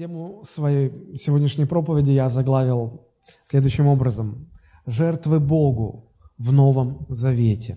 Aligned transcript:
Тему 0.00 0.44
своей 0.46 1.14
сегодняшней 1.14 1.66
проповеди 1.66 2.12
я 2.12 2.30
заглавил 2.30 3.02
следующим 3.44 3.86
образом. 3.86 4.48
Жертвы 4.86 5.40
Богу 5.40 6.14
в 6.38 6.54
Новом 6.54 7.04
Завете. 7.10 7.76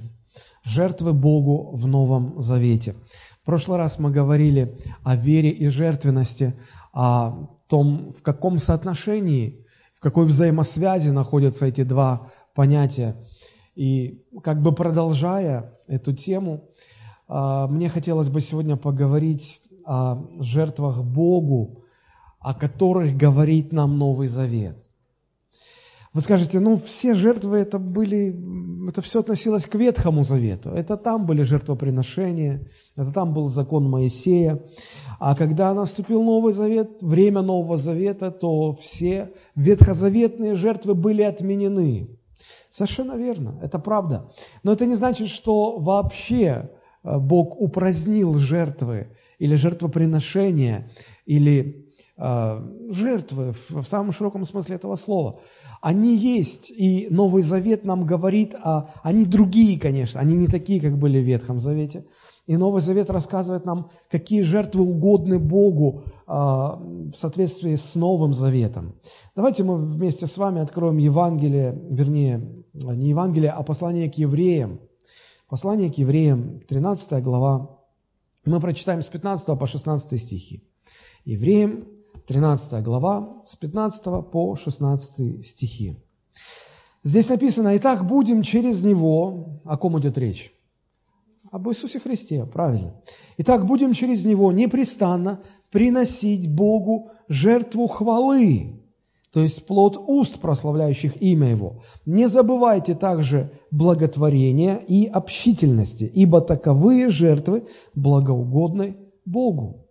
Жертвы 0.63 1.11
Богу 1.11 1.75
в 1.75 1.85
Новом 1.85 2.41
Завете. 2.41 2.95
В 3.41 3.45
прошлый 3.45 3.77
раз 3.77 3.99
мы 3.99 4.09
говорили 4.09 4.79
о 5.03 5.17
вере 5.17 5.49
и 5.49 5.67
жертвенности, 5.67 6.53
о 6.93 7.49
том, 7.67 8.13
в 8.13 8.21
каком 8.21 8.57
соотношении, 8.57 9.65
в 9.93 9.99
какой 9.99 10.25
взаимосвязи 10.25 11.09
находятся 11.09 11.65
эти 11.65 11.83
два 11.83 12.31
понятия. 12.55 13.17
И 13.75 14.23
как 14.41 14.61
бы 14.61 14.71
продолжая 14.71 15.73
эту 15.87 16.13
тему, 16.13 16.69
а, 17.27 17.67
мне 17.67 17.89
хотелось 17.89 18.29
бы 18.29 18.39
сегодня 18.39 18.77
поговорить 18.77 19.59
о 19.85 20.25
жертвах 20.39 21.03
Богу 21.03 21.82
о 22.43 22.53
которых 22.53 23.15
говорит 23.15 23.71
нам 23.71 23.97
Новый 23.97 24.27
Завет. 24.27 24.77
Вы 26.13 26.21
скажете, 26.21 26.59
ну 26.59 26.77
все 26.77 27.15
жертвы 27.15 27.57
это 27.57 27.79
были, 27.79 28.35
это 28.87 29.01
все 29.01 29.21
относилось 29.21 29.65
к 29.65 29.73
Ветхому 29.73 30.23
Завету. 30.23 30.69
Это 30.69 30.95
там 30.95 31.25
были 31.25 31.41
жертвоприношения, 31.41 32.67
это 32.95 33.11
там 33.11 33.33
был 33.33 33.47
закон 33.47 33.89
Моисея. 33.89 34.61
А 35.19 35.35
когда 35.35 35.73
наступил 35.73 36.21
Новый 36.21 36.53
Завет, 36.53 37.01
время 37.01 37.41
Нового 37.41 37.77
Завета, 37.77 38.29
то 38.29 38.75
все 38.75 39.31
ветхозаветные 39.55 40.53
жертвы 40.53 40.93
были 40.93 41.23
отменены. 41.23 42.09
Совершенно 42.69 43.13
верно, 43.13 43.59
это 43.63 43.79
правда. 43.79 44.31
Но 44.61 44.71
это 44.73 44.85
не 44.85 44.95
значит, 44.95 45.29
что 45.29 45.79
вообще 45.79 46.69
э, 47.03 47.17
Бог 47.17 47.59
упразднил 47.59 48.37
жертвы 48.37 49.07
или 49.39 49.55
жертвоприношения, 49.55 50.91
или 51.25 51.82
жертвы 52.15 53.53
в, 53.69 53.83
самом 53.83 54.11
широком 54.11 54.45
смысле 54.45 54.75
этого 54.75 54.95
слова. 54.95 55.39
Они 55.81 56.15
есть, 56.15 56.71
и 56.71 57.07
Новый 57.09 57.41
Завет 57.41 57.85
нам 57.85 58.05
говорит, 58.05 58.53
о, 58.55 58.91
они 59.01 59.25
другие, 59.25 59.79
конечно, 59.79 60.21
они 60.21 60.35
не 60.35 60.47
такие, 60.47 60.79
как 60.79 60.97
были 60.97 61.19
в 61.19 61.25
Ветхом 61.25 61.59
Завете. 61.59 62.05
И 62.45 62.57
Новый 62.57 62.81
Завет 62.81 63.09
рассказывает 63.09 63.65
нам, 63.65 63.89
какие 64.11 64.41
жертвы 64.41 64.83
угодны 64.83 65.39
Богу 65.39 66.03
а, 66.27 66.75
в 66.75 67.13
соответствии 67.15 67.75
с 67.75 67.95
Новым 67.95 68.33
Заветом. 68.33 68.95
Давайте 69.35 69.63
мы 69.63 69.77
вместе 69.77 70.27
с 70.27 70.37
вами 70.37 70.61
откроем 70.61 70.97
Евангелие, 70.97 71.81
вернее, 71.89 72.65
не 72.73 73.09
Евангелие, 73.09 73.51
а 73.51 73.63
послание 73.63 74.11
к 74.11 74.15
евреям. 74.15 74.81
Послание 75.49 75.91
к 75.91 75.97
евреям, 75.97 76.61
13 76.67 77.23
глава. 77.23 77.79
Мы 78.45 78.59
прочитаем 78.59 79.01
с 79.01 79.07
15 79.07 79.57
по 79.57 79.65
16 79.65 80.19
стихи. 80.21 80.63
Евреям, 81.23 81.87
13 82.27 82.83
глава, 82.83 83.41
с 83.45 83.55
15 83.55 84.03
по 84.31 84.55
16 84.55 85.45
стихи. 85.45 85.97
Здесь 87.03 87.27
написано, 87.27 87.75
«Итак, 87.77 88.07
будем 88.07 88.43
через 88.43 88.83
Него...» 88.83 89.61
О 89.65 89.77
ком 89.77 89.99
идет 89.99 90.17
речь? 90.17 90.53
Об 91.51 91.67
Иисусе 91.69 91.99
Христе, 91.99 92.45
правильно. 92.45 92.95
«Итак, 93.37 93.65
будем 93.65 93.93
через 93.93 94.23
Него 94.23 94.51
непрестанно 94.51 95.41
приносить 95.69 96.49
Богу 96.49 97.11
жертву 97.27 97.87
хвалы, 97.87 98.79
то 99.31 99.41
есть 99.41 99.65
плод 99.65 99.97
уст, 99.97 100.39
прославляющих 100.39 101.21
имя 101.21 101.49
Его. 101.49 101.83
Не 102.05 102.27
забывайте 102.27 102.95
также 102.95 103.51
благотворения 103.69 104.77
и 104.77 105.05
общительности, 105.07 106.05
ибо 106.05 106.39
таковые 106.39 107.09
жертвы 107.09 107.67
благоугодны 107.93 108.95
Богу». 109.25 109.82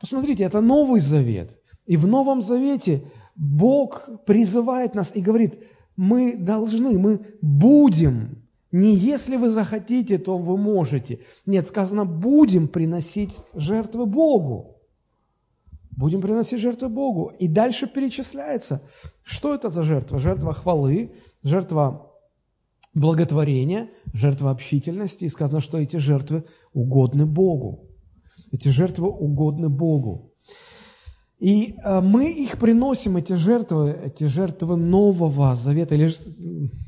Посмотрите, 0.00 0.44
это 0.44 0.60
Новый 0.60 1.00
Завет. 1.00 1.58
И 1.86 1.96
в 1.96 2.06
Новом 2.06 2.40
Завете 2.40 3.02
Бог 3.36 4.08
призывает 4.24 4.94
нас 4.94 5.12
и 5.14 5.20
говорит, 5.20 5.58
мы 5.96 6.36
должны, 6.36 6.98
мы 6.98 7.20
будем. 7.42 8.42
Не 8.72 8.94
если 8.94 9.36
вы 9.36 9.48
захотите, 9.48 10.18
то 10.18 10.38
вы 10.38 10.56
можете. 10.56 11.20
Нет, 11.44 11.66
сказано, 11.66 12.04
будем 12.04 12.68
приносить 12.68 13.36
жертвы 13.54 14.06
Богу. 14.06 14.78
Будем 15.90 16.22
приносить 16.22 16.60
жертвы 16.60 16.88
Богу. 16.88 17.32
И 17.38 17.48
дальше 17.48 17.86
перечисляется, 17.86 18.82
что 19.22 19.54
это 19.54 19.68
за 19.68 19.82
жертва? 19.82 20.18
Жертва 20.18 20.54
хвалы, 20.54 21.12
жертва 21.42 22.10
благотворения, 22.94 23.90
жертва 24.14 24.50
общительности. 24.50 25.24
И 25.24 25.28
сказано, 25.28 25.60
что 25.60 25.78
эти 25.78 25.96
жертвы 25.96 26.44
угодны 26.72 27.26
Богу. 27.26 27.89
Эти 28.52 28.68
жертвы 28.68 29.08
угодны 29.08 29.68
Богу. 29.68 30.32
И 31.38 31.76
э, 31.82 32.00
мы 32.00 32.30
их 32.30 32.58
приносим, 32.58 33.16
эти 33.16 33.32
жертвы, 33.32 33.98
эти 34.04 34.24
жертвы 34.24 34.76
Нового 34.76 35.54
Завета, 35.54 35.94
или 35.94 36.10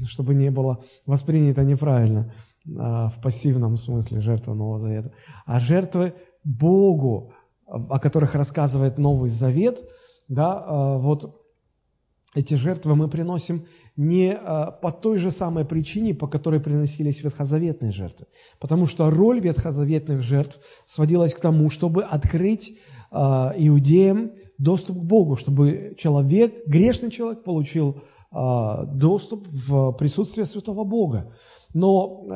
чтобы 0.07 0.35
не 0.35 0.51
было 0.51 0.85
воспринято 1.07 1.65
неправильно, 1.65 2.35
а, 2.79 3.09
в 3.09 3.21
пассивном 3.23 3.79
смысле 3.79 4.21
жертва 4.21 4.55
Нового 4.55 4.79
Завета, 4.79 5.13
а 5.47 5.59
жертвы 5.59 6.13
Богу, 6.45 7.33
о 7.67 7.99
которых 7.99 8.35
рассказывает 8.35 8.99
Новый 8.99 9.31
Завет, 9.31 9.83
да, 10.29 10.65
э, 10.67 10.99
вот 10.99 11.43
эти 12.35 12.55
жертвы 12.55 12.95
мы 12.95 13.09
приносим 13.09 13.67
не 13.97 14.33
а, 14.33 14.71
по 14.71 14.91
той 14.91 15.19
же 15.19 15.31
самой 15.31 15.65
причине, 15.65 16.15
по 16.15 16.27
которой 16.27 16.61
приносились 16.61 17.23
ветхозаветные 17.23 17.93
жертвы. 17.93 18.27
Потому 18.59 18.87
что 18.87 19.11
роль 19.11 19.41
ветхозаветных 19.41 20.23
жертв 20.23 20.61
сводилась 20.87 21.35
к 21.35 21.41
тому, 21.41 21.71
чтобы 21.71 22.03
открыть 22.03 22.79
а, 23.11 23.53
иудеям 23.57 24.33
доступ 24.59 24.99
к 24.99 25.03
Богу, 25.03 25.37
чтобы 25.37 25.95
человек, 25.99 26.67
грешный 26.67 27.11
человек 27.11 27.45
получил 27.45 28.03
а, 28.31 28.85
доступ 28.85 29.47
в 29.49 29.93
присутствие 29.93 30.47
святого 30.47 30.85
Бога. 30.85 31.35
Но 31.75 32.27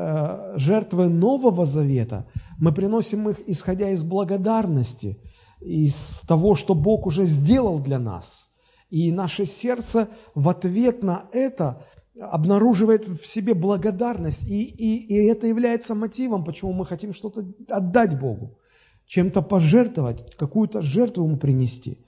жертвы 0.56 1.09
Нового 1.09 1.67
Завета 1.67 2.27
мы 2.59 2.73
приносим 2.73 3.28
их, 3.28 3.47
исходя 3.47 3.91
из 3.91 4.03
благодарности, 4.03 5.21
из 5.61 6.23
того, 6.27 6.55
что 6.55 6.75
Бог 6.75 7.06
уже 7.06 7.25
сделал 7.25 7.78
для 7.78 7.99
нас– 7.99 8.46
и 8.91 9.13
наше 9.13 9.47
сердце 9.47 10.09
в 10.35 10.49
ответ 10.49 11.03
на 11.03 11.29
это 11.33 11.83
обнаруживает 12.21 13.09
в 13.09 13.27
себе 13.27 13.55
благодарность, 13.55 14.45
и, 14.45 14.63
и, 14.63 15.07
и 15.07 15.27
это 15.27 15.47
является 15.47 15.95
мотивом, 15.95 16.45
почему 16.45 16.73
мы 16.73 16.87
хотим 16.87 17.13
что-то 17.13 17.45
отдать 17.69 18.19
Богу, 18.19 18.59
чем-то 19.07 19.43
пожертвовать, 19.43 20.35
какую-то 20.37 20.81
жертву 20.81 21.25
ему 21.25 21.37
принести. 21.37 21.99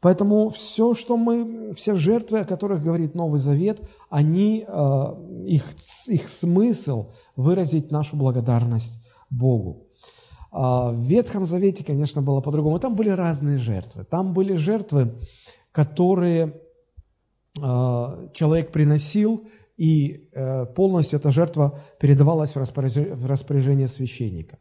Поэтому 0.00 0.48
все, 0.48 0.94
что 0.94 1.16
мы, 1.16 1.74
все 1.74 1.94
жертвы, 1.94 2.40
о 2.40 2.44
которых 2.44 2.82
говорит 2.82 3.14
Новый 3.14 3.38
Завет, 3.38 3.80
они, 4.10 4.64
э, 4.66 5.04
их, 5.46 5.64
их 6.08 6.28
смысл 6.28 7.12
выразить 7.36 7.92
нашу 7.92 8.16
благодарность 8.16 9.00
Богу. 9.30 9.86
А 10.50 10.90
в 10.90 11.00
Ветхом 11.02 11.46
Завете, 11.46 11.84
конечно, 11.84 12.20
было 12.20 12.40
по-другому. 12.40 12.80
Там 12.80 12.96
были 12.96 13.10
разные 13.10 13.58
жертвы. 13.58 14.04
Там 14.04 14.34
были 14.34 14.54
жертвы, 14.54 15.14
которые 15.72 16.60
а, 17.60 18.28
человек 18.32 18.70
приносил, 18.70 19.48
и 19.78 20.28
э, 20.32 20.66
полностью 20.66 21.18
эта 21.18 21.30
жертва 21.30 21.80
передавалась 21.98 22.54
в 22.54 23.26
распоряжение 23.26 23.88
священника. 23.88 24.58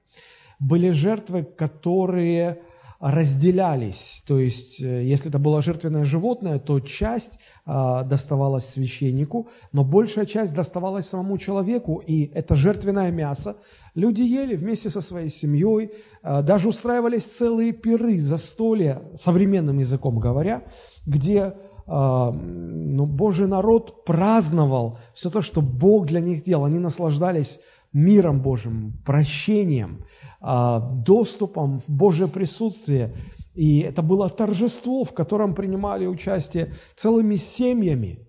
Были 0.58 0.90
жертвы, 0.90 1.44
которые 1.44 2.64
разделялись, 3.02 4.24
то 4.28 4.38
есть 4.38 4.80
э, 4.80 5.04
если 5.04 5.30
это 5.30 5.40
было 5.40 5.62
жертвенное 5.64 6.06
животное, 6.06 6.60
то 6.60 6.80
часть 6.80 7.40
а, 7.66 8.04
доставалась 8.04 8.70
священнику, 8.70 9.50
но 9.72 9.84
большая 9.84 10.28
часть 10.28 10.54
доставалась 10.54 11.08
самому 11.08 11.40
человеку, 11.40 11.98
и 12.06 12.32
это 12.34 12.56
жертвенное 12.56 13.12
мясо 13.12 13.58
люди 13.96 14.22
ели 14.22 14.56
вместе 14.56 14.92
со 14.92 15.02
своей 15.02 15.30
семьей, 15.30 15.94
а, 16.22 16.44
даже 16.44 16.70
устраивались 16.70 17.26
целые 17.26 17.72
пиры, 17.72 18.20
застолья, 18.20 19.02
современным 19.16 19.80
языком 19.80 20.20
говоря, 20.20 20.64
где 21.08 21.56
а, 21.88 22.32
ну, 22.32 23.06
Божий 23.06 23.48
народ 23.48 24.06
праздновал 24.06 25.00
все 25.16 25.30
то, 25.32 25.42
что 25.42 25.62
Бог 25.62 26.06
для 26.06 26.20
них 26.20 26.38
сделал. 26.38 26.66
Они 26.66 26.80
наслаждались 26.80 27.60
миром 27.94 28.42
Божьим, 28.42 29.02
прощением, 29.06 30.06
а, 30.40 30.80
доступом 30.80 31.80
в 31.80 31.90
Божье 31.90 32.28
присутствие. 32.28 33.16
И 33.54 33.80
это 33.80 34.02
было 34.02 34.30
торжество, 34.30 35.04
в 35.04 35.14
котором 35.14 35.54
принимали 35.56 36.06
участие 36.06 36.74
целыми 36.96 37.36
семьями. 37.36 38.28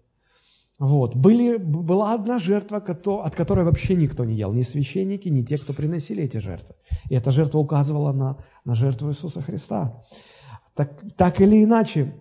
Вот. 0.78 1.14
Были, 1.14 1.58
была 1.58 2.12
одна 2.12 2.40
жертва, 2.40 2.78
от 2.78 3.36
которой 3.36 3.64
вообще 3.64 3.94
никто 3.94 4.24
не 4.24 4.34
ел, 4.34 4.52
ни 4.52 4.62
священники, 4.62 5.28
ни 5.28 5.42
те, 5.42 5.58
кто 5.58 5.72
приносили 5.72 6.24
эти 6.24 6.38
жертвы. 6.38 6.74
И 7.08 7.14
эта 7.14 7.30
жертва 7.30 7.58
указывала 7.58 8.12
на, 8.12 8.38
на 8.64 8.74
жертву 8.74 9.10
Иисуса 9.10 9.42
Христа. 9.42 10.02
Так, 10.74 11.00
так 11.16 11.40
или 11.40 11.62
иначе, 11.62 12.14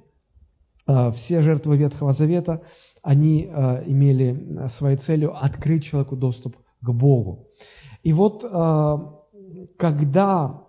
а, 0.85 1.11
все 1.11 1.41
жертвы 1.41 1.75
Ветхого 1.77 2.11
Завета, 2.11 2.61
они 3.01 3.49
а, 3.51 3.83
имели 3.83 4.67
своей 4.67 4.97
целью 4.97 5.35
открыть 5.35 5.85
человеку 5.85 6.15
доступ 6.15 6.57
к 6.57 6.61
Богу. 6.89 7.47
И 8.03 8.13
вот 8.13 8.45
а, 8.49 9.19
когда 9.77 10.67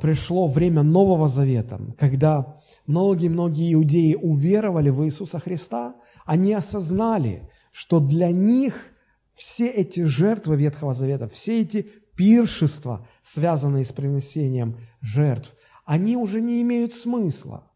пришло 0.00 0.46
время 0.46 0.82
Нового 0.82 1.28
Завета, 1.28 1.80
когда 1.98 2.60
многие-многие 2.86 3.74
иудеи 3.74 4.14
уверовали 4.14 4.90
в 4.90 5.04
Иисуса 5.04 5.40
Христа, 5.40 5.96
они 6.24 6.54
осознали, 6.54 7.50
что 7.70 8.00
для 8.00 8.30
них 8.30 8.92
все 9.34 9.68
эти 9.68 10.04
жертвы 10.04 10.56
Ветхого 10.56 10.94
Завета, 10.94 11.28
все 11.28 11.60
эти 11.60 11.82
пиршества, 12.16 13.06
связанные 13.22 13.84
с 13.84 13.92
принесением 13.92 14.78
жертв, 15.00 15.54
они 15.84 16.16
уже 16.16 16.40
не 16.40 16.62
имеют 16.62 16.92
смысла. 16.92 17.70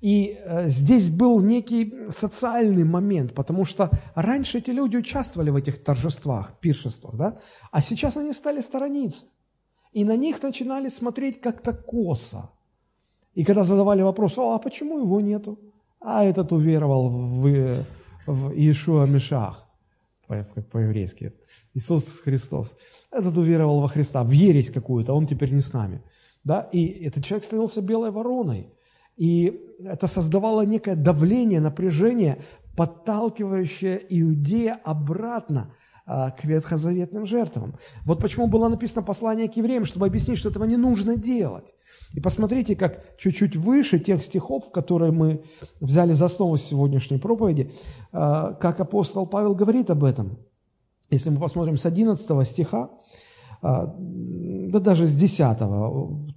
И 0.00 0.38
э, 0.42 0.68
здесь 0.68 1.10
был 1.10 1.40
некий 1.40 1.94
социальный 2.08 2.84
момент, 2.84 3.34
потому 3.34 3.64
что 3.66 3.90
раньше 4.14 4.58
эти 4.58 4.70
люди 4.70 4.96
участвовали 4.96 5.50
в 5.50 5.56
этих 5.56 5.84
торжествах, 5.84 6.58
пиршествах, 6.60 7.16
да? 7.16 7.38
а 7.70 7.82
сейчас 7.82 8.16
они 8.16 8.32
стали 8.32 8.60
сторониться. 8.60 9.26
И 9.92 10.04
на 10.04 10.16
них 10.16 10.42
начинали 10.42 10.88
смотреть 10.88 11.40
как-то 11.40 11.74
косо. 11.74 12.50
И 13.34 13.44
когда 13.44 13.64
задавали 13.64 14.02
вопрос, 14.02 14.38
а 14.38 14.58
почему 14.58 15.00
его 15.00 15.20
нету? 15.20 15.58
А 16.00 16.24
этот 16.24 16.52
уверовал 16.52 17.10
в, 17.10 17.84
в 18.26 18.52
Иешуа 18.52 19.04
Мишах, 19.06 19.66
по-еврейски, 20.26 21.32
Иисус 21.74 22.20
Христос. 22.20 22.76
Этот 23.10 23.36
уверовал 23.36 23.80
во 23.80 23.88
Христа, 23.88 24.22
в 24.24 24.30
ересь 24.30 24.70
какую-то, 24.70 25.12
он 25.12 25.26
теперь 25.26 25.52
не 25.52 25.60
с 25.60 25.72
нами. 25.72 26.02
Да? 26.44 26.68
И 26.72 26.86
этот 27.04 27.24
человек 27.24 27.44
становился 27.44 27.82
белой 27.82 28.10
вороной. 28.10 28.72
И 29.20 29.60
это 29.84 30.06
создавало 30.06 30.62
некое 30.62 30.96
давление, 30.96 31.60
напряжение, 31.60 32.42
подталкивающее 32.74 34.00
иудея 34.08 34.80
обратно 34.82 35.74
а, 36.06 36.30
к 36.30 36.46
ветхозаветным 36.46 37.26
жертвам. 37.26 37.74
Вот 38.06 38.18
почему 38.18 38.46
было 38.46 38.68
написано 38.68 39.02
послание 39.02 39.46
к 39.46 39.58
евреям, 39.58 39.84
чтобы 39.84 40.06
объяснить, 40.06 40.38
что 40.38 40.48
этого 40.48 40.64
не 40.64 40.78
нужно 40.78 41.16
делать. 41.16 41.74
И 42.14 42.20
посмотрите, 42.20 42.74
как 42.76 43.18
чуть-чуть 43.18 43.56
выше 43.56 43.98
тех 43.98 44.22
стихов, 44.22 44.72
которые 44.72 45.12
мы 45.12 45.44
взяли 45.80 46.14
за 46.14 46.24
основу 46.24 46.56
сегодняшней 46.56 47.18
проповеди, 47.18 47.70
а, 48.12 48.54
как 48.54 48.80
апостол 48.80 49.26
Павел 49.26 49.54
говорит 49.54 49.90
об 49.90 50.02
этом. 50.02 50.38
Если 51.10 51.28
мы 51.28 51.38
посмотрим 51.38 51.76
с 51.76 51.84
11 51.84 52.46
стиха, 52.46 52.88
а, 53.60 53.94
да 53.98 54.78
даже 54.78 55.06
с 55.06 55.14
10, 55.14 55.58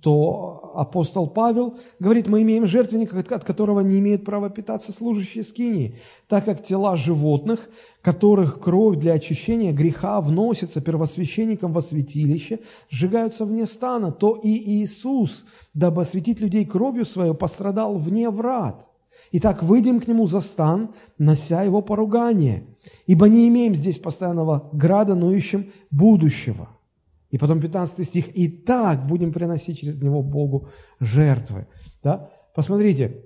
то 0.02 0.63
апостол 0.74 1.28
Павел 1.28 1.78
говорит, 2.00 2.28
мы 2.28 2.42
имеем 2.42 2.66
жертвенник, 2.66 3.14
от 3.14 3.44
которого 3.44 3.82
не 3.82 4.00
имеют 4.00 4.26
права 4.26 4.50
питаться 4.50 4.92
служащие 4.92 5.44
скинии, 5.44 6.00
так 6.28 6.46
как 6.46 6.64
тела 6.64 6.96
животных, 6.96 7.70
которых 8.02 8.60
кровь 8.60 8.98
для 8.98 9.14
очищения 9.14 9.72
греха 9.72 10.20
вносится 10.22 10.82
первосвященником 10.82 11.74
во 11.74 11.82
святилище, 11.82 12.60
сжигаются 12.90 13.46
вне 13.46 13.66
стана, 13.66 14.12
то 14.12 14.36
и 14.36 14.50
Иисус, 14.50 15.46
дабы 15.74 16.02
осветить 16.02 16.40
людей 16.40 16.66
кровью 16.66 17.06
свою, 17.06 17.34
пострадал 17.34 17.98
вне 17.98 18.30
врат. 18.30 18.90
Итак, 19.32 19.64
выйдем 19.64 20.00
к 20.00 20.08
нему 20.08 20.28
за 20.28 20.42
стан, 20.42 20.94
нося 21.18 21.64
его 21.64 21.82
поругание, 21.82 22.68
ибо 23.08 23.28
не 23.30 23.48
имеем 23.48 23.74
здесь 23.74 23.98
постоянного 23.98 24.70
града, 24.74 25.16
но 25.16 25.32
ищем 25.32 25.72
будущего. 25.90 26.70
И 27.34 27.38
потом 27.40 27.60
15 27.60 28.06
стих. 28.06 28.38
«И 28.38 28.48
так 28.48 29.08
будем 29.08 29.34
приносить 29.34 29.80
через 29.80 30.00
него 30.00 30.22
Богу 30.22 30.70
жертвы». 31.00 31.66
Да? 32.04 32.30
Посмотрите, 32.54 33.26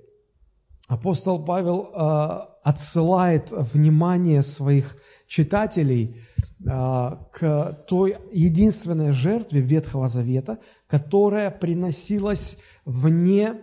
апостол 0.88 1.44
Павел 1.44 1.90
э, 1.92 2.38
отсылает 2.62 3.50
внимание 3.50 4.42
своих 4.42 4.96
читателей 5.26 6.16
э, 6.16 7.10
к 7.32 7.84
той 7.86 8.16
единственной 8.32 9.12
жертве 9.12 9.60
Ветхого 9.60 10.08
Завета, 10.08 10.58
которая 10.86 11.50
приносилась 11.50 12.56
вне 12.86 13.56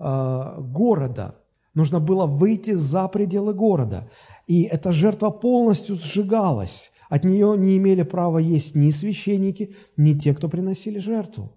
э, 0.00 0.54
города. 0.58 1.36
Нужно 1.74 2.00
было 2.00 2.26
выйти 2.26 2.72
за 2.72 3.06
пределы 3.06 3.54
города. 3.54 4.10
И 4.48 4.64
эта 4.64 4.90
жертва 4.90 5.30
полностью 5.30 5.94
сжигалась. 5.94 6.91
От 7.12 7.24
нее 7.24 7.58
не 7.58 7.76
имели 7.76 8.04
права 8.04 8.38
есть 8.38 8.74
ни 8.74 8.90
священники, 8.90 9.74
ни 9.98 10.14
те, 10.14 10.32
кто 10.32 10.48
приносили 10.48 10.98
жертву. 10.98 11.52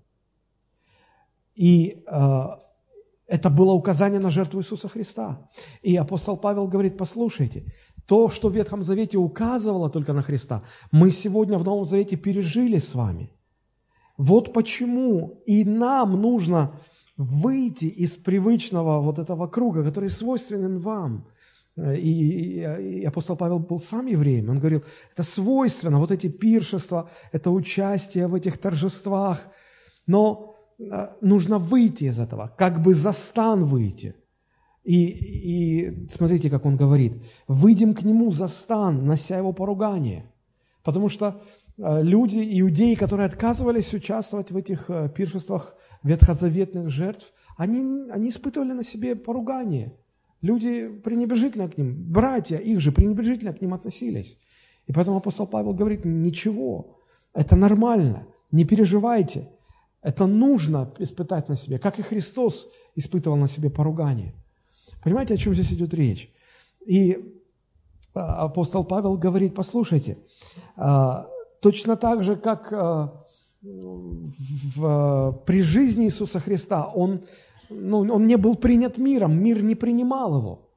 И 1.56 2.04
э, 2.06 2.44
это 3.28 3.50
было 3.50 3.72
указание 3.72 4.20
на 4.20 4.32
жертву 4.32 4.60
Иисуса 4.60 4.90
Христа. 4.90 5.50
И 5.82 5.96
апостол 5.96 6.36
Павел 6.36 6.68
говорит, 6.68 6.98
послушайте, 6.98 7.72
то, 8.06 8.28
что 8.28 8.50
в 8.50 8.54
Ветхом 8.54 8.84
Завете 8.84 9.18
указывало 9.18 9.90
только 9.90 10.12
на 10.12 10.24
Христа, 10.24 10.62
мы 10.92 11.10
сегодня 11.10 11.58
в 11.58 11.64
Новом 11.64 11.86
Завете 11.86 12.18
пережили 12.18 12.80
с 12.80 12.94
вами. 12.94 13.32
Вот 14.18 14.52
почему 14.52 15.42
и 15.46 15.64
нам 15.64 16.22
нужно 16.22 16.82
выйти 17.16 17.86
из 17.86 18.18
привычного 18.18 19.00
вот 19.00 19.20
этого 19.20 19.48
круга, 19.48 19.86
который 19.86 20.10
свойственен 20.10 20.80
вам– 20.80 21.30
и, 21.78 22.62
и, 22.62 23.00
и 23.00 23.06
апостол 23.06 23.36
Павел 23.36 23.60
был 23.60 23.80
сам 23.80 24.06
евреем. 24.06 24.50
Он 24.50 24.60
говорил, 24.60 24.84
это 25.12 25.24
свойственно, 25.24 26.00
вот 26.00 26.12
эти 26.12 26.28
пиршества, 26.28 27.10
это 27.34 27.52
участие 27.52 28.28
в 28.28 28.36
этих 28.36 28.58
торжествах. 28.58 29.48
Но 30.08 30.56
а, 30.92 31.18
нужно 31.20 31.60
выйти 31.60 32.06
из 32.06 32.20
этого, 32.20 32.54
как 32.58 32.82
бы 32.82 32.94
за 32.94 33.12
стан 33.12 33.66
выйти. 33.66 34.16
И, 34.84 35.08
и 35.08 36.08
смотрите, 36.10 36.50
как 36.50 36.66
он 36.66 36.78
говорит, 36.78 37.22
выйдем 37.48 37.94
к 37.94 38.04
нему 38.04 38.32
за 38.32 38.48
стан, 38.48 39.06
нося 39.06 39.38
его 39.38 39.52
поругание. 39.52 40.32
Потому 40.82 41.10
что 41.10 41.42
а, 41.78 42.02
люди, 42.02 42.40
иудеи, 42.62 42.96
которые 42.96 43.26
отказывались 43.26 43.94
участвовать 43.94 44.52
в 44.52 44.56
этих 44.56 44.90
а, 44.90 45.10
пиршествах 45.10 45.76
ветхозаветных 46.04 46.90
жертв, 46.90 47.34
они, 47.58 48.10
они 48.12 48.30
испытывали 48.30 48.72
на 48.72 48.84
себе 48.86 49.18
поругание– 49.18 49.94
Люди 50.46 50.88
пренебрежительно 51.04 51.68
к 51.68 51.76
ним, 51.76 51.96
братья 51.96 52.58
их 52.58 52.80
же 52.80 52.92
пренебрежительно 52.92 53.52
к 53.52 53.62
ним 53.62 53.74
относились. 53.74 54.38
И 54.86 54.94
поэтому 54.94 55.18
апостол 55.18 55.48
Павел 55.48 55.74
говорит, 55.74 56.06
ничего, 56.06 57.00
это 57.34 57.56
нормально, 57.56 58.28
не 58.52 58.64
переживайте, 58.64 59.50
это 60.04 60.28
нужно 60.28 60.94
испытать 61.00 61.50
на 61.50 61.56
себе, 61.56 61.80
как 61.80 61.98
и 61.98 62.04
Христос 62.04 62.68
испытывал 62.96 63.38
на 63.38 63.48
себе 63.48 63.72
поругание. 63.72 64.36
Понимаете, 65.04 65.34
о 65.34 65.38
чем 65.38 65.56
здесь 65.56 65.74
идет 65.74 65.96
речь? 65.96 66.32
И 66.86 67.18
а, 68.14 68.44
апостол 68.46 68.84
Павел 68.84 69.18
говорит, 69.18 69.56
послушайте, 69.56 70.20
а, 70.76 71.28
точно 71.60 71.98
так 71.98 72.22
же, 72.22 72.36
как 72.36 72.72
а, 72.72 73.26
в, 73.64 75.42
при 75.48 75.64
жизни 75.64 76.06
Иисуса 76.06 76.40
Христа 76.40 76.86
Он 76.86 77.24
ну, 77.70 78.00
он 78.00 78.28
не 78.28 78.38
был 78.38 78.56
принят 78.56 78.98
миром, 78.98 79.44
мир 79.44 79.64
не 79.64 79.76
принимал 79.76 80.38
его. 80.38 80.70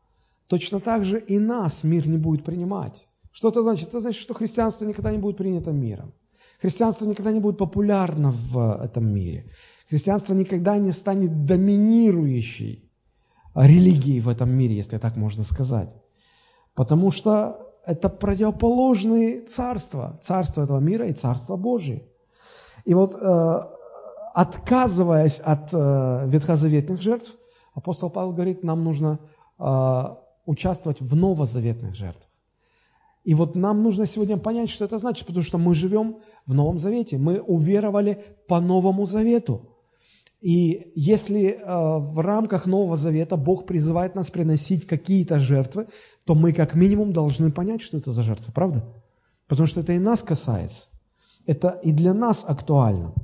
Точно 0.47 0.81
так 0.81 1.05
же 1.05 1.19
и 1.19 1.39
нас 1.39 1.85
мир 1.85 2.09
не 2.09 2.19
будет 2.19 2.45
принимать. 2.45 3.09
Что 3.33 3.49
это 3.49 3.63
значит? 3.63 3.89
Это 3.89 4.01
значит, 4.01 4.21
что 4.21 4.35
христианство 4.35 4.87
никогда 4.87 5.13
не 5.13 5.19
будет 5.19 5.37
принято 5.37 5.71
миром. 5.73 6.13
Христианство 6.61 7.07
никогда 7.07 7.33
не 7.33 7.41
будет 7.41 7.59
популярно 7.59 8.33
в 8.33 8.83
этом 8.83 9.07
мире. 9.15 9.45
Христианство 9.89 10.35
никогда 10.35 10.79
не 10.79 10.93
станет 10.93 11.45
доминирующей 11.45 12.91
религией 13.55 14.21
в 14.21 14.29
этом 14.29 14.51
мире, 14.51 14.77
если 14.77 14.99
так 14.99 15.17
можно 15.17 15.45
сказать. 15.45 15.91
Потому 16.75 17.11
что 17.11 17.69
это 17.87 18.09
противоположные 18.09 19.41
царства. 19.43 20.19
Царство 20.23 20.63
этого 20.63 20.81
мира 20.81 21.07
и 21.07 21.13
Царство 21.13 21.57
Божие. 21.57 22.03
И 22.85 22.95
вот 22.95 23.15
э, 23.15 23.61
отказываясь 24.35 25.41
от 25.41 25.73
э, 25.73 26.29
ветхозаветных 26.29 27.01
жертв, 27.03 27.35
апостол 27.75 28.11
Павел 28.11 28.33
говорит, 28.33 28.63
нам 28.63 28.85
нужно 28.85 29.19
э, 29.59 30.05
участвовать 30.47 31.01
в 31.01 31.15
новозаветных 31.15 31.95
жертвах. 31.95 32.29
И 33.25 33.35
вот 33.35 33.57
нам 33.57 33.83
нужно 33.83 34.07
сегодня 34.07 34.39
понять, 34.39 34.71
что 34.71 34.85
это 34.85 34.99
значит, 34.99 35.27
потому 35.27 35.45
что 35.45 35.59
мы 35.59 35.75
живем 35.75 36.17
в 36.47 36.55
Новом 36.55 36.79
Завете, 36.79 37.19
мы 37.19 37.41
уверовали 37.41 38.25
по 38.47 38.61
Новому 38.61 39.05
Завету. 39.05 39.69
И 40.41 40.93
если 40.95 41.51
э, 41.51 41.99
в 41.99 42.21
рамках 42.21 42.67
Нового 42.67 42.97
Завета 42.97 43.37
Бог 43.37 43.67
призывает 43.67 44.15
нас 44.15 44.31
приносить 44.31 44.87
какие-то 44.87 45.39
жертвы, 45.39 45.89
то 46.25 46.35
мы 46.35 46.53
как 46.53 46.75
минимум 46.75 47.13
должны 47.13 47.51
понять, 47.51 47.83
что 47.83 47.99
это 47.99 48.13
за 48.13 48.23
жертвы, 48.23 48.53
правда? 48.53 48.85
Потому 49.49 49.67
что 49.67 49.81
это 49.81 49.93
и 49.93 49.99
нас 49.99 50.23
касается. 50.23 50.87
Это 51.45 51.81
и 51.83 51.93
для 51.93 52.15
нас 52.15 52.45
актуально. 52.47 53.15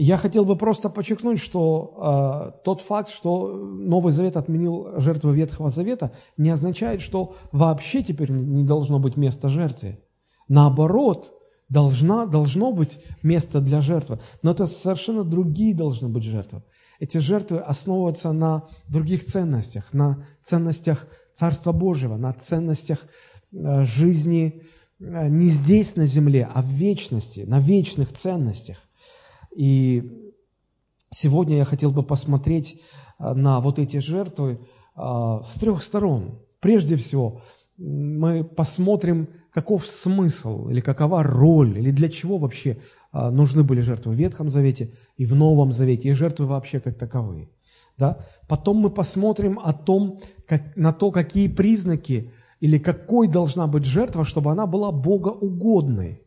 Я 0.00 0.16
хотел 0.16 0.44
бы 0.44 0.54
просто 0.54 0.90
подчеркнуть, 0.90 1.40
что 1.40 2.52
э, 2.54 2.62
тот 2.64 2.82
факт, 2.82 3.10
что 3.10 3.48
Новый 3.52 4.12
Завет 4.12 4.36
отменил 4.36 5.00
жертву 5.00 5.32
Ветхого 5.32 5.70
Завета, 5.70 6.12
не 6.36 6.50
означает, 6.50 7.00
что 7.00 7.34
вообще 7.50 8.04
теперь 8.04 8.30
не 8.30 8.62
должно 8.62 9.00
быть 9.00 9.16
места 9.16 9.48
жертве. 9.48 9.98
Наоборот, 10.46 11.32
должна, 11.68 12.26
должно 12.26 12.70
быть 12.70 13.00
место 13.24 13.60
для 13.60 13.80
жертвы. 13.80 14.20
Но 14.40 14.52
это 14.52 14.66
совершенно 14.66 15.24
другие 15.24 15.74
должны 15.74 16.08
быть 16.08 16.22
жертвы. 16.22 16.62
Эти 17.00 17.18
жертвы 17.18 17.58
основываются 17.58 18.30
на 18.30 18.68
других 18.86 19.24
ценностях, 19.24 19.92
на 19.92 20.24
ценностях 20.44 21.08
Царства 21.34 21.72
Божьего, 21.72 22.16
на 22.16 22.32
ценностях 22.34 23.00
э, 23.52 23.82
жизни 23.82 24.62
э, 25.00 25.28
не 25.28 25.48
здесь 25.48 25.96
на 25.96 26.06
земле, 26.06 26.48
а 26.54 26.62
в 26.62 26.66
вечности, 26.66 27.40
на 27.40 27.58
вечных 27.58 28.12
ценностях. 28.12 28.87
И 29.54 30.34
сегодня 31.10 31.56
я 31.56 31.64
хотел 31.64 31.90
бы 31.90 32.02
посмотреть 32.02 32.80
на 33.18 33.60
вот 33.60 33.78
эти 33.78 33.98
жертвы 33.98 34.60
с 34.96 35.54
трех 35.60 35.82
сторон. 35.82 36.38
Прежде 36.60 36.96
всего, 36.96 37.42
мы 37.76 38.44
посмотрим, 38.44 39.28
каков 39.52 39.86
смысл 39.86 40.68
или 40.68 40.80
какова 40.80 41.22
роль, 41.22 41.78
или 41.78 41.90
для 41.90 42.08
чего 42.08 42.38
вообще 42.38 42.78
нужны 43.12 43.62
были 43.62 43.80
жертвы 43.80 44.12
в 44.12 44.16
Ветхом 44.16 44.48
Завете 44.48 44.92
и 45.16 45.24
в 45.24 45.34
Новом 45.34 45.72
Завете, 45.72 46.08
и 46.08 46.12
жертвы 46.12 46.46
вообще 46.46 46.80
как 46.80 46.98
таковые. 46.98 47.48
Да? 47.96 48.18
Потом 48.46 48.76
мы 48.76 48.90
посмотрим 48.90 49.58
о 49.58 49.72
том, 49.72 50.20
как, 50.46 50.76
на 50.76 50.92
то, 50.92 51.10
какие 51.10 51.48
признаки 51.48 52.32
или 52.60 52.78
какой 52.78 53.28
должна 53.28 53.66
быть 53.66 53.84
жертва, 53.84 54.24
чтобы 54.24 54.52
она 54.52 54.66
была 54.66 54.92
богоугодной, 54.92 56.22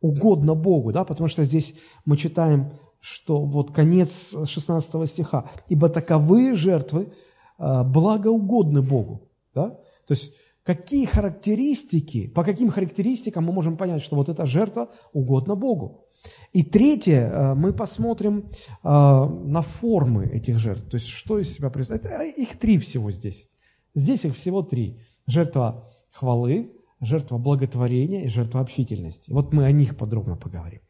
угодно 0.00 0.54
Богу, 0.54 0.92
да? 0.92 1.04
потому 1.04 1.28
что 1.28 1.44
здесь 1.44 1.74
мы 2.04 2.16
читаем, 2.16 2.72
что 3.00 3.44
вот 3.44 3.72
конец 3.72 4.34
16 4.46 5.08
стиха, 5.08 5.50
«Ибо 5.68 5.88
таковые 5.88 6.54
жертвы 6.54 7.12
э, 7.58 7.82
благоугодны 7.84 8.82
Богу». 8.82 9.28
Да? 9.54 9.70
То 10.06 10.14
есть 10.14 10.32
какие 10.62 11.06
характеристики, 11.06 12.26
по 12.28 12.44
каким 12.44 12.70
характеристикам 12.70 13.44
мы 13.44 13.52
можем 13.52 13.76
понять, 13.76 14.02
что 14.02 14.16
вот 14.16 14.28
эта 14.28 14.46
жертва 14.46 14.90
угодна 15.12 15.54
Богу. 15.54 16.04
И 16.52 16.62
третье, 16.62 17.30
э, 17.30 17.54
мы 17.54 17.72
посмотрим 17.72 18.50
э, 18.82 18.88
на 18.88 19.62
формы 19.62 20.26
этих 20.26 20.58
жертв, 20.58 20.88
то 20.88 20.96
есть 20.96 21.08
что 21.08 21.38
из 21.38 21.52
себя 21.52 21.70
представляет. 21.70 22.36
Их 22.36 22.58
три 22.58 22.78
всего 22.78 23.10
здесь. 23.10 23.48
Здесь 23.94 24.24
их 24.24 24.34
всего 24.34 24.62
три. 24.62 25.00
Жертва 25.26 25.88
хвалы, 26.10 26.72
жертва 27.00 27.38
благотворения 27.38 28.24
и 28.24 28.28
жертва 28.28 28.60
общительности. 28.60 29.30
Вот 29.32 29.52
мы 29.52 29.64
о 29.64 29.72
них 29.72 29.96
подробно 29.96 30.36
поговорим. 30.36 30.80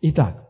Итак, 0.00 0.48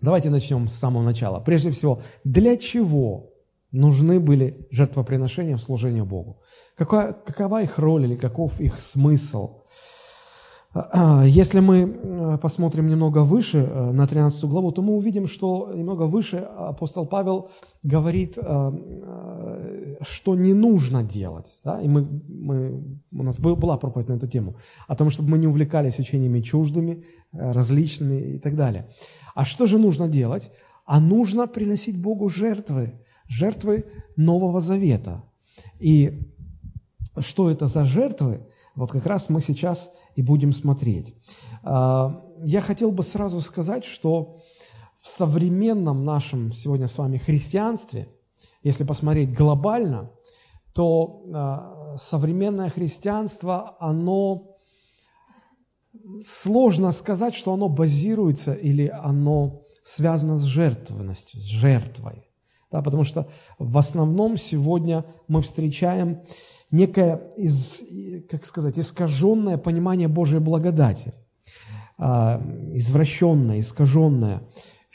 давайте 0.00 0.30
начнем 0.30 0.68
с 0.68 0.74
самого 0.74 1.02
начала. 1.02 1.40
Прежде 1.40 1.70
всего, 1.70 2.02
для 2.24 2.56
чего 2.56 3.32
нужны 3.72 4.20
были 4.20 4.66
жертвоприношения 4.70 5.56
в 5.56 5.62
служении 5.62 6.02
Богу? 6.02 6.40
Какова, 6.76 7.12
какова 7.12 7.62
их 7.62 7.78
роль 7.78 8.04
или 8.04 8.16
каков 8.16 8.60
их 8.60 8.80
смысл? 8.80 9.62
Если 11.24 11.60
мы 11.60 11.76
э, 11.78 12.38
посмотрим 12.38 12.88
немного 12.88 13.24
выше, 13.24 13.58
э, 13.58 13.92
на 13.92 14.06
13 14.06 14.44
главу, 14.44 14.72
то 14.72 14.82
мы 14.82 14.94
увидим, 14.94 15.26
что 15.26 15.72
немного 15.74 16.02
выше 16.02 16.36
апостол 16.36 17.06
Павел 17.06 17.50
говорит, 17.82 18.36
э, 18.36 18.72
что 20.02 20.34
не 20.34 20.54
нужно 20.54 21.02
делать. 21.02 21.60
Да? 21.64 21.80
И 21.80 21.88
мы, 21.88 22.02
мы, 22.28 23.00
у 23.12 23.22
нас 23.22 23.38
была 23.38 23.76
проповедь 23.76 24.08
на 24.08 24.14
эту 24.14 24.26
тему, 24.26 24.56
о 24.88 24.94
том, 24.94 25.10
чтобы 25.10 25.30
мы 25.30 25.38
не 25.38 25.46
увлекались 25.46 25.98
учениями 25.98 26.40
чуждыми, 26.40 27.04
различными 27.32 28.36
и 28.36 28.38
так 28.38 28.56
далее. 28.56 28.88
А 29.34 29.44
что 29.44 29.66
же 29.66 29.78
нужно 29.78 30.08
делать? 30.08 30.50
А 30.84 31.00
нужно 31.00 31.46
приносить 31.46 32.00
Богу 32.00 32.28
жертвы, 32.28 32.92
жертвы 33.26 33.86
Нового 34.16 34.60
Завета. 34.60 35.24
И 35.78 36.32
что 37.18 37.50
это 37.50 37.66
за 37.66 37.84
жертвы? 37.84 38.46
Вот 38.74 38.92
как 38.92 39.06
раз 39.06 39.28
мы 39.28 39.40
сейчас 39.40 39.90
и 40.14 40.22
будем 40.22 40.52
смотреть. 40.52 41.14
А, 41.62 42.22
я 42.44 42.60
хотел 42.60 42.92
бы 42.92 43.02
сразу 43.02 43.40
сказать, 43.40 43.84
что 43.84 44.42
в 44.98 45.08
современном 45.08 46.04
нашем 46.04 46.52
сегодня 46.52 46.86
с 46.86 46.98
вами 46.98 47.18
христианстве, 47.18 48.08
если 48.66 48.82
посмотреть 48.82 49.32
глобально, 49.32 50.10
то 50.74 51.22
а, 51.32 51.96
современное 52.00 52.68
христианство, 52.68 53.76
оно 53.78 54.56
сложно 56.24 56.90
сказать, 56.90 57.36
что 57.36 57.52
оно 57.52 57.68
базируется 57.68 58.54
или 58.54 58.88
оно 58.88 59.62
связано 59.84 60.36
с 60.36 60.42
жертвенностью, 60.42 61.40
с 61.40 61.44
жертвой. 61.44 62.28
Да, 62.72 62.82
потому 62.82 63.04
что 63.04 63.28
в 63.60 63.78
основном 63.78 64.36
сегодня 64.36 65.04
мы 65.28 65.42
встречаем 65.42 66.22
некое, 66.72 67.30
из, 67.36 67.84
как 68.28 68.44
сказать, 68.44 68.80
искаженное 68.80 69.58
понимание 69.58 70.08
Божьей 70.08 70.40
благодати, 70.40 71.14
а, 71.98 72.42
извращенное, 72.74 73.60
искаженное. 73.60 74.42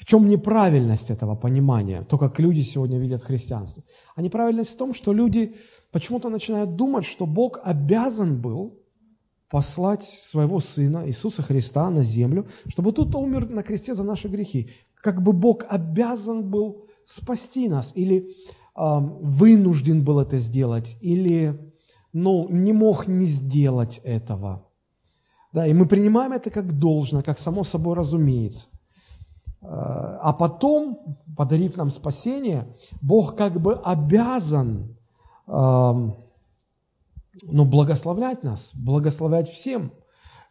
В 0.02 0.06
чем 0.06 0.28
неправильность 0.28 1.12
этого 1.12 1.36
понимания, 1.36 2.02
то, 2.02 2.18
как 2.18 2.40
люди 2.40 2.62
сегодня 2.62 2.98
видят 2.98 3.22
христианство? 3.22 3.84
А 4.16 4.24
неправильность 4.24 4.74
в 4.74 4.78
том, 4.78 4.96
что 4.96 5.14
люди 5.14 5.54
почему-то 5.92 6.30
начинают 6.30 6.76
думать, 6.76 7.06
что 7.06 7.28
Бог 7.28 7.60
обязан 7.64 8.42
был 8.42 8.80
послать 9.48 10.02
своего 10.02 10.60
Сына 10.60 11.08
Иисуса 11.08 11.44
Христа 11.44 11.92
на 11.92 12.02
землю, 12.02 12.48
чтобы 12.68 12.94
тот 12.94 13.14
умер 13.14 13.48
на 13.52 13.62
кресте 13.62 13.94
за 13.94 14.04
наши 14.04 14.28
грехи. 14.28 14.72
Как 14.96 15.22
бы 15.22 15.34
Бог 15.34 15.66
обязан 15.70 16.50
был 16.50 16.88
спасти 17.06 17.70
нас 17.70 17.92
или 17.94 18.36
вынужден 18.74 20.04
был 20.04 20.20
это 20.20 20.40
сделать 20.40 20.98
или 21.02 21.60
ну, 22.12 22.50
не 22.50 22.74
мог 22.74 23.08
не 23.08 23.28
сделать 23.28 24.02
этого. 24.04 24.68
Да, 25.54 25.68
и 25.68 25.74
мы 25.74 25.86
принимаем 25.86 26.32
это 26.32 26.50
как 26.50 26.80
должно, 26.80 27.22
как 27.22 27.38
само 27.38 27.64
собой 27.64 27.96
разумеется. 27.96 28.68
А, 29.64 30.34
потом, 30.34 31.18
подарив 31.38 31.78
нам 31.78 31.92
спасение, 31.92 32.76
Бог 33.02 33.36
как 33.36 33.60
бы 33.62 33.80
обязан 33.84 34.98
ну, 35.48 36.16
благословлять 37.66 38.44
нас, 38.44 38.72
благословлять 38.74 39.50
всем. 39.50 39.92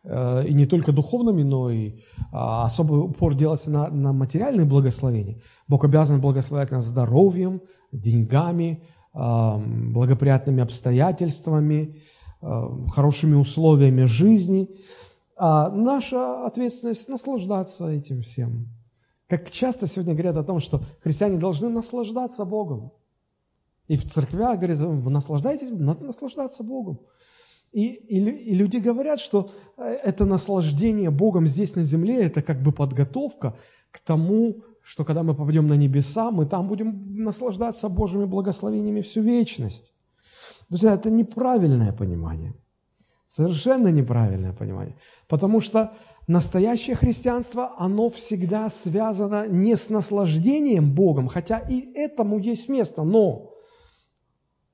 Э, 0.04 0.44
и 0.46 0.54
не 0.54 0.66
только 0.66 0.92
духовными, 0.92 1.42
но 1.42 1.70
и 1.70 2.00
а, 2.32 2.64
особый 2.64 3.00
упор 3.00 3.34
делается 3.34 3.70
на, 3.70 3.88
на 3.88 4.12
материальные 4.12 4.66
благословения. 4.66 5.40
Бог 5.68 5.84
обязан 5.84 6.20
благословлять 6.20 6.70
нас 6.70 6.84
здоровьем, 6.84 7.62
деньгами, 7.92 8.84
благоприятными 9.12 10.62
обстоятельствами, 10.62 11.96
хорошими 12.40 13.34
условиями 13.34 14.04
жизни. 14.04 14.68
А 15.36 15.68
наша 15.68 16.46
ответственность 16.46 17.08
наслаждаться 17.08 17.88
этим 17.88 18.22
всем. 18.22 18.68
Как 19.30 19.48
часто 19.48 19.86
сегодня 19.86 20.14
говорят 20.14 20.36
о 20.36 20.42
том, 20.42 20.58
что 20.58 20.82
христиане 21.04 21.38
должны 21.38 21.68
наслаждаться 21.68 22.44
Богом. 22.44 22.90
И 23.86 23.96
в 23.96 24.04
церквях 24.04 24.58
говорят, 24.58 24.78
вы 24.80 25.10
наслаждаетесь, 25.10 25.70
надо 25.70 26.04
наслаждаться 26.04 26.64
Богом. 26.64 26.98
И, 27.70 27.84
и, 27.84 28.18
и 28.18 28.54
люди 28.56 28.78
говорят, 28.78 29.20
что 29.20 29.52
э, 29.76 29.84
это 29.84 30.24
наслаждение 30.24 31.10
Богом 31.10 31.46
здесь 31.46 31.76
на 31.76 31.84
земле, 31.84 32.24
это 32.24 32.42
как 32.42 32.60
бы 32.60 32.72
подготовка 32.72 33.56
к 33.92 34.00
тому, 34.00 34.64
что 34.82 35.04
когда 35.04 35.22
мы 35.22 35.36
попадем 35.36 35.68
на 35.68 35.74
небеса, 35.74 36.32
мы 36.32 36.44
там 36.44 36.66
будем 36.66 37.14
наслаждаться 37.22 37.88
Божьими 37.88 38.24
благословениями 38.24 39.00
всю 39.00 39.22
вечность. 39.22 39.94
Друзья, 40.68 40.94
это 40.94 41.08
неправильное 41.08 41.92
понимание. 41.92 42.54
Совершенно 43.28 43.88
неправильное 43.92 44.52
понимание. 44.52 44.96
Потому 45.28 45.60
что 45.60 45.92
настоящее 46.30 46.94
христианство, 46.94 47.74
оно 47.76 48.08
всегда 48.08 48.70
связано 48.70 49.48
не 49.48 49.76
с 49.76 49.90
наслаждением 49.90 50.94
Богом, 50.94 51.26
хотя 51.26 51.58
и 51.58 51.92
этому 51.92 52.38
есть 52.38 52.68
место, 52.68 53.02
но 53.02 53.50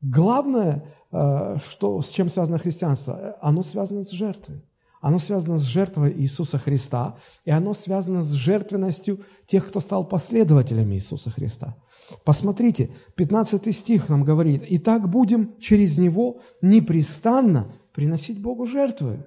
главное, 0.03 0.85
э, 1.13 1.57
что, 1.67 2.03
с 2.03 2.11
чем 2.11 2.29
связано 2.29 2.59
христианство, 2.59 3.39
оно 3.41 3.63
связано 3.63 4.05
с 4.05 4.11
жертвой. 4.11 4.63
Оно 5.01 5.19
связано 5.19 5.57
с 5.57 5.63
жертвой 5.63 6.13
Иисуса 6.21 6.59
Христа, 6.59 7.17
и 7.47 7.51
оно 7.51 7.73
связано 7.75 8.23
с 8.23 8.33
жертвенностью 8.33 9.21
тех, 9.47 9.67
кто 9.67 9.81
стал 9.81 10.05
последователями 10.05 10.97
Иисуса 10.97 11.31
Христа. 11.31 11.77
Посмотрите, 12.25 12.91
15 13.15 13.75
стих 13.75 14.09
нам 14.11 14.25
говорит, 14.25 14.67
«И 14.67 14.79
так 14.79 15.09
будем 15.09 15.59
через 15.59 15.97
Него 15.97 16.41
непрестанно 16.61 17.73
приносить 17.95 18.43
Богу 18.43 18.67
жертвы». 18.67 19.25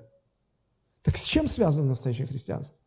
Так 1.04 1.18
с 1.18 1.26
чем 1.26 1.48
связано 1.48 1.90
настоящее 1.90 2.28
христианство? 2.28 2.78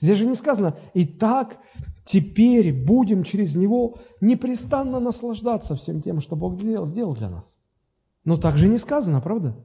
Здесь 0.00 0.18
же 0.18 0.26
не 0.26 0.34
сказано, 0.34 0.78
«И 0.94 1.04
так 1.04 1.58
теперь 2.04 2.72
будем 2.72 3.22
через 3.22 3.54
Него 3.54 3.98
непрестанно 4.20 4.98
наслаждаться 5.00 5.74
всем 5.74 6.00
тем, 6.00 6.20
что 6.20 6.36
Бог 6.36 6.60
сделал, 6.60 7.14
для 7.14 7.28
нас». 7.28 7.58
Но 8.24 8.36
так 8.36 8.56
же 8.56 8.68
не 8.68 8.78
сказано, 8.78 9.20
правда? 9.20 9.56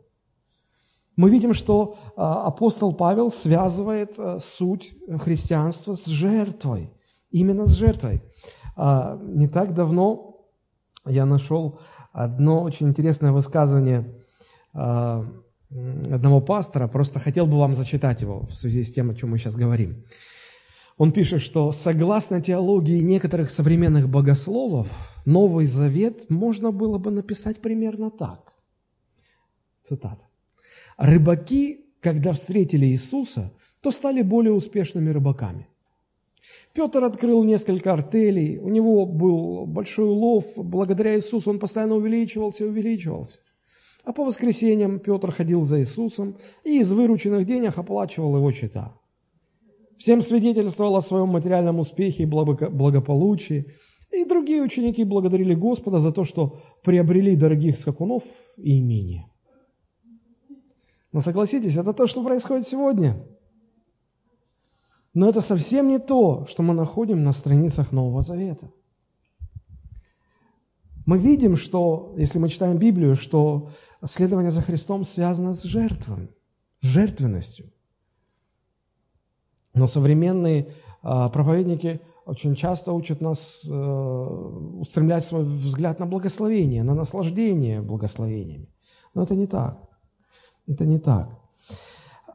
мы 1.15 1.29
видим, 1.29 1.53
что 1.53 1.97
а, 2.15 2.45
апостол 2.45 2.93
Павел 2.93 3.31
связывает 3.31 4.13
а, 4.17 4.39
суть 4.39 4.95
христианства 5.19 5.93
с 5.93 6.05
жертвой, 6.05 6.91
именно 7.31 7.65
с 7.67 7.73
жертвой. 7.73 8.21
А, 8.75 9.17
не 9.21 9.47
так 9.47 9.73
давно 9.73 10.45
я 11.05 11.25
нашел 11.25 11.79
одно 12.11 12.63
очень 12.63 12.89
интересное 12.89 13.31
высказывание 13.31 14.21
одного 16.11 16.41
пастора, 16.41 16.87
просто 16.87 17.19
хотел 17.19 17.45
бы 17.45 17.57
вам 17.57 17.75
зачитать 17.75 18.21
его 18.21 18.45
в 18.47 18.53
связи 18.53 18.83
с 18.83 18.93
тем, 18.93 19.09
о 19.09 19.15
чем 19.15 19.31
мы 19.31 19.37
сейчас 19.37 19.55
говорим. 19.55 20.03
Он 20.97 21.11
пишет, 21.11 21.41
что 21.41 21.71
согласно 21.73 22.41
теологии 22.41 23.01
некоторых 23.01 23.49
современных 23.49 24.07
богословов, 24.07 24.87
Новый 25.25 25.65
Завет 25.65 26.29
можно 26.29 26.71
было 26.71 26.97
бы 26.97 27.11
написать 27.11 27.61
примерно 27.61 28.09
так. 28.09 28.53
Цитата. 29.83 30.25
Рыбаки, 30.97 31.85
когда 31.99 32.31
встретили 32.31 32.85
Иисуса, 32.85 33.51
то 33.81 33.91
стали 33.91 34.21
более 34.21 34.53
успешными 34.53 35.09
рыбаками. 35.09 35.67
Петр 36.73 37.03
открыл 37.03 37.43
несколько 37.43 37.91
артелей, 37.91 38.57
у 38.57 38.69
него 38.69 39.05
был 39.05 39.65
большой 39.65 40.05
улов, 40.05 40.45
благодаря 40.55 41.15
Иисусу 41.15 41.49
он 41.49 41.59
постоянно 41.59 41.95
увеличивался 41.95 42.63
и 42.63 42.67
увеличивался. 42.67 43.39
А 44.05 44.13
по 44.13 44.23
воскресеньям 44.23 44.99
Петр 44.99 45.31
ходил 45.31 45.63
за 45.63 45.79
Иисусом 45.79 46.37
и 46.63 46.79
из 46.79 46.93
вырученных 46.93 47.45
денег 47.45 47.77
оплачивал 47.77 48.37
его 48.37 48.51
чита. 48.51 48.95
Всем 49.97 50.21
свидетельствовал 50.21 50.95
о 50.95 51.01
своем 51.01 51.29
материальном 51.29 51.79
успехе 51.79 52.23
и 52.23 52.25
благополучии. 52.25 53.71
И 54.11 54.23
другие 54.25 54.61
ученики 54.61 55.03
благодарили 55.03 55.55
Господа 55.55 55.97
за 55.97 56.11
то, 56.11 56.23
что 56.23 56.59
приобрели 56.83 57.35
дорогих 57.35 57.77
скакунов 57.77 58.23
и 58.57 58.79
имения. 58.79 59.27
Но 61.11 61.21
согласитесь, 61.21 61.77
это 61.77 61.93
то, 61.93 62.07
что 62.07 62.23
происходит 62.23 62.67
сегодня. 62.67 63.25
Но 65.13 65.29
это 65.29 65.41
совсем 65.41 65.87
не 65.87 65.97
то, 65.97 66.45
что 66.45 66.61
мы 66.61 66.73
находим 66.73 67.23
на 67.23 67.31
страницах 67.31 67.91
Нового 67.91 68.21
Завета. 68.21 68.69
Мы 71.05 71.19
видим, 71.19 71.55
что, 71.55 72.15
если 72.17 72.39
мы 72.39 72.49
читаем 72.49 72.77
Библию, 72.77 73.15
что 73.15 73.69
следование 74.03 74.51
за 74.51 74.61
Христом 74.61 75.05
связано 75.05 75.53
с 75.53 75.63
жертвой, 75.63 76.31
жертвенностью. 76.81 77.71
Но 79.75 79.87
современные 79.87 80.73
а, 81.03 81.29
проповедники 81.29 82.01
очень 82.25 82.55
часто 82.55 82.91
учат 82.91 83.21
нас 83.21 83.63
э, 83.69 83.71
устремлять 83.71 85.23
свой 85.23 85.43
взгляд 85.43 85.99
на 85.99 86.07
благословение, 86.07 86.81
на 86.81 86.95
наслаждение 86.95 87.81
благословениями. 87.81 88.73
Но 89.13 89.21
это 89.21 89.35
не 89.35 89.45
так. 89.45 89.87
Это 90.65 90.85
не 90.85 90.97
так. 90.97 91.29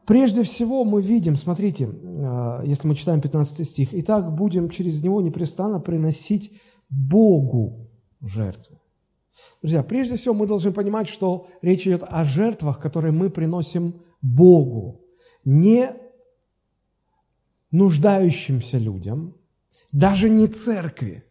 Прежде 0.07 0.45
всего 0.45 0.85
мы 0.85 1.03
видим, 1.03 1.35
смотрите, 1.35 1.89
э, 1.91 2.63
если 2.67 2.87
мы 2.87 2.95
читаем 2.95 3.21
15 3.21 3.67
стих, 3.67 3.89
«Итак, 3.93 4.33
будем 4.33 4.69
через 4.69 5.03
него 5.03 5.21
непрестанно 5.21 5.81
приносить 5.81 6.53
Богу 6.89 7.90
жертвы». 8.21 8.79
Друзья, 9.63 9.83
прежде 9.83 10.17
всего 10.17 10.35
мы 10.35 10.47
должны 10.47 10.73
понимать, 10.73 11.09
что 11.09 11.49
речь 11.63 11.87
идет 11.87 12.05
о 12.07 12.25
жертвах, 12.25 12.81
которые 12.81 13.13
мы 13.13 13.31
приносим 13.31 14.03
Богу, 14.23 15.01
не 15.45 15.91
нуждающимся 17.71 18.79
людям, 18.79 19.35
даже 19.93 20.29
не 20.29 20.47
церкви, 20.47 21.25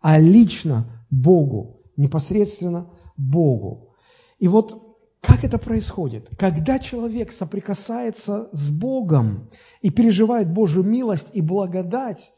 а 0.00 0.18
лично 0.18 1.04
Богу, 1.10 1.82
непосредственно 1.96 2.90
Богу. 3.16 3.94
И 4.38 4.48
вот 4.48 4.88
как 5.20 5.42
это 5.42 5.58
происходит? 5.58 6.28
Когда 6.38 6.78
человек 6.78 7.32
соприкасается 7.32 8.48
с 8.52 8.68
Богом 8.68 9.50
и 9.82 9.90
переживает 9.90 10.48
Божью 10.50 10.84
милость 10.84 11.30
и 11.32 11.42
благодать, 11.42 12.32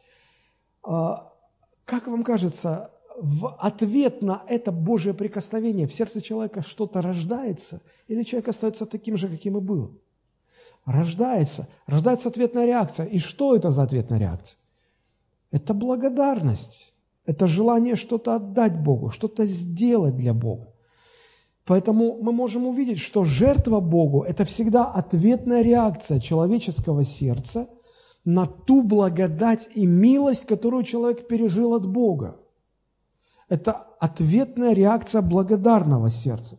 а, 0.83 1.31
как 1.85 2.09
вам 2.09 2.25
кажется, 2.25 2.91
в 3.21 3.55
ответ 3.59 4.23
на 4.23 4.43
это 4.49 4.73
Божье 4.73 5.13
прикосновение 5.13 5.87
в 5.87 5.93
сердце 5.93 6.23
человека 6.23 6.63
что-то 6.63 7.03
рождается, 7.03 7.83
или 8.09 8.23
человек 8.23 8.49
остается 8.49 8.87
таким 8.87 9.17
же, 9.17 9.29
каким 9.29 9.59
и 9.59 9.61
был? 9.61 10.01
Рождается. 10.87 11.69
Рождается 11.87 12.31
ответная 12.31 12.67
реакция. 12.67 13.07
И 13.07 13.19
что 13.19 13.55
это 13.55 13.71
за 13.71 13.83
ответная 13.83 14.19
реакция? 14.19 14.59
Это 15.51 15.75
благодарность. 15.75 16.95
Это 17.27 17.47
желание 17.47 17.97
что-то 17.97 18.37
отдать 18.37 18.83
Богу, 18.83 19.11
что-то 19.11 19.45
сделать 19.45 20.17
для 20.17 20.33
Бога. 20.33 20.73
Поэтому 21.67 22.19
мы 22.23 22.33
можем 22.33 22.67
увидеть, 22.67 22.99
что 22.99 23.25
жертва 23.25 23.81
Богу– 23.81 24.23
это 24.29 24.45
всегда 24.45 24.87
ответная 24.87 25.63
реакция 25.63 26.19
человеческого 26.19 27.05
сердца 27.05 27.69
на 28.25 28.47
ту 28.47 28.83
благодать 28.83 29.69
и 29.75 29.87
милость, 29.87 30.47
которую 30.47 30.85
человек 30.85 31.29
пережил 31.29 31.75
от 31.75 31.87
Бога. 31.87 32.40
Это 33.51 33.73
ответная 34.01 34.73
реакция 34.73 35.21
благодарного 35.21 36.09
сердца. 36.09 36.59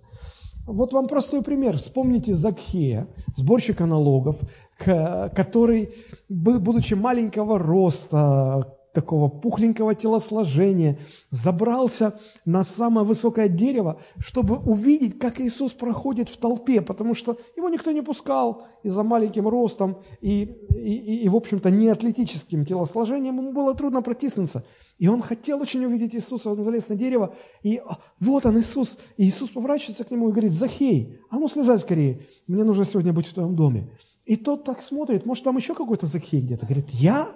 Вот 0.68 0.94
вам 0.94 1.08
простой 1.08 1.42
пример. 1.42 1.78
Вспомните 1.78 2.36
Закхея, 2.36 3.08
сборщика 3.36 3.88
налогов, 3.88 4.42
который, 4.78 5.96
будучи 6.30 6.94
маленького 6.94 7.58
роста, 7.58 8.78
такого 8.94 9.30
пухленького 9.30 9.96
телосложения, 9.96 11.00
забрался 11.30 12.20
на 12.46 12.64
самое 12.64 13.06
высокое 13.06 13.48
дерево, 13.48 14.02
чтобы 14.20 14.58
увидеть, 14.58 15.20
как 15.20 15.40
Иисус 15.40 15.74
проходит 15.74 16.30
в 16.30 16.38
толпе, 16.38 16.82
потому 16.82 17.16
что 17.16 17.38
его 17.56 17.70
никто 17.70 17.92
не 17.92 18.02
пускал 18.02 18.66
из-за 18.84 19.04
маленьким 19.04 19.48
ростом 19.48 20.02
и, 20.22 20.44
и, 20.76 21.24
и, 21.24 21.30
в 21.30 21.36
общем-то, 21.36 21.70
неатлетическим 21.72 22.66
телосложением, 22.66 23.38
ему 23.38 23.54
было 23.54 23.76
трудно 23.76 24.02
протиснуться. 24.02 24.66
И 24.98 25.08
он 25.08 25.22
хотел 25.22 25.62
очень 25.62 25.84
увидеть 25.86 26.14
Иисуса, 26.14 26.52
он 26.52 26.64
залез 26.64 26.90
на 26.90 26.96
дерево, 26.96 27.36
и 27.64 27.78
а, 27.78 27.98
вот 28.20 28.46
он, 28.46 28.60
Иисус. 28.60 29.00
И 29.18 29.24
Иисус 29.24 29.50
поворачивается 29.50 30.04
к 30.04 30.12
нему 30.12 30.30
и 30.30 30.32
говорит, 30.32 30.54
Захей, 30.54 31.20
а 31.30 31.40
ну 31.40 31.48
слезай 31.48 31.80
скорее, 31.80 32.22
мне 32.48 32.64
нужно 32.64 32.86
сегодня 32.86 33.14
быть 33.14 33.28
в 33.28 33.34
твоем 33.34 33.56
доме. 33.56 33.90
И 34.26 34.36
тот 34.36 34.64
так 34.64 34.82
смотрит, 34.84 35.26
может, 35.26 35.44
там 35.44 35.58
еще 35.58 35.74
какой-то 35.74 36.06
Захей 36.06 36.42
где-то. 36.42 36.66
Говорит, 36.66 36.90
я? 36.92 37.28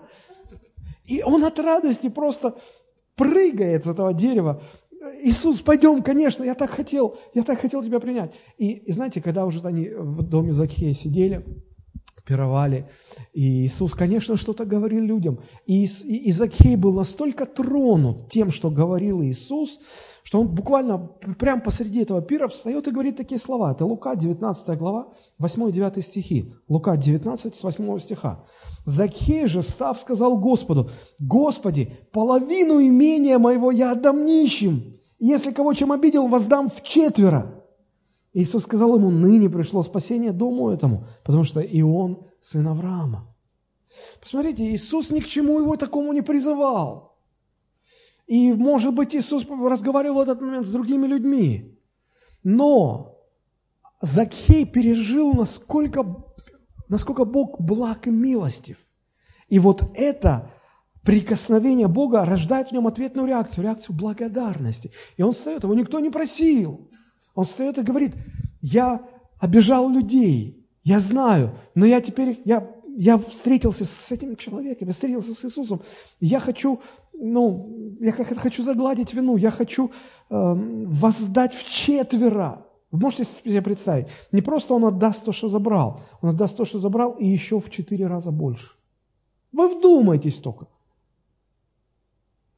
И 1.07 1.21
он 1.23 1.43
от 1.45 1.59
радости 1.59 2.09
просто 2.09 2.57
прыгает 3.15 3.85
с 3.85 3.87
этого 3.87 4.13
дерева. 4.13 4.61
Иисус, 5.21 5.61
пойдем, 5.61 6.01
конечно, 6.01 6.43
я 6.43 6.55
так 6.55 6.71
хотел, 6.71 7.17
я 7.33 7.43
так 7.43 7.59
хотел 7.59 7.83
тебя 7.83 7.99
принять. 7.99 8.33
И, 8.57 8.71
и 8.71 8.91
знаете, 8.91 9.21
когда 9.21 9.45
уже 9.45 9.61
они 9.63 9.89
в 9.89 10.23
доме 10.23 10.51
Закхея 10.51 10.93
сидели, 10.93 11.45
пировали, 12.25 12.89
и 13.33 13.65
Иисус, 13.65 13.93
конечно, 13.93 14.37
что-то 14.37 14.65
говорил 14.65 15.03
людям. 15.03 15.39
И, 15.65 15.85
и, 15.85 16.15
и 16.27 16.31
Закхей 16.31 16.75
был 16.75 16.93
настолько 16.93 17.45
тронут 17.45 18.29
тем, 18.29 18.51
что 18.51 18.69
говорил 18.69 19.21
Иисус, 19.21 19.79
что 20.23 20.41
он 20.41 20.47
буквально 20.47 20.97
прямо 21.37 21.61
посреди 21.61 22.01
этого 22.01 22.21
пира 22.21 22.47
встает 22.47 22.87
и 22.87 22.91
говорит 22.91 23.15
такие 23.15 23.39
слова. 23.39 23.71
Это 23.71 23.85
Лука, 23.85 24.15
19 24.15 24.77
глава, 24.77 25.13
8 25.37 25.69
и 25.69 25.71
9 25.71 26.03
стихи. 26.03 26.53
Лука 26.67 26.97
19, 26.97 27.55
с 27.55 27.63
8 27.63 27.99
стиха. 27.99 28.43
Закхей 28.85 29.45
же, 29.45 29.61
став, 29.61 29.99
сказал 29.99 30.39
Господу, 30.39 30.89
«Господи, 31.19 31.95
половину 32.11 32.81
имения 32.81 33.37
моего 33.37 33.71
я 33.71 33.91
отдам 33.91 34.25
нищим. 34.25 34.95
Если 35.19 35.51
кого 35.51 35.73
чем 35.73 35.91
обидел, 35.91 36.27
воздам 36.27 36.69
в 36.69 36.81
четверо». 36.81 37.64
Иисус 38.35 38.63
сказал 38.63 38.97
ему, 38.97 39.09
ныне 39.11 39.49
пришло 39.49 39.81
спасение 39.81 40.33
дому 40.33 40.69
этому, 40.69 41.07
потому 41.23 41.45
что 41.45 41.61
и 41.61 41.81
он 41.81 42.27
сын 42.41 42.67
Авраама. 42.67 43.33
Посмотрите, 44.19 44.69
Иисус 44.69 45.09
ни 45.09 45.21
к 45.21 45.25
чему 45.25 45.61
его 45.61 45.77
такому 45.77 46.11
не 46.11 46.21
призывал. 46.21 47.17
И, 48.27 48.51
может 48.51 48.93
быть, 48.93 49.15
Иисус 49.15 49.47
разговаривал 49.47 50.17
в 50.17 50.19
этот 50.19 50.41
момент 50.41 50.65
с 50.65 50.69
другими 50.69 51.07
людьми. 51.07 51.79
Но 52.43 53.21
Закхей 54.01 54.65
пережил, 54.65 55.33
насколько, 55.33 56.05
насколько 56.89 57.23
Бог 57.23 57.61
благ 57.61 58.05
и 58.05 58.11
милостив. 58.11 58.85
И 59.47 59.59
вот 59.59 59.81
это 59.93 60.51
прикосновение 61.03 61.87
Бога 61.87 62.25
рождает 62.25 62.67
в 62.67 62.71
нем 62.73 62.85
ответную 62.85 63.29
реакцию, 63.29 63.63
реакцию 63.63 63.95
благодарности. 63.95 64.91
И 65.15 65.23
он 65.23 65.31
встает, 65.31 65.63
его 65.63 65.73
никто 65.73 66.01
не 66.01 66.09
просил. 66.09 66.89
Он 67.35 67.45
встает 67.45 67.77
и 67.77 67.83
говорит, 67.83 68.15
я 68.61 69.07
обижал 69.39 69.89
людей, 69.89 70.67
я 70.83 70.99
знаю, 70.99 71.57
но 71.75 71.85
я 71.85 72.01
теперь, 72.01 72.41
я, 72.45 72.67
я 72.97 73.17
встретился 73.17 73.85
с 73.85 74.11
этим 74.11 74.35
человеком, 74.35 74.87
я 74.87 74.93
встретился 74.93 75.35
с 75.35 75.45
Иисусом, 75.45 75.81
я 76.19 76.39
хочу 76.39 76.79
ну, 77.17 77.95
я 77.99 78.11
хочу 78.11 78.63
загладить 78.63 79.13
вину, 79.13 79.37
я 79.37 79.51
хочу 79.51 79.89
э, 79.89 79.91
воздать 80.29 81.53
в 81.53 81.63
четверо. 81.65 82.65
Вы 82.91 82.99
можете 82.99 83.23
себе 83.23 83.61
представить? 83.61 84.07
Не 84.31 84.41
просто 84.41 84.73
он 84.73 84.85
отдаст 84.85 85.25
то, 85.25 85.31
что 85.31 85.49
забрал, 85.49 86.01
он 86.21 86.29
отдаст 86.29 86.57
то, 86.57 86.65
что 86.65 86.79
забрал, 86.79 87.13
и 87.13 87.25
еще 87.25 87.59
в 87.59 87.69
четыре 87.69 88.07
раза 88.07 88.31
больше. 88.31 88.75
Вы 89.51 89.77
вдумайтесь 89.77 90.39
только. 90.39 90.67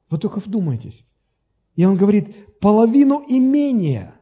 Вы 0.10 0.18
только 0.18 0.40
вдумайтесь. 0.40 1.06
И 1.76 1.86
он 1.86 1.98
говорит, 1.98 2.60
половину 2.60 3.24
имения, 3.28 4.16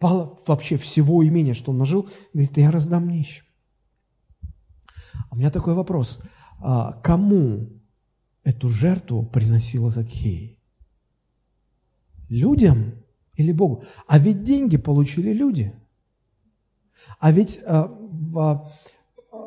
пол, 0.00 0.40
вообще 0.46 0.76
всего 0.76 1.24
имения, 1.24 1.54
что 1.54 1.70
он 1.70 1.78
нажил, 1.78 2.08
говорит, 2.32 2.56
я 2.56 2.72
раздам 2.72 3.08
нищим. 3.08 3.44
А 5.12 5.34
у 5.34 5.36
меня 5.36 5.50
такой 5.50 5.74
вопрос. 5.74 6.20
А 6.58 6.94
кому 7.04 7.68
эту 8.42 8.68
жертву 8.68 9.24
приносила 9.24 9.90
Закхей? 9.90 10.58
Людям 12.28 12.94
или 13.36 13.52
Богу? 13.52 13.84
А 14.06 14.18
ведь 14.18 14.42
деньги 14.42 14.76
получили 14.76 15.32
люди. 15.32 15.72
А 17.18 17.30
ведь 17.30 17.60
а, 17.66 17.84
а, 18.36 18.70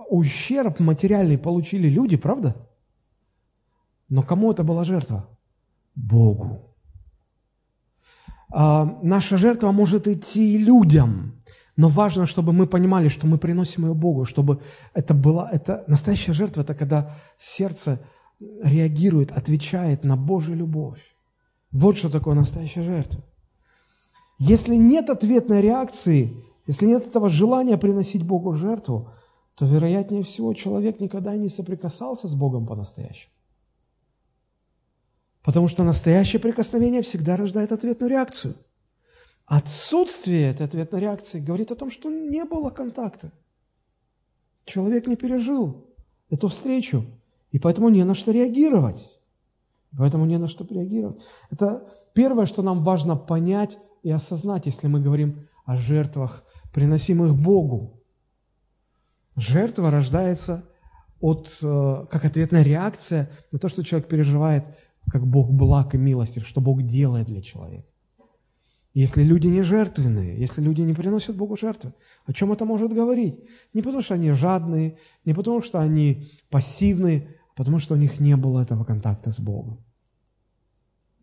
ущерб 0.09 0.79
материальный 0.79 1.37
получили 1.37 1.89
люди, 1.89 2.15
правда? 2.15 2.69
Но 4.07 4.21
кому 4.21 4.51
это 4.51 4.63
была 4.63 4.83
жертва? 4.83 5.29
Богу. 5.95 6.72
А, 8.55 8.99
наша 9.01 9.37
жертва 9.39 9.71
может 9.71 10.07
идти 10.07 10.59
людям, 10.59 11.41
но 11.75 11.89
важно, 11.89 12.27
чтобы 12.27 12.53
мы 12.53 12.67
понимали, 12.67 13.07
что 13.07 13.25
мы 13.25 13.39
приносим 13.39 13.87
ее 13.87 13.95
Богу, 13.95 14.25
чтобы 14.25 14.61
это 14.93 15.15
была, 15.15 15.49
это 15.51 15.83
настоящая 15.87 16.33
жертва, 16.33 16.61
это 16.61 16.75
когда 16.75 17.15
сердце 17.39 17.99
реагирует, 18.39 19.31
отвечает 19.31 20.03
на 20.03 20.15
Божью 20.15 20.55
любовь. 20.55 21.01
Вот 21.71 21.97
что 21.97 22.11
такое 22.11 22.35
настоящая 22.35 22.83
жертва. 22.83 23.23
Если 24.37 24.75
нет 24.75 25.09
ответной 25.09 25.61
реакции, 25.61 26.35
если 26.67 26.85
нет 26.85 27.07
этого 27.07 27.29
желания 27.29 27.79
приносить 27.79 28.23
Богу 28.23 28.53
жертву, 28.53 29.09
то, 29.55 29.65
вероятнее 29.65 30.21
всего, 30.21 30.53
человек 30.53 30.99
никогда 30.99 31.35
не 31.35 31.49
соприкасался 31.49 32.27
с 32.27 32.35
Богом 32.35 32.67
по-настоящему. 32.67 33.33
Потому 35.43 35.67
что 35.67 35.83
настоящее 35.83 36.39
прикосновение 36.39 37.01
всегда 37.01 37.35
рождает 37.35 37.71
ответную 37.71 38.09
реакцию. 38.09 38.55
Отсутствие 39.45 40.49
этой 40.49 40.65
ответной 40.65 41.01
реакции 41.01 41.39
говорит 41.39 41.69
о 41.71 41.75
том, 41.75 41.91
что 41.91 42.09
не 42.09 42.45
было 42.45 42.69
контакта. 42.69 43.31
Человек 44.65 45.05
не 45.05 45.17
пережил 45.17 45.85
эту 46.29 46.47
встречу, 46.47 47.05
и 47.51 47.59
поэтому 47.59 47.89
не 47.89 48.03
на 48.05 48.15
что 48.15 48.31
реагировать. 48.31 49.19
Поэтому 49.97 50.25
не 50.25 50.37
на 50.37 50.47
что 50.47 50.65
реагировать. 50.65 51.21
Это 51.51 51.87
первое, 52.13 52.45
что 52.45 52.61
нам 52.61 52.83
важно 52.83 53.17
понять 53.17 53.77
и 54.01 54.09
осознать, 54.09 54.65
если 54.65 54.87
мы 54.87 55.01
говорим 55.01 55.47
о 55.65 55.75
жертвах, 55.75 56.43
приносимых 56.73 57.35
Богу. 57.35 58.01
Жертва 59.35 59.91
рождается 59.91 60.63
от, 61.19 61.57
э, 61.61 62.05
как 62.09 62.25
ответная 62.25 62.63
реакция 62.63 63.29
на 63.51 63.59
то, 63.59 63.67
что 63.67 63.83
человек 63.83 64.07
переживает, 64.07 64.65
как 65.11 65.25
Бог 65.27 65.51
благ 65.51 65.95
и 65.95 65.97
милостив, 65.97 66.47
что 66.47 66.61
Бог 66.61 66.83
делает 66.83 67.27
для 67.27 67.41
человека. 67.41 67.87
Если 68.93 69.23
люди 69.23 69.47
не 69.47 69.63
жертвенные, 69.63 70.39
если 70.39 70.61
люди 70.61 70.81
не 70.81 70.93
приносят 70.93 71.35
Богу 71.35 71.57
жертвы, 71.57 71.93
о 72.25 72.33
чем 72.33 72.51
это 72.51 72.63
может 72.63 72.93
говорить? 72.93 73.43
Не 73.73 73.81
потому, 73.81 74.03
что 74.03 74.13
они 74.13 74.31
жадные, 74.31 74.99
не 75.25 75.33
потому, 75.33 75.61
что 75.63 75.79
они 75.79 76.27
пассивные, 76.49 77.27
а 77.53 77.57
потому, 77.57 77.79
что 77.79 77.95
у 77.95 77.97
них 77.97 78.19
не 78.19 78.35
было 78.35 78.61
этого 78.61 78.83
контакта 78.83 79.31
с 79.31 79.39
Богом. 79.39 79.83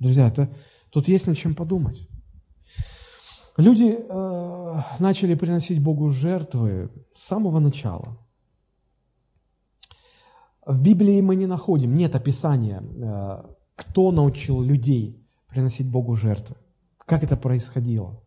Друзья, 0.01 0.27
это, 0.27 0.53
тут 0.90 1.07
есть 1.07 1.29
над 1.29 1.37
чем 1.37 1.55
подумать. 1.55 2.09
Люди 3.57 3.97
э, 3.99 4.83
начали 4.99 5.35
приносить 5.35 5.83
Богу 5.83 6.09
жертвы 6.09 6.90
с 7.14 7.23
самого 7.23 7.61
начала. 7.61 8.19
В 10.66 10.83
Библии 10.83 11.21
мы 11.21 11.37
не 11.37 11.47
находим, 11.47 11.95
нет 11.95 12.14
описания, 12.14 12.83
э, 12.83 13.43
кто 13.81 14.12
научил 14.12 14.61
людей 14.61 15.27
приносить 15.49 15.88
Богу 15.88 16.14
жертвы 16.14 16.57
как 17.11 17.25
это 17.25 17.37
происходило. 17.37 18.23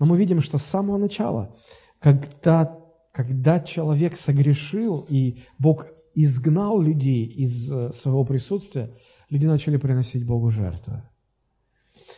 Но 0.00 0.06
мы 0.06 0.18
видим, 0.18 0.40
что 0.40 0.58
с 0.58 0.64
самого 0.64 0.98
начала, 0.98 1.54
когда, 2.00 2.76
когда 3.12 3.60
человек 3.60 4.16
согрешил, 4.16 5.06
и 5.08 5.38
Бог 5.60 5.86
изгнал 6.16 6.80
людей 6.80 7.24
из 7.24 7.72
э, 7.72 7.92
своего 7.92 8.24
присутствия, 8.24 8.90
люди 9.28 9.46
начали 9.46 9.76
приносить 9.76 10.26
Богу 10.26 10.50
жертвы. 10.50 11.04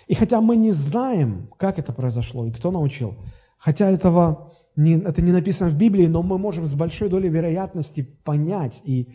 И 0.07 0.14
хотя 0.14 0.40
мы 0.40 0.57
не 0.57 0.72
знаем, 0.72 1.51
как 1.59 1.79
это 1.79 1.92
произошло 1.92 2.46
и 2.46 2.53
кто 2.53 2.70
научил, 2.70 3.14
хотя 3.59 3.90
этого 3.90 4.55
не, 4.75 4.94
это 4.94 5.20
не 5.20 5.33
написано 5.33 5.68
в 5.68 5.77
Библии, 5.77 6.07
но 6.07 6.22
мы 6.22 6.38
можем 6.38 6.64
с 6.64 6.72
большой 6.72 7.11
долей 7.11 7.29
вероятности 7.29 8.01
понять 8.25 8.81
и, 8.87 9.09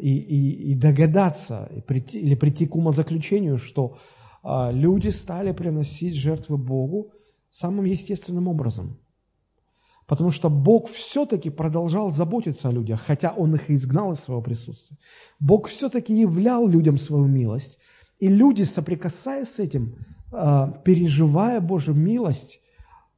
и, 0.00 0.16
и, 0.16 0.72
и 0.72 0.74
догадаться, 0.74 1.70
и 1.76 1.80
прийти, 1.80 2.20
или 2.20 2.34
прийти 2.34 2.66
к 2.66 2.76
умозаключению, 2.76 3.58
что 3.58 3.96
а, 4.42 4.70
люди 4.72 5.08
стали 5.08 5.52
приносить 5.52 6.14
жертвы 6.14 6.56
Богу 6.56 7.12
самым 7.50 7.84
естественным 7.84 8.48
образом. 8.48 8.98
Потому 10.06 10.30
что 10.30 10.50
Бог 10.50 10.90
все-таки 10.90 11.50
продолжал 11.50 12.10
заботиться 12.10 12.68
о 12.68 12.72
людях, 12.72 13.00
хотя 13.00 13.32
Он 13.32 13.54
их 13.54 13.70
и 13.70 13.74
изгнал 13.74 14.12
из 14.12 14.20
своего 14.20 14.42
присутствия. 14.42 14.98
Бог 15.38 15.68
все-таки 15.68 16.14
являл 16.14 16.66
людям 16.66 16.98
свою 16.98 17.26
милость. 17.26 17.78
И 18.18 18.28
люди, 18.28 18.64
соприкасаясь 18.64 19.48
с 19.48 19.60
этим, 19.60 19.94
а, 20.32 20.68
переживая 20.84 21.60
Божью 21.60 21.94
милость, 21.94 22.60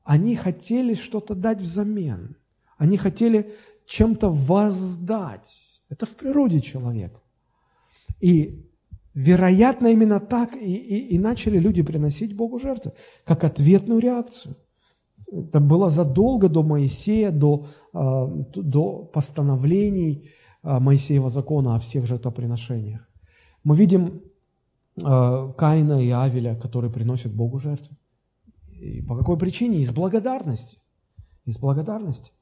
они 0.05 0.37
хотели 0.37 0.95
что-то 0.95 1.35
дать 1.35 1.61
взамен. 1.61 2.37
Они 2.77 2.97
хотели 2.97 3.55
чем-то 3.87 4.31
воздать. 4.31 5.72
Это 5.93 6.07
в 6.07 6.17
природе 6.17 6.61
человека. 6.61 7.21
И 8.21 8.63
Вероятно, 9.15 9.89
именно 9.89 10.21
так 10.21 10.57
и, 10.57 10.75
и, 10.75 11.15
и 11.15 11.19
начали 11.19 11.59
люди 11.59 11.83
приносить 11.83 12.35
Богу 12.35 12.59
жертвы, 12.59 12.93
как 13.25 13.45
ответную 13.45 14.01
реакцию. 14.01 14.57
Это 15.31 15.61
было 15.61 15.91
задолго 15.91 16.49
до 16.49 16.63
Моисея, 16.63 17.31
до, 17.31 17.67
а, 17.93 18.27
до 18.27 19.05
постановлений 19.05 20.31
а, 20.63 20.81
Моисеева 20.81 21.29
закона 21.29 21.77
о 21.77 21.79
всех 21.79 22.07
жертвоприношениях. 22.07 23.07
Мы 23.65 23.77
видим 23.77 24.23
а, 25.03 25.53
Каина 25.53 26.03
и 26.03 26.11
Авеля, 26.11 26.55
которые 26.55 26.91
приносят 26.91 27.35
Богу 27.35 27.59
жертвы. 27.59 27.97
И 28.71 29.03
по 29.03 29.17
какой 29.17 29.37
причине? 29.37 29.81
Из 29.81 29.91
благодарности. 29.91 30.79
Из 31.45 31.59
благодарности. 31.59 32.33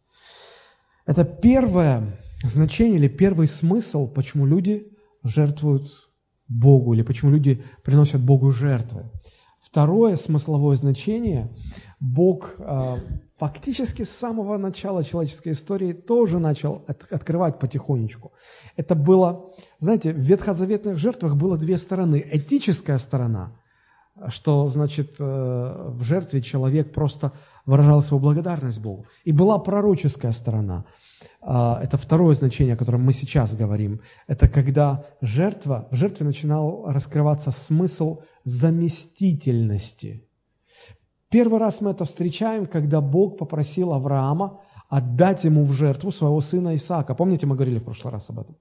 Это 1.04 1.24
первое 1.24 2.16
значение 2.42 2.96
или 2.96 3.08
первый 3.08 3.46
смысл, 3.46 4.08
почему 4.08 4.46
люди 4.46 4.86
жертвуют 5.22 5.90
Богу, 6.48 6.94
или 6.94 7.02
почему 7.02 7.30
люди 7.30 7.62
приносят 7.84 8.20
Богу 8.20 8.50
жертвы. 8.50 9.10
Второе 9.62 10.16
смысловое 10.16 10.76
значение, 10.76 11.48
Бог 12.00 12.54
э, 12.58 12.96
фактически 13.38 14.02
с 14.02 14.10
самого 14.10 14.56
начала 14.56 15.04
человеческой 15.04 15.52
истории 15.52 15.92
тоже 15.92 16.38
начал 16.38 16.84
от, 16.88 17.04
открывать 17.12 17.60
потихонечку. 17.60 18.32
Это 18.76 18.94
было, 18.94 19.52
знаете, 19.78 20.12
в 20.12 20.18
ветхозаветных 20.18 20.98
жертвах 20.98 21.36
было 21.36 21.56
две 21.56 21.76
стороны. 21.76 22.26
Этическая 22.32 22.98
сторона, 22.98 23.52
что 24.28 24.66
значит 24.66 25.16
э, 25.20 25.22
в 25.22 26.02
жертве 26.02 26.42
человек 26.42 26.92
просто 26.92 27.32
выражал 27.64 28.02
свою 28.02 28.20
благодарность 28.20 28.80
Богу. 28.80 29.06
И 29.24 29.30
была 29.30 29.58
пророческая 29.58 30.32
сторона– 30.32 30.84
это 31.42 31.96
второе 31.96 32.34
значение, 32.34 32.74
о 32.74 32.76
котором 32.76 33.02
мы 33.02 33.12
сейчас 33.12 33.54
говорим, 33.54 34.00
это 34.26 34.48
когда 34.48 35.04
жертва, 35.22 35.88
в 35.90 35.94
жертве 35.94 36.26
начинал 36.26 36.84
раскрываться 36.86 37.50
смысл 37.50 38.20
заместительности. 38.44 40.28
Первый 41.30 41.60
раз 41.60 41.80
мы 41.80 41.92
это 41.92 42.04
встречаем, 42.04 42.66
когда 42.66 43.00
Бог 43.00 43.38
попросил 43.38 43.92
Авраама 43.92 44.60
отдать 44.88 45.44
ему 45.44 45.64
в 45.64 45.72
жертву 45.72 46.10
своего 46.10 46.40
сына 46.40 46.74
Исаака. 46.74 47.14
Помните, 47.14 47.46
мы 47.46 47.54
говорили 47.54 47.78
в 47.78 47.84
прошлый 47.84 48.12
раз 48.12 48.28
об 48.30 48.40
этом? 48.40 48.56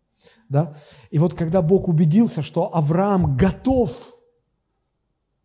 Да? 0.47 0.75
И 1.09 1.19
вот 1.19 1.33
когда 1.33 1.61
Бог 1.61 1.87
убедился, 1.87 2.41
что 2.43 2.73
Авраам 2.73 3.35
готов, 3.35 3.91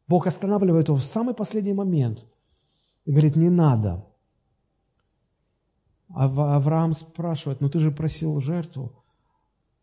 Бог 0.06 0.26
останавливает 0.26 0.88
его 0.88 0.98
в 0.98 1.04
самый 1.04 1.34
последний 1.34 1.72
момент 1.72 2.26
и 3.06 3.10
говорит, 3.10 3.36
не 3.36 3.48
надо, 3.48 4.06
а 6.14 6.57
Авраам 6.57 6.94
спрашивает, 6.94 7.61
ну 7.61 7.68
ты 7.68 7.79
же 7.79 7.90
просил 7.90 8.40
жертву. 8.40 9.05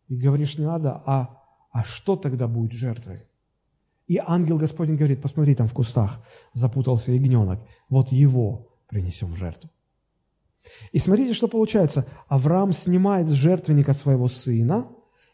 И 0.08 0.16
говоришь, 0.16 0.58
не 0.58 0.66
надо, 0.66 1.02
а, 1.06 1.42
а 1.70 1.84
что 1.84 2.16
тогда 2.16 2.48
будет 2.48 2.72
жертвой? 2.72 3.26
И 4.06 4.18
ангел 4.18 4.58
Господень 4.58 4.96
говорит, 4.96 5.22
посмотри, 5.22 5.54
там 5.54 5.68
в 5.68 5.72
кустах 5.72 6.20
запутался 6.52 7.12
ягненок, 7.12 7.60
вот 7.88 8.12
его 8.12 8.68
принесем 8.88 9.32
в 9.32 9.36
жертву. 9.36 9.70
И 10.92 10.98
смотрите, 10.98 11.34
что 11.34 11.48
получается. 11.48 12.06
Авраам 12.28 12.72
снимает 12.72 13.28
с 13.28 13.32
жертвенника 13.32 13.92
своего 13.92 14.28
сына 14.28 14.88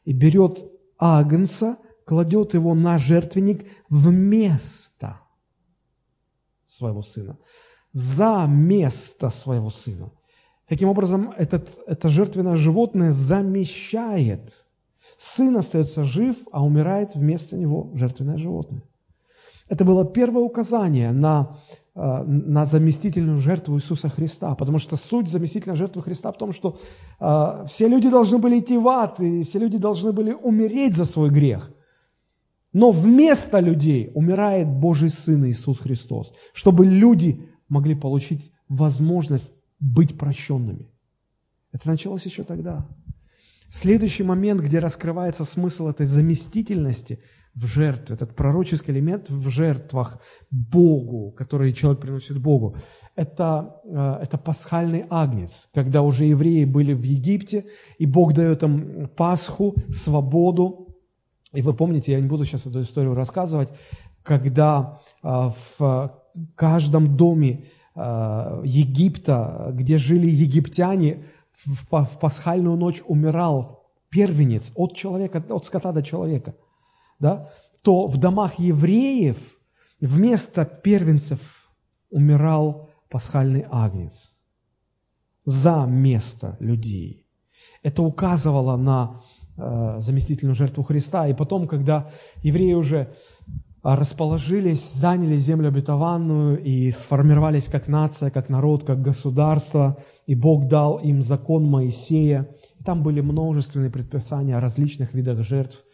и 0.05 0.13
берет 0.13 0.65
агнца, 0.99 1.79
кладет 2.05 2.55
его 2.55 2.75
на 2.75 2.99
жертвенник 2.99 3.67
вместо 3.91 5.21
своего 6.67 7.03
сына. 7.03 7.39
За 7.93 8.47
место 8.49 9.29
своего 9.29 9.71
сына. 9.71 10.13
Таким 10.69 10.89
образом, 10.89 11.33
этот, 11.39 11.71
это 11.87 12.09
жертвенное 12.09 12.57
животное 12.57 13.13
замещает. 13.13 14.67
Сын 15.17 15.57
остается 15.57 16.05
жив, 16.05 16.37
а 16.53 16.65
умирает 16.65 17.15
вместо 17.15 17.57
него 17.57 17.91
жертвенное 17.95 18.37
животное. 18.39 18.83
Это 19.69 19.85
было 19.85 20.05
первое 20.05 20.43
указание 20.43 21.13
на, 21.13 21.59
э, 21.95 22.23
на 22.25 22.65
заместительную 22.67 23.39
жертву 23.39 23.77
Иисуса 23.77 24.09
Христа, 24.09 24.55
потому 24.55 24.79
что 24.79 24.97
суть 24.97 25.29
заместительной 25.29 25.77
жертвы 25.77 26.03
Христа 26.03 26.33
в 26.33 26.39
том, 26.39 26.53
что 26.53 26.79
э, 27.21 27.67
все 27.67 27.89
люди 27.89 28.11
должны 28.11 28.39
были 28.39 28.59
идти 28.59 28.79
в 28.79 28.89
ад, 28.89 29.21
и 29.21 29.45
все 29.45 29.59
люди 29.59 29.79
должны 29.79 30.13
были 30.13 30.33
умереть 30.33 30.95
за 30.95 31.05
свой 31.05 31.31
грех. 31.31 31.71
Но 32.73 32.91
вместо 32.91 33.61
людей 33.61 34.11
умирает 34.15 34.69
Божий 34.69 35.09
Сын 35.09 35.47
Иисус 35.47 35.79
Христос, 35.79 36.35
чтобы 36.53 36.87
люди 36.87 37.49
могли 37.69 37.95
получить 37.95 38.53
возможность 38.69 39.53
быть 39.81 40.19
прощенными. 40.19 40.91
Это 41.73 41.89
началось 41.89 42.25
еще 42.25 42.45
тогда. 42.45 42.89
Следующий 43.71 44.23
момент, 44.23 44.63
где 44.63 44.79
раскрывается 44.79 45.45
смысл 45.45 45.89
этой 45.89 46.07
заместительности 46.07 47.21
в 47.55 47.67
жертве, 47.67 48.15
этот 48.15 48.35
пророческий 48.35 48.95
элемент 48.95 49.29
в 49.29 49.49
жертвах 49.51 50.21
Богу, 50.51 51.33
который 51.33 51.73
человек 51.73 52.01
приносит 52.01 52.39
Богу, 52.39 52.77
это, 53.15 53.81
э, 53.85 54.21
это 54.23 54.39
пасхальный 54.39 55.05
агнец, 55.11 55.69
когда 55.75 56.03
уже 56.03 56.25
евреи 56.25 56.65
были 56.65 56.95
в 56.95 57.03
Египте, 57.03 57.67
и 57.99 58.07
Бог 58.07 58.33
дает 58.33 58.63
им 58.63 59.09
Пасху, 59.17 59.75
свободу, 59.91 60.85
И 61.53 61.63
вы 61.63 61.73
помните, 61.75 62.13
я 62.13 62.21
не 62.21 62.27
буду 62.27 62.45
сейчас 62.45 62.67
эту 62.67 62.81
историю 62.81 63.15
рассказывать, 63.15 63.71
когда 64.23 65.01
а, 65.23 65.55
в 65.79 66.13
каждом 66.55 67.17
доме 67.17 67.65
Египта, 68.65 69.71
где 69.73 69.99
жили 69.99 70.27
египтяне, 70.27 71.25
в, 71.51 72.05
в 72.05 72.19
пасхальную 72.19 72.77
ночь 72.77 73.03
умирал 73.07 73.91
первенец 74.11 74.73
от 74.75 74.95
человека, 74.95 75.45
от 75.49 75.65
скота 75.65 75.93
до 75.93 76.03
человека, 76.03 76.55
да, 77.19 77.51
то 77.83 78.07
в 78.07 78.17
домах 78.17 78.59
евреев 78.59 79.37
вместо 80.01 80.65
первенцев 80.65 81.71
умирал 82.11 82.91
пасхальный 83.09 83.67
агнец 83.71 84.33
за 85.45 85.87
место 85.87 86.57
людей. 86.61 87.27
Это 87.83 88.03
указывало 88.03 88.77
на 88.77 89.23
э, 89.57 89.97
заместительную 90.01 90.55
жертву 90.55 90.83
Христа. 90.83 91.27
И 91.29 91.35
потом, 91.35 91.67
когда 91.67 92.11
евреи 92.43 92.75
уже 92.75 93.15
расположились, 93.83 94.93
заняли 94.93 95.37
землю 95.37 95.69
обетованную 95.69 96.63
и 96.63 96.91
сформировались 96.91 97.67
как 97.67 97.89
нация, 97.89 98.31
как 98.31 98.49
народ, 98.49 98.85
как 98.85 99.03
государство, 99.03 99.99
и 100.27 100.35
Бог 100.35 100.69
дал 100.69 100.99
им 100.99 101.23
закон 101.23 101.65
Моисея. 101.65 102.49
Там 102.85 103.03
были 103.03 103.21
множественные 103.21 103.91
предписания 103.91 104.57
о 104.57 104.61
различных 104.61 105.15
видах 105.15 105.43
жертв, 105.43 105.85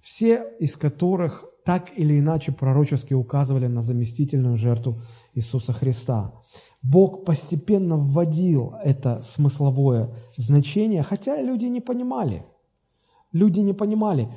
все 0.00 0.44
из 0.58 0.76
которых 0.76 1.44
так 1.64 1.90
или 1.98 2.18
иначе 2.18 2.50
пророчески 2.50 3.12
указывали 3.12 3.66
на 3.66 3.82
заместительную 3.82 4.56
жертву 4.56 5.02
Иисуса 5.34 5.74
Христа. 5.74 6.32
Бог 6.82 7.26
постепенно 7.26 7.98
вводил 7.98 8.74
это 8.82 9.20
смысловое 9.22 10.14
значение, 10.38 11.02
хотя 11.02 11.42
люди 11.42 11.66
не 11.66 11.82
понимали. 11.82 12.46
Люди 13.32 13.60
не 13.60 13.74
понимали. 13.74 14.30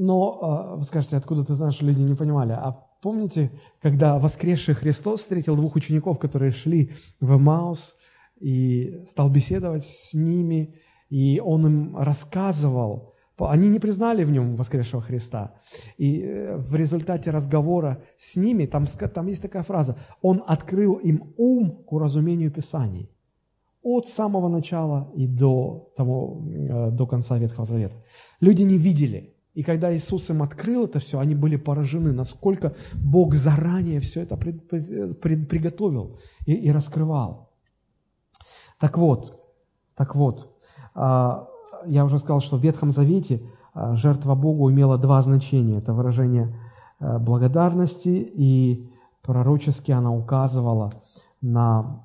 Но 0.00 0.38
а, 0.40 0.76
вы 0.76 0.84
скажете, 0.84 1.16
откуда 1.16 1.44
ты 1.44 1.54
знаешь, 1.54 1.74
что 1.74 1.84
люди 1.84 2.00
не 2.00 2.14
понимали? 2.14 2.52
А 2.52 2.86
помните, 3.02 3.50
когда 3.82 4.20
воскресший 4.20 4.74
Христос 4.74 5.20
встретил 5.20 5.56
двух 5.56 5.74
учеников, 5.74 6.20
которые 6.20 6.52
шли 6.52 6.92
в 7.18 7.36
Маус 7.36 7.96
и 8.38 9.02
стал 9.08 9.28
беседовать 9.28 9.84
с 9.84 10.14
ними, 10.14 10.76
и 11.10 11.42
он 11.44 11.66
им 11.66 11.96
рассказывал, 11.96 13.14
они 13.38 13.68
не 13.68 13.80
признали 13.80 14.22
в 14.22 14.30
нем 14.30 14.54
воскресшего 14.54 15.02
Христа. 15.02 15.54
И 15.96 16.20
э, 16.20 16.56
в 16.56 16.76
результате 16.76 17.32
разговора 17.32 18.00
с 18.18 18.36
ними, 18.36 18.66
там, 18.66 18.86
там 18.86 19.26
есть 19.26 19.42
такая 19.42 19.64
фраза, 19.64 19.96
он 20.22 20.44
открыл 20.46 20.94
им 20.94 21.34
ум 21.36 21.82
к 21.84 21.92
уразумению 21.92 22.52
Писаний. 22.52 23.10
От 23.82 24.08
самого 24.08 24.48
начала 24.48 25.10
и 25.16 25.26
до, 25.26 25.92
того, 25.96 26.44
э, 26.48 26.90
до 26.92 27.06
конца 27.06 27.36
Ветхого 27.38 27.66
Завета. 27.66 27.96
Люди 28.40 28.62
не 28.62 28.78
видели, 28.78 29.34
и 29.58 29.64
когда 29.64 29.92
Иисус 29.92 30.30
им 30.30 30.44
открыл 30.44 30.84
это 30.84 31.00
все, 31.00 31.18
они 31.18 31.34
были 31.34 31.56
поражены, 31.56 32.12
насколько 32.12 32.76
Бог 32.94 33.34
заранее 33.34 33.98
все 33.98 34.22
это 34.22 34.36
пред, 34.36 34.68
пред, 34.68 35.20
пред, 35.20 35.48
приготовил 35.48 36.20
и, 36.46 36.52
и 36.52 36.70
раскрывал. 36.70 37.50
Так 38.78 38.96
вот, 38.96 39.44
так 39.96 40.14
вот, 40.14 40.56
а, 40.94 41.48
я 41.86 42.04
уже 42.04 42.20
сказал, 42.20 42.40
что 42.40 42.56
в 42.56 42.60
Ветхом 42.60 42.92
Завете 42.92 43.42
а, 43.74 43.96
жертва 43.96 44.36
Богу 44.36 44.70
имела 44.70 44.96
два 44.96 45.20
значения. 45.22 45.78
Это 45.78 45.92
выражение 45.92 46.56
а, 47.00 47.18
благодарности, 47.18 48.30
и 48.32 48.88
пророчески 49.22 49.90
она 49.90 50.12
указывала 50.12 51.02
на 51.40 52.04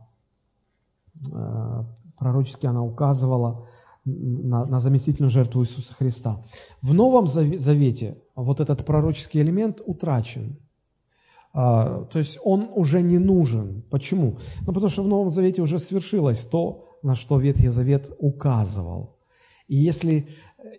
пророчески 2.17 2.65
она 2.65 2.81
указывала 2.81 3.67
на, 4.05 4.65
на 4.65 4.79
заместительную 4.79 5.29
жертву 5.29 5.63
Иисуса 5.63 5.93
Христа. 5.93 6.43
В 6.81 6.93
Новом 6.93 7.27
Завете 7.27 8.17
вот 8.35 8.59
этот 8.59 8.85
пророческий 8.85 9.41
элемент 9.41 9.81
утрачен. 9.85 10.57
А, 11.53 12.05
то 12.05 12.19
есть 12.19 12.39
он 12.43 12.69
уже 12.73 13.01
не 13.01 13.19
нужен. 13.19 13.83
Почему? 13.89 14.39
Ну, 14.61 14.73
потому 14.73 14.89
что 14.89 15.03
в 15.03 15.07
Новом 15.07 15.29
Завете 15.29 15.61
уже 15.61 15.79
свершилось 15.79 16.45
то, 16.45 16.89
на 17.03 17.15
что 17.15 17.39
Ветхий 17.39 17.69
Завет 17.69 18.11
указывал. 18.17 19.17
И 19.67 19.75
если 19.75 20.27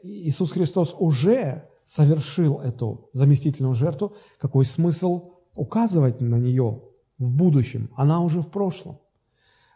Иисус 0.03 0.53
Христос 0.53 0.95
уже 0.99 1.69
совершил 1.85 2.59
эту 2.59 3.09
заместительную 3.13 3.75
жертву, 3.75 4.15
какой 4.39 4.65
смысл 4.65 5.33
указывать 5.55 6.21
на 6.21 6.37
нее 6.37 6.83
в 7.19 7.31
будущем? 7.37 7.91
Она 7.97 8.21
уже 8.21 8.41
в 8.41 8.51
прошлом. 8.51 8.99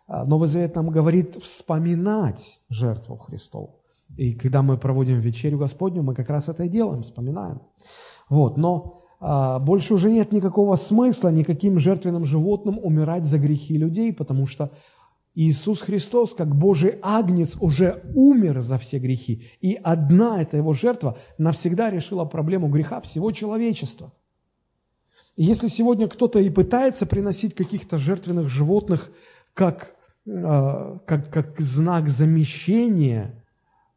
А, 0.09 0.25
Новый 0.25 0.49
Завет 0.49 0.75
нам 0.75 0.89
говорит 0.89 1.37
вспоминать 1.37 2.61
жертву 2.71 3.17
Христову. 3.17 3.77
И 4.17 4.33
когда 4.33 4.63
мы 4.63 4.79
проводим 4.79 5.21
вечерю 5.21 5.59
Господню, 5.59 6.03
мы 6.03 6.15
как 6.15 6.31
раз 6.31 6.49
это 6.49 6.65
и 6.65 6.69
делаем, 6.69 7.03
вспоминаем. 7.03 7.61
Вот, 8.31 8.57
но 8.57 9.05
а, 9.21 9.59
больше 9.59 9.93
уже 9.93 10.11
нет 10.11 10.33
никакого 10.33 10.77
смысла 10.77 11.29
никаким 11.29 11.79
жертвенным 11.79 12.25
животным 12.25 12.79
умирать 12.83 13.25
за 13.25 13.39
грехи 13.39 13.77
людей, 13.77 14.15
потому 14.15 14.47
что 14.47 14.71
Иисус 15.35 15.83
Христос, 15.83 16.35
как 16.35 16.57
Божий 16.57 16.99
агнец, 17.03 17.59
уже 17.61 18.03
умер 18.15 18.61
за 18.61 18.79
все 18.79 18.99
грехи. 18.99 19.45
И 19.61 19.75
одна 19.75 20.41
эта 20.41 20.57
его 20.57 20.73
жертва 20.73 21.19
навсегда 21.37 21.91
решила 21.91 22.25
проблему 22.25 22.69
греха 22.69 23.03
всего 23.03 23.31
человечества. 23.31 24.11
И 25.37 25.45
если 25.45 25.69
сегодня 25.69 26.09
кто-то 26.09 26.41
и 26.41 26.49
пытается 26.49 27.05
приносить 27.05 27.55
каких-то 27.55 27.99
жертвенных 27.99 28.49
животных 28.49 29.13
как 29.53 29.98
как, 30.29 31.31
как 31.31 31.59
знак 31.59 32.09
замещения 32.09 33.43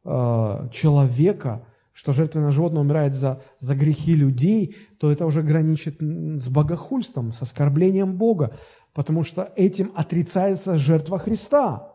э, 0.06 0.70
человека, 0.72 1.66
что 1.92 2.14
жертвенное 2.14 2.52
животное 2.52 2.82
умирает 2.82 3.16
за, 3.16 3.42
за 3.60 3.76
грехи 3.76 4.16
людей, 4.16 4.76
то 4.98 5.12
это 5.12 5.26
уже 5.26 5.42
граничит 5.42 5.98
с 6.00 6.48
богохульством, 6.48 7.34
с 7.34 7.42
оскорблением 7.42 8.16
Бога, 8.18 8.56
потому 8.94 9.24
что 9.24 9.52
этим 9.58 9.92
отрицается 9.94 10.78
жертва 10.78 11.20
Христа. 11.20 11.94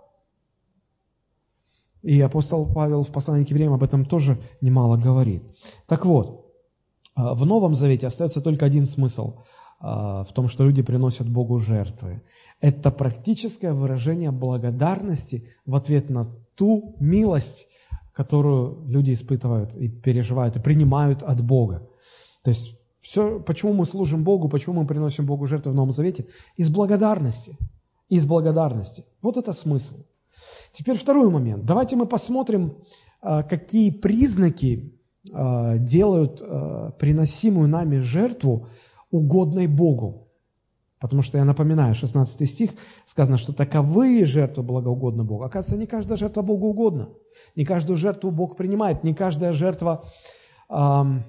И 2.03 2.21
апостол 2.21 2.71
Павел 2.73 3.05
в 3.05 3.11
послании 3.11 3.45
к 3.45 3.51
евреям 3.51 3.73
об 3.73 3.83
этом 3.83 4.05
тоже 4.05 4.39
немало 4.61 4.99
говорит. 4.99 5.43
Так 5.87 6.05
вот, 6.05 6.47
э, 7.17 7.23
в 7.33 7.47
Новом 7.47 7.75
Завете 7.75 8.07
остается 8.07 8.43
только 8.43 8.67
один 8.67 8.85
смысл 8.85 9.39
в 9.79 10.29
том, 10.35 10.49
что 10.49 10.65
люди 10.65 10.83
приносят 10.83 11.29
Богу 11.29 11.59
жертвы. 11.59 12.23
Это 12.61 12.91
практическое 12.91 13.75
выражение 13.75 14.31
благодарности 14.31 15.51
в 15.67 15.75
ответ 15.75 16.09
на 16.09 16.25
ту 16.55 16.97
милость, 16.99 17.69
которую 18.15 18.83
люди 18.89 19.13
испытывают 19.13 19.75
и 19.75 19.89
переживают, 19.89 20.57
и 20.57 20.61
принимают 20.61 21.23
от 21.23 21.45
Бога. 21.45 21.87
То 22.43 22.51
есть 22.51 22.77
все, 23.07 23.39
почему 23.41 23.73
мы 23.73 23.85
служим 23.85 24.25
Богу, 24.25 24.49
почему 24.49 24.81
мы 24.81 24.87
приносим 24.87 25.27
Богу 25.27 25.47
жертву 25.47 25.71
в 25.71 25.75
Новом 25.75 25.93
Завете? 25.93 26.27
Из 26.57 26.71
благодарности. 26.71 27.57
Из 28.09 28.25
благодарности. 28.25 29.05
Вот 29.21 29.37
это 29.37 29.53
смысл. 29.53 29.97
Теперь 30.73 30.97
второй 30.97 31.31
момент. 31.31 31.65
Давайте 31.65 31.95
мы 31.97 32.07
посмотрим, 32.07 32.79
а, 33.21 33.43
какие 33.43 33.91
признаки 33.91 34.93
а, 35.33 35.77
делают 35.79 36.43
а, 36.43 36.93
приносимую 36.99 37.69
нами 37.69 37.99
жертву 37.99 38.69
угодной 39.11 39.67
Богу. 39.67 40.27
Потому 40.99 41.23
что 41.23 41.39
я 41.39 41.45
напоминаю, 41.45 41.95
16 41.95 42.49
стих 42.49 42.71
сказано, 43.05 43.37
что 43.37 43.53
таковые 43.53 44.25
жертвы 44.25 44.63
благоугодны 44.63 45.25
Богу. 45.25 45.45
Оказывается, 45.45 45.77
не 45.77 45.87
каждая 45.87 46.17
жертва 46.17 46.43
Богу 46.43 46.69
угодна. 46.69 47.11
Не 47.55 47.65
каждую 47.65 47.97
жертву 47.97 48.31
Бог 48.31 48.57
принимает. 48.57 49.05
Не 49.05 49.15
каждая 49.15 49.53
жертва 49.53 50.05
эм, 50.71 51.25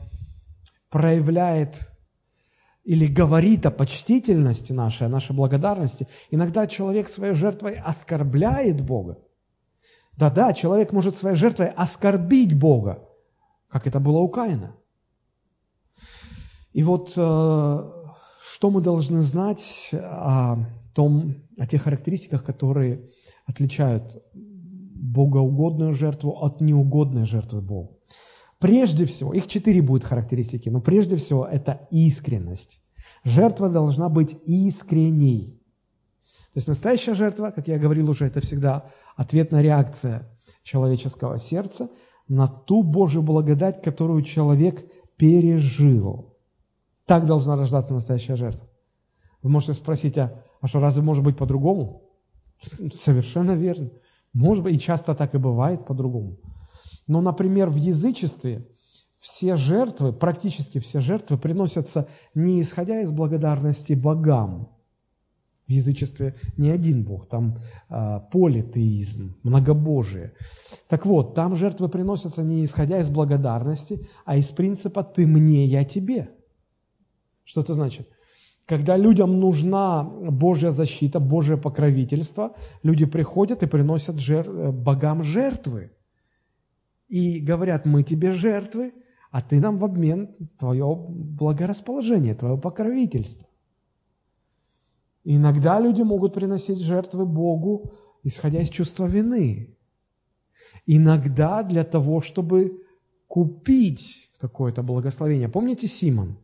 проявляет 0.90 1.92
или 2.86 3.06
говорит 3.06 3.66
о 3.66 3.72
почтительности 3.72 4.72
нашей, 4.72 5.08
о 5.08 5.10
нашей 5.10 5.36
благодарности. 5.36 6.08
Иногда 6.32 6.68
человек 6.68 7.10
своей 7.10 7.34
жертвой 7.34 7.74
оскорбляет 7.76 8.80
Бога. 8.80 9.18
Да-да, 10.16 10.54
человек 10.54 10.94
может 10.94 11.18
своей 11.18 11.36
жертвой 11.36 11.68
оскорбить 11.68 12.58
Бога, 12.58 13.08
как 13.68 13.86
это 13.86 14.00
было 14.00 14.20
у 14.20 14.30
Каина. 14.30 14.76
И 16.78 16.84
вот 16.84 17.14
э, 17.18 17.92
что 18.54 18.70
мы 18.70 18.82
должны 18.82 19.24
знать 19.24 19.90
о, 19.94 20.58
том, 20.94 21.34
о 21.58 21.66
тех 21.66 21.82
характеристиках, 21.82 22.44
которые 22.44 23.10
отличают 23.48 24.24
богоугодную 24.36 25.92
жертву 25.92 26.38
от 26.40 26.62
неугодной 26.62 27.26
жертвы 27.26 27.62
Богу? 27.62 27.98
Прежде 28.60 29.08
всего, 29.08 29.34
их 29.34 29.48
четыре 29.48 29.82
будет 29.82 30.04
характеристики, 30.04 30.70
но 30.70 30.80
прежде 30.80 31.16
всего 31.16 31.48
это 31.48 31.88
искренность. 31.90 32.80
Жертва 33.24 33.70
должна 33.70 34.08
быть 34.08 34.38
искренней. 34.46 35.60
То 36.54 36.58
есть 36.58 36.68
настоящая 36.68 37.16
жертва, 37.16 37.50
как 37.50 37.68
я 37.68 37.80
говорил 37.80 38.08
уже, 38.12 38.28
это 38.28 38.40
всегда 38.40 38.86
ответная 39.16 39.64
реакция 39.64 40.30
человеческого 40.62 41.40
сердца 41.40 41.90
на 42.28 42.48
ту 42.48 42.84
Божью 42.84 43.24
благодать, 43.24 43.82
которую 43.82 44.22
человек 44.22 44.86
пережил. 45.16 46.37
Так 47.08 47.26
должна 47.26 47.56
рождаться 47.56 47.94
настоящая 47.94 48.36
жертва. 48.36 48.68
Вы 49.42 49.50
можете 49.50 49.74
спросить, 49.74 50.18
а, 50.18 50.44
а 50.60 50.68
что, 50.68 50.82
разве 50.82 51.02
может 51.02 51.24
быть 51.24 51.38
по-другому? 51.38 52.04
Совершенно 52.96 53.54
верно. 53.54 53.92
Может 54.34 54.64
быть, 54.64 54.76
и 54.76 54.80
часто 54.80 55.16
так 55.16 55.34
и 55.34 55.38
бывает 55.38 55.86
по-другому. 55.86 56.38
Но, 57.08 57.22
например, 57.22 57.70
в 57.70 57.76
язычестве 57.78 58.68
все 59.18 59.56
жертвы, 59.56 60.12
практически 60.12 60.80
все 60.80 61.00
жертвы 61.00 61.38
приносятся 61.38 62.10
не 62.36 62.60
исходя 62.60 63.02
из 63.02 63.14
благодарности 63.14 63.94
богам. 63.94 64.70
В 65.66 65.72
язычестве 65.72 66.36
не 66.58 66.70
один 66.70 67.06
бог, 67.06 67.30
там 67.30 67.60
а, 67.88 68.20
политеизм, 68.20 69.38
многобожие. 69.44 70.34
Так 70.90 71.06
вот, 71.06 71.36
там 71.36 71.56
жертвы 71.56 71.88
приносятся 71.88 72.44
не 72.44 72.66
исходя 72.66 73.00
из 73.00 73.10
благодарности, 73.10 74.08
а 74.26 74.36
из 74.36 74.48
принципа 74.50 75.04
«ты 75.04 75.26
мне, 75.26 75.66
я 75.66 75.86
тебе». 75.86 76.37
Что 77.48 77.62
это 77.62 77.74
значит? 77.74 78.10
Когда 78.66 78.98
людям 78.98 79.40
нужна 79.40 80.04
Божья 80.04 80.72
защита, 80.72 81.22
Божье 81.22 81.56
покровительство, 81.56 82.58
люди 82.84 83.06
приходят 83.06 83.64
и 83.64 83.68
приносят 83.68 84.20
жер... 84.20 84.72
богам 84.74 85.24
жертвы. 85.24 85.92
И 87.08 87.40
говорят, 87.40 87.86
мы 87.86 88.04
тебе 88.04 88.34
жертвы, 88.34 88.94
а 89.32 89.42
ты 89.42 89.62
нам 89.62 89.78
в 89.78 89.86
обмен 89.86 90.36
твое 90.60 90.94
благорасположение, 90.94 92.36
твое 92.36 92.58
покровительство. 92.58 93.48
иногда 95.24 95.80
люди 95.80 96.02
могут 96.02 96.34
приносить 96.34 96.80
жертвы 96.80 97.26
Богу, 97.26 97.94
исходя 98.24 98.60
из 98.60 98.70
чувства 98.70 99.06
вины. 99.06 99.78
Иногда 100.86 101.64
для 101.64 101.86
того, 101.86 102.20
чтобы 102.20 102.84
купить 103.28 104.30
какое-то 104.42 104.84
благословение. 104.84 105.48
Помните 105.48 105.88
Симон? 105.88 106.38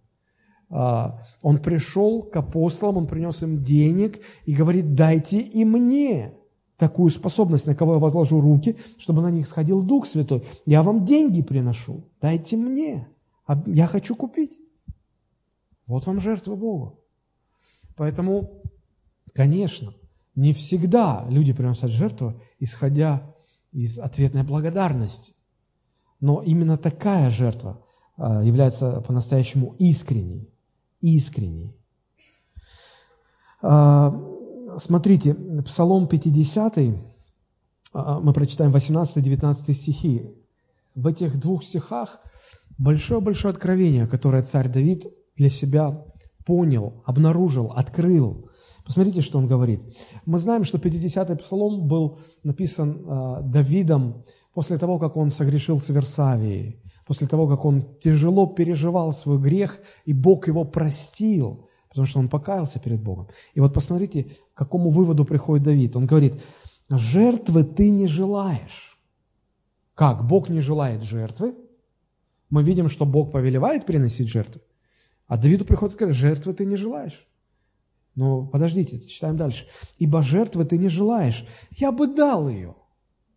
А, 0.75 1.19
он 1.43 1.59
пришел 1.59 2.23
к 2.23 2.35
апостолам, 2.35 2.97
он 2.97 3.07
принес 3.07 3.43
им 3.43 3.61
денег 3.61 4.19
и 4.45 4.55
говорит, 4.55 4.95
дайте 4.95 5.39
и 5.39 5.63
мне 5.65 6.33
такую 6.77 7.11
способность, 7.11 7.67
на 7.67 7.75
кого 7.75 7.93
я 7.93 7.99
возложу 7.99 8.41
руки, 8.41 8.77
чтобы 8.97 9.21
на 9.21 9.29
них 9.29 9.47
сходил 9.47 9.83
Дух 9.83 10.07
Святой. 10.07 10.43
Я 10.65 10.81
вам 10.81 11.05
деньги 11.05 11.43
приношу, 11.43 12.09
дайте 12.19 12.57
мне, 12.57 13.07
а 13.45 13.61
я 13.67 13.85
хочу 13.85 14.15
купить. 14.15 14.57
Вот 15.85 16.07
вам 16.07 16.19
жертва 16.19 16.55
Богу. 16.55 16.99
Поэтому, 17.95 18.63
конечно, 19.35 19.93
не 20.33 20.53
всегда 20.53 21.27
люди 21.29 21.53
приносят 21.53 21.91
жертву, 21.91 22.41
исходя 22.59 23.31
из 23.71 23.99
ответной 23.99 24.41
благодарности. 24.41 25.35
Но 26.19 26.41
именно 26.41 26.79
такая 26.79 27.29
жертва 27.29 27.85
а, 28.17 28.41
является 28.43 29.01
по-настоящему 29.01 29.75
искренней. 29.77 30.49
Искренней. 31.03 31.75
А, 33.61 34.17
смотрите, 34.77 35.33
Псалом 35.65 36.07
50, 36.07 36.77
а, 37.93 38.19
мы 38.21 38.31
прочитаем 38.31 38.71
18-19 38.71 39.73
стихи. 39.73 40.33
В 40.95 41.07
этих 41.07 41.39
двух 41.41 41.65
стихах 41.65 42.19
большое-большое 42.77 43.51
откровение, 43.51 44.07
которое 44.07 44.43
царь 44.43 44.69
Давид 44.69 45.05
для 45.35 45.49
себя 45.49 46.05
понял, 46.45 47.03
обнаружил, 47.05 47.73
открыл. 47.75 48.49
Посмотрите, 48.85 49.19
что 49.19 49.39
он 49.39 49.47
говорит. 49.47 49.81
Мы 50.25 50.37
знаем, 50.37 50.63
что 50.63 50.77
50-й 50.77 51.35
псалом 51.35 51.85
был 51.85 52.19
написан 52.43 53.01
э, 53.05 53.41
Давидом 53.43 54.23
после 54.53 54.77
того, 54.77 54.99
как 54.99 55.17
он 55.17 55.31
согрешил 55.31 55.81
с 55.81 55.89
Версавией, 55.89 56.81
после 57.05 57.27
того, 57.27 57.47
как 57.47 57.65
он 57.65 57.97
тяжело 57.99 58.47
переживал 58.47 59.11
свой 59.11 59.39
грех, 59.39 59.79
и 60.05 60.13
Бог 60.13 60.47
его 60.47 60.63
простил 60.63 61.69
потому 61.93 62.07
что 62.07 62.19
он 62.19 62.27
покаялся 62.27 62.79
перед 62.79 63.03
Богом. 63.03 63.27
И 63.53 63.59
вот 63.59 63.71
посмотрите, 63.71 64.23
к 64.55 64.57
какому 64.57 64.89
выводу 64.89 65.25
приходит 65.25 65.63
Давид. 65.63 65.95
Он 65.95 66.07
говорит, 66.07 66.41
жертвы 66.89 67.63
ты 67.63 67.91
не 67.91 68.07
желаешь. 68.07 68.97
Как? 69.93 70.25
Бог 70.25 70.49
не 70.49 70.59
желает 70.59 71.03
жертвы. 71.03 71.55
Мы 72.49 72.63
видим, 72.63 72.89
что 72.89 73.05
Бог 73.05 73.31
повелевает 73.31 73.85
приносить 73.85 74.27
жертвы. 74.27 74.61
А 75.27 75.37
Давиду 75.37 75.65
приходит 75.65 75.95
и 75.95 75.99
говорит, 75.99 76.17
жертвы 76.17 76.53
ты 76.53 76.65
не 76.65 76.77
желаешь. 76.77 77.27
Но 78.15 78.43
подождите, 78.43 78.99
читаем 78.99 79.37
дальше. 79.37 79.67
Ибо 79.99 80.23
жертвы 80.23 80.65
ты 80.65 80.79
не 80.79 80.89
желаешь. 80.89 81.45
Я 81.69 81.91
бы 81.91 82.07
дал 82.07 82.49
ее. 82.49 82.75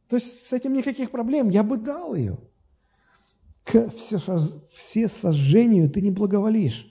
То 0.08 0.16
есть 0.16 0.46
с 0.46 0.52
этим 0.54 0.72
никаких 0.72 1.10
проблем. 1.10 1.50
Я 1.50 1.62
бы 1.62 1.76
дал 1.76 2.14
ее. 2.14 2.38
К 3.66 3.90
все 3.90 5.08
сожжению 5.08 5.90
ты 5.90 6.00
не 6.00 6.12
благоволишь. 6.12 6.86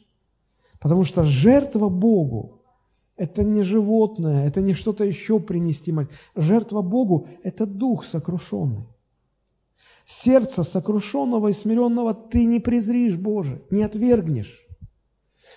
Потому 0.79 1.05
что 1.05 1.23
жертва 1.23 1.87
Богу– 1.87 2.61
это 3.15 3.43
не 3.43 3.63
животное, 3.63 4.45
это 4.45 4.59
не 4.59 4.73
что-то 4.73 5.05
еще 5.05 5.39
принести. 5.39 5.95
Жертва 6.35 6.81
Богу– 6.81 7.29
это 7.43 7.65
дух 7.65 8.03
сокрушенный. 8.03 8.85
Сердце 10.05 10.63
сокрушенного 10.63 11.47
и 11.47 11.53
смиренного 11.53 12.13
ты 12.13 12.43
не 12.43 12.59
презришь, 12.59 13.15
Боже, 13.15 13.63
не 13.71 13.81
отвергнешь. 13.81 14.61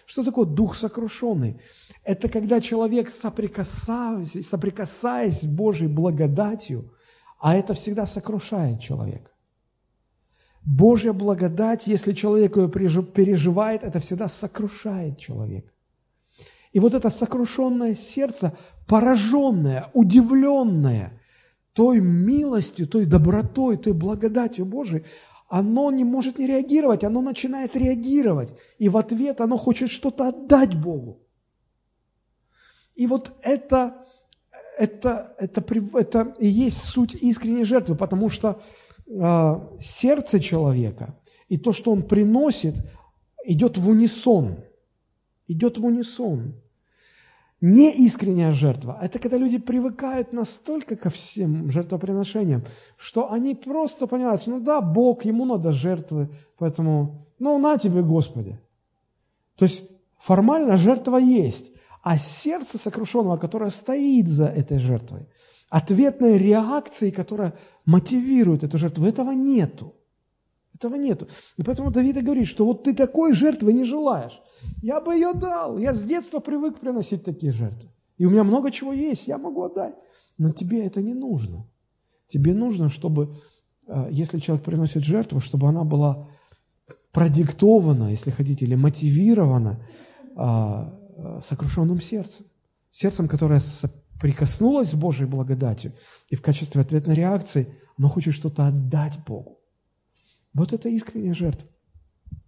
Что 0.06 0.22
такое 0.22 0.46
дух 0.46 0.76
сокрушенный? 0.76 1.60
Это 2.04 2.28
когда 2.28 2.60
человек, 2.60 3.10
соприкасаясь, 3.10 4.48
соприкасаясь 4.48 5.40
с 5.40 5.44
Божьей 5.44 5.88
благодатью, 5.88 6.94
а 7.40 7.56
это 7.56 7.74
всегда 7.74 8.06
сокрушает 8.06 8.80
человека. 8.80 9.32
Божья 10.64 11.12
благодать, 11.12 11.86
если 11.86 12.12
человек 12.12 12.56
ее 12.56 12.68
переживает, 12.68 13.82
это 13.84 14.00
всегда 14.00 14.28
сокрушает 14.28 15.18
человека. 15.18 15.70
И 16.72 16.80
вот 16.80 16.94
это 16.94 17.10
сокрушенное 17.10 17.94
сердце, 17.94 18.56
пораженное, 18.86 19.90
удивленное 19.94 21.20
той 21.72 22.00
милостью, 22.00 22.86
той 22.86 23.06
добротой, 23.06 23.76
той 23.76 23.92
благодатью 23.92 24.66
Божией, 24.66 25.04
оно 25.48 25.90
не 25.90 26.04
может 26.04 26.38
не 26.38 26.46
реагировать, 26.46 27.04
оно 27.04 27.22
начинает 27.22 27.74
реагировать. 27.74 28.52
И 28.78 28.88
в 28.88 28.96
ответ 28.96 29.40
оно 29.40 29.56
хочет 29.56 29.90
что-то 29.90 30.28
отдать 30.28 30.78
Богу. 30.78 31.20
И 32.94 33.06
вот 33.06 33.32
это, 33.42 34.04
это, 34.76 35.34
это, 35.38 35.64
это 35.94 36.34
и 36.38 36.48
есть 36.48 36.78
суть 36.84 37.14
искренней 37.14 37.64
жертвы, 37.64 37.94
потому 37.94 38.28
что 38.28 38.60
сердце 39.80 40.40
человека 40.40 41.14
и 41.48 41.56
то, 41.56 41.72
что 41.72 41.92
он 41.92 42.02
приносит, 42.02 42.74
идет 43.44 43.78
в 43.78 43.88
унисон. 43.88 44.56
Идет 45.46 45.78
в 45.78 45.84
унисон. 45.84 46.54
Не 47.60 47.90
искренняя 48.06 48.52
жертва– 48.52 48.98
это 49.02 49.18
когда 49.18 49.36
люди 49.36 49.58
привыкают 49.58 50.32
настолько 50.32 50.94
ко 50.94 51.10
всем 51.10 51.68
жертвоприношениям, 51.70 52.62
что 52.96 53.32
они 53.32 53.56
просто 53.56 54.06
понимают, 54.06 54.46
ну 54.46 54.60
да, 54.60 54.80
Бог, 54.80 55.24
ему 55.24 55.44
надо 55.44 55.72
жертвы, 55.72 56.30
поэтому, 56.56 57.26
ну 57.40 57.58
на 57.58 57.76
тебе, 57.76 58.02
Господи. 58.02 58.60
То 59.56 59.64
есть 59.64 59.82
формально 60.18 60.76
жертва 60.76 61.16
есть, 61.16 61.72
а 62.04 62.16
сердце 62.16 62.78
сокрушенного, 62.78 63.38
которое 63.38 63.70
стоит 63.70 64.28
за 64.28 64.46
этой 64.46 64.78
жертвой, 64.78 65.26
ответной 65.70 66.38
реакции, 66.38 67.10
которая 67.10 67.54
мотивирует 67.84 68.64
эту 68.64 68.78
жертву. 68.78 69.06
Этого 69.06 69.32
нету. 69.32 69.94
Этого 70.74 70.94
нету. 70.94 71.28
И 71.56 71.62
поэтому 71.62 71.90
Давид 71.90 72.22
говорит, 72.22 72.46
что 72.46 72.64
вот 72.64 72.84
ты 72.84 72.94
такой 72.94 73.32
жертвы 73.32 73.72
не 73.72 73.84
желаешь. 73.84 74.40
Я 74.82 75.00
бы 75.00 75.14
ее 75.14 75.32
дал. 75.34 75.78
Я 75.78 75.92
с 75.92 76.02
детства 76.04 76.38
привык 76.38 76.78
приносить 76.80 77.24
такие 77.24 77.52
жертвы. 77.52 77.90
И 78.16 78.24
у 78.24 78.30
меня 78.30 78.44
много 78.44 78.70
чего 78.70 78.92
есть, 78.92 79.28
я 79.28 79.38
могу 79.38 79.62
отдать. 79.62 79.94
Но 80.38 80.52
тебе 80.52 80.84
это 80.84 81.02
не 81.02 81.14
нужно. 81.14 81.66
Тебе 82.28 82.54
нужно, 82.54 82.90
чтобы, 82.90 83.36
э, 83.86 84.08
если 84.10 84.38
человек 84.38 84.64
приносит 84.64 85.02
жертву, 85.02 85.40
чтобы 85.40 85.68
она 85.68 85.84
была 85.84 86.28
продиктована, 87.12 88.10
если 88.10 88.30
хотите, 88.30 88.66
или 88.66 88.76
мотивирована 88.76 89.84
а, 90.36 90.94
э, 91.16 91.40
сокрушенным 91.48 92.00
сердцем. 92.00 92.46
Сердцем, 92.90 93.28
которое 93.28 93.60
прикоснулась 94.20 94.90
с 94.90 94.94
Божьей 94.94 95.26
благодатью, 95.26 95.92
и 96.28 96.36
в 96.36 96.42
качестве 96.42 96.80
ответной 96.80 97.14
реакции 97.14 97.74
оно 97.96 98.08
хочет 98.08 98.34
что-то 98.34 98.66
отдать 98.66 99.18
Богу. 99.26 99.58
Вот 100.54 100.72
это 100.72 100.88
искренняя 100.88 101.34
жертва. 101.34 101.68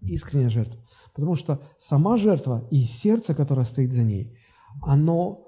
Искренняя 0.01 0.51
жертва. 0.51 0.81
Потому 1.15 1.35
что 1.37 1.63
сама 1.79 2.17
жертва 2.17 2.67
и 2.71 2.81
сердце, 2.81 3.35
которое 3.35 3.65
стоит 3.65 3.93
за 3.93 4.03
ней, 4.03 4.37
оно 4.83 5.47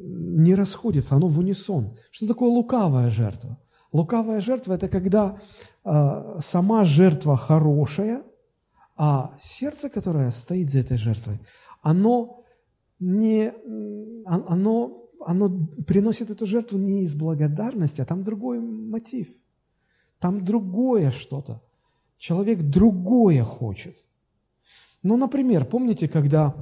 не 0.00 0.54
расходится, 0.54 1.16
оно 1.16 1.28
в 1.28 1.38
унисон. 1.38 1.96
Что 2.10 2.26
такое 2.26 2.50
лукавая 2.50 3.08
жертва? 3.08 3.58
Лукавая 3.92 4.40
жертва– 4.40 4.72
это 4.74 4.88
когда 4.88 5.40
э, 5.84 6.38
сама 6.42 6.84
жертва 6.84 7.36
хорошая, 7.36 8.22
а 8.96 9.34
сердце, 9.40 9.90
которое 9.90 10.30
стоит 10.30 10.70
за 10.70 10.80
этой 10.80 10.96
жертвой, 10.96 11.40
оно 11.82 12.44
не, 13.00 13.52
оно 14.24 15.01
оно 15.26 15.66
приносит 15.86 16.30
эту 16.30 16.46
жертву 16.46 16.78
не 16.78 17.02
из 17.02 17.14
благодарности, 17.14 18.00
а 18.00 18.04
там 18.04 18.24
другой 18.24 18.60
мотив. 18.60 19.28
Там 20.18 20.44
другое 20.44 21.10
что-то. 21.10 21.62
Человек 22.18 22.62
другое 22.62 23.44
хочет. 23.44 23.96
Ну, 25.02 25.16
например, 25.16 25.64
помните, 25.64 26.08
когда 26.08 26.54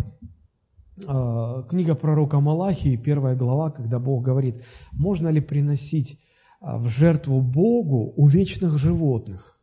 э, 1.06 1.64
книга 1.68 1.94
пророка 1.94 2.40
Малахии, 2.40 2.96
первая 2.96 3.36
глава, 3.36 3.70
когда 3.70 3.98
Бог 3.98 4.24
говорит, 4.24 4.64
можно 4.92 5.28
ли 5.28 5.40
приносить 5.40 6.18
э, 6.60 6.78
в 6.78 6.88
жертву 6.88 7.42
Богу 7.42 8.14
увечных 8.16 8.78
животных? 8.78 9.58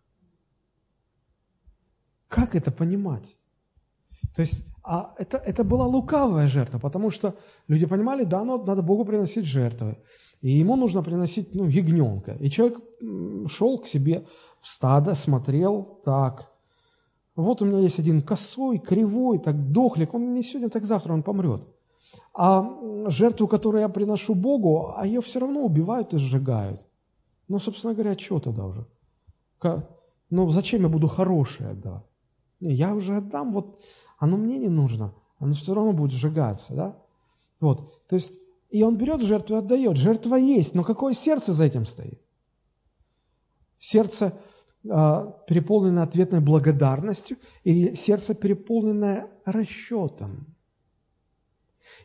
Как 2.28 2.56
это 2.56 2.72
понимать? 2.72 3.38
То 4.36 4.42
есть, 4.42 4.66
а 4.88 5.14
это, 5.18 5.38
это 5.38 5.64
была 5.64 5.86
лукавая 5.86 6.48
жертва, 6.48 6.80
потому 6.80 7.12
что 7.12 7.34
люди 7.68 7.86
понимали, 7.86 8.24
да, 8.24 8.44
ну, 8.44 8.64
надо 8.64 8.82
Богу 8.82 9.06
приносить 9.06 9.46
жертвы. 9.46 9.98
И 10.42 10.50
ему 10.50 10.76
нужно 10.78 11.04
приносить 11.04 11.56
ну, 11.56 11.68
ягненка. 11.68 12.38
И 12.40 12.50
человек 12.50 12.80
шел 13.50 13.80
к 13.80 13.88
себе 13.88 14.26
в 14.62 14.68
стадо, 14.68 15.16
смотрел, 15.16 16.00
так, 16.06 16.52
вот 17.36 17.62
у 17.62 17.66
меня 17.66 17.80
есть 17.80 18.00
один 18.00 18.22
косой, 18.22 18.80
кривой, 18.80 19.40
так 19.40 19.72
дохлик, 19.72 20.14
он 20.14 20.34
не 20.34 20.42
сегодня, 20.42 20.70
так 20.70 20.86
завтра 20.86 21.14
он 21.14 21.22
помрет. 21.22 21.68
А 22.34 22.64
жертву, 23.08 23.48
которую 23.48 23.82
я 23.82 23.90
приношу 23.90 24.36
Богу, 24.36 24.94
а 24.96 25.06
ее 25.06 25.20
все 25.20 25.40
равно 25.40 25.66
убивают 25.66 26.14
и 26.14 26.18
сжигают. 26.18 26.86
Ну, 27.50 27.60
собственно 27.60 27.94
говоря, 27.94 28.18
что 28.18 28.40
тогда 28.40 28.66
уже? 28.66 28.86
Ну, 30.30 30.50
зачем 30.52 30.84
я 30.84 30.90
буду 30.90 31.08
хорошее 31.08 31.72
отдавать? 31.72 32.07
Я 32.60 32.96
уже 32.96 33.16
отдам, 33.16 33.54
вот 33.54 33.84
оно 34.18 34.38
мне 34.38 34.58
не 34.58 34.70
нужно, 34.70 35.14
оно 35.40 35.54
все 35.54 35.74
равно 35.74 35.94
будет 35.94 36.12
сжигаться, 36.12 36.74
да? 36.74 36.98
Вот, 37.60 38.08
то 38.08 38.16
есть, 38.16 38.34
и 38.70 38.84
он 38.84 38.98
берет 38.98 39.22
жертву 39.22 39.56
и 39.56 39.60
отдает. 39.60 39.98
Жертва 39.98 40.36
есть, 40.36 40.76
но 40.76 40.84
какое 40.84 41.14
сердце 41.14 41.54
за 41.54 41.66
этим 41.66 41.86
стоит? 41.86 42.22
Сердце 43.78 44.34
э, 44.84 45.34
переполненное 45.48 46.04
ответной 46.04 46.40
благодарностью 46.40 47.38
или 47.64 47.94
сердце 47.94 48.34
переполненное 48.34 49.30
расчетом? 49.46 50.56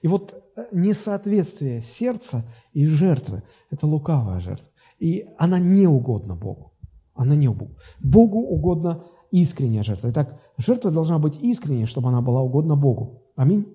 И 0.03 0.09
вот 0.09 0.35
э, 0.57 0.67
несоответствие 0.73 1.81
сердца 1.81 2.45
и 2.73 2.87
жертвы– 2.87 3.43
это 3.71 3.87
лукавая 3.87 4.41
жертва. 4.41 4.73
И 4.99 5.27
она 5.39 5.59
не 5.59 5.87
угодна 5.87 6.37
Богу. 6.37 6.73
Она 7.15 7.35
не 7.35 7.49
угодна. 7.49 7.77
Богу 8.01 8.39
угодна 8.39 9.05
искренняя 9.33 9.83
жертва. 9.83 10.11
Итак, 10.11 10.41
жертва 10.59 10.91
должна 10.91 11.19
быть 11.19 11.37
искренней, 11.43 11.87
чтобы 11.87 12.09
она 12.09 12.21
была 12.21 12.43
угодна 12.43 12.77
Богу. 12.77 13.25
Аминь. 13.35 13.67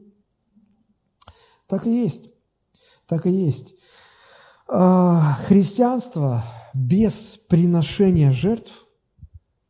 Так 1.67 1.85
и 1.85 2.03
есть. 2.03 2.29
Так 3.07 3.25
и 3.25 3.31
есть. 3.31 3.75
А, 4.69 5.33
христианство 5.47 6.43
без 6.73 7.39
приношения 7.49 8.31
жертв 8.31 8.85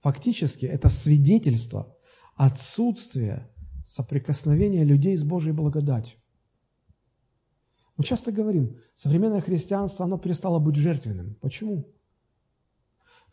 фактически 0.02 0.66
это 0.66 0.90
свидетельство 0.90 1.96
отсутствия 2.36 3.50
соприкосновения 3.86 4.84
людей 4.84 5.16
с 5.18 5.24
Божьей 5.24 5.54
благодатью. 5.54 6.20
Мы 7.96 8.04
часто 8.04 8.32
говорим, 8.32 8.78
современное 8.96 9.42
христианство, 9.42 10.06
оно 10.06 10.18
перестало 10.18 10.60
быть 10.60 10.76
жертвенным. 10.76 11.36
Почему? 11.42 11.88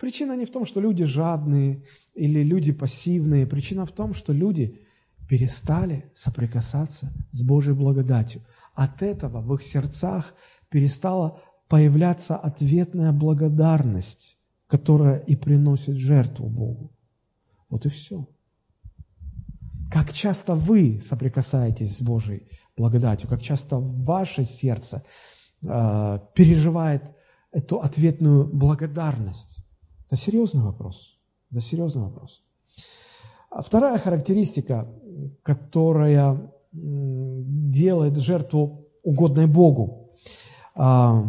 Причина 0.04 0.36
не 0.36 0.44
в 0.44 0.50
том, 0.50 0.66
что 0.66 0.82
люди 0.82 1.04
жадные 1.04 1.82
или 2.12 2.42
люди 2.42 2.72
пассивные. 2.72 3.46
Причина 3.46 3.86
в 3.86 3.90
том, 3.90 4.12
что 4.12 4.34
люди 4.34 4.78
перестали 5.30 6.12
соприкасаться 6.14 7.10
с 7.32 7.40
Божьей 7.40 7.72
благодатью. 7.72 8.42
От 8.74 9.02
этого 9.02 9.40
в 9.40 9.54
их 9.54 9.62
сердцах 9.62 10.34
перестала 10.68 11.40
появляться 11.68 12.36
ответная 12.36 13.12
благодарность, 13.12 14.36
которая 14.66 15.20
и 15.20 15.36
приносит 15.36 15.96
жертву 15.96 16.50
Богу. 16.50 16.92
Вот 17.70 17.86
и 17.86 17.88
все. 17.88 18.28
Как 19.90 20.12
часто 20.12 20.54
вы 20.54 21.00
соприкасаетесь 21.00 21.96
с 21.96 22.02
Божьей 22.02 22.46
благодатью, 22.76 23.30
как 23.30 23.40
часто 23.40 23.78
ваше 23.78 24.44
сердце 24.44 25.02
э, 25.62 26.18
переживает 26.34 27.04
эту 27.52 27.80
ответную 27.80 28.44
благодарность. 28.44 29.63
Это 30.14 30.22
серьезный 30.22 30.62
вопрос. 30.62 31.18
Это 31.50 31.60
серьезный 31.60 32.02
вопрос. 32.02 32.44
А 33.50 33.62
вторая 33.62 33.98
характеристика, 33.98 34.86
которая 35.42 36.52
делает 36.70 38.16
жертву 38.18 38.86
угодной 39.02 39.46
Богу. 39.46 40.12
А, 40.76 41.24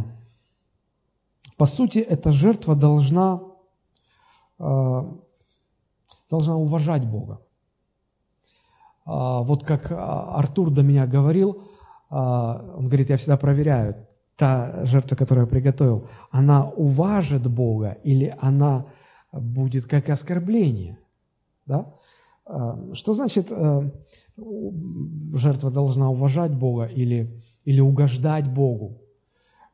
по 1.57 1.65
сути, 1.65 1.97
эта 1.97 2.31
жертва 2.31 2.75
должна, 2.75 3.41
а, 4.59 5.17
должна 6.29 6.55
уважать 6.55 7.09
Бога. 7.09 7.41
Вот 9.05 9.63
как 9.63 9.91
Артур 9.91 10.69
до 10.69 10.83
меня 10.83 11.07
говорил, 11.07 11.63
он 12.09 12.87
говорит, 12.87 13.09
я 13.09 13.17
всегда 13.17 13.37
проверяю, 13.37 14.04
та 14.35 14.85
жертва, 14.85 15.15
которую 15.15 15.45
я 15.45 15.49
приготовил, 15.49 16.07
она 16.31 16.69
уважит 16.69 17.47
Бога 17.47 17.97
или 18.03 18.35
она 18.39 18.85
будет 19.31 19.85
как 19.85 20.09
оскорбление? 20.09 20.97
Да? 21.65 21.93
А, 22.45 22.93
что 22.93 23.13
значит 23.13 23.47
э, 23.49 23.91
жертва 25.33 25.71
должна 25.71 26.09
уважать 26.09 26.53
Бога 26.53 26.85
или, 26.85 27.41
или 27.63 27.79
угождать 27.79 28.47
Богу? 28.47 29.01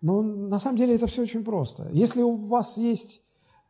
Ну, 0.01 0.21
на 0.47 0.59
самом 0.59 0.77
деле 0.77 0.95
это 0.95 1.07
все 1.07 1.23
очень 1.23 1.43
просто. 1.43 1.89
Если 1.91 2.21
у 2.21 2.35
вас 2.35 2.77
есть 2.77 3.21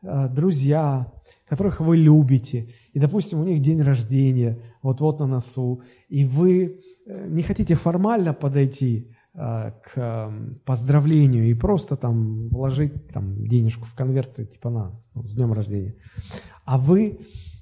э, 0.01 0.27
друзья, 0.29 1.11
которых 1.47 1.81
вы 1.81 1.97
любите, 1.97 2.73
и, 2.93 2.99
допустим, 2.99 3.41
у 3.41 3.43
них 3.43 3.61
день 3.61 3.81
рождения 3.81 4.57
вот-вот 4.81 5.19
на 5.19 5.27
носу, 5.27 5.81
и 6.07 6.25
вы 6.25 6.79
э, 7.05 7.27
не 7.27 7.43
хотите 7.43 7.75
формально 7.75 8.33
подойти 8.33 9.09
к 9.33 9.91
эм, 9.95 10.59
поздравлению 10.65 11.49
и 11.49 11.53
просто 11.53 11.95
там 11.95 12.49
вложить 12.49 13.07
там, 13.09 13.47
денежку 13.47 13.85
в 13.85 13.95
конверт, 13.95 14.35
типа 14.35 14.69
на, 14.69 15.01
ну, 15.13 15.23
с 15.23 15.35
днем 15.35 15.53
рождения. 15.53 15.95
А 16.65 16.77
вы 16.77 17.19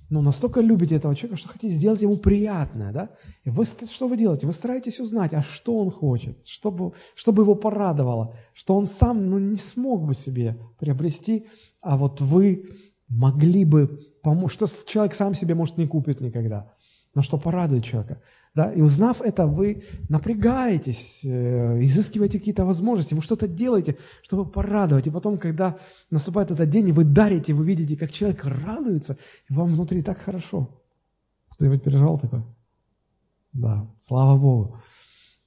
ну, 0.10 0.22
настолько 0.22 0.62
любите 0.62 0.96
этого 0.96 1.16
человека, 1.16 1.40
что 1.40 1.50
хотите 1.50 1.74
сделать 1.74 2.02
ему 2.02 2.18
приятное, 2.18 2.92
да? 2.92 3.10
И 3.44 3.52
вы, 3.52 3.66
что 3.66 4.08
вы 4.08 4.18
делаете? 4.18 4.48
Вы 4.48 4.54
стараетесь 4.54 5.00
узнать, 5.00 5.34
а 5.34 5.44
что 5.44 5.78
он 5.78 5.92
хочет, 5.92 6.46
чтобы, 6.48 6.94
чтобы 7.14 7.44
его 7.44 7.54
порадовало, 7.54 8.36
что 8.54 8.76
он 8.76 8.88
сам 8.88 9.30
ну, 9.30 9.38
не 9.38 9.58
смог 9.58 10.06
бы 10.08 10.16
себе 10.16 10.58
приобрести, 10.80 11.46
а 11.82 11.98
вот 11.98 12.22
вы 12.22 12.66
могли 13.08 13.66
бы 13.66 14.00
помочь, 14.24 14.54
что 14.54 14.68
человек 14.86 15.14
сам 15.14 15.36
себе, 15.36 15.54
может, 15.54 15.78
не 15.78 15.88
купит 15.88 16.22
никогда, 16.22 16.74
но 17.14 17.22
что 17.22 17.38
порадует 17.38 17.84
человека. 17.84 18.22
Да? 18.56 18.72
И 18.72 18.82
узнав 18.82 19.22
это, 19.22 19.48
вы 19.48 19.84
напрягаетесь, 20.10 21.22
э, 21.24 21.84
изыскиваете 21.84 22.40
какие-то 22.40 22.66
возможности, 22.66 23.14
вы 23.14 23.22
что-то 23.22 23.48
делаете, 23.48 23.98
чтобы 24.24 24.50
порадовать. 24.50 25.08
И 25.08 25.12
потом, 25.12 25.38
когда 25.38 25.78
наступает 26.10 26.52
этот 26.52 26.70
день, 26.70 26.90
и 26.90 26.92
вы 26.92 27.04
дарите, 27.04 27.54
вы 27.54 27.66
видите, 27.66 27.96
как 27.96 28.12
человек 28.12 28.44
радуется, 28.44 29.18
и 29.50 29.54
вам 29.54 29.74
внутри 29.74 30.02
так 30.02 30.20
хорошо. 30.20 30.82
Кто-нибудь 31.52 31.84
переживал 31.84 32.20
такое? 32.20 32.44
Да, 33.54 33.88
слава 34.02 34.38
Богу. 34.38 34.78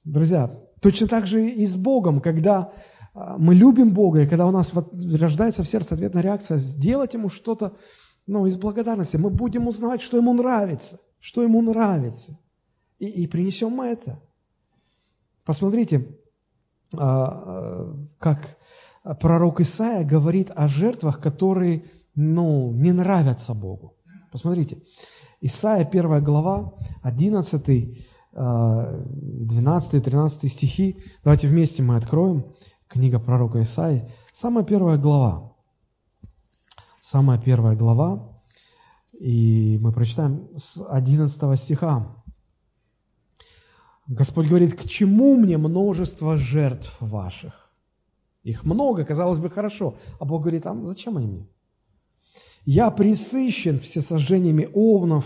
Друзья, 0.03 0.51
точно 0.81 1.07
так 1.07 1.27
же 1.27 1.45
и 1.45 1.65
с 1.65 1.75
Богом, 1.75 2.21
когда 2.21 2.73
а, 3.13 3.37
мы 3.37 3.55
любим 3.55 3.93
Бога, 3.93 4.21
и 4.21 4.27
когда 4.27 4.45
у 4.45 4.51
нас 4.51 4.71
рождается 4.73 5.63
в 5.63 5.67
сердце 5.67 5.95
ответная 5.95 6.23
реакция, 6.23 6.57
сделать 6.57 7.13
Ему 7.13 7.29
что-то 7.29 7.75
ну, 8.27 8.45
из 8.45 8.57
благодарности, 8.57 9.17
мы 9.17 9.29
будем 9.29 9.67
узнавать, 9.67 10.01
что 10.01 10.17
Ему 10.17 10.33
нравится, 10.33 10.99
что 11.19 11.43
Ему 11.43 11.61
нравится 11.61 12.37
и, 13.03 13.23
и 13.23 13.27
принесем 13.27 13.71
мы 13.71 13.87
это. 13.87 14.21
Посмотрите, 15.43 16.07
а, 16.93 16.99
а, 16.99 17.97
как 18.17 18.57
пророк 19.19 19.59
Исаия 19.59 20.05
говорит 20.05 20.51
о 20.55 20.69
жертвах, 20.69 21.19
которые 21.19 21.83
ну, 22.15 22.71
не 22.71 22.93
нравятся 22.93 23.53
Богу. 23.53 23.97
Посмотрите, 24.31 24.81
Исаия, 25.41 25.85
1 25.85 26.23
глава, 26.23 26.73
11, 27.01 27.99
12, 28.31 30.03
13 30.03 30.51
стихи. 30.51 30.97
Давайте 31.23 31.47
вместе 31.47 31.83
мы 31.83 31.97
откроем. 31.97 32.45
Книга 32.87 33.19
пророка 33.19 33.61
Исаии. 33.61 34.09
Самая 34.31 34.63
первая 34.63 34.97
глава. 34.97 35.55
Самая 37.01 37.37
первая 37.37 37.75
глава. 37.75 38.41
И 39.19 39.77
мы 39.81 39.91
прочитаем 39.91 40.47
с 40.57 40.81
11 40.89 41.59
стиха. 41.59 42.22
Господь 44.07 44.47
говорит, 44.47 44.75
к 44.75 44.85
чему 44.85 45.37
мне 45.37 45.57
множество 45.57 46.37
жертв 46.37 46.95
ваших? 46.99 47.69
Их 48.43 48.65
много, 48.65 49.05
казалось 49.05 49.39
бы, 49.39 49.49
хорошо. 49.49 49.95
А 50.19 50.25
Бог 50.25 50.41
говорит, 50.41 50.65
а 50.67 50.75
зачем 50.83 51.17
они 51.17 51.27
мне? 51.27 51.47
Я 52.65 52.91
присыщен 52.91 53.79
всесожжениями 53.79 54.69
овнов 54.73 55.25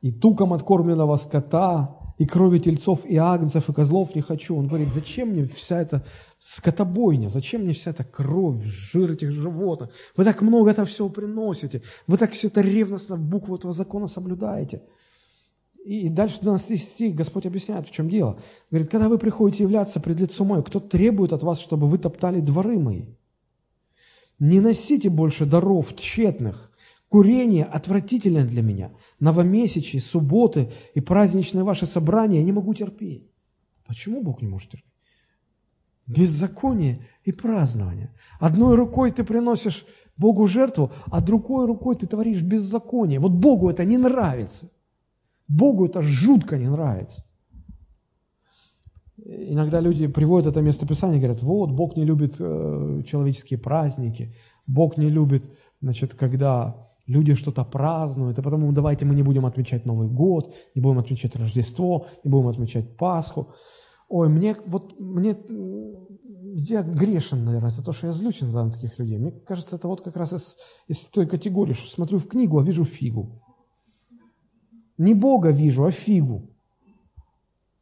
и 0.00 0.12
туком 0.12 0.52
откормленного 0.52 1.16
скота, 1.16 1.96
и 2.18 2.26
крови 2.26 2.58
тельцов, 2.58 3.04
и 3.04 3.16
агнцев, 3.16 3.68
и 3.68 3.72
козлов 3.72 4.14
не 4.14 4.22
хочу. 4.22 4.56
Он 4.56 4.66
говорит, 4.68 4.92
зачем 4.92 5.28
мне 5.30 5.46
вся 5.46 5.80
эта 5.80 6.04
скотобойня, 6.40 7.28
зачем 7.28 7.62
мне 7.62 7.74
вся 7.74 7.90
эта 7.90 8.04
кровь, 8.04 8.62
жир 8.62 9.12
этих 9.12 9.30
животных? 9.30 9.90
Вы 10.16 10.24
так 10.24 10.42
много 10.42 10.70
это 10.70 10.84
все 10.84 11.08
приносите, 11.08 11.82
вы 12.08 12.16
так 12.16 12.32
все 12.32 12.48
это 12.48 12.60
ревностно 12.60 13.16
букву 13.16 13.56
этого 13.56 13.72
закона 13.72 14.06
соблюдаете– 14.06 14.82
и 15.88 16.08
дальше 16.08 16.40
12 16.42 16.82
стих 16.82 17.14
Господь 17.14 17.46
объясняет, 17.46 17.88
в 17.88 17.90
чем 17.90 18.10
дело. 18.10 18.38
Говорит, 18.70 18.90
когда 18.90 19.08
вы 19.08 19.18
приходите 19.18 19.62
являться 19.64 20.00
пред 20.00 20.20
лицом 20.20 20.48
мое, 20.48 20.62
кто 20.62 20.80
требует 20.80 21.32
от 21.32 21.42
вас, 21.42 21.60
чтобы 21.60 21.88
вы 21.88 21.98
топтали 21.98 22.40
дворы 22.40 22.78
мои? 22.78 23.06
Не 24.38 24.60
носите 24.60 25.08
больше 25.08 25.46
даров 25.46 25.96
тщетных, 25.96 26.68
Курение 27.08 27.64
отвратительно 27.64 28.44
для 28.44 28.62
меня. 28.62 28.92
Новомесячие, 29.18 30.02
субботы 30.02 30.70
и 30.94 31.00
праздничные 31.00 31.64
ваши 31.64 31.86
собрания 31.86 32.38
я 32.38 32.44
не 32.44 32.52
могу 32.52 32.74
терпеть. 32.74 33.30
Почему 33.86 34.22
Бог 34.22 34.42
не 34.42 34.48
может 34.48 34.70
терпеть? 34.70 34.92
Беззаконие 36.06 37.06
и 37.24 37.32
празднование. 37.32 38.14
Одной 38.40 38.76
рукой 38.76 39.10
ты 39.10 39.24
приносишь 39.24 39.86
Богу 40.18 40.46
жертву, 40.46 40.92
а 41.06 41.22
другой 41.22 41.66
рукой 41.66 41.96
ты 41.96 42.06
творишь 42.06 42.42
беззаконие. 42.42 43.20
Вот 43.20 43.32
Богу 43.32 43.70
это 43.70 43.84
не 43.84 43.96
нравится. 43.96 44.70
Богу 45.48 45.86
это 45.86 46.02
жутко 46.02 46.58
не 46.58 46.68
нравится. 46.68 47.24
Иногда 49.24 49.80
люди 49.80 50.06
приводят 50.06 50.46
это 50.46 50.62
местописание 50.62 51.18
и 51.18 51.20
говорят, 51.20 51.42
вот, 51.42 51.70
Бог 51.70 51.96
не 51.96 52.04
любит 52.04 52.36
э, 52.38 53.02
человеческие 53.06 53.58
праздники, 53.58 54.34
Бог 54.66 54.96
не 54.96 55.08
любит, 55.08 55.50
значит, 55.80 56.14
когда 56.14 56.88
люди 57.06 57.34
что-то 57.34 57.64
празднуют, 57.64 58.38
и 58.38 58.42
потому 58.42 58.70
давайте 58.72 59.04
мы 59.04 59.14
не 59.14 59.22
будем 59.22 59.44
отмечать 59.44 59.86
Новый 59.86 60.08
год, 60.08 60.54
не 60.74 60.82
будем 60.82 60.98
отмечать 60.98 61.34
Рождество, 61.34 62.06
не 62.22 62.30
будем 62.30 62.48
отмечать 62.48 62.96
Пасху. 62.96 63.54
Ой, 64.08 64.28
мне 64.28 64.56
вот, 64.66 64.98
мне, 65.00 65.36
я 66.54 66.82
грешен, 66.82 67.44
наверное, 67.44 67.70
за 67.70 67.84
то, 67.84 67.92
что 67.92 68.06
я 68.06 68.12
злюсь 68.12 68.40
на 68.40 68.70
таких 68.70 68.98
людей. 68.98 69.18
Мне 69.18 69.32
кажется, 69.32 69.76
это 69.76 69.88
вот 69.88 70.02
как 70.02 70.16
раз 70.16 70.32
из, 70.32 70.56
из 70.86 71.06
той 71.08 71.26
категории, 71.26 71.72
что 71.72 71.90
смотрю 71.90 72.18
в 72.18 72.28
книгу, 72.28 72.58
а 72.58 72.62
вижу 72.62 72.84
фигу. 72.84 73.42
Не 74.98 75.14
Бога 75.14 75.50
вижу, 75.50 75.84
а 75.84 75.90
фигу. 75.92 76.50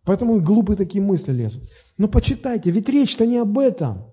Поэтому 0.05 0.41
глупые 0.41 0.77
такие 0.77 1.03
мысли 1.03 1.33
лезут. 1.33 1.69
Но 1.99 2.07
почитайте, 2.07 2.71
ведь 2.71 2.89
речь-то 2.89 3.27
не 3.27 3.39
об 3.39 3.59
этом. 3.59 4.05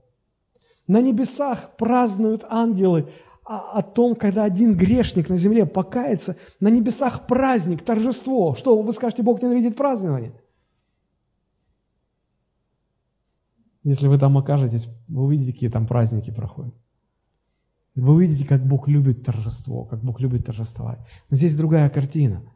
На 0.87 1.01
небесах 1.01 1.75
празднуют 1.77 2.45
ангелы 2.49 3.09
о 3.45 3.81
том, 3.83 4.15
когда 4.15 4.45
один 4.45 4.75
грешник 4.75 5.29
на 5.29 5.37
земле 5.37 5.65
покается. 5.65 6.37
На 6.61 6.69
небесах 6.69 7.27
праздник, 7.27 7.83
торжество. 7.83 8.55
Что, 8.55 8.81
вы 8.81 8.93
скажете, 8.93 9.21
Бог 9.21 9.41
ненавидит 9.41 9.75
празднование? 9.75 10.33
Если 13.83 14.07
вы 14.07 14.17
там 14.17 14.37
окажетесь, 14.37 14.87
вы 15.09 15.23
увидите, 15.23 15.51
какие 15.51 15.69
там 15.69 15.85
праздники 15.85 16.31
проходят. 16.31 16.73
Вы 17.95 18.13
увидите, 18.13 18.47
как 18.47 18.65
Бог 18.65 18.87
любит 18.87 19.23
торжество, 19.23 19.83
как 19.83 20.01
Бог 20.01 20.21
любит 20.21 20.45
торжествовать. 20.45 20.99
Но 21.29 21.35
здесь 21.35 21.55
другая 21.55 21.89
картина– 21.89 22.43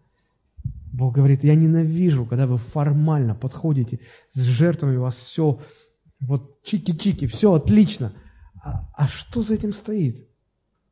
Бог 0.91 1.15
говорит, 1.15 1.43
я 1.43 1.55
ненавижу, 1.55 2.25
когда 2.25 2.47
вы 2.47 2.57
формально 2.57 3.35
подходите 3.35 3.99
с 4.33 4.39
жертвами, 4.39 4.97
у 4.97 5.01
вас 5.01 5.15
все 5.15 5.59
вот 6.19 6.59
чики-чики, 6.63 7.27
все 7.27 7.53
отлично. 7.53 8.13
А, 8.63 8.89
а 8.93 9.07
что 9.07 9.43
за 9.43 9.55
этим 9.55 9.73
стоит? 9.73 10.27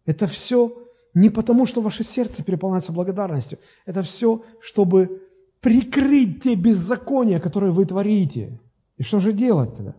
Это 0.05 0.27
все 0.27 0.85
не 1.13 1.29
потому, 1.29 1.65
что 1.65 1.81
ваше 1.81 2.03
сердце 2.03 2.43
переполняется 2.43 2.91
благодарностью. 2.91 3.57
Это 3.85 4.03
все, 4.03 4.43
чтобы 4.61 5.21
прикрыть 5.61 6.43
те 6.43 6.55
беззакония, 6.55 7.39
которые 7.39 7.71
вы 7.71 7.85
творите. 7.85 8.59
И 8.97 9.03
что 9.03 9.19
же 9.19 9.33
делать 9.33 9.75
тогда? 9.75 9.95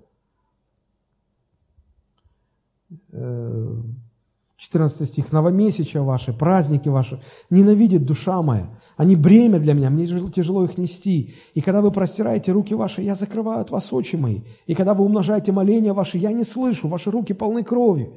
Э, 4.57 4.63
14 4.63 5.09
стих. 5.09 5.33
«Новомесяча 5.33 6.03
ваши, 6.03 6.33
праздники 6.33 6.89
ваши 6.89 7.21
ненавидит 7.51 8.05
душа 8.05 8.43
моя. 8.43 8.69
Они 8.97 9.17
бремя 9.17 9.59
для 9.59 9.75
меня, 9.75 9.91
мне 9.91 10.07
тяжело 10.07 10.65
их 10.65 10.79
нести. 10.79 11.35
И 11.55 11.61
когда 11.61 11.81
вы 11.83 11.91
простираете 11.91 12.53
руки 12.53 12.75
ваши, 12.75 13.03
я 13.03 13.15
закрываю 13.15 13.61
от 13.61 13.71
вас 13.71 13.93
очи 13.93 14.17
мои. 14.17 14.41
И 14.67 14.75
когда 14.75 14.95
вы 14.95 15.05
умножаете 15.05 15.53
моления 15.53 15.93
ваши, 15.93 16.19
я 16.19 16.33
не 16.33 16.45
слышу, 16.45 16.89
ваши 16.89 17.11
руки 17.11 17.35
полны 17.35 17.63
крови». 17.63 18.11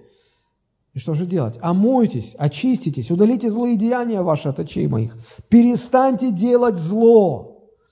И 0.95 0.99
что 0.99 1.13
же 1.13 1.25
делать? 1.25 1.59
Омойтесь, 1.61 2.35
очиститесь, 2.37 3.11
удалите 3.11 3.51
злые 3.51 3.75
деяния 3.75 4.21
ваши 4.21 4.49
от 4.49 4.59
очей 4.59 4.87
моих. 4.87 5.17
Перестаньте 5.47 6.31
делать 6.31 6.77
зло. 6.77 7.48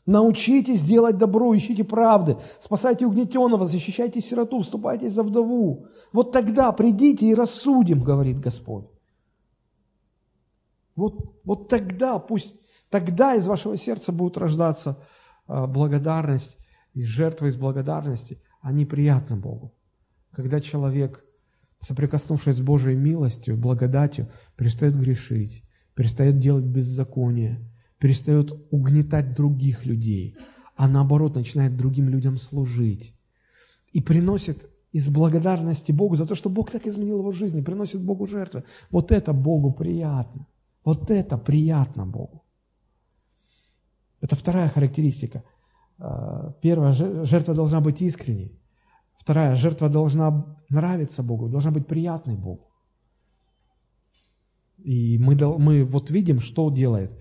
Научитесь 0.07 0.79
делать 0.79 1.17
добро, 1.17 1.53
ищите 1.55 1.83
правды, 1.83 2.37
спасайте 2.61 3.05
угнетенного, 3.05 3.65
защищайте 3.65 4.21
сироту, 4.21 4.61
вступайте 4.61 5.09
за 5.09 5.21
вдову. 5.21 5.87
Вот 6.13 6.31
тогда 6.31 6.71
придите 6.71 7.27
и 7.27 7.35
рассудим, 7.35 8.01
говорит 8.01 8.39
Господь. 8.39 8.85
Вот, 10.95 11.35
вот 11.43 11.67
тогда, 11.67 12.19
пусть 12.19 12.55
тогда 12.89 13.35
из 13.35 13.47
вашего 13.47 13.75
сердца 13.75 14.13
будет 14.13 14.37
рождаться 14.37 14.97
а, 15.45 15.67
благодарность, 15.67 16.57
и 16.93 17.03
жертвы 17.03 17.49
из 17.49 17.57
благодарности, 17.57 18.41
они 18.61 18.85
приятны 18.85 19.35
Богу. 19.35 19.75
Когда 20.31 20.61
человек, 20.61 21.25
соприкоснувшись 21.79 22.55
с 22.55 22.61
Божьей 22.61 22.95
милостью, 22.95 23.57
благодатью, 23.57 24.31
перестает 24.55 24.97
грешить, 24.97 25.65
перестает 25.95 26.39
делать 26.39 26.63
беззаконие– 26.63 27.59
перестает 27.99 28.51
угнетать 28.71 29.35
других 29.35 29.85
людей, 29.85 30.35
а 30.75 30.87
наоборот 30.87 31.35
начинает 31.35 31.75
другим 31.75 32.09
людям 32.09 32.37
служить. 32.37 33.15
И 33.91 34.01
приносит 34.01 34.69
из 34.91 35.09
благодарности 35.09 35.91
Богу 35.91 36.15
за 36.15 36.25
то, 36.25 36.35
что 36.35 36.49
Бог 36.49 36.71
так 36.71 36.87
изменил 36.87 37.19
его 37.19 37.31
жизнь, 37.31 37.57
и 37.57 37.61
приносит 37.61 38.01
Богу 38.01 38.27
жертвы. 38.27 38.63
Вот 38.91 39.11
это 39.11 39.33
Богу 39.33 39.71
приятно. 39.71 40.47
Вот 40.83 41.11
это 41.11 41.37
приятно 41.37 42.05
Богу. 42.05 42.43
Это 44.21 44.35
вторая 44.35 44.69
характеристика. 44.69 45.43
А, 45.99 46.53
первая, 46.61 46.93
жертва 46.93 47.53
должна 47.53 47.81
быть 47.81 48.01
искренней. 48.01 48.59
Вторая, 49.17 49.55
жертва 49.55 49.89
должна 49.89 50.57
нравиться 50.69 51.23
Богу, 51.23 51.49
должна 51.49 51.71
быть 51.71 51.87
приятной 51.87 52.35
Богу. 52.35 52.67
И 54.87 55.17
мы, 55.17 55.35
мы 55.35 55.83
вот 55.83 56.09
видим, 56.11 56.39
что 56.39 56.69
делает, 56.69 57.11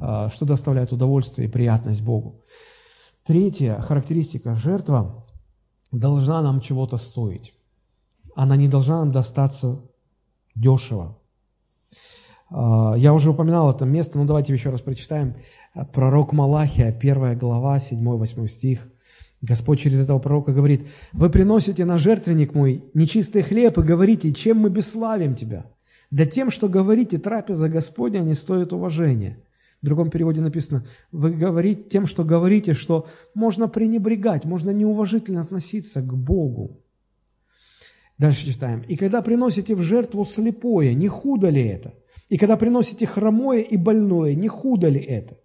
а, 0.00 0.30
что 0.30 0.46
доставляет 0.46 0.92
удовольствие 0.92 1.48
и 1.48 1.50
приятность 1.50 2.00
Богу. 2.00 2.44
Третья 3.26 3.80
характеристика– 3.80 4.54
жертва 4.56 5.26
должна 5.90 6.40
нам 6.40 6.60
чего-то 6.60 6.98
стоить. 6.98 7.52
Она 8.36 8.54
не 8.54 8.68
должна 8.68 9.00
нам 9.00 9.10
достаться 9.10 9.82
дешево. 10.54 11.18
А, 12.48 12.94
я 12.96 13.12
уже 13.12 13.30
упоминал 13.30 13.72
это 13.72 13.84
место, 13.86 14.18
но 14.18 14.24
давайте 14.24 14.52
еще 14.52 14.70
раз 14.70 14.80
прочитаем. 14.80 15.34
Пророк 15.92 16.32
Малахия, 16.32 16.96
1 16.96 17.38
глава, 17.38 17.78
7-8 17.78 18.46
стих. 18.46 18.88
Господь 19.42 19.80
через 19.80 20.00
этого 20.00 20.20
пророка 20.20 20.52
говорит, 20.52 20.86
«Вы 21.12 21.28
приносите 21.28 21.84
на 21.86 21.98
жертвенник 21.98 22.54
мой 22.54 22.84
нечистый 22.94 23.42
хлеб 23.42 23.76
и 23.78 23.82
говорите, 23.82 24.32
чем 24.32 24.58
мы 24.58 24.70
бесславим 24.70 25.34
Тебя?» 25.34 25.66
Да 26.10 26.26
тем, 26.26 26.50
что 26.50 26.68
говорите 26.68 27.18
трапеза 27.18 27.68
Господня, 27.68 28.20
не 28.20 28.34
стоит 28.34 28.72
уважения. 28.72 29.42
В 29.82 29.86
другом 29.86 30.10
переводе 30.10 30.40
написано, 30.40 30.86
вы 31.12 31.32
говорите 31.32 31.82
тем, 31.82 32.06
что 32.06 32.24
говорите, 32.24 32.74
что 32.74 33.06
можно 33.34 33.68
пренебрегать, 33.68 34.44
можно 34.44 34.70
неуважительно 34.70 35.42
относиться 35.42 36.00
к 36.00 36.16
Богу. 36.16 36.80
Дальше 38.18 38.46
читаем. 38.46 38.82
«И 38.88 38.96
когда 38.96 39.20
приносите 39.20 39.74
в 39.74 39.82
жертву 39.82 40.24
слепое, 40.24 40.94
не 40.94 41.08
худо 41.08 41.50
ли 41.50 41.62
это? 41.62 41.94
И 42.28 42.38
когда 42.38 42.56
приносите 42.56 43.06
хромое 43.06 43.60
и 43.60 43.76
больное, 43.76 44.34
не 44.34 44.48
худо 44.48 44.88
ли 44.88 45.00
это? 45.00 45.38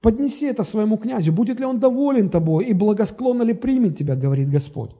Поднеси 0.00 0.46
это 0.46 0.62
своему 0.62 0.96
князю, 0.96 1.32
будет 1.32 1.58
ли 1.58 1.66
он 1.66 1.78
доволен 1.78 2.30
тобой 2.30 2.64
и 2.64 2.72
благосклонно 2.72 3.42
ли 3.42 3.52
примет 3.52 3.98
тебя, 3.98 4.16
говорит 4.16 4.48
Господь. 4.48 4.92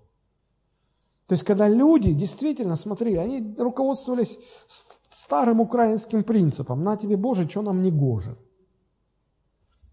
То 1.30 1.34
есть, 1.34 1.44
когда 1.44 1.68
люди 1.68 2.12
действительно, 2.12 2.74
смотри, 2.74 3.14
они 3.14 3.54
руководствовались 3.56 4.36
старым 5.10 5.60
украинским 5.60 6.24
принципом, 6.24 6.82
на 6.82 6.96
тебе, 6.96 7.16
Боже, 7.16 7.48
что 7.48 7.62
нам 7.62 7.82
не 7.82 7.92
гоже. 7.92 8.36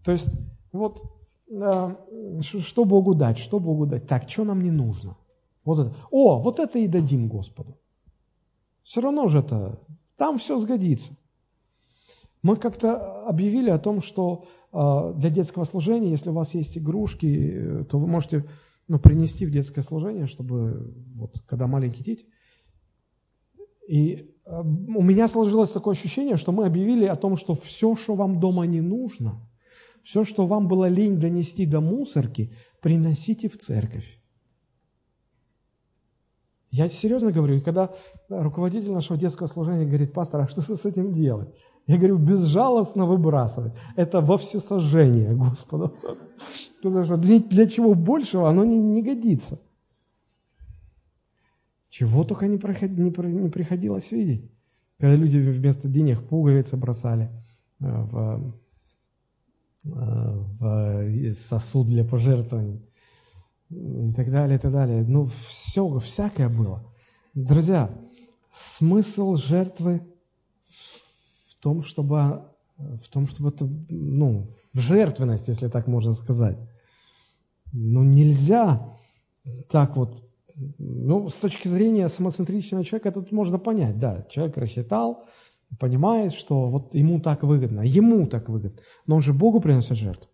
То 0.04 0.10
есть, 0.10 0.30
вот, 0.72 1.00
э, 1.48 1.94
что 2.42 2.84
Богу 2.84 3.14
дать, 3.14 3.38
что 3.38 3.60
Богу 3.60 3.86
дать? 3.86 4.08
Так, 4.08 4.28
что 4.28 4.42
нам 4.42 4.62
не 4.62 4.72
нужно? 4.72 5.16
Вот 5.64 5.78
это. 5.78 5.94
О, 6.10 6.40
вот 6.40 6.58
это 6.58 6.80
и 6.80 6.88
дадим 6.88 7.28
Господу. 7.28 7.78
Все 8.82 9.00
равно 9.00 9.28
же 9.28 9.38
это, 9.38 9.78
там 10.16 10.38
все 10.38 10.58
сгодится. 10.58 11.12
Мы 12.42 12.56
как-то 12.56 13.28
объявили 13.28 13.70
о 13.70 13.78
том, 13.78 14.02
что 14.02 14.44
э, 14.72 15.12
для 15.14 15.30
детского 15.30 15.62
служения, 15.62 16.10
если 16.10 16.30
у 16.30 16.34
вас 16.34 16.54
есть 16.54 16.76
игрушки, 16.76 17.52
э, 17.54 17.84
то 17.84 18.00
вы 18.00 18.08
можете 18.08 18.44
ну, 18.88 18.98
принести 18.98 19.46
в 19.46 19.50
детское 19.50 19.82
служение, 19.82 20.26
чтобы 20.26 20.94
вот 21.14 21.42
когда 21.46 21.66
маленькие 21.66 22.04
дети. 22.04 22.26
И 23.86 24.34
э, 24.44 24.60
у 24.60 25.02
меня 25.02 25.28
сложилось 25.28 25.70
такое 25.70 25.94
ощущение, 25.94 26.36
что 26.36 26.52
мы 26.52 26.66
объявили 26.66 27.04
о 27.04 27.16
том, 27.16 27.36
что 27.36 27.54
все, 27.54 27.94
что 27.94 28.14
вам 28.14 28.40
дома 28.40 28.66
не 28.66 28.80
нужно, 28.80 29.46
все, 30.02 30.24
что 30.24 30.46
вам 30.46 30.68
было 30.68 30.88
лень 30.88 31.20
донести 31.20 31.66
до 31.66 31.80
мусорки, 31.80 32.52
приносите 32.80 33.48
в 33.48 33.58
церковь. 33.58 34.22
Я 36.70 36.88
серьезно 36.88 37.32
говорю, 37.32 37.60
когда 37.62 37.94
руководитель 38.28 38.92
нашего 38.92 39.18
детского 39.18 39.46
служения 39.46 39.86
говорит, 39.86 40.12
пастор, 40.12 40.42
а 40.42 40.48
что 40.48 40.60
с 40.60 40.84
этим 40.84 41.14
делать? 41.14 41.54
Я 41.88 41.96
говорю, 41.96 42.18
безжалостно 42.18 43.06
выбрасывать. 43.06 43.72
Это 43.96 44.20
во 44.20 44.36
всесожжение 44.36 45.34
Господу. 45.34 45.96
Потому 46.82 47.04
что 47.04 47.16
для, 47.16 47.66
чего 47.66 47.94
большего 47.94 48.50
оно 48.50 48.62
не, 48.62 48.78
не 48.78 49.02
годится. 49.02 49.58
Чего 51.88 52.24
только 52.24 52.46
не, 52.46 52.58
проход, 52.58 52.90
не, 52.90 53.10
не 53.10 53.48
приходилось 53.48 54.12
видеть. 54.12 54.52
Когда 55.00 55.16
люди 55.16 55.38
вместо 55.38 55.88
денег 55.88 56.28
пуговицы 56.28 56.76
бросали 56.76 57.30
э, 57.80 57.86
в, 57.86 58.54
э, 59.84 59.90
в 60.60 61.32
сосуд 61.32 61.86
для 61.86 62.04
пожертвований 62.04 62.86
и 63.70 64.12
так 64.12 64.30
далее, 64.30 64.58
и 64.58 64.60
так 64.60 64.72
далее. 64.72 65.04
Ну, 65.08 65.30
все, 65.48 65.98
всякое 66.00 66.50
было. 66.50 66.84
Друзья, 67.32 67.90
смысл 68.52 69.36
жертвы 69.36 70.02
в 71.58 71.62
том, 71.62 71.82
чтобы, 71.82 72.44
в 72.76 73.08
том, 73.10 73.26
чтобы 73.26 73.50
это, 73.50 73.68
ну, 73.88 74.54
в 74.72 74.78
жертвенность, 74.78 75.48
если 75.48 75.68
так 75.68 75.88
можно 75.88 76.12
сказать. 76.12 76.58
Ну, 77.72 78.02
нельзя 78.04 78.96
так 79.68 79.96
вот, 79.96 80.22
ну, 80.78 81.28
с 81.28 81.34
точки 81.34 81.68
зрения 81.68 82.08
самоцентричного 82.08 82.84
человека, 82.84 83.08
это 83.08 83.34
можно 83.34 83.58
понять, 83.58 83.98
да, 83.98 84.24
человек 84.30 84.56
рассчитал, 84.56 85.24
понимает, 85.78 86.32
что 86.32 86.68
вот 86.68 86.94
ему 86.94 87.20
так 87.20 87.42
выгодно, 87.42 87.80
ему 87.80 88.26
так 88.26 88.48
выгодно, 88.48 88.80
но 89.06 89.16
он 89.16 89.20
же 89.20 89.32
Богу 89.32 89.60
приносит 89.60 89.96
жертву. 89.96 90.30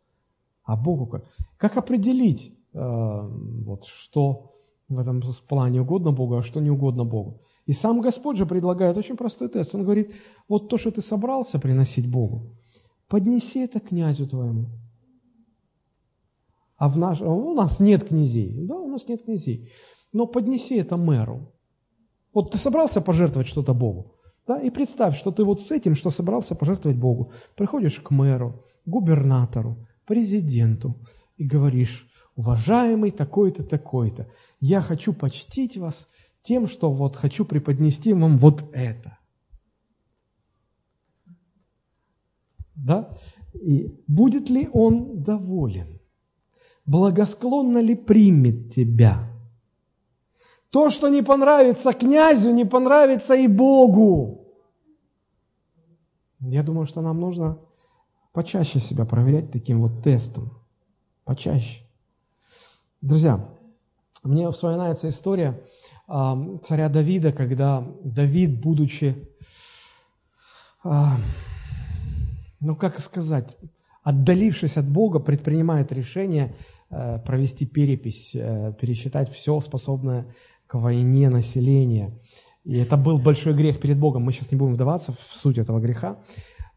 А 0.64 0.76
Богу 0.76 1.06
как? 1.06 1.24
Как 1.56 1.76
определить, 1.76 2.56
э, 2.72 2.78
вот, 2.78 3.84
что 3.84 4.54
в 4.88 4.98
этом 4.98 5.22
плане 5.48 5.80
угодно 5.80 6.12
Богу, 6.12 6.36
а 6.36 6.42
что 6.42 6.60
не 6.60 6.70
угодно 6.70 7.04
Богу? 7.04 7.40
И 7.66 7.72
сам 7.72 8.00
Господь 8.00 8.36
же 8.36 8.46
предлагает 8.46 8.96
очень 8.96 9.16
простой 9.16 9.48
тест. 9.48 9.74
Он 9.74 9.84
говорит, 9.84 10.14
вот 10.48 10.68
то, 10.68 10.76
что 10.76 10.90
ты 10.90 11.02
собрался 11.02 11.58
приносить 11.58 12.10
Богу, 12.10 12.56
поднеси 13.08 13.60
это 13.60 13.80
князю 13.80 14.26
твоему. 14.26 14.66
А 16.76 16.88
в 16.88 16.98
наш... 16.98 17.20
у 17.20 17.54
нас 17.54 17.80
нет 17.80 18.08
князей. 18.08 18.52
Да, 18.66 18.76
у 18.76 18.88
нас 18.88 19.08
нет 19.08 19.24
князей. 19.24 19.70
Но 20.12 20.26
поднеси 20.26 20.76
это 20.76 20.96
мэру. 20.96 21.52
Вот 22.34 22.50
ты 22.50 22.58
собрался 22.58 23.00
пожертвовать 23.00 23.48
что-то 23.48 23.74
Богу. 23.74 24.12
Да, 24.46 24.60
и 24.60 24.68
представь, 24.68 25.16
что 25.16 25.30
ты 25.30 25.42
вот 25.44 25.60
с 25.60 25.70
этим, 25.70 25.94
что 25.94 26.10
собрался 26.10 26.54
пожертвовать 26.54 26.98
Богу, 26.98 27.32
приходишь 27.56 28.00
к 28.00 28.10
мэру, 28.10 28.62
губернатору, 28.84 29.86
президенту 30.04 31.00
и 31.38 31.44
говоришь, 31.44 32.06
уважаемый 32.36 33.10
такой-то, 33.10 33.62
такой-то, 33.62 34.28
я 34.60 34.82
хочу 34.82 35.14
почтить 35.14 35.78
вас 35.78 36.08
тем, 36.44 36.68
что 36.68 36.92
вот 36.92 37.16
хочу 37.16 37.44
преподнести 37.44 38.12
вам 38.12 38.38
вот 38.38 38.62
это. 38.72 39.18
Да? 42.76 43.18
И 43.54 43.98
будет 44.06 44.50
ли 44.50 44.68
он 44.72 45.22
доволен? 45.22 46.00
Благосклонно 46.84 47.78
ли 47.78 47.94
примет 47.94 48.74
тебя? 48.74 49.30
То, 50.68 50.90
что 50.90 51.08
не 51.08 51.22
понравится 51.22 51.94
князю, 51.94 52.52
не 52.52 52.66
понравится 52.66 53.34
и 53.34 53.48
Богу. 53.48 54.46
Я 56.40 56.62
думаю, 56.62 56.86
что 56.86 57.00
нам 57.00 57.20
нужно 57.20 57.58
почаще 58.32 58.80
себя 58.80 59.06
проверять 59.06 59.50
таким 59.50 59.80
вот 59.80 60.02
тестом. 60.02 60.52
Почаще. 61.24 61.80
Друзья, 63.00 63.48
мне 64.24 64.50
вспоминается 64.50 65.08
история 65.10 65.60
э, 66.08 66.58
царя 66.62 66.88
Давида, 66.88 67.32
когда 67.32 67.86
Давид, 68.02 68.60
будучи, 68.60 69.16
э, 70.84 70.90
ну 72.60 72.74
как 72.74 73.00
сказать, 73.00 73.56
отдалившись 74.02 74.78
от 74.78 74.88
Бога, 74.88 75.18
предпринимает 75.18 75.92
решение 75.92 76.54
э, 76.90 77.18
провести 77.18 77.66
перепись, 77.66 78.34
э, 78.34 78.72
пересчитать 78.80 79.30
все 79.30 79.60
способное 79.60 80.26
к 80.66 80.74
войне 80.78 81.28
население. 81.28 82.18
И 82.64 82.78
это 82.78 82.96
был 82.96 83.18
большой 83.18 83.52
грех 83.52 83.78
перед 83.78 83.98
Богом. 83.98 84.22
Мы 84.22 84.32
сейчас 84.32 84.50
не 84.52 84.56
будем 84.56 84.72
вдаваться 84.72 85.12
в 85.12 85.20
суть 85.20 85.58
этого 85.58 85.80
греха. 85.80 86.18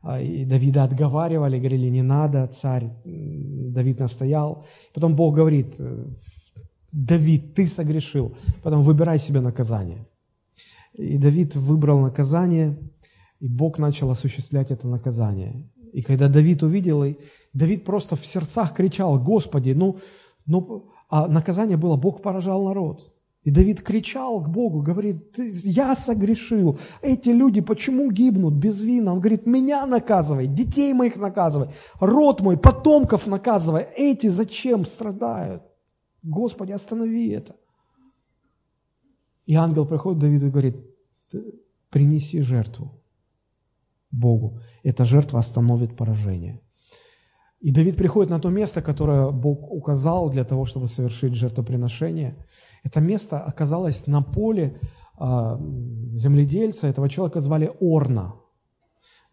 А, 0.01 0.19
и 0.19 0.43
Давида 0.43 0.83
отговаривали, 0.83 1.59
говорили, 1.59 1.87
не 1.87 2.01
надо, 2.01 2.45
царь. 2.47 2.91
Давид 3.05 3.99
настоял. 3.99 4.65
Потом 4.93 5.15
Бог 5.15 5.35
говорит, 5.35 5.79
Давид, 6.91 7.53
ты 7.53 7.67
согрешил, 7.67 8.35
потом 8.63 8.83
выбирай 8.83 9.19
себе 9.19 9.41
наказание. 9.41 10.07
И 10.93 11.17
Давид 11.17 11.55
выбрал 11.55 11.99
наказание, 11.99 12.77
и 13.39 13.47
Бог 13.47 13.77
начал 13.77 14.09
осуществлять 14.09 14.71
это 14.71 14.87
наказание. 14.87 15.69
И 15.93 16.01
когда 16.01 16.27
Давид 16.27 16.63
увидел, 16.63 17.03
и 17.03 17.15
Давид 17.53 17.85
просто 17.85 18.15
в 18.15 18.25
сердцах 18.25 18.73
кричал, 18.73 19.19
Господи, 19.19 19.71
ну, 19.71 19.97
ну, 20.45 20.91
а 21.09 21.27
наказание 21.27 21.77
было, 21.77 21.97
Бог 21.97 22.21
поражал 22.21 22.65
народ. 22.65 23.13
И 23.43 23.51
Давид 23.51 23.81
кричал 23.81 24.41
к 24.41 24.49
Богу, 24.49 24.81
говорит, 24.81 25.37
я 25.37 25.95
согрешил, 25.95 26.79
эти 27.01 27.29
люди 27.29 27.61
почему 27.61 28.11
гибнут 28.11 28.55
без 28.55 28.81
вина? 28.81 29.13
Он 29.13 29.19
говорит, 29.19 29.45
меня 29.45 29.85
наказывай, 29.85 30.47
детей 30.47 30.93
моих 30.93 31.15
наказывай, 31.15 31.69
род 32.01 32.41
мой, 32.41 32.57
потомков 32.57 33.25
наказывай, 33.25 33.85
эти 33.95 34.27
зачем 34.27 34.85
страдают? 34.85 35.63
Господи, 36.23 36.71
останови 36.71 37.29
это. 37.29 37.55
И 39.45 39.55
ангел 39.55 39.85
приходит 39.85 40.19
к 40.19 40.21
Давиду 40.21 40.47
и 40.47 40.51
говорит, 40.51 40.77
принеси 41.89 42.41
жертву 42.41 43.01
Богу. 44.11 44.59
Эта 44.83 45.05
жертва 45.05 45.39
остановит 45.39 45.95
поражение. 45.95 46.61
И 47.59 47.71
Давид 47.71 47.97
приходит 47.97 48.29
на 48.29 48.39
то 48.39 48.49
место, 48.49 48.81
которое 48.81 49.31
Бог 49.31 49.71
указал 49.71 50.29
для 50.29 50.43
того, 50.43 50.65
чтобы 50.65 50.87
совершить 50.87 51.33
жертвоприношение. 51.33 52.35
Это 52.83 53.01
место 53.01 53.39
оказалось 53.39 54.05
на 54.05 54.21
поле 54.21 54.79
а, 55.17 55.59
земледельца, 56.13 56.87
этого 56.87 57.09
человека 57.09 57.41
звали 57.41 57.71
Орна. 57.79 58.35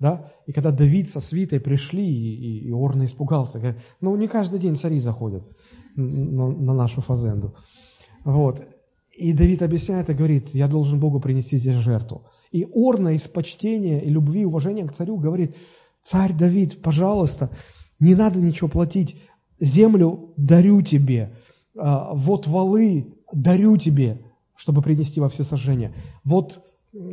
Да? 0.05 0.31
И 0.45 0.53
когда 0.53 0.71
Давид 0.71 1.09
со 1.09 1.19
свитой 1.19 1.61
пришли, 1.61 2.07
и, 2.07 2.69
и 2.69 2.71
Орна 2.73 3.07
испугался, 3.07 3.59
говорит, 3.59 3.81
ну 4.03 4.15
не 4.17 4.29
каждый 4.29 4.61
день 4.61 4.77
цари 4.77 4.99
заходят 4.99 5.51
на, 5.97 6.49
на 6.51 6.75
нашу 6.75 7.01
фазенду. 7.01 7.57
Вот. 8.23 8.63
И 9.17 9.33
Давид 9.33 9.63
объясняет 9.63 10.11
и 10.11 10.13
говорит, 10.13 10.51
я 10.51 10.69
должен 10.69 11.01
Богу 11.01 11.21
принести 11.21 11.57
здесь 11.57 11.77
жертву. 11.77 12.27
И 12.51 12.67
Орна 12.71 13.15
из 13.15 13.23
почтения 13.29 14.05
и 14.05 14.11
любви 14.11 14.43
и 14.43 14.45
уважения 14.45 14.87
к 14.87 14.93
царю 14.93 15.17
говорит, 15.17 15.57
царь 16.03 16.35
Давид, 16.35 16.83
пожалуйста, 16.83 17.49
не 17.99 18.15
надо 18.15 18.41
ничего 18.41 18.69
платить, 18.69 19.19
землю 19.59 20.35
дарю 20.37 20.83
тебе, 20.83 21.35
а, 21.79 22.13
вот 22.13 22.47
валы 22.47 23.15
дарю 23.33 23.79
тебе, 23.79 24.21
чтобы 24.55 24.83
принести 24.83 25.19
во 25.19 25.31
все 25.31 25.45
сожжения. 25.45 25.95
Вот 26.25 26.63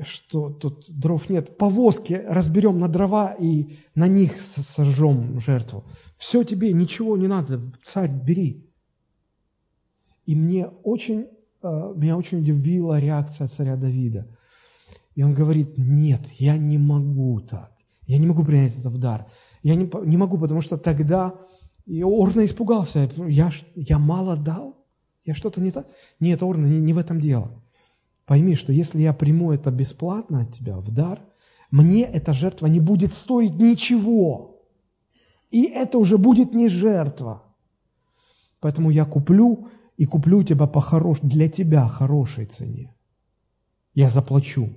что 0.04 0.50
тут 0.50 0.86
дров 0.90 1.30
нет, 1.30 1.58
повозки 1.58 2.14
разберем 2.14 2.80
на 2.80 2.88
дрова 2.88 3.34
и 3.34 3.78
на 3.96 4.08
них 4.08 4.40
сожжем 4.40 5.40
жертву. 5.40 5.84
Все 6.18 6.44
тебе, 6.44 6.72
ничего 6.74 7.18
не 7.18 7.28
надо, 7.28 7.62
царь, 7.84 8.12
бери. 8.12 8.70
И 10.26 10.36
мне 10.36 10.68
очень, 10.84 11.28
э, 11.64 11.94
меня 11.96 12.18
очень 12.18 12.40
удивила 12.40 13.00
реакция 13.00 13.48
царя 13.48 13.76
Давида. 13.76 14.28
И 15.16 15.24
он 15.24 15.34
говорит, 15.34 15.78
нет, 15.78 16.22
я 16.34 16.58
не 16.58 16.78
могу 16.78 17.40
так. 17.42 17.72
Я 18.06 18.18
не 18.18 18.28
могу 18.28 18.44
принять 18.44 18.78
это 18.78 18.90
в 18.90 18.98
дар. 18.98 19.28
Я 19.64 19.76
не, 19.76 19.90
не 20.06 20.18
могу, 20.18 20.38
потому 20.38 20.62
что 20.62 20.78
тогда 20.78 21.34
и 21.86 22.04
Орна 22.04 22.46
испугался. 22.46 23.10
Я, 23.28 23.52
я 23.76 24.00
мало 24.00 24.38
дал? 24.38 24.86
Я 25.24 25.34
что-то 25.34 25.60
не 25.60 25.72
так? 25.72 25.88
Нет, 26.20 26.42
Орна, 26.44 26.66
не, 26.66 26.80
не 26.80 26.94
в 26.94 26.98
этом 26.98 27.20
дело. 27.20 27.61
Пойми, 28.26 28.56
что 28.56 28.72
если 28.72 29.02
я 29.02 29.14
приму 29.14 29.52
это 29.52 29.72
бесплатно 29.72 30.42
от 30.42 30.52
тебя, 30.52 30.78
в 30.78 30.92
дар, 30.92 31.22
мне 31.72 32.04
эта 32.04 32.34
жертва 32.34 32.68
не 32.68 32.80
будет 32.80 33.14
стоить 33.14 33.56
ничего. 33.56 34.62
И 35.50 35.64
это 35.64 35.98
уже 35.98 36.18
будет 36.18 36.54
не 36.54 36.70
жертва. 36.70 37.44
Поэтому 38.60 38.90
я 38.90 39.06
куплю 39.06 39.68
и 39.98 40.06
куплю 40.06 40.44
тебя 40.44 40.68
по 40.68 40.82
хорош, 40.82 41.20
для 41.22 41.50
тебя 41.50 41.88
хорошей 41.88 42.46
цене. 42.46 42.94
Я 43.94 44.10
заплачу. 44.10 44.70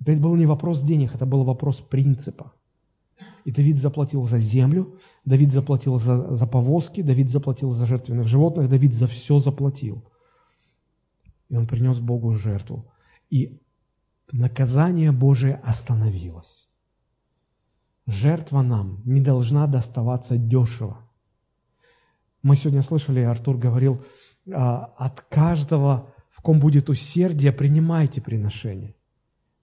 Это 0.00 0.12
был 0.16 0.36
не 0.36 0.46
вопрос 0.46 0.82
денег, 0.82 1.14
это 1.14 1.26
был 1.26 1.44
вопрос 1.44 1.80
принципа. 1.80 2.52
И 3.44 3.50
Давид 3.50 3.78
заплатил 3.78 4.24
за 4.26 4.38
землю, 4.38 4.98
Давид 5.24 5.52
заплатил 5.52 5.98
за, 5.98 6.34
за 6.34 6.46
повозки, 6.46 7.02
Давид 7.02 7.30
заплатил 7.30 7.72
за 7.72 7.86
жертвенных 7.86 8.26
животных, 8.26 8.68
Давид 8.68 8.94
за 8.94 9.06
все 9.06 9.38
заплатил. 9.38 10.04
И 11.48 11.56
он 11.56 11.66
принес 11.66 11.98
Богу 11.98 12.32
жертву. 12.32 12.90
И 13.30 13.60
наказание 14.32 15.12
Божие 15.12 15.56
остановилось. 15.64 16.68
Жертва 18.06 18.62
нам 18.62 19.02
не 19.04 19.20
должна 19.20 19.66
доставаться 19.66 20.36
дешево. 20.36 21.08
Мы 22.42 22.56
сегодня 22.56 22.82
слышали, 22.82 23.20
Артур 23.20 23.58
говорил, 23.58 24.04
а, 24.50 24.84
от 24.96 25.20
каждого, 25.22 26.14
в 26.30 26.40
ком 26.40 26.60
будет 26.60 26.88
усердие, 26.88 27.52
принимайте 27.52 28.20
приношение. 28.20 28.94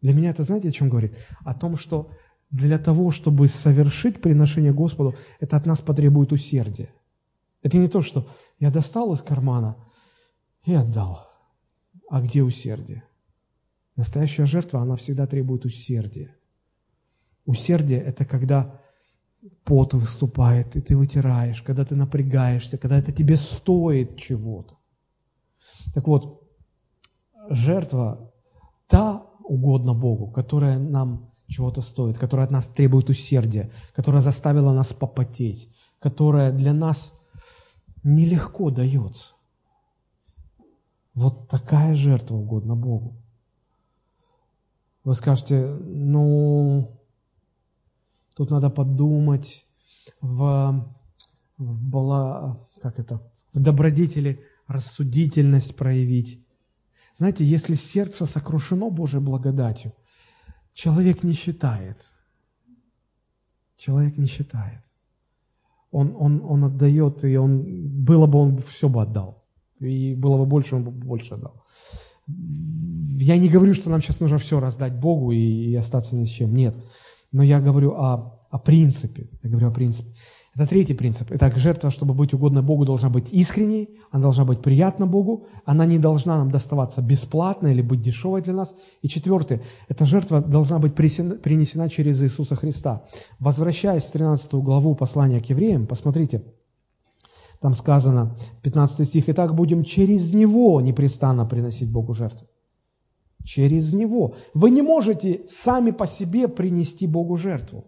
Для 0.02 0.14
меня 0.14 0.30
это, 0.30 0.44
знаете, 0.44 0.68
о 0.70 0.72
чем 0.72 0.90
говорит? 0.90 1.18
О 1.44 1.54
том, 1.56 1.78
что 1.78 2.12
для 2.52 2.78
того, 2.78 3.12
чтобы 3.12 3.48
совершить 3.48 4.22
приношение 4.22 4.74
Господу, 4.74 5.16
это 5.40 5.58
от 5.58 5.66
нас 5.66 5.82
потребует 5.82 6.32
усердия. 6.32 6.90
Это 7.64 7.78
не 7.78 7.88
то, 7.88 8.02
что 8.02 8.28
я 8.60 8.70
достал 8.72 9.14
из 9.14 9.24
кармана 9.24 9.76
и 10.64 10.74
отдал. 10.74 11.35
А 12.16 12.22
где 12.22 12.44
усердие? 12.44 13.04
Настоящая 13.98 14.46
жертва, 14.46 14.82
она 14.82 14.96
всегда 14.96 15.28
требует 15.28 15.66
усердия. 15.66 16.34
Усердие– 17.46 18.00
это 18.08 18.24
когда 18.24 18.80
пот 19.66 19.94
выступает, 19.94 20.78
и 20.78 20.82
ты 20.82 20.96
вытираешь, 20.96 21.62
когда 21.62 21.84
ты 21.84 21.98
напрягаешься, 21.98 22.78
когда 22.78 23.00
это 23.00 23.12
тебе 23.12 23.36
стоит 23.36 24.16
чего-то. 24.16 24.78
Так 25.94 26.08
вот, 26.08 26.42
жертва 27.50 28.32
та 28.88 29.28
угодна 29.44 29.94
Богу, 29.94 30.32
которая 30.32 30.80
нам 30.80 31.34
чего-то 31.48 31.82
стоит, 31.82 32.18
которая 32.18 32.46
от 32.46 32.52
нас 32.52 32.70
требует 32.70 33.10
усердия, 33.10 33.74
которая 33.94 34.22
заставила 34.22 34.72
нас 34.72 34.94
попотеть, 34.94 35.70
которая 36.00 36.54
для 36.54 36.72
нас 36.72 37.14
нелегко 38.04 38.72
дается. 38.72 39.35
Вот 41.16 41.48
такая 41.48 41.96
жертва 41.96 42.36
угодна 42.36 42.76
Богу. 42.76 43.16
Вы 45.06 45.16
скажете, 45.16 45.66
ну, 45.66 47.00
тут 48.36 48.52
надо 48.52 48.70
подумать 48.70 49.66
в, 50.20 50.92
в 51.58 51.90
была, 51.90 52.60
как 52.82 53.00
это, 53.00 53.22
в 53.54 53.60
добродетели 53.60 54.44
рассудительность 54.68 55.78
проявить. 55.78 56.46
Знаете, 57.16 57.46
если 57.46 57.76
сердце 57.76 58.26
сокрушено 58.26 58.90
Божьей 58.90 59.22
благодатью, 59.22 59.94
человек 60.74 61.24
не 61.24 61.34
считает. 61.34 62.06
Человек 63.78 64.18
не 64.18 64.28
считает. 64.28 64.84
Он, 65.92 66.14
он, 66.20 66.42
он 66.44 66.66
отдает, 66.66 67.24
и 67.24 67.38
он, 67.38 68.04
было 68.04 68.28
бы, 68.28 68.40
он 68.40 68.62
все 68.64 68.90
бы 68.90 69.02
отдал. 69.02 69.45
И 69.86 70.16
было 70.16 70.38
бы 70.38 70.46
больше, 70.46 70.76
он 70.76 70.84
бы 70.84 70.92
больше 70.92 71.36
отдал. 71.36 71.64
Я 72.28 73.38
не 73.38 73.50
говорю, 73.50 73.74
что 73.74 73.90
нам 73.90 74.02
сейчас 74.02 74.20
нужно 74.20 74.38
все 74.38 74.60
раздать 74.60 75.00
Богу 75.00 75.32
и, 75.32 75.76
остаться 75.76 76.16
ни 76.16 76.26
с 76.26 76.30
чем. 76.30 76.56
Нет. 76.56 76.76
Но 77.32 77.44
я 77.44 77.60
говорю 77.60 77.92
о, 77.92 78.48
о 78.50 78.60
принципе. 78.60 79.30
Я 79.44 79.50
говорю 79.50 79.70
о 79.70 79.72
принципе. 79.72 80.10
Это 80.56 80.68
третий 80.68 80.94
принцип. 80.94 81.28
Итак, 81.32 81.58
жертва, 81.58 81.92
чтобы 81.92 82.14
быть 82.14 82.34
угодной 82.34 82.62
Богу, 82.62 82.86
должна 82.86 83.10
быть 83.10 83.34
искренней, 83.34 83.90
она 84.10 84.24
должна 84.24 84.46
быть 84.46 84.62
приятна 84.62 85.06
Богу, 85.06 85.48
она 85.66 85.86
не 85.86 86.00
должна 86.00 86.38
нам 86.38 86.50
доставаться 86.50 87.02
бесплатно 87.02 87.68
или 87.68 87.82
быть 87.82 88.02
дешевой 88.02 88.42
для 88.42 88.54
нас. 88.54 88.74
И 89.02 89.10
четвертый, 89.10 89.62
эта 89.90 90.06
жертва 90.06 90.40
должна 90.40 90.80
быть 90.80 90.96
принесена 90.96 91.90
через 91.90 92.24
Иисуса 92.24 92.56
Христа. 92.56 93.04
Возвращаясь 93.38 94.06
в 94.06 94.12
13 94.14 94.54
главу 94.54 94.96
послания 94.96 95.42
к 95.42 95.50
евреям, 95.50 95.88
посмотрите, 95.88 96.42
там 97.66 97.74
сказано, 97.74 98.36
15 98.62 99.08
стих, 99.08 99.28
«Итак, 99.30 99.56
будем 99.56 99.84
через 99.84 100.34
Него 100.34 100.82
непрестанно 100.82 101.48
приносить 101.48 101.92
Богу 101.92 102.14
жертвы». 102.14 102.48
Через 103.44 103.92
Него. 103.92 104.36
Вы 104.54 104.70
не 104.70 104.84
можете 104.84 105.42
сами 105.48 105.90
по 105.90 106.06
себе 106.06 106.48
принести 106.48 107.08
Богу 107.08 107.38
жертву. 107.38 107.86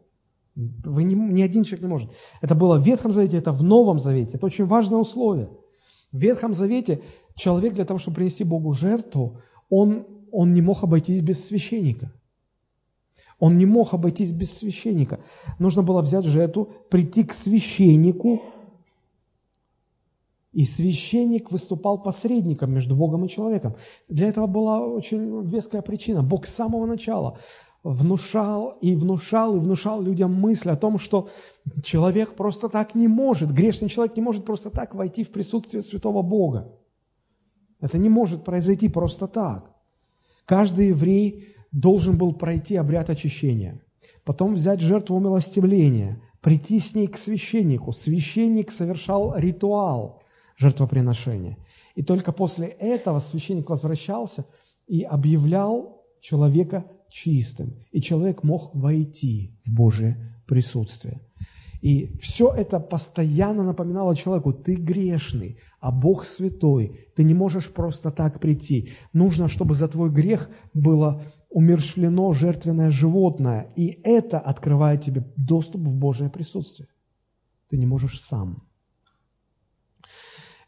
Вы 0.55 1.03
не, 1.03 1.13
ни 1.13 1.43
один 1.43 1.63
человек 1.63 1.84
не 1.84 1.89
может. 1.89 2.09
Это 2.41 2.55
было 2.55 2.80
в 2.80 2.84
Ветхом 2.84 3.11
Завете, 3.11 3.38
это 3.38 3.51
в 3.51 3.61
Новом 3.61 3.99
Завете. 3.99 4.32
Это 4.38 4.47
очень 4.47 4.65
важное 4.65 4.97
условие. 4.97 5.47
В 6.11 6.17
Ветхом 6.17 6.55
Завете 6.55 7.01
человек 7.36 7.75
для 7.75 7.86
того, 7.86 7.99
чтобы 7.99 8.15
принести 8.15 8.43
Богу 8.43 8.73
жертву, 8.73 9.41
он, 9.69 10.07
он 10.32 10.55
не 10.55 10.61
мог 10.61 10.84
обойтись 10.84 11.21
без 11.21 11.45
священника. 11.45 12.11
Он 13.39 13.59
не 13.59 13.67
мог 13.67 13.93
обойтись 13.93 14.32
без 14.32 14.57
священника. 14.57 15.19
Нужно 15.59 15.84
было 15.84 16.01
взять 16.01 16.25
жертву, 16.25 16.67
прийти 16.89 17.23
к 17.23 17.34
священнику, 17.34 18.41
и 20.54 20.64
священник 20.64 21.52
выступал 21.52 22.02
посредником 22.02 22.74
между 22.74 22.95
Богом 22.95 23.26
и 23.26 23.30
человеком. 23.30 23.76
Для 24.08 24.28
этого 24.28 24.48
была 24.48 24.86
очень 24.86 25.45
веская 25.45 25.82
причина. 25.82 26.24
Бог 26.24 26.48
с 26.48 26.54
самого 26.54 26.86
начала 26.86 27.38
внушал 27.84 28.72
и 28.82 28.95
внушал 28.95 29.56
и 29.56 29.60
внушал 29.60 30.02
людям 30.02 30.34
мысль 30.34 30.70
о 30.70 30.76
том, 30.76 30.98
что 30.98 31.30
человек 31.84 32.36
просто 32.36 32.70
так 32.70 32.95
не 32.95 33.08
может, 33.08 33.52
грешный 33.52 33.89
человек 33.89 34.16
не 34.16 34.22
может 34.22 34.45
просто 34.45 34.70
так 34.70 34.95
войти 34.95 35.24
в 35.24 35.32
присутствие 35.32 35.82
святого 35.84 36.22
Бога. 36.22 36.74
Это 37.80 37.98
не 37.98 38.10
может 38.10 38.43
произойти 38.43 38.89
просто 38.89 39.28
так. 39.28 39.72
Каждый 40.45 40.88
еврей 40.88 41.56
должен 41.72 42.18
был 42.18 42.34
пройти 42.34 42.76
обряд 42.76 43.10
очищения, 43.10 43.82
потом 44.24 44.56
взять 44.56 44.80
жертву 44.80 45.16
умилостивления, 45.18 46.22
прийти 46.41 46.80
с 46.80 46.95
ней 46.95 47.08
к 47.08 47.18
священнику. 47.18 47.93
Священник 47.93 48.72
совершал 48.72 49.36
ритуал 49.38 50.24
жертвоприношения. 50.58 51.58
И 51.95 52.03
только 52.03 52.32
после 52.32 52.68
этого 52.68 53.20
священник 53.20 53.70
возвращался 53.70 54.45
и 54.88 55.03
объявлял 55.03 56.03
человека 56.20 56.86
чистым, 57.10 57.76
и 57.91 58.01
человек 58.01 58.43
мог 58.43 58.76
войти 58.76 59.58
в 59.66 59.74
Божие 59.74 60.41
присутствие. 60.45 61.22
И 61.82 62.18
все 62.18 62.51
это 62.51 62.80
постоянно 62.80 63.64
напоминало 63.64 64.16
человеку, 64.16 64.51
ты 64.51 64.76
грешный, 64.76 65.60
а 65.80 65.91
Бог 65.91 66.26
святой, 66.26 67.08
ты 67.16 67.24
не 67.24 67.36
можешь 67.36 67.72
просто 67.72 68.12
так 68.12 68.39
прийти. 68.39 68.89
Нужно, 69.14 69.47
чтобы 69.47 69.76
за 69.76 69.88
твой 69.88 70.10
грех 70.10 70.49
было 70.74 71.24
умершвлено 71.49 72.34
жертвенное 72.34 72.89
животное, 72.89 73.72
и 73.76 73.99
это 74.03 74.39
открывает 74.39 75.01
тебе 75.01 75.32
доступ 75.38 75.82
в 75.82 75.93
Божие 75.93 76.30
присутствие. 76.30 76.89
Ты 77.70 77.78
не 77.78 77.86
можешь 77.86 78.22
сам. 78.22 78.64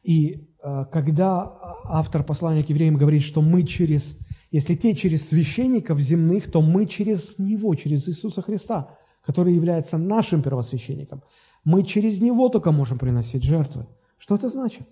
И 0.03 0.47
э, 0.63 0.85
когда 0.91 1.57
автор 1.83 2.23
послания 2.23 2.63
к 2.63 2.69
евреям 2.69 2.97
говорит, 2.97 3.23
что 3.23 3.41
мы 3.41 3.63
через 3.63 4.15
если 4.51 4.73
те 4.73 4.95
через 4.95 5.27
священников 5.27 5.99
земных, 5.99 6.51
то 6.51 6.61
мы 6.61 6.87
через 6.87 7.37
Него, 7.37 7.75
через 7.75 8.07
Иисуса 8.07 8.41
Христа, 8.41 8.97
который 9.23 9.53
является 9.53 9.97
нашим 9.97 10.41
первосвященником. 10.41 11.21
Мы 11.63 11.83
через 11.83 12.19
Него 12.19 12.49
только 12.49 12.71
можем 12.71 12.97
приносить 12.97 13.43
жертвы. 13.43 13.85
Что 14.17 14.35
это 14.35 14.49
значит? 14.49 14.87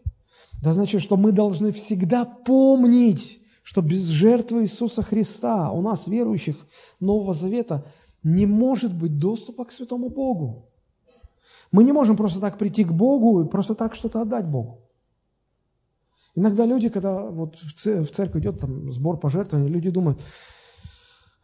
Это 0.62 0.74
значит, 0.74 1.02
что 1.02 1.18
мы 1.18 1.32
должны 1.32 1.72
всегда 1.72 2.26
помнить, 2.26 3.40
что 3.64 3.82
без 3.82 4.04
жертвы 4.04 4.64
Иисуса 4.64 5.02
Христа 5.02 5.72
у 5.72 5.82
нас, 5.82 6.08
верующих 6.08 6.56
Нового 7.00 7.34
Завета, 7.34 7.86
не 8.24 8.46
может 8.46 8.94
быть 8.94 9.18
доступа 9.18 9.66
к 9.66 9.72
святому 9.72 10.10
Богу. 10.10 10.70
Мы 11.72 11.84
не 11.84 11.92
можем 11.92 12.16
просто 12.16 12.40
так 12.40 12.58
прийти 12.58 12.84
к 12.84 12.92
Богу 12.92 13.42
и 13.42 13.50
просто 13.50 13.74
так 13.76 13.96
что-то 13.96 14.22
отдать 14.22 14.46
Богу. 14.46 14.87
Иногда 16.38 16.68
люди, 16.68 16.90
когда 16.90 17.24
вот 17.24 17.58
в 17.60 17.74
церковь 17.74 18.44
идет 18.44 18.60
там 18.60 18.92
сбор 18.94 19.20
пожертвований, 19.20 19.72
люди 19.72 19.90
думают, 19.90 20.22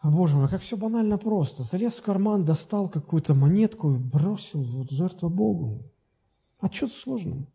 Боже 0.04 0.38
мой, 0.38 0.48
как 0.48 0.62
все 0.62 0.78
банально 0.78 1.18
просто. 1.18 1.64
Залез 1.64 1.96
в 1.96 2.04
карман, 2.04 2.46
достал 2.46 2.88
какую-то 2.89 3.34
монетку 3.34 3.96
и 3.96 3.98
бросил, 3.98 4.64
вот 4.64 4.91
жертва 4.91 5.30
Богу. 5.30 5.91
А 6.60 6.68
что 6.68 6.86
тут 6.86 6.96
сложного? 6.96 7.48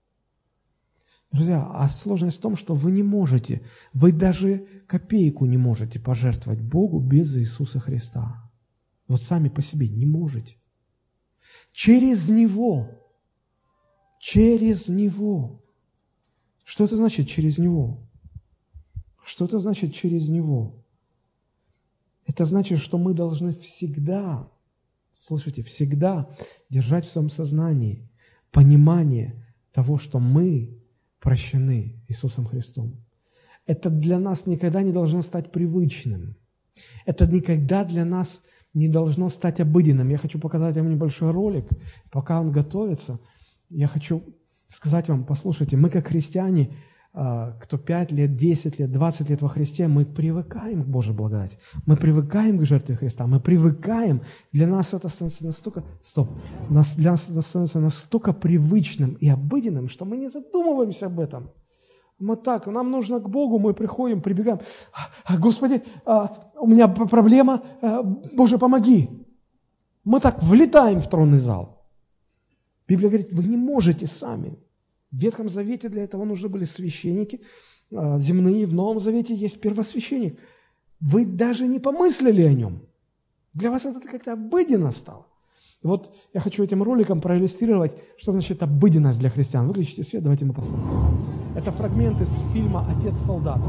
Друзья, 1.30 1.64
а 1.72 1.88
сложность 1.88 2.38
в 2.38 2.40
том, 2.40 2.56
что 2.56 2.74
вы 2.74 2.90
не 2.90 3.04
можете, 3.04 3.62
вы 3.92 4.10
даже 4.10 4.66
копейку 4.88 5.46
не 5.46 5.58
можете 5.58 6.00
пожертвовать 6.00 6.60
Богу 6.60 6.98
без 6.98 7.36
Иисуса 7.36 7.78
Христа. 7.78 8.50
Вот 9.06 9.22
сами 9.22 9.48
по 9.48 9.62
себе 9.62 9.88
не 9.88 10.06
можете. 10.06 10.56
Через 11.70 12.30
Него, 12.30 12.88
через 14.18 14.88
Него 14.88 15.62
что 16.68 16.84
это 16.84 16.96
значит 16.96 17.26
через 17.26 17.56
Него? 17.56 18.06
Что 19.24 19.46
это 19.46 19.58
значит 19.58 19.94
через 19.94 20.28
Него? 20.28 20.84
Это 22.26 22.44
значит, 22.44 22.80
что 22.80 22.98
мы 22.98 23.14
должны 23.14 23.54
всегда, 23.54 24.50
слышите, 25.14 25.62
всегда 25.62 26.28
держать 26.68 27.06
в 27.06 27.10
своем 27.10 27.30
сознании 27.30 28.10
понимание 28.50 29.46
того, 29.72 29.96
что 29.96 30.18
мы 30.18 30.78
прощены 31.20 32.04
Иисусом 32.06 32.44
Христом. 32.44 33.02
Это 33.64 33.88
для 33.88 34.18
нас 34.18 34.44
никогда 34.44 34.82
не 34.82 34.92
должно 34.92 35.22
стать 35.22 35.50
привычным. 35.50 36.36
Это 37.06 37.26
никогда 37.26 37.82
для 37.82 38.04
нас 38.04 38.42
не 38.74 38.88
должно 38.88 39.30
стать 39.30 39.58
обыденным. 39.58 40.10
Я 40.10 40.18
хочу 40.18 40.38
показать 40.38 40.76
вам 40.76 40.90
небольшой 40.90 41.30
ролик. 41.30 41.66
Пока 42.10 42.38
он 42.42 42.52
готовится, 42.52 43.20
я 43.70 43.86
хочу 43.86 44.22
сказать 44.70 45.08
вам, 45.08 45.24
послушайте, 45.24 45.76
мы 45.76 45.90
как 45.90 46.08
христиане, 46.08 46.70
а, 47.14 47.52
кто 47.60 47.78
5 47.78 48.12
лет, 48.12 48.36
10 48.36 48.78
лет, 48.78 48.92
20 48.92 49.30
лет 49.30 49.42
во 49.42 49.48
Христе, 49.48 49.88
мы 49.88 50.04
привыкаем 50.04 50.84
к 50.84 50.86
Божьей 50.86 51.14
благодати, 51.14 51.58
мы 51.86 51.96
привыкаем 51.96 52.58
к 52.58 52.64
жертве 52.64 52.96
Христа, 52.96 53.26
мы 53.26 53.40
привыкаем, 53.40 54.20
для 54.52 54.66
нас 54.66 54.94
это 54.94 55.08
становится 55.08 55.46
настолько, 55.46 55.84
стоп, 56.04 56.28
для 56.68 57.10
нас 57.10 57.28
это 57.28 57.40
становится 57.40 57.80
настолько 57.80 58.32
привычным 58.32 59.14
и 59.14 59.28
обыденным, 59.28 59.88
что 59.88 60.04
мы 60.04 60.16
не 60.16 60.28
задумываемся 60.28 61.06
об 61.06 61.18
этом. 61.18 61.50
Мы 62.18 62.36
так, 62.36 62.66
нам 62.66 62.90
нужно 62.90 63.20
к 63.20 63.28
Богу, 63.28 63.58
мы 63.58 63.74
приходим, 63.74 64.20
прибегаем, 64.20 64.58
«А, 65.24 65.38
Господи, 65.38 65.82
а, 66.04 66.50
у 66.56 66.66
меня 66.66 66.88
проблема, 66.88 67.62
Боже, 68.34 68.58
помоги. 68.58 69.08
Мы 70.04 70.20
так 70.20 70.42
влетаем 70.42 71.00
в 71.00 71.08
тронный 71.08 71.38
зал– 71.38 71.76
Библия 72.88 73.10
говорит, 73.10 73.32
вы 73.32 73.44
не 73.44 73.56
можете 73.56 74.06
сами. 74.06 74.58
В 75.10 75.18
Ветхом 75.18 75.48
Завете 75.48 75.88
для 75.88 76.04
этого 76.04 76.24
нужны 76.24 76.48
были 76.48 76.64
священники 76.64 77.40
а, 77.94 78.18
земные, 78.18 78.66
в 78.66 78.74
Новом 78.74 79.00
Завете 79.00 79.34
есть 79.34 79.60
первосвященник. 79.60 80.38
Вы 81.00 81.24
даже 81.24 81.66
не 81.66 81.78
помыслили 81.78 82.42
о 82.42 82.52
нем. 82.52 82.82
Для 83.54 83.70
вас 83.70 83.84
это 83.84 84.00
как-то 84.00 84.32
обыденно 84.32 84.90
стало. 84.90 85.26
Вот 85.82 86.14
я 86.34 86.40
хочу 86.40 86.64
этим 86.64 86.82
роликом 86.82 87.20
проиллюстрировать, 87.20 87.96
что 88.16 88.32
значит 88.32 88.62
обыденность 88.62 89.20
для 89.20 89.30
христиан. 89.30 89.68
Выключите 89.68 90.02
свет, 90.02 90.22
давайте 90.22 90.44
мы 90.44 90.52
посмотрим. 90.52 91.54
Это 91.56 91.70
фрагмент 91.70 92.20
из 92.20 92.34
фильма 92.52 92.86
«Отец 92.90 93.16
солдата». 93.18 93.62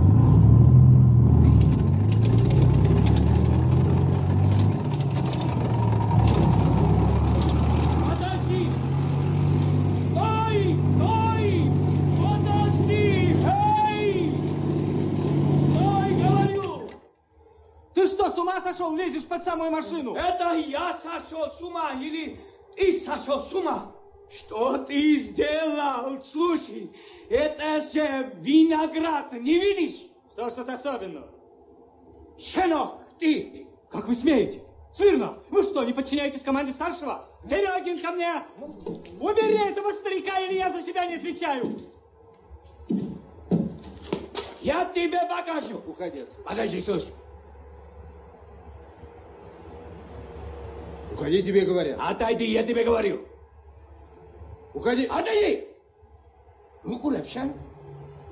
Лезешь 19.19 19.27
под 19.27 19.43
самую 19.43 19.71
машину? 19.71 20.15
Это 20.15 20.55
я 20.55 20.97
сошел 21.03 21.51
с 21.51 21.61
ума 21.61 21.91
или 22.01 22.39
ты 22.75 23.01
сошел 23.01 23.43
с 23.43 23.53
ума? 23.53 23.91
Что 24.31 24.77
ты 24.79 25.17
сделал? 25.19 26.21
Слушай, 26.31 26.91
это 27.29 27.81
же 27.91 28.31
виноград, 28.35 29.31
не 29.33 29.59
видишь? 29.59 30.07
Что 30.33 30.49
что-то 30.49 30.73
особенного? 30.73 31.27
Щенок, 32.37 33.01
ты! 33.19 33.67
Как 33.89 34.07
вы 34.07 34.15
смеете? 34.15 34.61
Смирно, 34.93 35.39
вы 35.49 35.63
что, 35.63 35.83
не 35.83 35.93
подчиняетесь 35.93 36.43
команде 36.43 36.71
старшего? 36.71 37.27
Серегин, 37.43 38.01
ко 38.01 38.11
мне! 38.11 38.43
Убери 39.19 39.57
этого 39.69 39.91
старика, 39.91 40.39
или 40.39 40.55
я 40.55 40.71
за 40.71 40.81
себя 40.81 41.05
не 41.05 41.15
отвечаю! 41.15 41.79
Я 44.61 44.85
тебе 44.85 45.21
покажу! 45.21 45.81
Уходи. 45.87 46.25
Подожди, 46.45 46.81
слушай. 46.81 47.09
Уходи, 51.19 51.43
тебе 51.43 51.65
говорят. 51.65 51.99
Отойди, 51.99 52.45
я 52.45 52.63
тебе 52.63 52.85
говорю. 52.85 53.25
Уходи. 54.73 55.05
Отойди! 55.05 55.65
Руку 56.83 57.09
левша. 57.09 57.49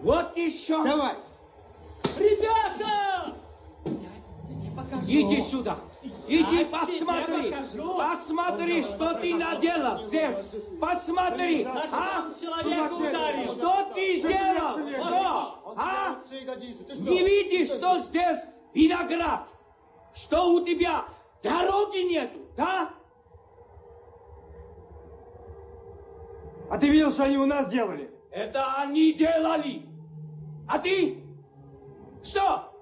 Вот 0.02 0.38
еще. 0.38 0.82
Давай. 0.86 1.16
Ребята! 2.18 3.36
Иди 5.06 5.42
сюда. 5.42 5.80
Иди 6.30 6.64
посмотри. 6.64 7.54
Посмотри, 7.76 8.84
что 8.84 9.16
ты 9.16 9.36
наделал 9.36 10.04
здесь. 10.06 10.46
Посмотри. 10.80 11.68
А? 11.92 12.32
Что 12.34 13.94
ты 13.94 14.20
сделал? 14.20 14.78
Что? 14.78 15.76
А? 15.76 16.16
Не 17.00 17.22
видишь, 17.22 17.68
что 17.68 18.00
здесь 18.04 18.40
виноград? 18.74 19.50
Что 20.16 20.54
у 20.54 20.64
тебя 20.64 21.04
дороги 21.44 22.00
нету? 22.00 22.40
Да? 22.56 22.94
А 26.70 26.78
ты 26.78 26.90
видел, 26.90 27.12
что 27.12 27.24
они 27.24 27.38
у 27.38 27.46
нас 27.46 27.70
делали? 27.70 28.12
Это 28.32 28.82
они 28.82 29.14
делали. 29.14 29.86
А 30.68 30.80
ты? 30.80 31.24
Что? 32.24 32.74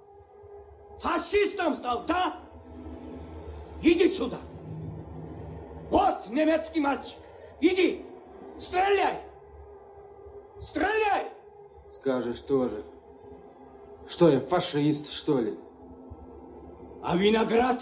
Фашистом 0.99 1.75
стал, 1.75 2.03
да? 2.05 2.39
Иди 3.81 4.09
сюда. 4.09 4.39
Вот 5.89 6.27
немецкий 6.29 6.79
мальчик. 6.79 7.17
Иди, 7.61 8.03
стреляй. 8.59 9.21
Стреляй. 10.59 11.27
Скажешь 11.93 12.39
тоже. 12.41 12.83
Что 14.07 14.29
я, 14.29 14.39
фашист, 14.39 15.11
что 15.11 15.39
ли? 15.39 15.57
А 17.03 17.15
виноград 17.15 17.81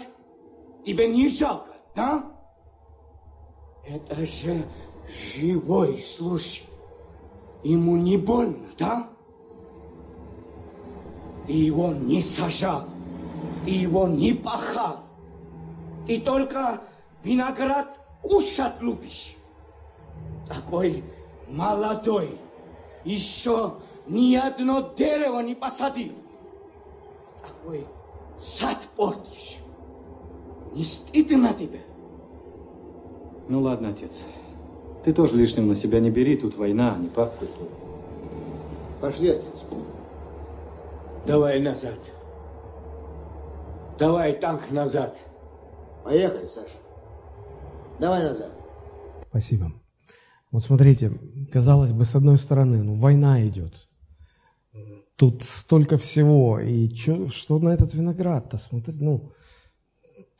тебе 0.84 1.08
не 1.08 1.28
жалко? 1.28 1.72
Да? 1.94 2.24
Это 3.86 4.26
же 4.26 4.64
живой 5.08 6.00
случай. 6.00 6.64
Ему 7.62 7.96
не 7.96 8.16
больно, 8.16 8.68
да? 8.78 9.08
Ты 11.46 11.52
его 11.52 11.92
не 11.92 12.22
сажал, 12.22 12.88
ты 13.64 13.70
его 13.70 14.08
не 14.08 14.32
пахал. 14.32 15.00
Ты 16.06 16.20
только 16.20 16.82
виноград 17.22 18.00
кушать 18.22 18.80
любишь. 18.80 19.36
Такой 20.48 21.04
молодой, 21.48 22.38
еще 23.04 23.74
ни 24.06 24.34
одно 24.36 24.92
дерево 24.96 25.40
не 25.40 25.54
посадил. 25.54 26.14
Такой 27.42 27.86
сад 28.38 28.78
портишь. 28.96 29.63
Не 30.74 30.82
стыдно 30.82 31.54
тебе? 31.54 31.80
Ну 33.48 33.60
ладно, 33.60 33.90
отец. 33.90 34.26
Ты 35.04 35.12
тоже 35.12 35.36
лишнего 35.36 35.66
на 35.66 35.74
себя 35.74 36.00
не 36.00 36.10
бери, 36.10 36.36
тут 36.36 36.56
война, 36.56 36.94
а 36.94 36.98
не 36.98 37.08
папка. 37.08 37.46
Пошли, 39.00 39.30
отец. 39.30 39.62
Давай 41.26 41.60
назад. 41.60 41.98
Давай 43.98 44.32
танк 44.32 44.70
назад. 44.70 45.16
Поехали, 46.02 46.48
Саша. 46.48 46.76
Давай 48.00 48.24
назад. 48.24 48.50
Спасибо. 49.28 49.72
Вот 50.50 50.62
смотрите, 50.62 51.12
казалось 51.52 51.92
бы, 51.92 52.04
с 52.04 52.16
одной 52.16 52.38
стороны, 52.38 52.82
ну, 52.82 52.94
война 52.94 53.46
идет. 53.46 53.88
Тут 55.16 55.44
столько 55.44 55.98
всего. 55.98 56.58
И 56.58 56.88
чё, 56.88 57.28
что 57.28 57.58
на 57.58 57.68
этот 57.70 57.94
виноград-то? 57.94 58.56
Смотри, 58.56 58.94
ну, 59.00 59.30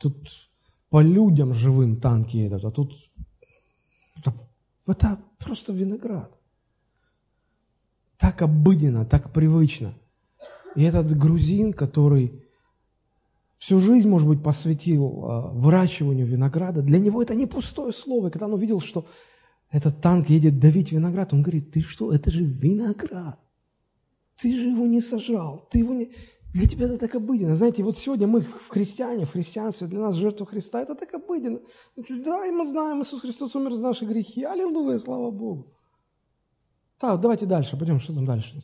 тут 0.09 0.49
по 0.89 1.01
людям 1.01 1.53
живым 1.53 1.99
танки 1.99 2.37
едут, 2.37 2.63
а 2.63 2.71
тут 2.71 2.93
это, 4.17 4.33
это 4.85 5.19
просто 5.39 5.73
виноград. 5.73 6.31
Так 8.17 8.41
обыденно, 8.41 9.05
так 9.05 9.33
привычно. 9.33 9.93
И 10.75 10.83
этот 10.83 11.17
грузин, 11.17 11.73
который 11.73 12.43
всю 13.57 13.79
жизнь, 13.79 14.07
может 14.07 14.27
быть, 14.27 14.43
посвятил 14.43 15.05
э, 15.07 15.51
выращиванию 15.53 16.27
винограда, 16.27 16.81
для 16.81 16.99
него 16.99 17.21
это 17.21 17.33
не 17.33 17.47
пустое 17.47 17.91
слово. 17.91 18.27
И 18.27 18.31
когда 18.31 18.45
он 18.45 18.53
увидел, 18.53 18.79
что 18.79 19.07
этот 19.71 20.01
танк 20.01 20.29
едет 20.29 20.59
давить 20.59 20.91
виноград, 20.91 21.33
он 21.33 21.41
говорит, 21.41 21.71
ты 21.71 21.81
что, 21.81 22.13
это 22.13 22.29
же 22.29 22.43
виноград. 22.43 23.39
Ты 24.37 24.51
же 24.51 24.69
его 24.69 24.85
не 24.85 25.01
сажал, 25.01 25.67
ты 25.71 25.79
его 25.79 25.93
не... 25.93 26.09
Для 26.55 26.67
тебя 26.67 26.85
это 26.85 26.97
так 26.97 27.13
обыденно. 27.15 27.53
Знаете, 27.53 27.83
вот 27.83 27.97
сегодня 27.97 28.27
мы 28.27 28.39
в 28.39 28.69
христиане, 28.69 29.25
в 29.25 29.31
христианстве, 29.31 29.87
для 29.87 29.99
нас 29.99 30.15
жертва 30.15 30.45
Христа, 30.45 30.81
это 30.81 30.95
так 30.95 31.13
обыденно. 31.13 31.59
Да, 31.97 32.47
и 32.47 32.51
мы 32.51 32.65
знаем, 32.65 33.01
Иисус 33.01 33.19
Христос 33.19 33.57
умер 33.57 33.73
за 33.73 33.83
наши 33.83 34.05
грехи. 34.05 34.45
Аллилуйя, 34.45 34.97
слава 34.97 35.31
Богу. 35.31 35.73
Так, 36.97 37.19
давайте 37.19 37.45
дальше, 37.45 37.75
пойдем, 37.75 37.99
что 37.99 38.15
там 38.15 38.25
дальше. 38.25 38.57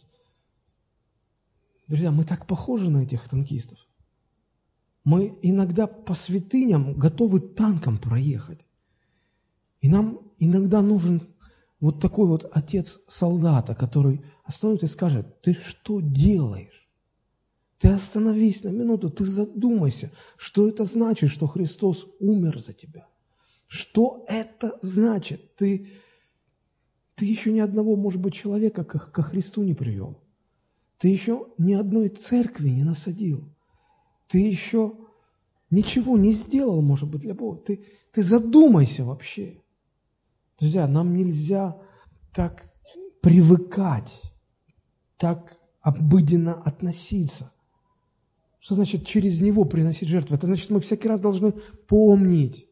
Друзья, 1.87 2.11
мы 2.11 2.23
так 2.23 2.47
похожи 2.47 2.89
на 2.89 3.03
этих 3.03 3.27
танкистов. 3.27 3.77
Мы 5.03 5.37
иногда 5.41 5.85
по 5.85 6.13
святыням 6.13 6.93
готовы 6.97 7.41
танком 7.41 7.97
проехать. 7.97 8.65
И 9.81 9.89
нам 9.89 10.31
иногда 10.39 10.81
нужен 10.81 11.27
вот 11.81 11.99
такой 11.99 12.29
вот 12.29 12.49
отец 12.53 13.01
солдата, 13.09 13.75
который 13.75 14.23
остановит 14.45 14.83
и 14.83 14.87
скажет, 14.87 15.41
ты 15.41 15.53
что 15.53 15.99
делаешь? 15.99 16.80
Ты 17.82 17.88
остановись 17.88 18.63
на 18.63 18.69
минуту, 18.69 19.09
ты 19.09 19.25
задумайся, 19.25 20.11
что 20.38 20.69
это 20.69 20.86
значит, 20.86 21.32
что 21.32 21.47
Христос 21.47 22.05
умер 22.19 22.59
за 22.59 22.73
тебя. 22.73 23.07
Что 23.65 24.23
это 24.27 24.77
значит? 24.84 25.55
Ты, 25.55 25.88
ты 27.15 27.25
еще 27.25 27.51
ни 27.51 27.59
одного, 27.59 27.95
может 27.95 28.21
быть, 28.21 28.36
человека 28.36 28.84
ко, 28.84 28.99
ко 28.99 29.23
Христу 29.23 29.63
не 29.63 29.73
привел. 29.73 30.19
Ты 30.99 31.07
еще 31.07 31.47
ни 31.57 31.73
одной 31.73 32.09
церкви 32.09 32.69
не 32.69 32.84
насадил. 32.84 33.49
Ты 34.27 34.47
еще 34.47 34.93
ничего 35.71 36.19
не 36.19 36.34
сделал, 36.34 36.84
может 36.84 37.09
быть, 37.09 37.21
для 37.21 37.34
Бога. 37.34 37.61
Ты, 37.65 37.84
ты 38.11 38.21
задумайся 38.21 39.03
вообще. 39.05 39.55
Друзья, 40.59 40.88
нам 40.88 41.15
нельзя 41.15 41.82
так 42.32 42.71
привыкать, 43.21 44.21
так 45.17 45.57
обыденно 45.82 46.53
относиться– 46.53 47.51
что 48.62 48.76
значит 48.76 49.07
через 49.07 49.41
него 49.41 49.66
приносить 49.66 50.07
жертву? 50.07 50.36
Это 50.36 50.45
значит, 50.45 50.70
мы 50.70 50.80
всякий 50.80 51.07
раз 51.07 51.20
должны 51.20 51.51
помнить, 51.88 52.70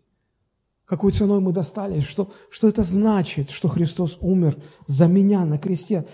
какой 0.85 1.11
ценой 1.11 1.39
мы 1.39 1.51
достали, 1.51 1.99
что, 1.99 2.31
что 2.51 2.67
это 2.69 2.83
значит, 2.83 3.49
что 3.49 3.67
Христос 3.67 4.17
умер 4.21 4.61
за 4.85 5.07
меня 5.07 5.45
на 5.45 5.57
кресте. 5.57 6.07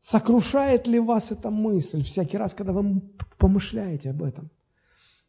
Сокрушает 0.00 0.86
ли 0.86 1.00
вас 1.00 1.32
эта 1.32 1.50
мысль 1.50 2.02
всякий 2.02 2.36
раз, 2.36 2.54
когда 2.54 2.72
вы 2.72 3.00
помышляете 3.38 4.10
об 4.10 4.22
этом? 4.22 4.50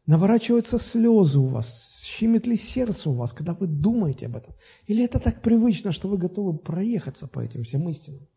Наворачиваются 0.05 0.77
слезы 0.77 1.39
у 1.39 1.45
вас, 1.45 2.03
щемит 2.03 2.47
ли 2.47 2.57
сердце 2.57 3.09
у 3.09 3.13
вас, 3.13 3.31
когда 3.31 3.53
вы 3.53 3.67
думаете 3.67 4.25
об 4.25 4.35
этом? 4.35 4.55
Или 4.87 5.05
это 5.05 5.19
так 5.19 5.41
привычно, 5.41 5.93
что 5.93 6.09
вы 6.09 6.17
готовы 6.17 6.57
проехаться 6.57 7.27
по 7.27 7.39
этим 7.39 7.63
всем 7.63 7.87
истинам? 7.89 8.27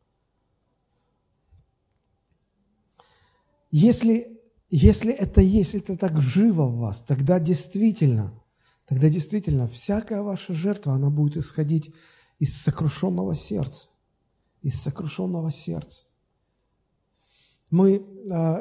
Если 3.72 4.41
Если 4.74 5.12
это 5.12 5.42
есть, 5.42 5.74
это 5.74 5.98
так 5.98 6.18
живо 6.18 6.62
в 6.62 6.78
вас, 6.78 7.02
тогда 7.02 7.38
действительно, 7.38 8.32
тогда 8.86 9.10
действительно 9.10 9.68
всякая 9.68 10.22
ваша 10.22 10.54
жертва, 10.54 10.94
она 10.94 11.10
будет 11.10 11.36
исходить 11.36 11.92
из 12.38 12.56
сокрушенного 12.56 13.34
сердца. 13.34 13.90
Из 14.62 14.80
сокрушенного 14.80 15.50
сердца. 15.52 16.06
Мы 17.70 17.96
э, 17.96 18.00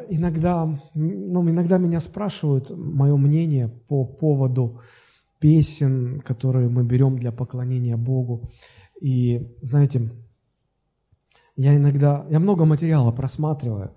иногда, 0.09 0.65
ну, 0.95 1.49
иногда 1.49 1.77
меня 1.77 2.01
спрашивают 2.01 2.71
мое 2.71 3.15
мнение 3.15 3.69
по 3.69 4.03
поводу 4.03 4.81
песен, 5.39 6.19
которые 6.19 6.67
мы 6.67 6.83
берем 6.83 7.17
для 7.19 7.31
поклонения 7.31 7.95
Богу. 7.95 8.51
И, 8.99 9.55
знаете, 9.61 10.11
я 11.55 11.73
иногда, 11.77 12.27
я 12.29 12.41
много 12.41 12.65
материала 12.65 13.13
просматриваю, 13.13 13.95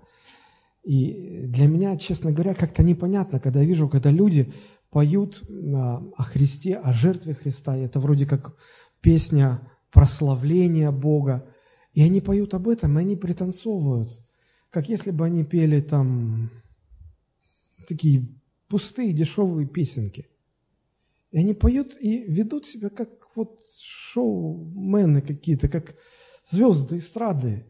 и 0.85 1.47
для 1.47 1.67
меня, 1.67 1.97
честно 1.97 2.31
говоря, 2.31 2.53
как-то 2.53 2.83
непонятно, 2.83 3.39
когда 3.39 3.61
я 3.61 3.65
вижу, 3.65 3.89
когда 3.89 4.11
люди 4.11 4.53
поют 4.91 5.43
а, 5.49 5.97
о 6.15 6.23
Христе, 6.23 6.75
о 6.75 6.93
жертве 6.93 7.33
Христа, 7.33 7.75
и 7.75 7.81
это 7.81 7.99
вроде 7.99 8.27
как 8.27 8.55
песня 9.01 9.67
прославления 9.91 10.91
Бога, 10.91 11.47
и 11.93 12.03
они 12.03 12.21
поют 12.21 12.53
об 12.53 12.67
этом, 12.67 12.97
и 12.97 13.01
они 13.01 13.15
пританцовывают, 13.15 14.23
как 14.69 14.87
если 14.87 15.09
бы 15.09 15.25
они 15.25 15.43
пели 15.43 15.81
там 15.81 16.51
такие 17.87 18.29
пустые, 18.67 19.11
дешевые 19.11 19.67
песенки. 19.67 20.27
И 21.31 21.39
они 21.39 21.53
поют 21.53 21.97
и 21.99 22.23
ведут 22.31 22.67
себя 22.67 22.89
как 22.89 23.09
вот 23.35 23.59
шоумены 23.81 25.21
какие-то, 25.21 25.67
как 25.67 25.95
звезды 26.47 26.97
эстрады. 26.97 27.65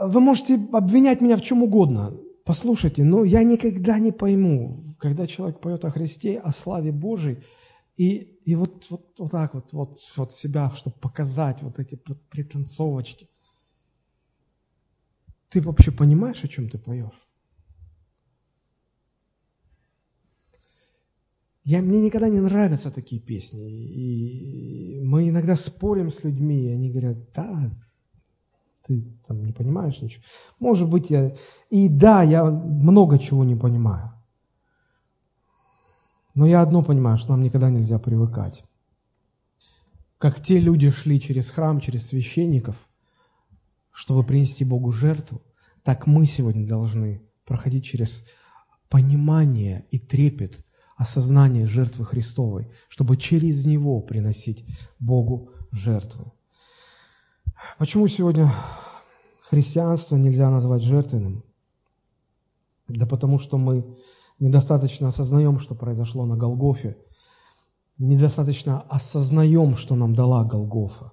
Вы 0.00 0.20
можете 0.20 0.54
обвинять 0.72 1.20
меня 1.20 1.36
в 1.36 1.42
чем 1.42 1.62
угодно, 1.62 2.16
послушайте, 2.44 3.04
но 3.04 3.24
я 3.24 3.42
никогда 3.42 3.98
не 3.98 4.12
пойму, 4.12 4.96
когда 4.98 5.26
человек 5.26 5.60
поет 5.60 5.84
о 5.84 5.90
Христе, 5.90 6.38
о 6.38 6.52
славе 6.52 6.92
Божией, 6.92 7.44
и, 7.96 8.16
и 8.44 8.56
вот, 8.56 8.86
вот, 8.90 9.14
вот 9.18 9.30
так 9.30 9.54
вот, 9.54 9.72
вот, 9.72 9.98
вот 10.16 10.34
себя, 10.34 10.72
чтобы 10.72 10.96
показать 10.96 11.62
вот 11.62 11.78
эти 11.78 11.94
пританцовочки. 12.30 13.28
Ты 15.48 15.62
вообще 15.62 15.92
понимаешь, 15.92 16.42
о 16.42 16.48
чем 16.48 16.68
ты 16.68 16.78
поешь? 16.78 17.28
Я, 21.62 21.80
мне 21.80 22.00
никогда 22.00 22.28
не 22.28 22.40
нравятся 22.40 22.90
такие 22.90 23.22
песни. 23.22 23.70
И 23.70 25.02
мы 25.04 25.28
иногда 25.28 25.54
спорим 25.54 26.10
с 26.10 26.24
людьми, 26.24 26.66
и 26.66 26.72
они 26.72 26.90
говорят, 26.90 27.32
да, 27.32 27.70
ты 28.86 29.18
там 29.26 29.44
не 29.44 29.52
понимаешь 29.52 30.00
ничего. 30.00 30.22
Может 30.58 30.88
быть, 30.88 31.10
я... 31.10 31.34
И 31.70 31.88
да, 31.88 32.22
я 32.22 32.44
много 32.44 33.18
чего 33.18 33.44
не 33.44 33.56
понимаю. 33.56 34.12
Но 36.34 36.46
я 36.46 36.60
одно 36.60 36.82
понимаю, 36.82 37.16
что 37.16 37.30
нам 37.32 37.42
никогда 37.42 37.70
нельзя 37.70 37.98
привыкать. 37.98 38.64
Как 40.18 40.42
те 40.42 40.58
люди 40.58 40.90
шли 40.90 41.20
через 41.20 41.50
храм, 41.50 41.80
через 41.80 42.06
священников, 42.06 42.76
чтобы 43.90 44.24
принести 44.24 44.64
Богу 44.64 44.90
жертву, 44.90 45.42
так 45.82 46.06
мы 46.06 46.26
сегодня 46.26 46.66
должны 46.66 47.22
проходить 47.44 47.84
через 47.84 48.24
понимание 48.88 49.86
и 49.90 49.98
трепет 49.98 50.64
осознание 50.96 51.66
жертвы 51.66 52.04
Христовой, 52.04 52.70
чтобы 52.88 53.16
через 53.16 53.64
него 53.64 54.00
приносить 54.00 54.64
Богу 54.98 55.50
жертву. 55.72 56.33
Почему 57.78 58.08
сегодня 58.08 58.52
христианство 59.42 60.16
нельзя 60.16 60.50
назвать 60.50 60.82
жертвенным? 60.82 61.44
Да 62.88 63.06
потому 63.06 63.38
что 63.38 63.58
мы 63.58 63.96
недостаточно 64.38 65.08
осознаем, 65.08 65.58
что 65.58 65.74
произошло 65.74 66.26
на 66.26 66.36
Голгофе, 66.36 66.96
недостаточно 67.98 68.82
осознаем, 68.82 69.76
что 69.76 69.94
нам 69.94 70.14
дала 70.14 70.44
Голгофа. 70.44 71.12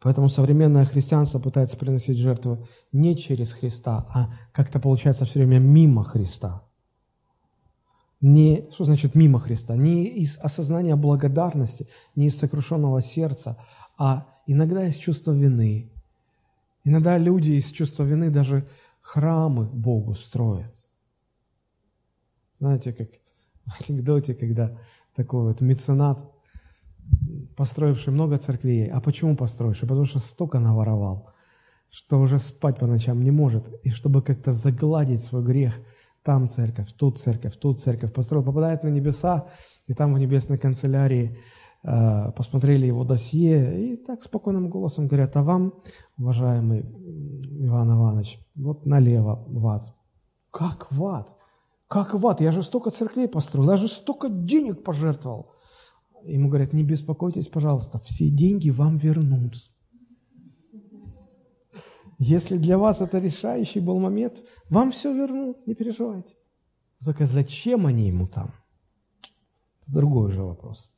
Поэтому 0.00 0.28
современное 0.28 0.84
христианство 0.84 1.38
пытается 1.38 1.76
приносить 1.76 2.18
жертвы 2.18 2.66
не 2.92 3.16
через 3.16 3.52
Христа, 3.52 4.06
а 4.14 4.32
как-то 4.52 4.78
получается 4.78 5.24
все 5.24 5.40
время 5.40 5.58
мимо 5.58 6.04
Христа– 6.04 6.62
не, 8.20 8.68
что 8.72 8.84
значит 8.84 9.14
мимо 9.14 9.38
Христа? 9.38 9.76
Не 9.76 10.04
из 10.04 10.38
осознания 10.38 10.96
благодарности, 10.96 11.88
не 12.16 12.26
из 12.26 12.38
сокрушенного 12.38 13.00
сердца, 13.00 13.56
а 13.96 14.26
иногда 14.48 14.84
из 14.86 14.96
чувства 14.96 15.32
вины. 15.32 15.90
Иногда 16.84 17.16
люди 17.18 17.52
из 17.52 17.70
чувства 17.70 18.02
вины 18.02 18.30
даже 18.30 18.66
храмы 19.00 19.66
Богу 19.66 20.14
строят. 20.14 20.74
Знаете, 22.58 22.92
как 22.92 23.08
в 23.66 23.88
анекдоте, 23.88 24.34
когда 24.34 24.76
такой 25.14 25.44
вот 25.44 25.60
меценат, 25.60 26.18
построивший 27.56 28.12
много 28.12 28.38
церквей. 28.38 28.88
А 28.88 29.00
почему 29.00 29.36
построивший? 29.36 29.88
Потому 29.88 30.06
что 30.06 30.18
столько 30.18 30.58
наворовал, 30.58 31.30
что 31.90 32.20
уже 32.20 32.38
спать 32.38 32.78
по 32.78 32.86
ночам 32.86 33.22
не 33.22 33.30
может. 33.30 33.64
И 33.84 33.90
чтобы 33.90 34.22
как-то 34.22 34.52
загладить 34.52 35.22
свой 35.22 35.44
грех– 35.44 35.78
там 36.28 36.50
церковь, 36.50 36.92
тут 36.92 37.18
церковь, 37.18 37.56
тут 37.56 37.80
церковь, 37.80 38.12
построил, 38.12 38.44
попадает 38.44 38.82
на 38.82 38.88
небеса, 38.88 39.46
и 39.86 39.94
там 39.94 40.12
в 40.12 40.18
небесной 40.18 40.58
канцелярии 40.58 41.38
посмотрели 41.82 42.86
его 42.86 43.04
досье, 43.04 43.92
и 43.92 43.96
так 43.96 44.22
спокойным 44.22 44.68
голосом 44.68 45.06
говорят, 45.06 45.36
а 45.36 45.42
вам, 45.42 45.74
уважаемый 46.18 46.80
Иван 46.80 47.92
Иванович, 47.92 48.40
вот 48.56 48.84
налево 48.84 49.44
в 49.46 49.66
ад. 49.68 49.94
Как 50.50 50.90
в 50.90 51.04
ад? 51.06 51.36
Как 51.86 52.14
в 52.14 52.26
ад? 52.26 52.40
Я 52.40 52.52
же 52.52 52.62
столько 52.62 52.90
церквей 52.90 53.28
построил, 53.28 53.70
я 53.70 53.76
же 53.76 53.88
столько 53.88 54.28
денег 54.28 54.82
пожертвовал. 54.82 55.52
Ему 56.24 56.48
говорят, 56.48 56.72
не 56.72 56.82
беспокойтесь, 56.82 57.48
пожалуйста, 57.48 58.00
все 58.00 58.28
деньги 58.28 58.70
вам 58.70 58.96
вернут. 58.98 59.54
Если 62.18 62.58
для 62.58 62.76
вас 62.76 63.00
это 63.00 63.18
решающий 63.18 63.78
был 63.78 64.00
момент, 64.00 64.42
вам 64.68 64.90
все 64.90 65.14
вернут, 65.14 65.64
не 65.66 65.74
переживайте. 65.74 66.34
Только 67.04 67.26
зачем 67.26 67.86
они 67.86 68.08
ему 68.08 68.26
там? 68.26 68.52
Это 69.82 69.92
другой 69.92 70.32
же 70.32 70.42
вопрос. 70.42 70.92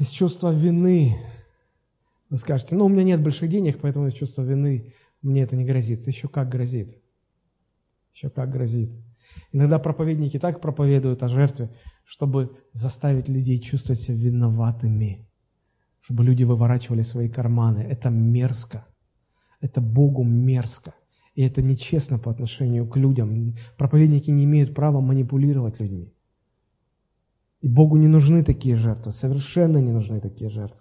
Из 0.00 0.08
чувства 0.08 0.50
вины 0.50 1.18
вы 2.30 2.38
скажете, 2.38 2.74
ну, 2.74 2.86
у 2.86 2.88
меня 2.88 3.04
нет 3.04 3.22
больших 3.22 3.50
денег, 3.50 3.80
поэтому 3.82 4.06
из 4.06 4.14
чувства 4.14 4.40
вины 4.40 4.94
мне 5.20 5.42
это 5.42 5.56
не 5.56 5.64
грозит. 5.66 6.06
Еще 6.06 6.26
как 6.26 6.48
грозит. 6.48 6.96
Еще 8.14 8.30
как 8.30 8.50
грозит. 8.50 8.90
Иногда 9.52 9.78
проповедники 9.78 10.38
так 10.38 10.62
проповедуют 10.62 11.22
о 11.22 11.28
жертве, 11.28 11.68
чтобы 12.04 12.56
заставить 12.72 13.28
людей 13.28 13.58
чувствовать 13.58 14.00
себя 14.00 14.16
виноватыми, 14.16 15.28
чтобы 16.00 16.24
люди 16.24 16.44
выворачивали 16.44 17.02
свои 17.02 17.28
карманы. 17.28 17.80
Это 17.80 18.08
мерзко. 18.08 18.86
Это 19.60 19.82
Богу 19.82 20.24
мерзко. 20.24 20.94
И 21.34 21.42
это 21.42 21.60
нечестно 21.60 22.18
по 22.18 22.30
отношению 22.30 22.88
к 22.88 22.96
людям. 22.96 23.54
Проповедники 23.76 24.30
не 24.30 24.44
имеют 24.44 24.74
права 24.74 25.02
манипулировать 25.02 25.78
людьми. 25.78 26.14
И 27.60 27.68
Богу 27.68 27.96
не 27.96 28.08
нужны 28.08 28.42
такие 28.42 28.74
жертвы, 28.74 29.12
совершенно 29.12 29.78
не 29.78 29.92
нужны 29.92 30.20
такие 30.20 30.50
жертвы. 30.50 30.80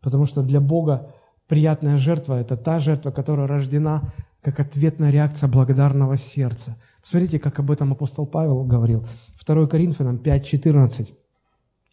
Потому 0.00 0.26
что 0.26 0.42
для 0.42 0.60
Бога 0.60 1.14
приятная 1.48 1.96
жертва– 1.96 2.40
это 2.40 2.56
та 2.56 2.78
жертва, 2.78 3.10
которая 3.10 3.46
рождена 3.46 4.12
как 4.42 4.60
ответная 4.60 5.10
реакция 5.10 5.48
благодарного 5.48 6.18
сердца. 6.18 6.76
Посмотрите, 7.00 7.38
как 7.38 7.58
об 7.58 7.70
этом 7.70 7.92
апостол 7.92 8.26
Павел 8.26 8.64
говорил. 8.64 9.06
2 9.46 9.66
Коринфянам 9.66 10.16
5.14. 10.16 11.14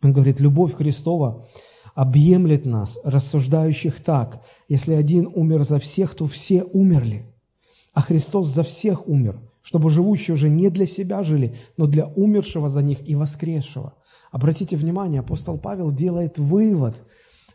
Он 0.03 0.11
говорит, 0.11 0.41
«Любовь 0.41 0.73
Христова 0.73 1.45
объемлет 1.95 2.65
нас, 2.65 2.99
рассуждающих 3.03 4.01
так, 4.01 4.43
если 4.67 4.93
один 4.93 5.31
умер 5.33 5.63
за 5.63 5.79
всех, 5.79 6.15
то 6.15 6.25
все 6.27 6.63
умерли, 6.63 7.25
а 7.93 8.01
Христос 8.01 8.49
за 8.49 8.63
всех 8.63 9.07
умер, 9.07 9.39
чтобы 9.61 9.89
живущие 9.89 10.33
уже 10.33 10.49
не 10.49 10.69
для 10.69 10.85
себя 10.85 11.23
жили, 11.23 11.55
но 11.77 11.85
для 11.85 12.07
умершего 12.07 12.69
за 12.69 12.81
них 12.81 13.07
и 13.07 13.15
воскресшего. 13.15 13.93
Обратите 14.31 14.77
внимание, 14.77 15.19
апостол 15.19 15.57
Павел 15.57 15.91
делает 15.91 16.39
вывод, 16.39 17.03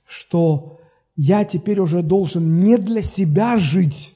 что 0.07 0.79
я 1.17 1.45
теперь 1.45 1.81
уже 1.81 2.03
должен 2.03 2.61
не 2.61 2.77
для 2.77 3.03
себя 3.03 3.57
жить, 3.57 4.15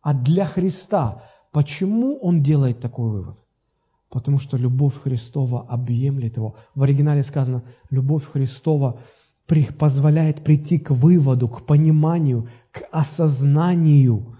а 0.00 0.14
для 0.14 0.44
Христа. 0.44 1.24
Почему 1.52 2.16
он 2.18 2.42
делает 2.42 2.80
такой 2.80 3.10
вывод? 3.10 3.38
Потому 4.08 4.38
что 4.38 4.56
любовь 4.56 4.94
Христова 5.02 5.66
объемлет 5.68 6.36
его. 6.36 6.54
В 6.74 6.84
оригинале 6.84 7.24
сказано, 7.24 7.64
любовь 7.90 8.24
Христова 8.24 9.00
позволяет 9.78 10.44
прийти 10.44 10.78
к 10.78 10.90
выводу, 10.90 11.48
к 11.48 11.66
пониманию, 11.66 12.48
к 12.70 12.86
осознанию. 12.92 14.35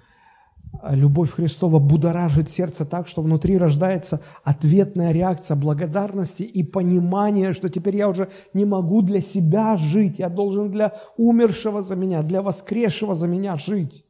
Любовь 0.83 1.33
Христова 1.33 1.79
будоражит 1.79 2.51
сердце 2.51 2.85
так, 2.85 3.09
что 3.09 3.23
внутри 3.23 3.57
рождается 3.57 4.21
ответная 4.45 5.13
реакция 5.13 5.57
благодарности 5.57 6.43
и 6.43 6.63
понимания, 6.63 7.53
что 7.53 7.69
теперь 7.69 7.97
я 7.97 8.09
уже 8.09 8.31
не 8.55 8.65
могу 8.65 9.03
для 9.03 9.21
себя 9.21 9.77
жить, 9.77 10.19
я 10.19 10.29
должен 10.29 10.71
для 10.71 10.95
умершего 11.17 11.83
за 11.83 11.97
меня, 11.97 12.23
для 12.23 12.43
воскресшего 12.43 13.15
за 13.15 13.29
меня 13.29 13.57
жить. 13.57 14.05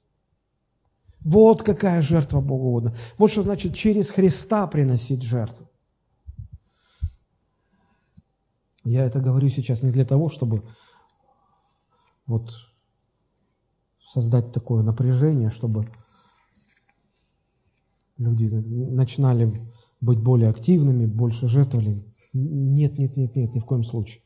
Вот 1.21 1.63
какая 1.63 2.03
жертва 2.03 2.41
Богу 2.41 2.69
угодна. 2.69 2.95
Вот 3.19 3.31
что 3.31 3.43
значит 3.43 3.75
через 3.75 4.11
Христа 4.11 4.67
приносить 4.67 5.23
жертву. 5.23 5.69
Я 8.85 9.05
это 9.05 9.21
говорю 9.21 9.49
сейчас 9.49 9.83
не 9.83 9.91
для 9.91 10.05
того, 10.05 10.29
чтобы 10.29 10.63
вот 12.27 12.53
создать 14.07 14.53
такое 14.53 14.85
напряжение, 14.85 15.51
чтобы 15.51 15.87
люди 18.19 18.47
начинали 18.47 19.67
быть 20.01 20.19
более 20.19 20.51
активными, 20.51 21.07
больше 21.07 21.49
жертвовали. 21.49 22.05
Нет, 22.33 22.99
нет, 22.99 23.17
нет, 23.17 23.35
нет, 23.37 23.55
ни 23.55 23.61
в 23.61 23.65
коем 23.65 23.85
случае. 23.85 24.23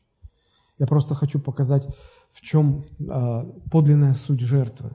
Я 0.77 0.87
просто 0.87 1.13
хочу 1.13 1.39
показать, 1.39 1.87
в 2.31 2.41
чем 2.41 2.85
э, 2.99 3.45
подлинная 3.69 4.13
суть 4.13 4.39
жертвы 4.39 4.93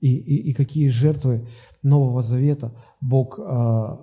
и, 0.00 0.16
и, 0.16 0.50
и 0.50 0.54
какие 0.54 0.88
жертвы 0.88 1.46
Нового 1.82 2.22
Завета 2.22 2.74
Бог 3.00 3.38
э, 3.38 3.96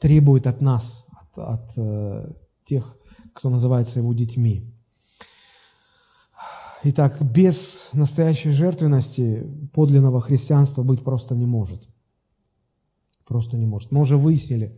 требует 0.00 0.46
от 0.46 0.60
нас, 0.60 1.04
от, 1.10 1.38
от 1.38 1.72
э, 1.76 2.32
тех, 2.64 2.96
кто 3.34 3.50
называется 3.50 3.98
Его 3.98 4.14
детьми. 4.14 4.72
Итак, 6.82 7.20
без 7.20 7.90
настоящей 7.92 8.50
жертвенности 8.50 9.46
подлинного 9.74 10.22
христианства 10.22 10.82
быть 10.82 11.04
просто 11.04 11.34
не 11.34 11.44
может. 11.44 11.89
Просто 13.30 13.56
не 13.56 13.64
может. 13.64 13.92
Мы 13.92 14.00
уже 14.00 14.16
выяснили 14.16 14.76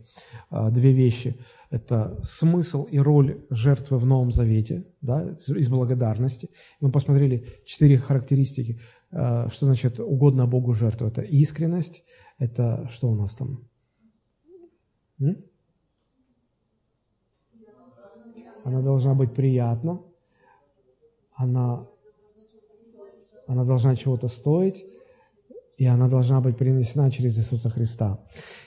а, 0.51 0.69
две 0.69 0.93
вещи. 0.93 1.39
Это 1.71 2.19
смысл 2.21 2.83
и 2.83 2.99
роль 2.99 3.43
жертвы 3.49 3.97
в 3.97 4.05
Новом 4.05 4.31
Завете, 4.31 4.85
да, 5.01 5.35
из 5.47 5.69
благодарности. 5.69 6.51
Мы 6.79 6.91
посмотрели 6.91 7.47
четыре 7.65 7.97
характеристики, 7.97 8.79
а, 9.11 9.49
что 9.49 9.65
значит 9.65 9.99
угодно 9.99 10.45
Богу 10.45 10.73
жертва. 10.73 11.07
Это 11.07 11.23
искренность, 11.23 12.03
это 12.37 12.87
что 12.91 13.09
у 13.09 13.15
нас 13.15 13.33
там? 13.33 13.67
М? 15.19 15.43
Она 18.63 18.83
должна 18.83 19.15
быть 19.15 19.33
приятна, 19.33 19.99
она 21.33 21.87
она 23.47 23.65
должна 23.65 23.95
чего-то 23.95 24.27
стоить, 24.27 24.85
и 25.83 25.85
она 25.85 26.07
должна 26.07 26.39
быть 26.39 26.57
принесена 26.57 27.11
через 27.11 27.37
Иисуса 27.37 27.69
Христа. 27.69 28.19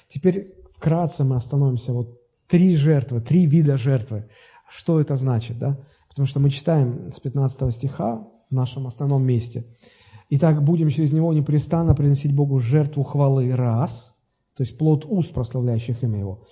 Теперь 0.08 0.54
вкратце 0.74 1.24
мы 1.24 1.36
остановимся. 1.36 1.94
Вот 1.94 2.20
три 2.46 2.76
жертвы, 2.76 3.22
три 3.22 3.46
вида 3.46 3.78
жертвы. 3.78 4.28
Что 4.68 5.00
это 5.00 5.16
значит, 5.16 5.58
да? 5.58 5.78
Потому 6.10 6.26
что 6.26 6.40
мы 6.40 6.50
читаем 6.50 7.10
с 7.10 7.18
15 7.20 7.72
стиха 7.72 8.28
в 8.50 8.54
нашем 8.54 8.86
основном 8.86 9.24
месте. 9.24 9.64
Итак, 10.28 10.62
будем 10.62 10.90
через 10.90 11.12
него 11.12 11.32
непрестанно 11.32 11.94
приносить 11.94 12.34
Богу 12.34 12.58
жертву 12.58 13.02
хвалы 13.02 13.56
раз, 13.56 14.14
то 14.54 14.62
есть 14.62 14.76
плод 14.76 15.06
уст, 15.08 15.32
прославляющих 15.32 16.02
имя 16.02 16.18
Его. 16.18 16.46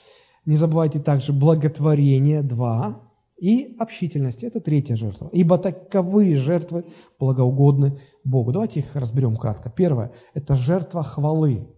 Не 0.47 0.57
забывайте 0.57 0.99
также 0.99 1.35
благотворение 1.35 2.43
два, 2.43 3.03
и 3.37 3.75
общительность– 3.79 4.43
это 4.45 4.61
третья 4.61 4.97
жертва. 4.97 5.29
Ибо 5.33 5.59
таковые 5.59 6.37
жертвы 6.37 6.85
благоугодны 7.19 8.01
Богу. 8.23 8.53
Давайте 8.53 8.81
их 8.81 8.95
разберем 8.95 9.37
кратко. 9.37 9.71
Первое– 9.71 10.13
это 10.35 10.57
жертва 10.57 11.03
хвалы. 11.03 11.69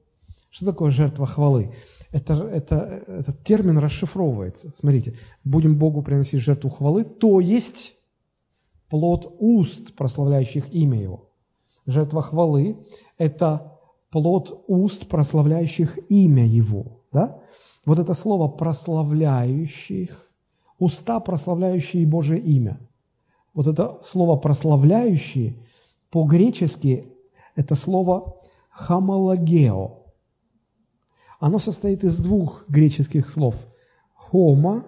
Что 0.50 0.66
такое 0.66 0.90
жертва 0.90 1.26
хвалы? 1.26 1.72
Это, 2.12 2.34
это, 2.34 3.02
этот 3.06 3.42
термин 3.42 3.78
расшифровывается. 3.78 4.70
Смотрите, 4.76 5.18
будем 5.44 5.78
Богу 5.78 6.02
приносить 6.02 6.40
жертву 6.40 6.70
хвалы, 6.70 7.04
то 7.04 7.40
есть 7.40 7.94
плод 8.88 9.34
уст, 9.38 9.94
прославляющих 9.94 10.72
имя 10.72 11.00
Его. 11.00 11.30
Жертва 11.86 12.22
хвалы– 12.22 12.78
это 13.18 13.78
плод 14.10 14.64
уст, 14.66 15.08
прославляющих 15.08 15.98
имя 16.10 16.46
Его. 16.46 17.02
Да? 17.12 17.40
Вот 17.84 17.98
это 17.98 18.14
слово 18.14 18.48
«прославляющих» 18.48 20.25
уста, 20.78 21.20
прославляющие 21.20 22.06
Божие 22.06 22.40
имя. 22.40 22.78
Вот 23.54 23.66
это 23.66 23.98
слово 24.02 24.36
«прославляющие» 24.36 25.56
по-гречески 26.10 27.12
это 27.54 27.74
слово 27.74 28.36
«хамалагео». 28.70 30.02
Оно 31.40 31.58
состоит 31.58 32.04
из 32.04 32.18
двух 32.18 32.68
греческих 32.68 33.28
слов. 33.28 33.66
«Хома», 34.14 34.84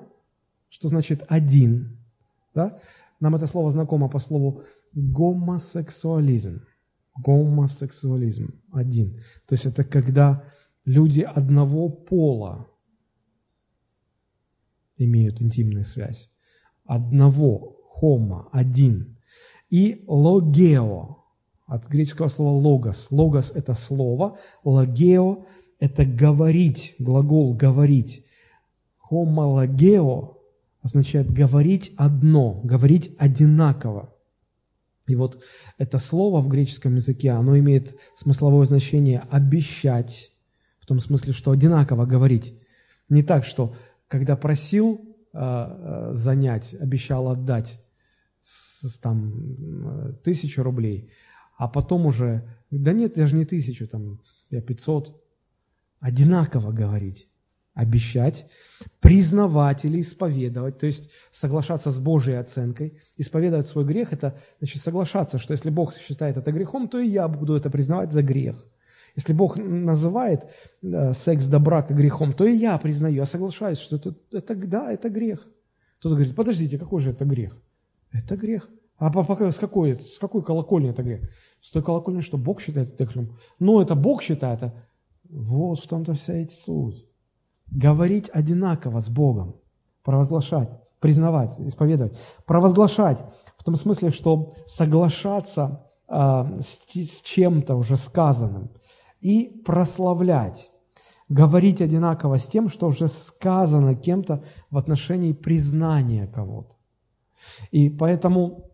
что 0.68 0.88
значит 0.88 1.24
«один». 1.28 1.98
Да? 2.54 2.78
Нам 3.20 3.34
это 3.34 3.46
слово 3.46 3.70
знакомо 3.70 4.08
по 4.08 4.18
слову 4.18 4.62
«гомосексуализм». 4.92 6.62
Гомосексуализм– 7.16 8.60
один. 8.72 9.22
То 9.46 9.54
есть 9.54 9.66
это 9.66 9.82
когда 9.82 10.44
люди 10.84 11.22
одного 11.22 11.88
пола 11.88 12.68
имеют 14.98 15.40
интимную 15.40 15.84
связь. 15.84 16.30
Одного, 16.84 17.76
хома, 17.90 18.48
один. 18.52 19.16
И 19.70 20.04
логео, 20.06 21.18
от 21.66 21.86
греческого 21.86 22.28
слова 22.28 22.50
логос. 22.50 23.08
Логос– 23.10 23.52
это 23.54 23.74
слово, 23.74 24.38
логео– 24.64 25.46
это 25.78 26.04
говорить, 26.04 26.94
глагол 26.98 27.54
говорить. 27.54 28.24
Хомологео 28.98 30.36
означает 30.82 31.30
говорить 31.30 31.92
одно, 31.96 32.60
говорить 32.64 33.14
одинаково. 33.18 34.14
И 35.06 35.14
вот 35.14 35.42
это 35.78 35.98
слово 35.98 36.40
в 36.40 36.48
греческом 36.48 36.96
языке, 36.96 37.30
оно 37.30 37.58
имеет 37.58 37.96
смысловое 38.14 38.66
значение 38.66 39.20
обещать, 39.30 40.32
в 40.80 40.86
том 40.86 41.00
смысле, 41.00 41.32
что 41.32 41.50
одинаково 41.50 42.04
говорить. 42.04 42.54
Не 43.08 43.22
так, 43.22 43.44
что 43.44 43.74
когда 44.08 44.36
просил 44.36 45.16
э, 45.32 46.10
занять, 46.14 46.74
обещал 46.74 47.28
отдать 47.28 47.80
с, 48.42 48.98
там 48.98 50.16
тысячу 50.24 50.62
рублей, 50.62 51.12
а 51.56 51.68
потом 51.68 52.06
уже, 52.06 52.48
да 52.70 52.92
нет, 52.92 53.18
я 53.18 53.26
же 53.26 53.36
не 53.36 53.44
тысячу, 53.44 53.86
там, 53.86 54.20
я 54.50 54.62
пятьсот. 54.62 55.22
Одинаково 56.00 56.70
говорить, 56.70 57.28
обещать, 57.74 58.48
признавать 59.00 59.84
или 59.84 60.00
исповедовать, 60.00 60.78
то 60.78 60.86
есть 60.86 61.10
соглашаться 61.32 61.90
с 61.90 61.98
Божьей 61.98 62.36
оценкой. 62.36 62.98
Исповедовать 63.16 63.66
свой 63.66 63.84
грех– 63.84 64.12
это 64.14 64.38
значит 64.60 64.80
соглашаться, 64.80 65.38
что 65.38 65.52
если 65.52 65.70
Бог 65.70 65.96
считает 65.96 66.36
это 66.36 66.52
грехом, 66.52 66.88
то 66.88 67.00
и 67.00 67.08
я 67.08 67.26
буду 67.26 67.54
это 67.54 67.68
признавать 67.68 68.12
за 68.12 68.22
грех– 68.22 68.64
если 69.18 69.32
Бог 69.32 69.58
называет 69.58 70.46
э, 70.80 71.12
секс 71.12 71.46
до 71.46 71.58
брака 71.58 71.92
грехом, 71.92 72.32
то 72.32 72.44
и 72.44 72.54
я 72.54 72.78
признаю, 72.78 73.16
я 73.16 73.26
соглашаюсь, 73.26 73.78
что 73.78 73.96
это, 73.96 74.14
это 74.30 74.54
да, 74.54 74.92
это 74.92 75.10
грех. 75.10 75.44
Кто-то 75.98 76.14
говорит, 76.14 76.36
подождите, 76.36 76.78
какой 76.78 77.00
же 77.00 77.10
это 77.10 77.24
грех? 77.24 77.60
Это 78.12 78.36
грех. 78.36 78.70
А 78.96 79.10
пока, 79.10 79.50
с, 79.50 79.56
какой, 79.58 80.00
с 80.00 80.20
какой 80.20 80.44
колокольни 80.44 80.90
это 80.90 81.02
грех? 81.02 81.28
С 81.60 81.72
той 81.72 81.82
колокольни, 81.82 82.20
что 82.20 82.38
Бог 82.38 82.60
считает 82.60 82.94
это 82.94 83.06
грехом. 83.06 83.36
Ну, 83.58 83.80
это 83.80 83.96
Бог 83.96 84.22
считает, 84.22 84.62
а 84.62 84.72
вот 85.28 85.80
в 85.80 85.88
том-то 85.88 86.14
вся 86.14 86.34
эта 86.34 86.52
суть. 86.52 87.04
Говорить 87.66 88.30
одинаково 88.32 89.00
с 89.00 89.08
Богом, 89.08 89.56
провозглашать, 90.04 90.78
признавать, 91.00 91.58
исповедовать. 91.58 92.16
Провозглашать 92.46 93.24
в 93.56 93.64
том 93.64 93.74
смысле, 93.74 94.12
что 94.12 94.54
соглашаться 94.68 95.90
э, 96.06 96.60
с, 96.62 96.86
с 96.94 97.22
чем-то 97.22 97.74
уже 97.74 97.96
сказанным 97.96 98.70
и 99.20 99.62
прославлять, 99.64 100.70
говорить 101.28 101.80
одинаково 101.80 102.38
с 102.38 102.46
тем, 102.46 102.68
что 102.68 102.86
уже 102.86 103.08
сказано 103.08 103.94
кем-то 103.94 104.44
в 104.70 104.78
отношении 104.78 105.32
признания 105.32 106.26
кого-то. 106.26 106.74
И 107.70 107.90
поэтому 107.90 108.70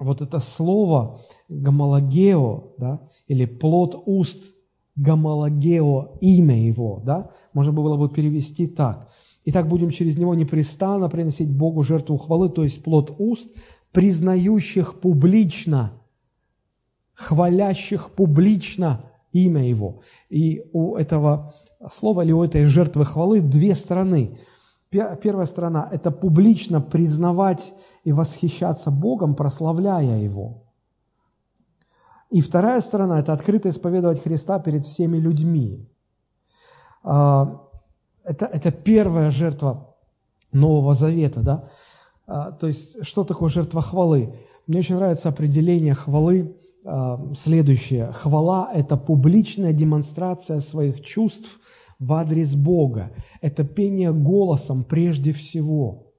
вот 0.00 0.20
это 0.20 0.38
слово 0.38 1.20
гомологео, 1.48 2.74
да, 2.78 3.08
или 3.26 3.44
плод 3.44 4.02
уст 4.06 4.54
гомологео, 4.96 6.18
имя 6.20 6.60
его, 6.60 7.00
да, 7.04 7.30
можно 7.52 7.72
было 7.72 7.96
бы 7.96 8.08
перевести 8.08 8.66
так. 8.66 9.08
Итак, 9.44 9.68
будем 9.68 9.90
через 9.90 10.16
него 10.18 10.34
непрестанно 10.34 11.08
приносить 11.08 11.50
Богу 11.50 11.82
жертву 11.82 12.16
хвалы, 12.16 12.48
то 12.48 12.62
есть 12.62 12.82
плод 12.84 13.14
уст, 13.18 13.56
признающих 13.90 15.00
публично, 15.00 15.92
хвалящих 17.14 18.10
публично 18.10 19.11
имя 19.32 19.68
Его. 19.68 20.02
И 20.28 20.64
у 20.72 20.96
этого 20.96 21.54
слова 21.90 22.22
или 22.22 22.32
у 22.32 22.42
этой 22.42 22.64
жертвы 22.64 23.04
хвалы 23.04 23.40
две 23.40 23.74
стороны. 23.74 24.38
Первая 24.90 25.46
сторона– 25.46 25.88
это 25.92 26.10
публично 26.10 26.80
признавать 26.80 27.72
и 28.04 28.12
восхищаться 28.12 28.90
Богом, 28.90 29.34
прославляя 29.34 30.18
Его. 30.18 30.64
И 32.30 32.40
вторая 32.40 32.80
сторона– 32.80 33.18
это 33.20 33.32
открыто 33.32 33.68
исповедовать 33.68 34.22
Христа 34.22 34.58
перед 34.58 34.84
всеми 34.84 35.16
людьми. 35.16 35.88
А, 37.02 37.62
это, 38.24 38.46
это 38.46 38.70
первая 38.70 39.30
жертва 39.30 39.96
Нового 40.52 40.94
Завета. 40.94 41.40
Да? 41.40 41.68
А, 42.26 42.52
то 42.52 42.66
есть, 42.66 43.04
что 43.04 43.24
такое 43.24 43.48
жертва 43.48 43.82
хвалы? 43.82 44.34
Мне 44.66 44.78
очень 44.78 44.96
нравится 44.96 45.28
определение 45.28 45.94
хвалы 45.94 46.56
следующее. 47.36 48.12
Хвала– 48.12 48.70
это 48.74 48.96
публичная 48.96 49.72
демонстрация 49.72 50.60
своих 50.60 51.00
чувств 51.00 51.60
в 51.98 52.12
адрес 52.12 52.54
Бога. 52.54 53.12
Это 53.40 53.64
пение 53.64 54.12
голосом 54.12 54.84
прежде 54.84 55.32
всего. 55.32 56.12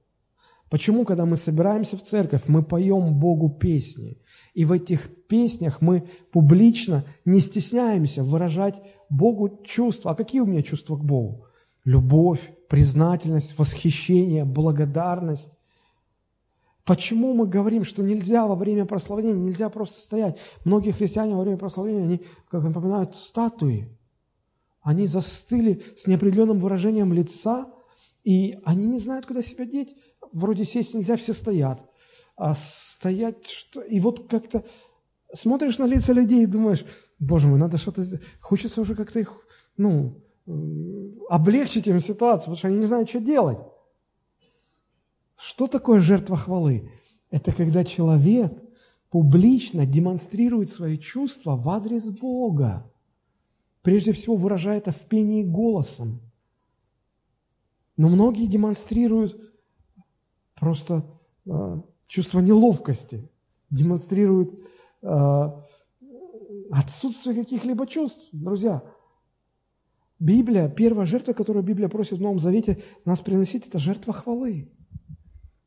Почему, 0.70 1.04
когда 1.04 1.24
мы 1.26 1.36
собираемся 1.36 1.96
в 1.96 2.02
церковь, 2.02 2.42
мы 2.48 2.62
поем 2.62 3.18
Богу 3.18 3.48
песни? 3.48 4.18
И 4.54 4.64
в 4.64 4.72
этих 4.72 5.10
песнях 5.28 5.80
мы 5.80 6.08
публично 6.32 7.04
не 7.24 7.40
стесняемся 7.40 8.24
выражать 8.24 8.82
Богу 9.10 9.60
чувства. 9.64 10.12
А 10.12 10.14
какие 10.14 10.40
у 10.40 10.46
меня 10.46 10.62
чувства 10.62 10.96
к 10.96 11.04
Богу? 11.04 11.46
Любовь, 11.84 12.40
признательность, 12.68 13.58
восхищение, 13.58 14.44
благодарность. 14.44 15.52
Почему 16.84 17.32
мы 17.32 17.46
говорим, 17.46 17.82
что 17.84 18.02
нельзя 18.02 18.46
во 18.46 18.54
время 18.54 18.84
прославления, 18.84 19.34
нельзя 19.34 19.70
просто 19.70 20.00
стоять? 20.00 20.38
Многие 20.64 20.90
христиане 20.90 21.34
во 21.34 21.42
время 21.42 21.56
прославления, 21.56 22.04
они, 22.04 22.20
как 22.50 22.62
напоминают, 22.62 23.16
статуи. 23.16 23.88
Они 24.82 25.06
застыли 25.06 25.82
с 25.96 26.06
неопределенным 26.06 26.60
выражением 26.60 27.14
лица, 27.14 27.72
и 28.22 28.58
они 28.64 28.86
не 28.86 28.98
знают, 28.98 29.24
куда 29.24 29.42
себя 29.42 29.64
деть. 29.64 29.94
Вроде 30.32 30.64
сесть 30.64 30.94
нельзя, 30.94 31.16
все 31.16 31.32
стоят. 31.32 31.82
А 32.36 32.54
стоять, 32.54 33.46
что... 33.46 33.80
И 33.80 33.98
вот 34.00 34.28
как-то 34.28 34.64
смотришь 35.32 35.78
на 35.78 35.84
лица 35.84 36.12
людей 36.12 36.42
и 36.42 36.46
думаешь, 36.46 36.84
боже 37.18 37.48
мой, 37.48 37.58
надо 37.58 37.78
что-то 37.78 38.02
сделать. 38.02 38.24
Хочется 38.40 38.82
уже 38.82 38.94
как-то 38.94 39.20
их, 39.20 39.32
ну, 39.78 40.22
облегчить 41.30 41.86
им 41.86 41.98
ситуацию, 41.98 42.44
потому 42.44 42.56
что 42.56 42.68
они 42.68 42.78
не 42.78 42.86
знают, 42.86 43.08
что 43.08 43.20
делать. 43.20 43.58
Что 45.36 45.66
такое 45.66 46.00
жертва 46.00 46.36
хвалы? 46.36 46.90
Это 47.30 47.52
когда 47.52 47.84
человек 47.84 48.62
публично 49.10 49.86
демонстрирует 49.86 50.70
свои 50.70 50.98
чувства 50.98 51.56
в 51.56 51.68
адрес 51.68 52.08
Бога. 52.08 52.90
Прежде 53.82 54.12
всего 54.12 54.36
выражая 54.36 54.78
это 54.78 54.92
в 54.92 55.02
пении 55.06 55.44
голосом. 55.44 56.20
Но 57.96 58.08
многие 58.08 58.46
демонстрируют 58.46 59.52
просто 60.54 61.04
э, 61.46 61.80
чувство 62.06 62.40
неловкости, 62.40 63.28
демонстрируют 63.70 64.58
э, 65.02 65.50
отсутствие 66.70 67.36
каких-либо 67.36 67.86
чувств. 67.86 68.28
Друзья, 68.32 68.82
Библия, 70.18 70.68
первая 70.68 71.06
жертва, 71.06 71.32
которую 71.34 71.62
Библия 71.62 71.88
просит 71.88 72.18
в 72.18 72.22
Новом 72.22 72.38
Завете 72.38 72.80
нас 73.04 73.20
приносить, 73.20 73.66
это 73.66 73.78
жертва 73.78 74.12
хвалы. 74.12 74.70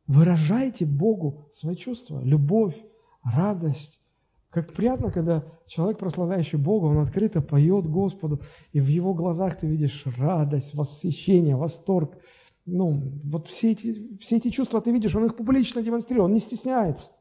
Выражайте 0.08 0.86
Богу 0.86 1.50
свои 1.54 1.76
чувства, 1.76 2.22
любовь, 2.24 2.76
радость, 3.24 4.02
как 4.50 4.74
приятно, 4.74 5.12
когда 5.12 5.44
человек, 5.68 6.00
прославляющий 6.00 6.58
Бога, 6.58 6.86
он 6.86 7.00
открыто 7.00 7.42
поет 7.42 7.88
Господу, 7.88 8.42
и 8.72 8.80
в 8.80 8.88
его 8.88 9.14
глазах 9.14 9.60
ты 9.60 9.68
видишь 9.68 10.04
радость, 10.18 10.74
восхищение, 10.74 11.58
восторг. 11.58 12.18
Ну, 12.66 13.20
вот 13.26 13.50
все 13.50 13.72
эти, 13.72 14.18
все 14.18 14.38
эти 14.38 14.50
чувства 14.50 14.82
ты 14.82 14.92
видишь, 14.92 15.16
он 15.16 15.26
их 15.26 15.36
публично 15.36 15.84
демонстрирует, 15.84 16.26
он 16.26 16.34
не 16.34 16.40
стесняется, 16.40 17.12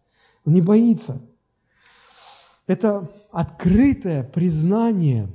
он 0.45 0.55
не 0.55 0.63
боится. 0.63 1.21
Это 2.67 3.11
открытое 3.31 4.23
признание 4.23 5.29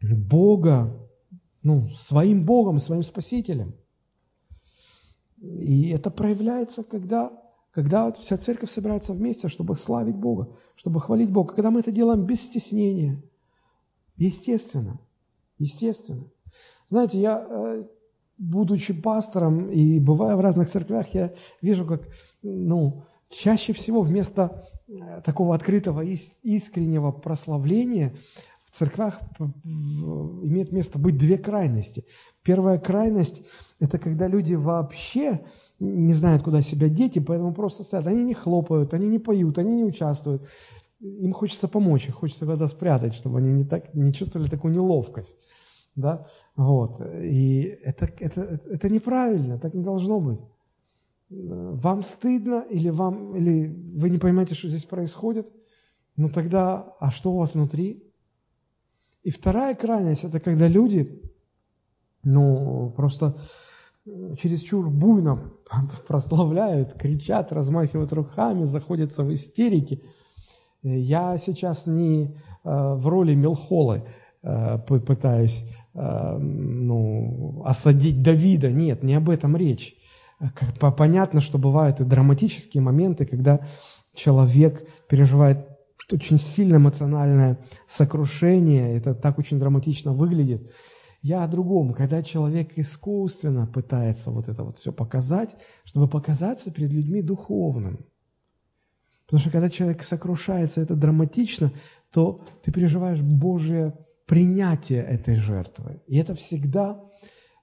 Бога, 0.00 1.08
ну, 1.62 1.88
своим 1.90 2.44
Богом, 2.44 2.78
своим 2.78 3.04
Спасителем. 3.04 3.74
И 5.42 5.90
это 5.90 6.10
проявляется, 6.10 6.84
когда 6.84 7.32
когда 7.72 8.04
вот 8.04 8.18
вся 8.18 8.36
церковь 8.36 8.70
собирается 8.70 9.14
вместе, 9.14 9.48
чтобы 9.48 9.74
славить 9.74 10.16
Бога, 10.16 10.54
чтобы 10.76 11.00
хвалить 11.00 11.30
Бога, 11.30 11.54
когда 11.54 11.70
мы 11.70 11.80
это 11.80 11.90
делаем 11.90 12.26
без 12.26 12.42
стеснения, 12.42 13.22
естественно, 14.16 15.00
естественно. 15.58 16.24
Знаете, 16.86 17.18
я, 17.18 17.46
э, 17.48 17.84
будучи 18.36 18.92
пастором 18.92 19.70
и 19.70 19.98
бывая 19.98 20.36
в 20.36 20.40
разных 20.40 20.68
церквях, 20.68 21.14
я 21.14 21.32
вижу, 21.62 21.86
как, 21.86 22.02
ну, 22.42 23.04
чаще 23.30 23.72
всего 23.72 24.02
вместо 24.02 24.68
э, 24.86 25.22
такого 25.22 25.54
открытого, 25.54 26.02
искреннего 26.02 27.10
прославления 27.10 28.14
в 28.72 28.76
церквях 28.78 29.20
имеет 29.36 30.72
место 30.72 30.98
быть 30.98 31.18
две 31.18 31.36
крайности. 31.36 32.06
Первая 32.42 32.78
крайность– 32.78 33.44
это 33.80 33.98
когда 33.98 34.28
люди 34.28 34.54
вообще 34.54 35.44
не 35.78 36.14
знают, 36.14 36.42
куда 36.42 36.62
себя 36.62 36.88
деть, 36.88 37.18
и 37.18 37.20
поэтому 37.20 37.52
просто 37.52 37.82
стоят. 37.82 38.06
Они 38.06 38.24
не 38.24 38.32
хлопают, 38.32 38.94
они 38.94 39.08
не 39.08 39.18
поют, 39.18 39.58
они 39.58 39.74
не 39.74 39.84
участвуют. 39.84 40.48
Им 41.00 41.34
хочется 41.34 41.68
помочь, 41.68 42.08
их 42.08 42.14
хочется 42.14 42.46
куда-то 42.46 42.66
спрятать, 42.66 43.12
чтобы 43.12 43.38
они 43.38 43.52
не, 43.52 43.64
так, 43.64 43.92
не 43.92 44.10
чувствовали 44.14 44.48
такую 44.48 44.72
неловкость. 44.72 45.36
Да? 45.94 46.26
Вот. 46.56 46.98
И 47.20 47.78
это, 47.84 48.08
это, 48.20 48.58
это 48.64 48.88
неправильно, 48.88 49.58
так 49.58 49.74
не 49.74 49.82
должно 49.82 50.18
быть. 50.18 50.40
Вам 51.28 52.02
стыдно 52.02 52.64
или, 52.70 52.88
вам, 52.88 53.36
или 53.36 53.66
вы 53.96 54.08
не 54.08 54.16
понимаете, 54.16 54.54
что 54.54 54.68
здесь 54.68 54.86
происходит? 54.86 55.46
Ну 56.16 56.30
тогда, 56.30 56.94
а 57.00 57.10
что 57.10 57.32
у 57.32 57.38
вас 57.38 57.52
внутри? 57.52 58.11
И 59.22 59.30
вторая 59.30 59.74
крайность– 59.74 60.24
это 60.24 60.40
когда 60.40 60.68
люди, 60.68 61.22
ну, 62.24 62.92
просто 62.96 63.36
чересчур 64.36 64.90
буйно 64.90 65.52
прославляют, 66.08 66.94
кричат, 66.94 67.52
размахивают 67.52 68.12
руками, 68.12 68.64
заходятся 68.64 69.22
в 69.22 69.32
истерике. 69.32 70.02
Я 70.82 71.38
сейчас 71.38 71.86
не 71.86 72.24
э, 72.24 72.94
в 72.94 73.06
роли 73.06 73.34
Мелхолы 73.34 74.02
э, 74.42 74.78
пытаюсь 74.78 75.64
э, 75.94 76.38
ну, 76.38 77.62
осадить 77.64 78.22
Давида. 78.22 78.72
Нет, 78.72 79.04
не 79.04 79.14
об 79.14 79.30
этом 79.30 79.56
речь. 79.56 79.94
Понятно, 80.80 81.40
что 81.40 81.58
бывают 81.58 82.00
и 82.00 82.04
драматические 82.04 82.82
моменты, 82.82 83.26
когда 83.26 83.60
человек 84.12 84.84
переживает 85.08 85.71
очень 86.10 86.38
сильное 86.38 86.78
эмоциональное 86.78 87.58
сокрушение, 87.86 88.96
это 88.96 89.14
так 89.14 89.38
очень 89.38 89.58
драматично 89.58 90.12
выглядит. 90.12 90.72
Я 91.22 91.44
о 91.44 91.48
другом, 91.48 91.92
когда 91.92 92.22
человек 92.22 92.72
искусственно 92.76 93.66
пытается 93.66 94.30
вот 94.30 94.48
это 94.48 94.64
вот 94.64 94.78
все 94.78 94.92
показать, 94.92 95.54
чтобы 95.84 96.08
показаться 96.08 96.72
перед 96.72 96.90
людьми 96.90 97.22
духовным. 97.22 98.04
Потому 99.26 99.40
что 99.40 99.50
когда 99.50 99.70
человек 99.70 100.02
сокрушается, 100.02 100.80
это 100.80 100.96
драматично, 100.96 101.72
то 102.10 102.44
ты 102.62 102.72
переживаешь 102.72 103.20
Божье 103.20 103.94
принятие 104.26 105.02
этой 105.02 105.36
жертвы. 105.36 106.02
И 106.06 106.18
это 106.18 106.34
всегда 106.34 107.00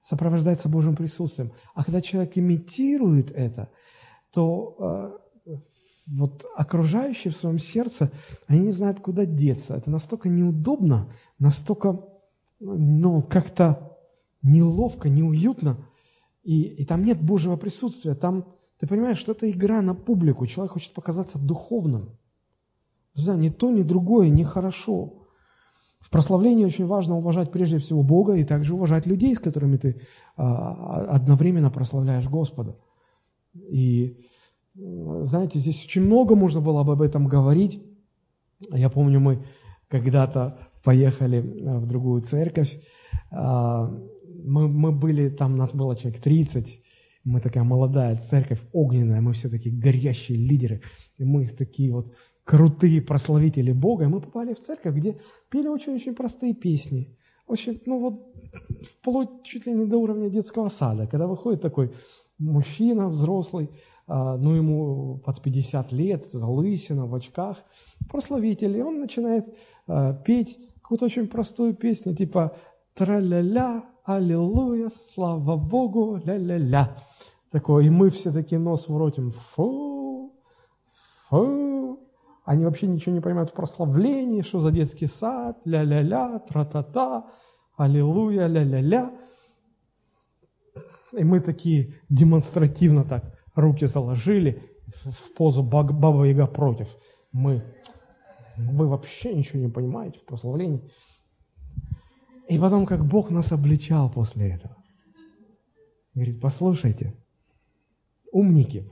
сопровождается 0.02 0.70
Божьим 0.70 0.96
присутствием. 0.96 1.52
А 1.76 1.84
когда 1.84 2.02
человек 2.02 2.38
имитирует 2.38 3.32
это, 3.32 3.70
то 4.32 4.78
э, 4.80 5.19
вот 6.12 6.46
окружающие 6.56 7.32
в 7.32 7.38
своем 7.38 7.60
сердце, 7.60 8.12
они 8.48 8.62
не 8.62 8.72
знают, 8.72 9.00
куда 9.00 9.26
деться. 9.26 9.76
Это 9.76 9.90
настолько 9.92 10.30
неудобно, 10.30 11.12
настолько 11.38 12.06
ну, 12.60 13.22
как-то 13.22 13.98
неловко, 14.42 15.10
неуютно, 15.10 15.78
и, 16.44 16.64
и 16.64 16.86
там 16.86 17.04
нет 17.04 17.22
Божьего 17.22 17.58
присутствия, 17.58 18.16
там, 18.16 18.46
ты 18.80 18.88
понимаешь, 18.88 19.18
что 19.18 19.34
это 19.34 19.50
игра 19.50 19.82
на 19.82 19.94
публику, 19.94 20.48
человек 20.48 20.74
хочет 20.74 20.94
показаться 20.94 21.38
духовным. 21.38 22.18
Друзья, 23.14 23.36
ни 23.36 23.50
то, 23.50 23.72
ни 23.72 23.82
другое 23.82 24.30
нехорошо. 24.30 25.28
В 26.00 26.10
прославлении 26.10 26.64
очень 26.64 26.86
важно 26.86 27.18
уважать 27.18 27.52
прежде 27.52 27.78
всего 27.78 28.04
Бога 28.04 28.36
и 28.36 28.46
также 28.46 28.74
уважать 28.74 29.06
людей, 29.06 29.36
с 29.36 29.40
которыми 29.40 29.76
ты 29.76 30.02
а, 30.38 31.06
одновременно 31.10 31.70
прославляешь 31.70 32.30
Господа. 32.30 32.78
И, 33.54 34.26
знаете, 35.24 35.60
здесь 35.60 35.84
очень 35.84 36.04
много 36.04 36.36
можно 36.36 36.62
было 36.62 36.84
бы 36.84 36.94
об 36.94 37.02
этом 37.02 37.28
говорить. 37.28 37.84
Я 38.72 38.90
помню, 38.90 39.20
мы 39.20 39.46
когда-то 39.88 40.60
поехали 40.84 41.40
э, 41.40 41.78
в 41.78 41.86
другую 41.86 42.22
церковь. 42.22 42.80
А, 43.32 43.92
мы, 44.44 44.68
мы 44.68 44.92
были, 44.92 45.30
там 45.30 45.58
нас 45.58 45.74
было 45.74 45.96
человек 45.96 46.22
30, 46.22 46.82
мы 47.26 47.42
такая 47.42 47.64
молодая 47.64 48.16
церковь, 48.18 48.62
огненная, 48.72 49.22
мы 49.22 49.34
все 49.34 49.50
такие 49.50 49.76
горящие 49.76 50.38
лидеры, 50.38 50.82
и 51.18 51.24
мы 51.24 51.48
такие 51.48 51.92
вот 51.92 52.14
крутые 52.44 53.02
прославители 53.02 53.72
Бога, 53.72 54.06
и 54.06 54.08
мы 54.08 54.22
попали 54.22 54.54
в 54.54 54.60
церковь, 54.60 54.96
где 54.96 55.20
пели 55.50 55.68
очень-очень 55.68 56.16
простые 56.16 56.54
песни. 56.54 57.16
Очень, 57.46 57.82
ну 57.86 58.00
вот, 58.00 58.36
вплоть 58.84 59.44
чуть 59.44 59.66
ли 59.66 59.74
не 59.74 59.86
до 59.86 59.98
уровня 59.98 60.30
детского 60.30 60.70
сада, 60.70 61.08
когда 61.08 61.28
выходит 61.28 61.62
такой 61.62 61.94
мужчина 62.38 63.10
взрослый, 63.10 63.70
ну 64.10 64.56
ему 64.56 65.20
под 65.20 65.42
50 65.42 65.92
лет, 65.92 66.26
залысина, 66.26 67.06
в 67.06 67.14
очках, 67.14 67.58
прославитель, 68.10 68.76
и 68.76 68.82
он 68.82 69.00
начинает 69.00 69.46
а, 69.88 70.14
петь 70.14 70.58
какую-то 70.82 71.06
очень 71.06 71.28
простую 71.28 71.76
песню, 71.76 72.16
типа 72.16 72.58
«Тра-ля-ля, 72.96 73.86
аллилуйя, 74.04 74.90
слава 74.90 75.58
Богу, 75.58 76.20
ля-ля-ля». 76.26 76.98
Такое, 77.52 77.86
и 77.86 77.90
мы 77.92 78.10
все 78.10 78.32
такие 78.32 78.60
нос 78.60 78.88
воротим 78.88 79.32
«Фу, 79.32 80.34
фу, 81.30 82.00
Они 82.46 82.66
вообще 82.66 82.88
ничего 82.88 83.14
не 83.14 83.22
понимают 83.22 83.52
в 83.52 83.54
прославлении, 83.54 84.42
что 84.42 84.60
за 84.60 84.72
детский 84.72 85.06
сад, 85.06 85.60
ля-ля-ля, 85.66 86.40
тра-та-та, 86.40 87.28
аллилуйя, 87.78 88.48
ля-ля-ля. 88.48 89.14
И 91.14 91.24
мы 91.24 91.40
такие 91.40 91.94
демонстративно 92.10 93.04
так 93.04 93.39
руки 93.60 93.86
заложили 93.86 94.64
в 95.06 95.34
позу 95.36 95.64
Баба 95.64 96.26
Яга 96.26 96.48
против. 96.48 96.88
Мы, 97.32 97.64
вы 98.58 98.88
вообще 98.88 99.34
ничего 99.34 99.60
не 99.60 99.70
понимаете 99.70 100.20
в 100.20 100.26
прославлении. 100.26 100.90
И 102.48 102.58
потом, 102.58 102.86
как 102.86 103.06
Бог 103.06 103.30
нас 103.30 103.52
обличал 103.52 104.12
после 104.12 104.50
этого. 104.50 104.76
Говорит, 106.16 106.42
послушайте, 106.42 107.14
умники 108.32 108.90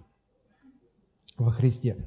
во 1.38 1.52
Христе, 1.52 1.98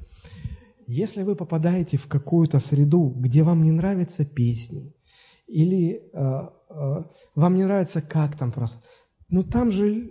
если 0.87 1.23
вы 1.23 1.35
попадаете 1.35 1.97
в 1.97 2.07
какую-то 2.07 2.59
среду, 2.59 3.09
где 3.09 3.43
вам 3.43 3.63
не 3.63 3.71
нравятся 3.71 4.25
песни, 4.25 4.93
или 5.47 6.09
э, 6.13 6.49
э, 6.69 7.03
вам 7.35 7.55
не 7.55 7.65
нравится, 7.65 8.01
как 8.01 8.37
там 8.37 8.51
просто, 8.51 8.83
ну 9.29 9.43
там 9.43 9.71
же 9.71 10.09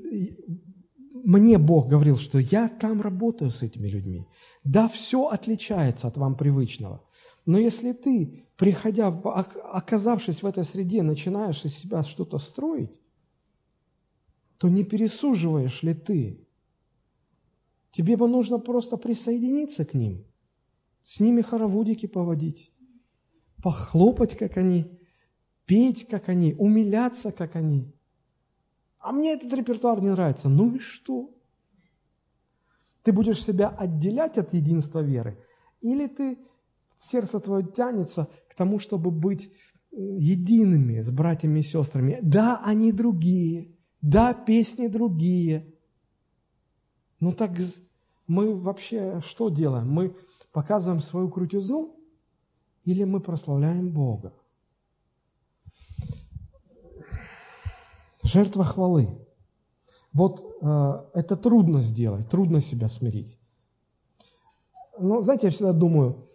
мне 1.25 1.59
Бог 1.59 1.89
говорил, 1.89 2.17
что 2.17 2.39
я 2.39 2.69
там 2.69 3.01
работаю 3.01 3.51
с 3.51 3.63
этими 3.63 3.89
людьми. 3.89 4.27
Да, 4.65 4.89
все 4.89 5.29
отличается 5.29 6.09
от 6.09 6.17
вам 6.17 6.37
привычного. 6.37 7.03
Но 7.47 7.59
если 7.59 7.93
ты, 7.93 8.45
приходя, 8.57 9.09
оказавшись 9.09 10.43
в 10.43 10.47
этой 10.47 10.65
среде, 10.65 11.03
начинаешь 11.03 11.65
из 11.65 11.77
себя 11.77 12.03
что-то 12.03 12.39
строить, 12.39 13.01
то 14.59 14.69
не 14.69 14.85
пересуживаешь 14.85 15.83
ли 15.83 15.95
ты? 15.95 16.47
Тебе 17.93 18.17
бы 18.17 18.29
нужно 18.29 18.59
просто 18.59 18.97
присоединиться 18.97 19.85
к 19.85 19.95
ним, 19.95 20.25
с 21.03 21.19
ними 21.19 21.43
хороводики 21.43 22.07
поводить, 22.07 22.73
похлопать, 23.63 24.37
как 24.37 24.57
они, 24.59 24.87
петь, 25.65 26.07
как 26.07 26.29
они, 26.29 26.55
умиляться, 26.55 27.33
как 27.33 27.57
они. 27.57 27.93
А 29.01 29.13
мне 29.13 29.33
этот 29.33 29.53
репертуар 29.53 30.01
не 30.01 30.11
нравится. 30.11 30.49
Ну 30.49 30.75
и 30.75 30.79
что? 30.79 31.35
Ты 33.03 33.13
будешь 33.13 33.43
себя 33.43 33.69
отделять 33.69 34.39
от 34.39 34.53
единства 34.55 35.01
веры? 35.01 35.43
Или 35.81 36.07
ты, 36.07 36.39
сердце 36.97 37.41
твое 37.41 37.65
тянется 37.65 38.29
к 38.49 38.55
тому, 38.55 38.79
чтобы 38.79 39.11
быть 39.11 39.51
едиными 39.91 41.01
с 41.01 41.11
братьями 41.11 41.61
и 41.61 41.63
сестрами? 41.63 42.19
Да, 42.23 42.61
они 42.65 42.93
другие– 42.93 43.75
да, 44.01 44.33
песни 44.33 44.87
другие. 44.87 45.75
Ну 47.21 47.33
так 47.33 47.53
мы 48.27 48.59
вообще 48.59 49.21
что 49.21 49.51
делаем? 49.51 49.91
Мы 49.91 50.17
показываем 50.53 51.01
свою 51.01 51.31
крутизну 51.31 51.97
или 52.85 53.05
мы 53.05 53.21
прославляем 53.21 53.91
Бога? 53.91 54.33
Жертва 58.23 58.65
хвалы. 58.65 59.09
Вот 60.13 60.45
э, 60.61 61.05
это 61.15 61.37
трудно 61.37 61.81
сделать, 61.83 62.29
трудно 62.29 62.61
себя 62.61 62.89
смирить. 62.89 63.39
Но, 64.99 65.23
знаете, 65.23 65.47
я 65.47 65.51
всегда 65.51 65.73
думаю, 65.73 66.29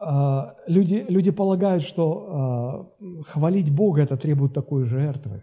э, 0.00 0.40
люди, 0.66 1.04
люди 1.08 1.30
полагают, 1.30 1.82
что 1.82 2.94
э, 3.00 3.22
хвалить 3.24 3.74
Бога 3.74 4.02
это 4.02 4.16
требует 4.16 4.54
такой 4.54 4.84
жертвы. 4.84 5.42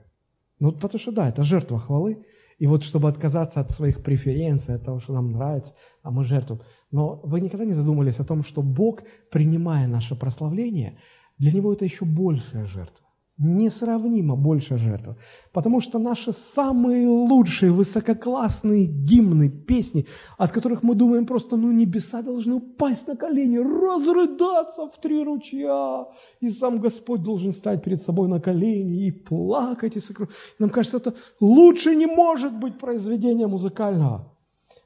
Ну, 0.60 0.72
потому 0.72 1.00
что 1.00 1.12
да, 1.12 1.30
это 1.30 1.44
жертва 1.44 1.80
хвалы. 1.80 2.26
И 2.58 2.68
вот 2.68 2.84
чтобы 2.84 3.10
отказаться 3.10 3.60
от 3.60 3.72
своих 3.72 4.02
преференций, 4.02 4.76
от 4.76 4.86
того, 4.86 5.00
что 5.00 5.14
нам 5.14 5.32
нравится, 5.34 5.74
а 6.02 6.12
мы 6.12 6.24
жертвуем. 6.24 6.62
Но 6.90 7.20
вы 7.24 7.42
никогда 7.42 7.66
не 7.66 7.74
задумывались 7.74 8.22
о 8.22 8.24
том, 8.24 8.44
что 8.44 8.62
Бог, 8.62 9.04
принимая 9.30 9.88
наше 9.88 10.16
прославление, 10.16 10.98
для 11.38 11.52
Него 11.52 11.74
это 11.74 11.84
еще 11.84 12.06
большая 12.06 12.66
жертва 12.66 13.06
несравнимо 13.38 14.36
больше 14.36 14.78
жертв. 14.78 15.18
Потому 15.52 15.82
что 15.82 16.00
наши 16.00 16.32
самые 16.32 17.08
лучшие, 17.08 17.72
высококлассные 17.72 18.86
гимны, 18.86 19.50
песни, 19.50 20.06
от 20.38 20.52
которых 20.52 20.84
мы 20.84 20.96
думаем 20.96 21.26
просто, 21.26 21.58
ну 21.58 21.72
небеса 21.72 22.22
должны 22.22 22.56
упасть 22.56 23.08
на 23.08 23.16
колени, 23.16 23.58
разрыдаться 23.58 24.88
в 24.88 25.02
три 25.02 25.24
ручья, 25.24 26.06
и 26.40 26.50
сам 26.50 26.80
Господь 26.80 27.24
должен 27.24 27.52
стать 27.52 27.84
перед 27.84 28.02
собой 28.02 28.30
на 28.30 28.40
колени 28.40 29.08
и 29.08 29.12
плакать, 29.12 29.98
и 29.98 30.00
сокрушать. 30.00 30.36
Нам 30.60 30.70
кажется, 30.70 30.98
это 30.98 31.14
лучше 31.42 31.96
не 31.96 32.06
может 32.06 32.58
быть 32.58 32.80
произведение 32.80 33.48
музыкального. 33.48 34.32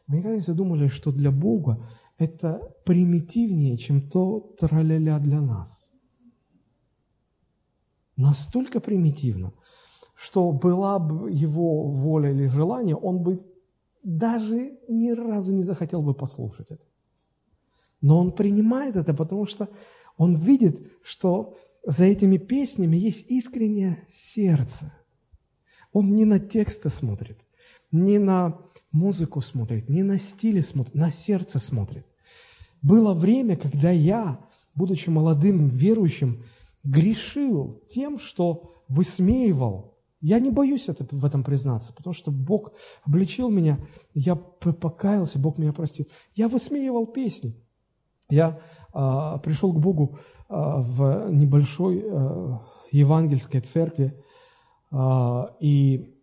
Мы 0.08 0.18
никогда 0.18 0.36
не 0.36 0.42
задумались, 0.42 0.92
что 0.92 1.12
для 1.12 1.30
Бога 1.30 1.88
это 2.18 2.60
примитивнее, 2.84 3.78
чем 3.78 4.10
то 4.10 4.56
траля 4.58 5.20
для 5.20 5.40
нас 5.40 5.89
настолько 8.20 8.80
примитивно, 8.80 9.54
что 10.14 10.52
была 10.52 11.00
бы 11.00 11.32
его 11.32 11.84
воля 11.84 12.32
или 12.32 12.48
желание, 12.48 12.96
он 12.96 13.20
бы 13.20 13.46
даже 14.04 14.78
ни 14.88 15.12
разу 15.12 15.54
не 15.54 15.64
захотел 15.64 16.02
бы 16.02 16.14
послушать 16.14 16.72
это. 16.72 16.84
Но 18.02 18.20
он 18.20 18.32
принимает 18.32 18.96
это, 18.96 19.14
потому 19.14 19.46
что 19.46 19.70
он 20.18 20.36
видит, 20.36 20.92
что 21.02 21.58
за 21.86 22.06
этими 22.06 22.38
песнями 22.38 22.98
есть 22.98 23.32
искреннее 23.32 24.06
сердце. 24.10 24.92
Он 25.94 26.16
не 26.16 26.26
на 26.26 26.40
тексты 26.40 26.90
смотрит, 26.90 27.40
не 27.92 28.20
на 28.20 28.60
музыку 28.92 29.42
смотрит, 29.42 29.90
не 29.90 30.04
на 30.04 30.18
стили 30.18 30.60
смотрит, 30.60 30.96
на 30.96 31.12
сердце 31.12 31.60
смотрит. 31.60 32.06
Было 32.82 33.14
время, 33.14 33.56
когда 33.56 33.92
я, 33.92 34.40
будучи 34.76 35.10
молодым 35.10 35.70
верующим, 35.70 36.44
грешил 36.90 37.82
тем, 37.90 38.20
что 38.20 38.74
высмеивал. 38.88 39.98
Я 40.22 40.40
не 40.40 40.52
боюсь 40.52 40.90
это, 40.90 41.08
в 41.10 41.24
этом 41.24 41.44
признаться, 41.44 41.94
потому 41.94 42.14
что 42.14 42.32
Бог 42.32 42.74
обличил 43.06 43.50
меня, 43.50 43.80
я 44.14 44.36
покаялся, 44.36 45.40
Бог 45.40 45.58
меня 45.58 45.72
простил. 45.72 46.08
Я 46.36 46.50
высмеивал 46.50 47.08
песни. 47.08 47.56
Я 48.30 48.60
а, 48.92 49.38
пришел 49.38 49.72
к 49.72 49.80
Богу 49.80 50.20
а, 50.50 50.82
в 50.82 51.32
небольшой 51.32 52.04
а, 52.06 52.62
евангельской 52.92 53.62
церкви, 53.62 54.14
а, 54.92 55.56
и 55.60 56.16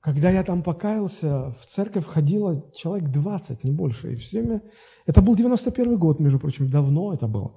когда 0.00 0.30
я 0.30 0.42
там 0.42 0.62
покаялся, 0.62 1.54
в 1.60 1.66
церковь 1.66 2.06
ходило 2.06 2.64
человек 2.74 3.10
20, 3.10 3.64
не 3.64 3.70
больше. 3.70 4.14
И 4.14 4.16
все 4.16 4.40
время... 4.40 4.62
Это 5.04 5.20
был 5.20 5.34
91 5.34 5.98
год, 5.98 6.20
между 6.20 6.38
прочим, 6.38 6.70
давно 6.70 7.12
это 7.12 7.26
было. 7.26 7.54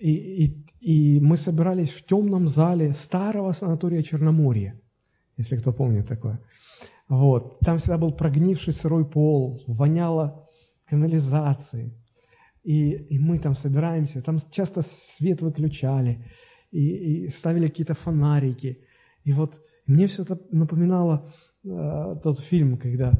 И, 0.00 0.44
и, 0.44 0.66
и 0.80 1.20
мы 1.20 1.36
собирались 1.36 1.90
в 1.90 2.06
темном 2.06 2.48
зале 2.48 2.94
старого 2.94 3.52
санатория 3.52 4.02
Черноморья, 4.02 4.80
если 5.36 5.56
кто 5.56 5.72
помнит 5.72 6.08
такое. 6.08 6.40
Вот. 7.08 7.60
Там 7.60 7.76
всегда 7.76 7.98
был 7.98 8.12
прогнивший 8.12 8.72
сырой 8.72 9.04
пол, 9.04 9.62
воняло 9.66 10.48
канализацией. 10.86 11.92
И, 12.62 12.92
и 12.92 13.18
мы 13.18 13.38
там 13.38 13.54
собираемся, 13.54 14.22
там 14.22 14.38
часто 14.50 14.80
свет 14.82 15.42
выключали, 15.42 16.24
и, 16.70 17.24
и 17.24 17.28
ставили 17.28 17.66
какие-то 17.66 17.94
фонарики. 17.94 18.78
И 19.24 19.32
вот 19.32 19.60
мне 19.86 20.06
все 20.06 20.22
это 20.22 20.40
напоминало 20.50 21.32
э, 21.64 22.16
тот 22.22 22.40
фильм, 22.40 22.78
когда 22.78 23.12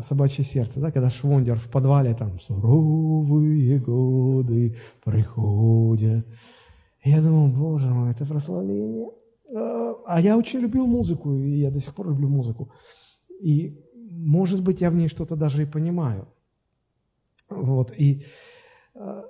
собачье 0.00 0.44
сердце, 0.44 0.80
да, 0.80 0.90
когда 0.90 1.10
Швондер 1.10 1.58
в 1.58 1.68
подвале 1.68 2.14
там 2.14 2.40
суровые 2.40 3.78
годы 3.78 4.76
приходят. 5.04 6.26
Я 7.02 7.20
думал, 7.20 7.48
боже 7.48 7.90
мой, 7.90 8.12
это 8.12 8.24
прославление. 8.24 9.10
А, 9.54 9.94
а 10.06 10.20
я 10.20 10.38
очень 10.38 10.60
любил 10.60 10.86
музыку, 10.86 11.34
и 11.34 11.58
я 11.58 11.70
до 11.70 11.80
сих 11.80 11.94
пор 11.94 12.08
люблю 12.08 12.28
музыку. 12.28 12.72
И, 13.40 13.78
может 14.10 14.62
быть, 14.62 14.80
я 14.80 14.90
в 14.90 14.94
ней 14.94 15.08
что-то 15.08 15.36
даже 15.36 15.62
и 15.62 15.66
понимаю. 15.66 16.28
Вот, 17.50 17.92
и, 17.96 18.24
а, 18.94 19.24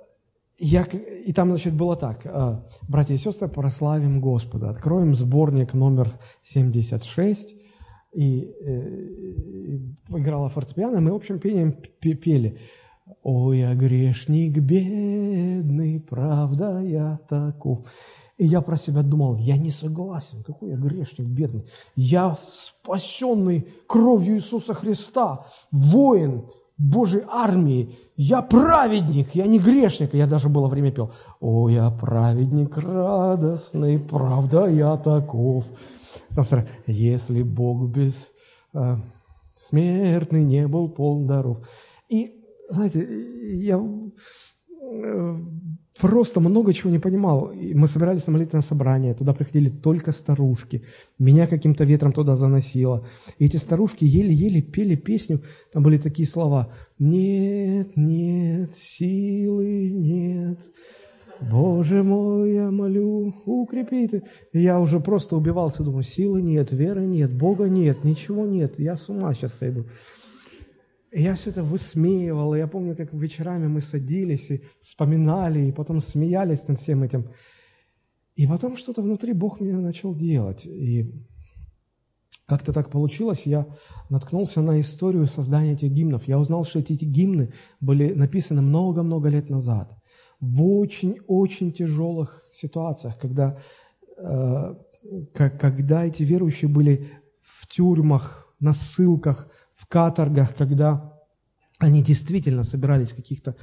я, 0.57 0.83
и 0.83 1.33
там, 1.33 1.49
значит, 1.49 1.73
было 1.73 1.97
так. 1.97 2.21
А, 2.25 2.65
Братья 2.87 3.13
и 3.13 3.17
сестры, 3.17 3.49
прославим 3.49 4.21
Господа. 4.21 4.69
Откроем 4.69 5.13
сборник 5.15 5.73
номер 5.73 6.17
76 6.43 7.55
и, 8.15 8.39
и 8.39 9.95
играла 10.09 10.49
фортепиано, 10.49 11.01
мы 11.01 11.11
общим 11.11 11.39
пением 11.39 11.73
пели. 11.99 12.57
«Ой, 13.21 13.59
я 13.59 13.75
грешник 13.75 14.57
бедный, 14.57 15.99
правда 15.99 16.81
я 16.81 17.19
таков». 17.29 17.85
И 18.37 18.45
я 18.45 18.61
про 18.61 18.75
себя 18.77 19.01
думал, 19.01 19.37
я 19.37 19.57
не 19.57 19.71
согласен, 19.71 20.43
какой 20.43 20.71
я 20.71 20.75
грешник 20.75 21.27
бедный. 21.27 21.65
Я 21.95 22.35
спасенный 22.37 23.67
кровью 23.87 24.35
Иисуса 24.35 24.73
Христа, 24.73 25.45
воин 25.71 26.45
Божьей 26.77 27.23
армии. 27.29 27.95
Я 28.17 28.41
праведник, 28.41 29.35
я 29.35 29.47
не 29.47 29.59
грешник. 29.59 30.13
Я 30.13 30.27
даже 30.27 30.49
было 30.49 30.67
время 30.67 30.91
пел. 30.91 31.11
О, 31.39 31.69
я 31.69 31.89
праведник 31.89 32.77
радостный, 32.77 33.99
правда 33.99 34.67
я 34.67 34.97
таков. 34.97 35.65
Автор, 36.37 36.67
если 36.85 37.43
Бог 37.43 37.89
без 37.89 38.33
э, 38.73 38.95
смертный 39.55 40.43
не 40.43 40.67
был 40.67 40.89
полн 40.89 41.25
даров. 41.25 41.67
И, 42.09 42.43
знаете, 42.69 43.07
я 43.57 43.79
э, 43.79 45.39
просто 45.99 46.39
много 46.41 46.73
чего 46.73 46.91
не 46.91 46.99
понимал. 46.99 47.53
Мы 47.53 47.87
собирались 47.87 48.27
на 48.27 48.33
молитвенное 48.33 48.63
собрание, 48.63 49.13
туда 49.13 49.33
приходили 49.33 49.69
только 49.69 50.11
старушки. 50.11 50.83
Меня 51.17 51.47
каким-то 51.47 51.85
ветром 51.85 52.11
туда 52.11 52.35
заносило. 52.35 53.07
И 53.37 53.45
эти 53.45 53.57
старушки 53.57 54.03
еле-еле 54.03 54.61
пели 54.61 54.95
песню. 54.95 55.41
Там 55.71 55.83
были 55.83 55.97
такие 55.97 56.27
слова. 56.27 56.73
«Нет, 56.99 57.95
нет, 57.95 58.73
силы 58.73 59.89
нет, 59.89 60.59
Боже 61.41 62.03
мой, 62.03 62.53
я 62.53 62.71
молю, 62.71 63.33
укрепи 63.45 64.07
ты. 64.07 64.23
И 64.53 64.61
я 64.61 64.79
уже 64.79 64.99
просто 64.99 65.35
убивался, 65.35 65.83
думаю, 65.83 66.03
силы 66.03 66.41
нет, 66.41 66.71
веры 66.71 67.05
нет, 67.05 67.33
Бога 67.33 67.65
нет, 67.65 68.03
ничего 68.03 68.45
нет, 68.45 68.79
я 68.79 68.95
с 68.95 69.09
ума 69.09 69.33
сейчас 69.33 69.55
сойду. 69.55 69.85
И 71.11 71.21
я 71.21 71.35
все 71.35 71.49
это 71.49 71.63
высмеивал, 71.63 72.55
и 72.55 72.57
я 72.57 72.67
помню, 72.67 72.95
как 72.95 73.13
вечерами 73.13 73.67
мы 73.67 73.81
садились 73.81 74.51
и 74.51 74.63
вспоминали, 74.81 75.65
и 75.65 75.71
потом 75.71 75.99
смеялись 75.99 76.67
над 76.67 76.79
всем 76.79 77.03
этим. 77.03 77.29
И 78.35 78.47
потом 78.47 78.75
что-то 78.75 79.01
внутри 79.01 79.33
Бог 79.33 79.61
меня 79.61 79.79
начал 79.79 80.13
делать. 80.13 80.65
И 80.65 81.13
как-то 82.47 82.73
так 82.73 82.91
получилось, 82.91 83.43
я 83.45 83.65
наткнулся 84.09 84.61
на 84.61 84.79
историю 84.81 85.25
создания 85.25 85.73
этих 85.73 85.91
гимнов. 85.91 86.27
Я 86.27 86.37
узнал, 86.37 86.65
что 86.65 86.79
эти 86.79 87.05
гимны 87.05 87.53
были 87.79 88.13
написаны 88.13 88.61
много-много 88.61 89.29
лет 89.29 89.49
назад– 89.49 89.91
в 90.39 90.63
очень-очень 90.63 91.71
тяжелых 91.71 92.43
ситуациях, 92.51 93.17
когда, 93.19 93.57
э, 94.17 94.75
когда 95.33 96.05
эти 96.05 96.23
верующие 96.23 96.69
были 96.69 97.09
в 97.41 97.67
тюрьмах, 97.67 98.45
на 98.59 98.73
ссылках, 98.73 99.49
в 99.75 99.87
каторгах, 99.87 100.55
когда 100.55 101.13
они 101.79 102.01
действительно 102.01 102.63
собирались 102.63 103.11
в 103.11 103.15
каких-то 103.15 103.55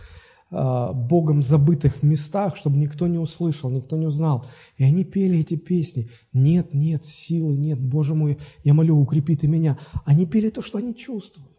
э, 0.51 0.93
Богом 0.95 1.43
забытых 1.43 2.03
местах, 2.03 2.57
чтобы 2.57 2.77
никто 2.77 3.07
не 3.07 3.19
услышал, 3.19 3.71
никто 3.71 3.97
не 3.97 4.07
узнал. 4.07 4.45
И 4.77 4.85
они 4.85 5.05
пели 5.05 5.41
эти 5.41 5.57
песни. 5.57 6.11
Нет, 6.33 6.75
нет, 6.75 7.05
силы 7.05 7.57
нет, 7.57 7.81
Боже 7.81 8.15
мой, 8.15 8.39
я 8.65 8.75
молю, 8.75 8.99
укрепи 8.99 9.37
ты 9.37 9.49
меня. 9.49 9.79
Они 10.05 10.27
пели 10.27 10.51
то, 10.51 10.63
что 10.63 10.79
они 10.79 10.95
чувствовали. 10.95 11.51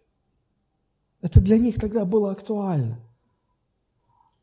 Это 1.22 1.42
для 1.42 1.58
них 1.58 1.76
тогда 1.76 2.06
было 2.06 2.32
актуально. 2.32 3.00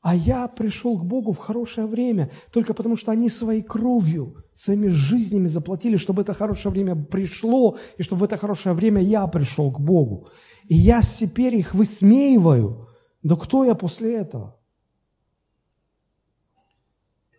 А 0.02 0.14
я 0.14 0.48
пришел 0.48 0.98
к 0.98 1.04
Богу 1.04 1.32
в 1.32 1.38
хорошее 1.38 1.86
время, 1.86 2.30
только 2.52 2.72
потому 2.72 2.96
что 2.96 3.12
они 3.12 3.28
своей 3.28 3.62
кровью, 3.62 4.44
своими 4.54 4.88
жизнями 4.88 5.46
заплатили, 5.46 5.96
чтобы 5.96 6.22
это 6.22 6.32
хорошее 6.32 6.72
время 6.72 6.96
пришло, 6.96 7.76
и 7.98 8.02
чтобы 8.02 8.20
в 8.20 8.24
это 8.24 8.38
хорошее 8.38 8.74
время 8.74 9.02
я 9.02 9.26
пришел 9.26 9.70
к 9.70 9.78
Богу. 9.78 10.28
И 10.68 10.74
я 10.74 11.02
теперь 11.02 11.56
их 11.56 11.74
высмеиваю. 11.74 12.88
Да 13.22 13.36
кто 13.36 13.64
я 13.64 13.74
после 13.74 14.14
этого? 14.14 14.56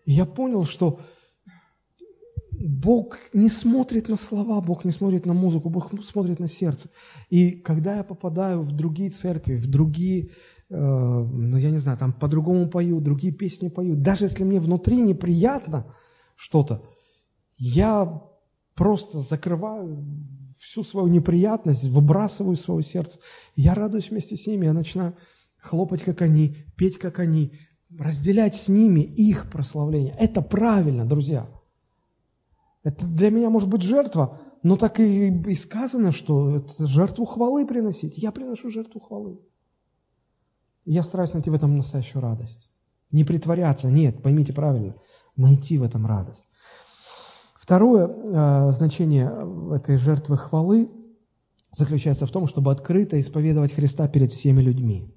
И 0.05 0.11
я 0.11 0.25
понял, 0.25 0.65
что 0.65 0.99
Бог 2.51 3.17
не 3.33 3.49
смотрит 3.49 4.09
на 4.09 4.17
слова, 4.17 4.61
Бог 4.61 4.85
не 4.85 4.91
смотрит 4.91 5.25
на 5.25 5.33
музыку, 5.33 5.69
Бог 5.69 5.91
смотрит 6.03 6.39
на 6.39 6.47
сердце. 6.47 6.89
И 7.31 7.51
когда 7.51 7.97
я 7.97 8.03
попадаю 8.03 8.61
в 8.61 8.71
другие 8.71 9.09
церкви, 9.09 9.55
в 9.55 9.67
другие 9.67 10.29
ну, 10.73 11.57
я 11.57 11.69
не 11.69 11.79
знаю, 11.79 11.97
там 11.97 12.13
по-другому 12.13 12.69
пою, 12.69 13.01
другие 13.01 13.33
песни 13.33 13.67
пою. 13.67 13.95
Даже 13.95 14.25
если 14.25 14.45
мне 14.45 14.59
внутри 14.59 15.01
неприятно 15.01 15.93
что-то, 16.35 16.85
я 17.57 18.23
просто 18.73 19.19
закрываю 19.19 20.05
всю 20.57 20.83
свою 20.83 21.07
неприятность, 21.07 21.89
выбрасываю 21.89 22.55
свое 22.55 22.83
сердце. 22.83 23.19
Я 23.55 23.75
радуюсь 23.75 24.11
вместе 24.11 24.37
с 24.37 24.47
ними, 24.47 24.65
я 24.65 24.73
начинаю 24.73 25.17
хлопать, 25.57 26.03
как 26.03 26.21
они, 26.21 26.55
петь, 26.77 26.97
как 26.97 27.19
они, 27.19 27.51
разделять 27.99 28.55
с 28.55 28.69
ними 28.69 29.01
их 29.01 29.51
прославление. 29.51 30.15
Это 30.17 30.41
правильно, 30.41 31.05
друзья. 31.05 31.49
Это 32.83 33.05
для 33.05 33.29
меня 33.29 33.49
может 33.49 33.67
быть 33.67 33.81
жертва, 33.81 34.39
но 34.63 34.77
так 34.77 35.01
и, 35.01 35.27
и 35.27 35.55
сказано, 35.55 36.13
что 36.13 36.57
это 36.57 36.87
жертву 36.87 37.25
хвалы 37.25 37.67
приносить. 37.67 38.17
Я 38.17 38.31
приношу 38.31 38.69
жертву 38.69 39.01
хвалы 39.01 39.39
я 40.93 41.03
стараюсь 41.03 41.33
найти 41.33 41.49
в 41.49 41.53
этом 41.53 41.77
настоящую 41.77 42.21
радость. 42.21 42.69
Не 43.11 43.23
притворяться, 43.23 43.89
нет, 43.89 44.21
поймите 44.21 44.51
правильно, 44.51 44.95
найти 45.37 45.77
в 45.77 45.83
этом 45.83 46.05
радость. 46.05 46.47
Второе 47.55 48.07
э, 48.07 48.71
значение 48.71 49.31
этой 49.73 49.95
жертвы 49.95 50.35
хвалы 50.35 50.91
заключается 51.71 52.25
в 52.25 52.31
том, 52.31 52.45
чтобы 52.45 52.71
открыто 52.71 53.17
исповедовать 53.17 53.73
Христа 53.73 54.07
перед 54.09 54.33
всеми 54.33 54.61
людьми. 54.61 55.15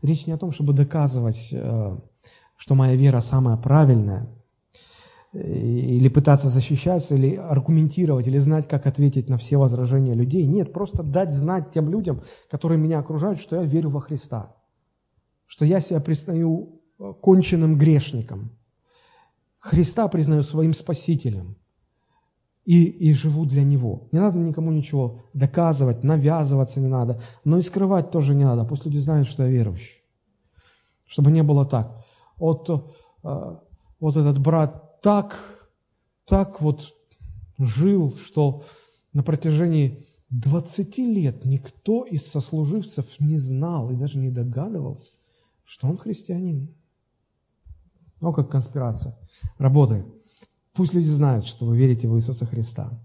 Речь 0.00 0.26
не 0.26 0.32
о 0.32 0.38
том, 0.38 0.52
чтобы 0.52 0.72
доказывать, 0.72 1.50
э, 1.52 1.98
что 2.56 2.74
моя 2.74 2.96
вера 2.96 3.20
самая 3.20 3.58
правильная, 3.58 4.28
или 5.34 6.08
пытаться 6.08 6.48
защищаться, 6.48 7.16
или 7.16 7.34
аргументировать, 7.34 8.28
или 8.28 8.38
знать, 8.38 8.68
как 8.68 8.86
ответить 8.86 9.28
на 9.28 9.36
все 9.36 9.56
возражения 9.56 10.14
людей. 10.14 10.46
Нет, 10.46 10.72
просто 10.72 11.02
дать 11.02 11.32
знать 11.32 11.70
тем 11.70 11.90
людям, 11.90 12.22
которые 12.48 12.78
меня 12.78 13.00
окружают, 13.00 13.40
что 13.40 13.56
я 13.56 13.62
верю 13.62 13.90
во 13.90 14.00
Христа, 14.00 14.54
что 15.46 15.64
я 15.64 15.80
себя 15.80 16.00
признаю 16.00 16.80
э, 16.98 17.12
конченным 17.20 17.76
грешником, 17.76 18.50
Христа 19.58 20.08
признаю 20.08 20.42
своим 20.42 20.74
Спасителем 20.74 21.56
и, 22.64 22.84
и 22.84 23.12
живу 23.14 23.44
для 23.44 23.64
Него. 23.64 24.08
Не 24.12 24.20
надо 24.20 24.38
никому 24.38 24.70
ничего 24.70 25.24
доказывать, 25.32 26.04
навязываться 26.04 26.80
не 26.80 26.88
надо, 26.88 27.20
но 27.44 27.58
и 27.58 27.62
скрывать 27.62 28.10
тоже 28.10 28.34
не 28.34 28.44
надо. 28.44 28.64
Пусть 28.64 28.84
люди 28.84 28.98
знают, 28.98 29.26
что 29.26 29.42
я 29.42 29.48
верующий. 29.48 30.02
Чтобы 31.06 31.30
не 31.30 31.42
было 31.42 31.66
так. 31.66 32.04
Вот, 32.36 32.68
э, 33.24 33.56
вот 34.00 34.16
этот 34.16 34.38
брат 34.38 34.93
так, 35.04 35.38
так 36.24 36.62
вот 36.62 36.96
жил, 37.58 38.16
что 38.16 38.64
на 39.12 39.22
протяжении 39.22 40.06
20 40.30 40.96
лет 40.96 41.44
никто 41.44 42.04
из 42.04 42.26
сослуживцев 42.26 43.20
не 43.20 43.36
знал 43.36 43.90
и 43.90 43.96
даже 43.96 44.16
не 44.16 44.30
догадывался, 44.30 45.12
что 45.62 45.88
он 45.88 45.98
христианин. 45.98 46.74
Ну, 48.22 48.32
как 48.32 48.48
конспирация. 48.48 49.14
Работает. 49.58 50.06
Пусть 50.72 50.94
люди 50.94 51.08
знают, 51.08 51.44
что 51.44 51.66
вы 51.66 51.76
верите 51.76 52.08
в 52.08 52.16
Иисуса 52.16 52.46
Христа. 52.46 52.98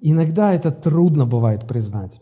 Иногда 0.00 0.54
это 0.54 0.72
трудно 0.72 1.26
бывает 1.26 1.68
признать. 1.68 2.18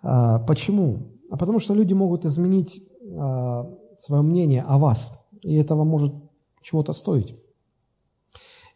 А, 0.00 0.38
почему? 0.38 1.18
А 1.30 1.36
потому 1.36 1.60
что 1.60 1.74
люди 1.74 1.92
могут 1.92 2.24
изменить 2.24 2.82
а, 3.14 3.70
свое 3.98 4.22
мнение 4.22 4.62
о 4.62 4.78
вас, 4.78 5.12
и 5.42 5.54
это 5.56 5.74
вам 5.74 5.88
может 5.88 6.14
чего-то 6.62 6.94
стоить 6.94 7.36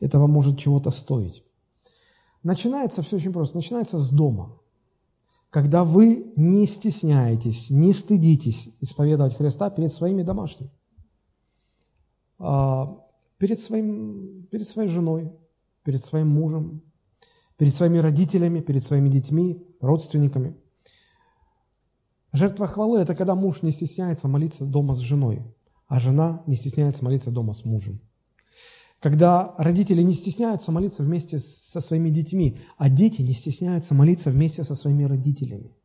этого 0.01 0.27
может 0.27 0.59
чего-то 0.59 0.91
стоить. 0.91 1.45
Начинается 2.43 3.03
все 3.03 3.17
очень 3.17 3.33
просто. 3.33 3.57
Начинается 3.57 3.99
с 3.99 4.11
дома. 4.11 4.59
Когда 5.51 5.85
вы 5.85 6.33
не 6.37 6.67
стесняетесь, 6.67 7.71
не 7.71 7.93
стыдитесь 7.93 8.71
исповедовать 8.81 9.37
Христа 9.37 9.71
перед 9.71 9.93
своими 9.93 10.23
домашними, 10.23 10.71
а, 12.39 12.99
перед, 13.39 13.61
своим, 13.61 14.47
перед 14.51 14.69
своей 14.69 14.89
женой, 14.89 15.33
перед 15.85 16.05
своим 16.05 16.29
мужем, 16.29 16.83
перед 17.57 17.73
своими 17.73 17.99
родителями, 17.99 18.61
перед 18.61 18.83
своими 18.83 19.09
детьми, 19.09 19.65
родственниками. 19.81 20.57
Жертва 22.33 22.67
хвалы– 22.67 22.99
это 23.01 23.15
когда 23.15 23.37
муж 23.37 23.63
не 23.63 23.71
стесняется 23.71 24.27
молиться 24.27 24.67
дома 24.67 24.97
с 24.97 24.99
женой, 24.99 25.45
а 25.87 26.01
жена 26.01 26.43
не 26.49 26.57
стесняется 26.57 27.05
молиться 27.05 27.31
дома 27.31 27.53
с 27.53 27.65
мужем 27.65 28.01
когда 29.05 29.55
родители 29.59 30.01
не 30.01 30.15
стесняются 30.15 30.73
молиться 30.73 31.03
вместе 31.03 31.39
со 31.39 31.83
своими 31.83 32.09
детьми, 32.09 32.57
а 32.79 32.89
дети 32.89 33.21
не 33.21 33.35
стесняются 33.35 33.95
молиться 33.95 34.31
вместе 34.31 34.65
со 34.65 34.75
своими 34.75 35.05
родителями. 35.05 35.77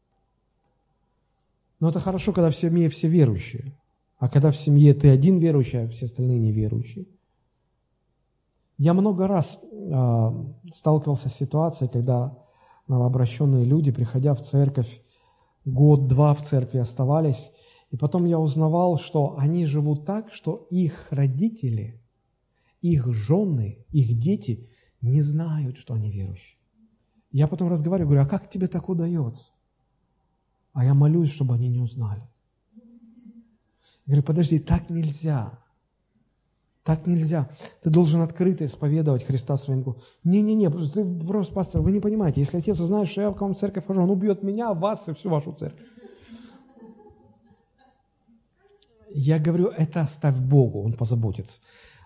Но 1.82 1.90
это 1.90 2.00
хорошо, 2.00 2.32
когда 2.32 2.50
в 2.50 2.56
семье 2.56 2.88
все 2.88 3.10
верующие. 3.10 3.78
А 4.20 4.30
когда 4.30 4.52
в 4.52 4.56
семье 4.56 4.94
ты 4.94 5.10
один 5.10 5.38
верующий, 5.38 5.84
а 5.84 5.90
все 5.90 6.06
остальные 6.06 6.40
неверующие. 6.40 7.08
Я 8.78 8.94
много 8.94 9.28
раз 9.28 9.60
э, 9.62 10.32
сталкивался 10.74 11.28
с 11.28 11.36
ситуацией, 11.36 11.90
когда 11.90 12.38
новообращенные 12.88 13.66
люди, 13.66 13.92
приходя 13.92 14.34
в 14.34 14.40
церковь, 14.40 15.02
год-два 15.66 16.34
в 16.36 16.42
церкви 16.42 16.78
оставались, 16.78 17.52
и 17.92 17.98
потом 17.98 18.24
я 18.24 18.40
узнавал, 18.40 18.98
что 18.98 19.36
они 19.38 19.66
живут 19.66 20.06
так, 20.06 20.32
что 20.32 20.68
их 20.70 21.08
родители– 21.12 22.02
их 22.82 23.12
жены, 23.12 23.86
их 23.92 24.18
дети 24.18 24.70
не 25.02 25.22
знают, 25.22 25.78
что 25.78 25.94
они 25.94 26.12
верующие. 26.12 26.58
Я 27.32 27.48
потом 27.48 27.70
разговариваю, 27.70 28.10
говорю, 28.10 28.26
а 28.26 28.30
как 28.30 28.50
тебе 28.50 28.68
так 28.68 28.90
удается? 28.90 29.52
А 30.74 30.84
я 30.84 30.94
молюсь, 30.94 31.32
чтобы 31.32 31.54
они 31.56 31.68
не 31.68 31.80
узнали. 31.80 32.22
Я 34.06 34.16
говорю, 34.16 34.24
подожди, 34.24 34.60
так 34.60 34.90
нельзя. 34.90 35.60
Так 36.84 37.06
нельзя. 37.06 37.50
Ты 37.84 37.90
должен 37.90 38.22
открыто 38.22 38.66
исповедовать 38.66 39.24
Христа 39.24 39.58
своим 39.58 39.84
голосом. 39.84 40.04
Не-не-не, 40.24 40.70
ты 40.70 41.06
просто, 41.06 41.54
пастор, 41.54 41.82
вы 41.82 41.92
не 41.92 42.00
понимаете, 42.00 42.42
если 42.42 42.58
отец 42.58 42.80
узнает, 42.80 43.08
что 43.08 43.22
я 43.22 43.32
к 43.32 43.40
вам 43.40 43.54
в 43.54 43.60
церковь 43.60 43.86
хожу, 43.86 44.02
он 44.02 44.10
убьет 44.10 44.42
меня, 44.42 44.74
вас 44.74 45.08
и 45.10 45.14
всю 45.14 45.30
вашу 45.30 45.54
церковь. 45.54 45.86
я 49.12 49.40
говорю, 49.40 49.68
это 49.68 50.02
оставь 50.02 50.38
Богу, 50.38 50.84
Он 50.84 50.94
позаботится. 50.94 51.62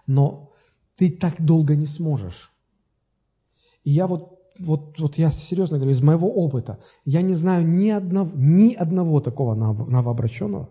Но 0.07 0.51
ты 0.95 1.09
так 1.09 1.41
долго 1.41 1.75
не 1.75 1.85
сможешь. 1.85 2.51
И 3.83 3.91
я 3.91 4.07
вот, 4.07 4.39
вот, 4.59 4.99
вот 4.99 5.17
я 5.17 5.31
серьезно 5.31 5.77
говорю, 5.77 5.93
из 5.93 6.01
моего 6.01 6.31
опыта, 6.31 6.79
я 7.05 7.21
не 7.21 7.35
знаю 7.35 7.67
ни 7.67 7.89
одного, 7.89 8.31
ни 8.35 8.73
одного 8.73 9.19
такого 9.19 9.55
новообращенного, 9.55 10.69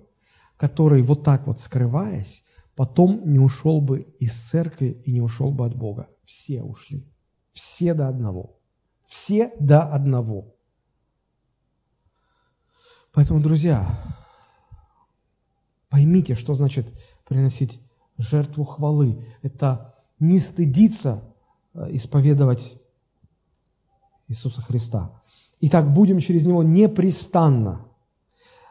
который 0.57 1.03
вот 1.03 1.25
так 1.25 1.47
вот 1.47 1.61
скрываясь, 1.61 2.43
потом 2.75 3.31
не 3.31 3.39
ушел 3.39 3.81
бы 3.81 4.01
из 4.19 4.33
церкви 4.33 5.03
и 5.05 5.13
не 5.13 5.21
ушел 5.21 5.53
бы 5.53 5.67
от 5.67 5.77
Бога. 5.77 6.09
Все 6.23 6.63
ушли. 6.63 7.07
Все 7.53 7.95
до 7.95 8.09
одного. 8.09 8.59
Все 9.05 9.53
до 9.59 9.83
одного. 9.83 10.55
Поэтому, 13.13 13.41
друзья, 13.41 13.87
поймите, 15.91 16.35
что 16.35 16.55
значит 16.55 16.87
приносить 17.29 17.81
жертву 18.17 18.65
хвалы. 18.65 19.27
Это 19.43 19.95
не 20.23 20.39
стыдиться 20.39 21.25
э, 21.75 21.89
исповедовать 21.97 22.81
Иисуса 24.29 24.63
Христа. 24.63 25.21
Итак, 25.61 25.93
будем 25.93 26.21
через 26.21 26.47
Него 26.47 26.63
непрестанно. 26.63 27.87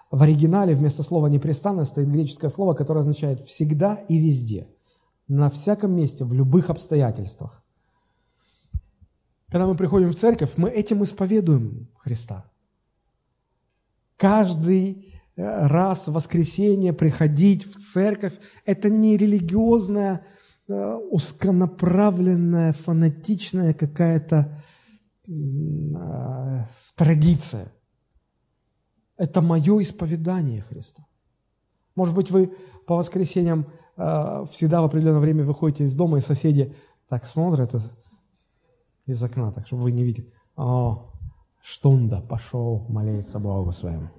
В 0.10 0.22
оригинале 0.24 0.76
вместо 0.76 1.04
слова 1.04 1.28
«непрестанно» 1.28 1.86
стоит 1.86 2.10
греческое 2.10 2.50
слово, 2.50 2.74
которое 2.74 3.02
означает 3.02 3.42
«всегда 3.42 3.96
и 3.96 4.18
везде», 4.18 4.68
на 5.28 5.50
всяком 5.50 5.94
месте, 5.94 6.26
в 6.26 6.34
любых 6.34 6.70
обстоятельствах. 6.70 7.64
Когда 9.50 9.68
мы 9.68 9.76
приходим 9.76 10.12
в 10.12 10.16
церковь, 10.16 10.52
мы 10.56 10.70
этим 10.70 11.04
исповедуем 11.04 11.90
Христа. 11.98 12.46
Каждый 14.18 15.14
э, 15.36 15.68
раз 15.68 16.08
в 16.08 16.14
воскресенье 16.14 16.94
приходить 16.94 17.66
в 17.66 17.76
церковь– 17.76 18.34
это 18.66 18.90
не 18.90 19.18
религиозная, 19.18 20.26
узконаправленная, 21.10 22.74
фанатичная 22.74 23.74
какая-то 23.74 24.62
э, 25.28 26.66
традиция. 26.96 27.72
Это 29.18 29.42
мое 29.42 29.82
исповедание 29.82 30.62
Христа. 30.62 31.06
Может 31.96 32.16
быть, 32.16 32.32
вы 32.32 32.54
по 32.88 32.96
воскресеньям 32.96 33.68
всегда 34.52 34.82
в 34.82 34.86
определенное 34.86 35.20
время 35.20 35.44
выходите 35.44 35.84
из 35.84 35.96
дома, 35.96 36.18
и 36.18 36.22
соседи 36.22 36.76
так 37.08 37.28
смотрят 37.28 37.76
из 39.06 39.24
окна, 39.24 39.52
так 39.52 39.68
чтобы 39.68 39.84
вы 39.84 39.92
не 39.92 40.04
видели. 40.04 40.34
О, 40.56 41.12
штунда, 41.62 42.22
пошел 42.22 42.86
молиться 42.90 43.38
Богу 43.38 43.74
своему. 43.74 44.10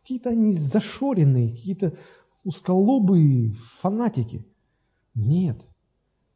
Какие-то 0.00 0.30
они 0.30 0.58
зашоренные, 0.58 1.50
какие-то 1.50 1.92
узколобые 2.42 3.52
фанатики. 3.78 4.44
Нет, 5.14 5.62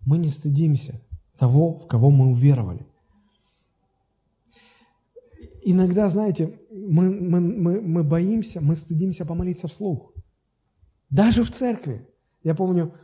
мы 0.00 0.18
не 0.18 0.28
стыдимся 0.28 1.00
того, 1.38 1.78
в 1.78 1.86
кого 1.86 2.10
мы 2.10 2.30
уверовали. 2.30 2.86
Иногда, 5.64 6.08
знаете, 6.08 6.58
мы, 6.70 7.10
мы, 7.10 7.40
мы, 7.40 7.80
мы 7.80 8.04
боимся, 8.04 8.60
мы 8.60 8.74
стыдимся 8.74 9.24
помолиться 9.24 9.66
вслух. 9.66 10.12
Даже 11.08 11.42
в 11.42 11.50
церкви. 11.50 12.06
Я 12.42 12.54
помню, 12.54 12.94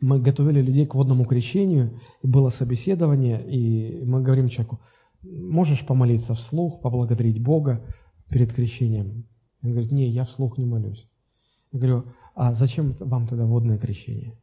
мы 0.00 0.20
готовили 0.20 0.60
людей 0.60 0.86
к 0.86 0.94
водному 0.94 1.24
крещению, 1.24 2.00
и 2.22 2.26
было 2.26 2.50
собеседование, 2.50 3.42
и 3.46 4.04
мы 4.04 4.22
говорим 4.22 4.48
человеку, 4.48 4.80
можешь 5.22 5.86
помолиться 5.86 6.34
вслух, 6.34 6.82
поблагодарить 6.82 7.42
Бога 7.42 7.86
перед 8.28 8.52
крещением? 8.52 9.26
Он 9.62 9.70
говорит, 9.70 9.92
не, 9.92 10.08
я 10.08 10.24
вслух 10.26 10.58
не 10.58 10.66
молюсь. 10.66 11.08
Я 11.72 11.78
говорю, 11.78 12.04
а 12.34 12.52
зачем 12.52 12.94
вам 13.00 13.26
тогда 13.26 13.46
водное 13.46 13.78
крещение? 13.78 14.38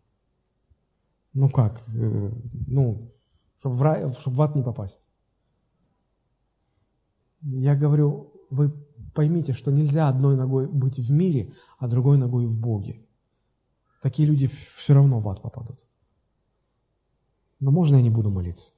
Ну 1.34 1.50
как, 1.50 1.82
э, 1.96 2.32
ну, 2.68 3.14
чтобы 3.58 3.76
в, 3.76 3.82
рай, 3.82 4.14
чтобы 4.14 4.38
в 4.38 4.42
ад 4.42 4.56
не 4.56 4.64
попасть. 4.64 5.00
Я 7.42 7.76
говорю, 7.76 8.34
вы 8.50 8.72
поймите, 9.14 9.54
что 9.54 9.72
нельзя 9.72 10.10
одной 10.10 10.36
ногой 10.36 10.68
быть 10.68 11.00
в 11.00 11.12
мире, 11.12 11.54
а 11.80 11.88
другой 11.88 12.18
ногой 12.18 12.46
в 12.46 12.54
Боге. 12.54 13.06
Такие 14.02 14.28
люди 14.28 14.48
все 14.48 14.94
равно 14.94 15.20
в 15.20 15.30
ад 15.30 15.42
попадут. 15.42 15.80
Но 17.60 17.72
можно 17.72 17.96
я 17.96 18.02
не 18.02 18.10
буду 18.10 18.30
молиться? 18.30 18.72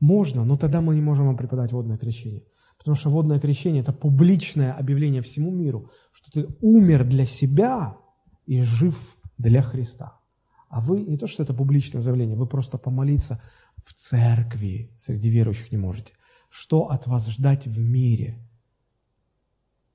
Можно, 0.00 0.44
но 0.44 0.56
тогда 0.56 0.80
мы 0.80 0.94
не 0.96 1.00
можем 1.00 1.26
вам 1.26 1.36
преподать 1.36 1.72
водное 1.72 1.96
крещение. 1.96 2.44
Потому 2.76 2.96
что 2.96 3.08
водное 3.08 3.40
крещение– 3.40 3.82
это 3.82 3.92
публичное 3.92 4.72
объявление 4.72 5.22
всему 5.22 5.50
миру, 5.50 5.90
что 6.12 6.30
ты 6.30 6.48
умер 6.60 7.04
для 7.08 7.24
себя 7.24 7.96
и 8.46 8.60
жив 8.60 9.16
для 9.38 9.62
Христа. 9.62 10.18
А 10.74 10.80
вы 10.80 11.02
не 11.02 11.16
то, 11.16 11.28
что 11.28 11.44
это 11.44 11.54
публичное 11.54 12.00
заявление, 12.00 12.36
вы 12.36 12.48
просто 12.48 12.78
помолиться 12.78 13.40
в 13.84 13.94
церкви 13.94 14.90
среди 14.98 15.28
верующих 15.28 15.70
не 15.70 15.78
можете. 15.78 16.14
Что 16.48 16.90
от 16.90 17.06
вас 17.06 17.28
ждать 17.28 17.68
в 17.68 17.78
мире? 17.78 18.44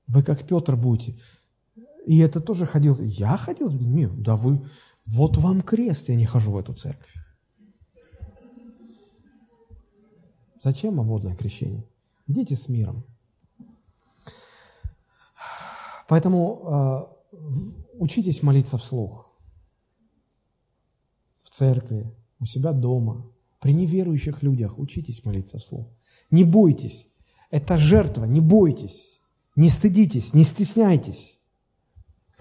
Вы 0.06 0.22
как 0.22 0.46
Петр 0.46 0.76
будете. 0.76 1.20
И 2.06 2.16
это 2.16 2.40
тоже 2.40 2.64
ходил. 2.64 2.98
Я 2.98 3.36
ходил? 3.36 3.70
Нет, 3.70 4.22
да 4.22 4.36
вы. 4.36 4.66
Вот 5.04 5.36
вам 5.36 5.60
крест, 5.60 6.08
я 6.08 6.14
не 6.14 6.24
хожу 6.24 6.52
в 6.52 6.56
эту 6.56 6.72
церковь. 6.72 7.12
Зачем 10.64 10.96
вам 10.96 11.08
водное 11.08 11.36
крещение? 11.36 11.86
Идите 12.26 12.56
с 12.56 12.70
миром. 12.70 13.04
Поэтому 16.08 17.18
э, 17.32 17.36
учитесь 17.98 18.42
молиться 18.42 18.78
вслух. 18.78 19.29
Церкви, 21.60 22.10
у 22.40 22.46
себя 22.46 22.72
дома, 22.72 23.26
при 23.60 23.74
неверующих 23.74 24.42
людях 24.42 24.78
учитесь 24.78 25.26
молиться 25.26 25.58
вслух. 25.58 25.88
Не 26.30 26.42
бойтесь. 26.42 27.06
Это 27.50 27.76
жертва, 27.76 28.24
не 28.24 28.40
бойтесь. 28.40 29.20
Не 29.56 29.68
стыдитесь, 29.68 30.32
не 30.32 30.42
стесняйтесь. 30.42 31.38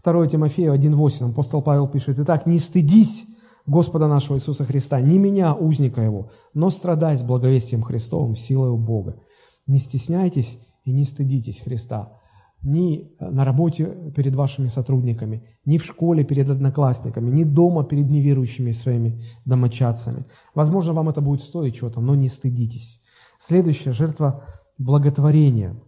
2 0.02 0.28
Тимофею 0.28 0.74
1.8 0.74 1.32
апостол 1.32 1.62
Павел 1.62 1.90
пишет, 1.90 2.18
«Итак, 2.18 2.46
не 2.46 2.60
стыдись 2.60 3.26
Господа 3.66 4.08
нашего 4.08 4.38
Иисуса 4.38 4.64
Христа, 4.64 5.02
не 5.02 5.18
меня, 5.18 5.54
узника 5.54 6.02
Его, 6.02 6.32
но 6.54 6.70
страдай 6.70 7.18
с 7.18 7.22
благовестием 7.22 7.82
Христовым, 7.82 8.38
силой 8.38 8.78
Бога, 8.78 9.22
не 9.68 9.80
стесняйтесь 9.80 10.60
и 10.86 10.94
не 10.94 11.04
стыдитесь 11.04 11.60
Христа. 11.60 12.19
Ни 12.61 13.11
на 13.19 13.45
работе 13.45 14.11
перед 14.15 14.36
вашими 14.36 14.68
сотрудниками, 14.68 15.48
ни 15.65 15.77
в 15.77 15.86
школе 15.86 16.26
перед 16.26 16.49
одноклассниками, 16.49 17.31
ни 17.31 17.44
дома 17.44 17.86
перед 17.86 18.10
неверующими 18.10 18.73
своими 18.73 19.23
домочадцами. 19.45 20.26
Возможно, 20.53 20.94
вам 20.94 21.07
это 21.10 21.22
будет 21.22 21.41
стоить 21.41 21.76
чего-то, 21.76 22.02
но 22.02 22.15
не 22.15 22.27
стыдитесь. 22.27 23.02
Следующая 23.38 23.94
жертва– 23.94 24.44
благотворения. 24.77 25.80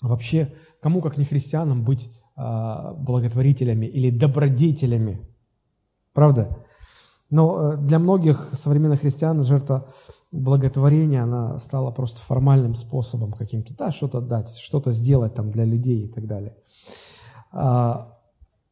Вообще, 0.00 0.54
кому, 0.80 1.00
как 1.00 1.18
не 1.18 1.24
христианам, 1.24 1.84
быть 1.84 2.10
а, 2.34 2.94
благотворителями 2.94 3.86
или 3.86 4.10
добродетелями? 4.10 5.20
Правда? 6.12 6.61
Но 7.32 7.72
э, 7.72 7.76
для 7.78 7.98
многих 7.98 8.50
современных 8.52 9.00
христиан 9.00 9.42
жертва 9.42 9.88
благотворения, 10.32 11.22
она 11.22 11.58
стала 11.58 11.90
просто 11.90 12.20
формальным 12.20 12.74
способом 12.74 13.32
каким-то, 13.32 13.74
да, 13.74 13.90
что-то 13.90 14.20
дать, 14.20 14.54
что-то 14.58 14.92
сделать 14.92 15.34
там 15.34 15.50
для 15.50 15.64
людей 15.64 16.04
и 16.04 16.08
так 16.08 16.26
далее. 16.26 16.54
А, 17.50 18.18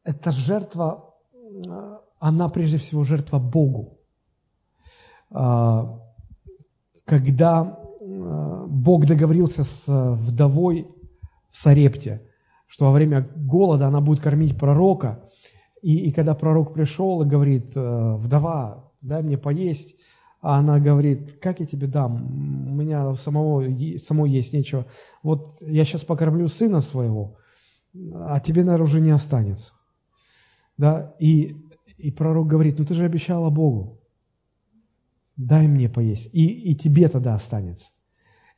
эта 0.03 0.31
жертва, 0.31 1.15
э, 1.33 1.97
она 2.19 2.49
прежде 2.49 2.77
всего 2.77 3.03
жертва 3.03 3.39
Богу. 3.39 3.97
А, 5.31 5.99
когда 7.05 7.79
э, 7.99 8.65
Бог 8.67 9.07
договорился 9.07 9.63
с 9.63 9.85
вдовой 9.87 10.87
в 11.49 11.57
Сарепте, 11.57 12.21
что 12.67 12.85
во 12.85 12.91
время 12.91 13.27
голода 13.35 13.87
она 13.87 14.01
будет 14.01 14.19
кормить 14.19 14.55
пророка, 14.55 15.30
и, 15.81 16.07
и 16.07 16.11
когда 16.11 16.35
пророк 16.35 16.73
пришел 16.73 17.21
и 17.21 17.27
говорит, 17.27 17.71
вдова, 17.75 18.91
дай 19.01 19.23
мне 19.23 19.37
поесть, 19.37 19.95
а 20.41 20.57
она 20.57 20.79
говорит, 20.79 21.39
как 21.39 21.59
я 21.59 21.67
тебе 21.67 21.87
дам? 21.87 22.67
У 22.71 22.73
меня 22.73 23.15
самого, 23.15 23.63
самой 23.97 24.31
есть 24.31 24.53
нечего. 24.53 24.87
Вот 25.21 25.57
я 25.61 25.83
сейчас 25.85 26.03
покормлю 26.03 26.47
сына 26.47 26.81
своего, 26.81 27.37
а 28.13 28.39
тебе, 28.39 28.63
наверное, 28.63 28.85
уже 28.85 29.01
не 29.01 29.11
останется. 29.11 29.73
Да? 30.77 31.15
И, 31.19 31.55
и 31.97 32.09
пророк 32.11 32.47
говорит, 32.47 32.79
ну 32.79 32.85
ты 32.85 32.95
же 32.95 33.05
обещала 33.05 33.51
Богу, 33.51 33.99
дай 35.37 35.67
мне 35.67 35.89
поесть, 35.89 36.29
и, 36.33 36.71
и 36.71 36.75
тебе 36.75 37.07
тогда 37.07 37.35
останется. 37.35 37.91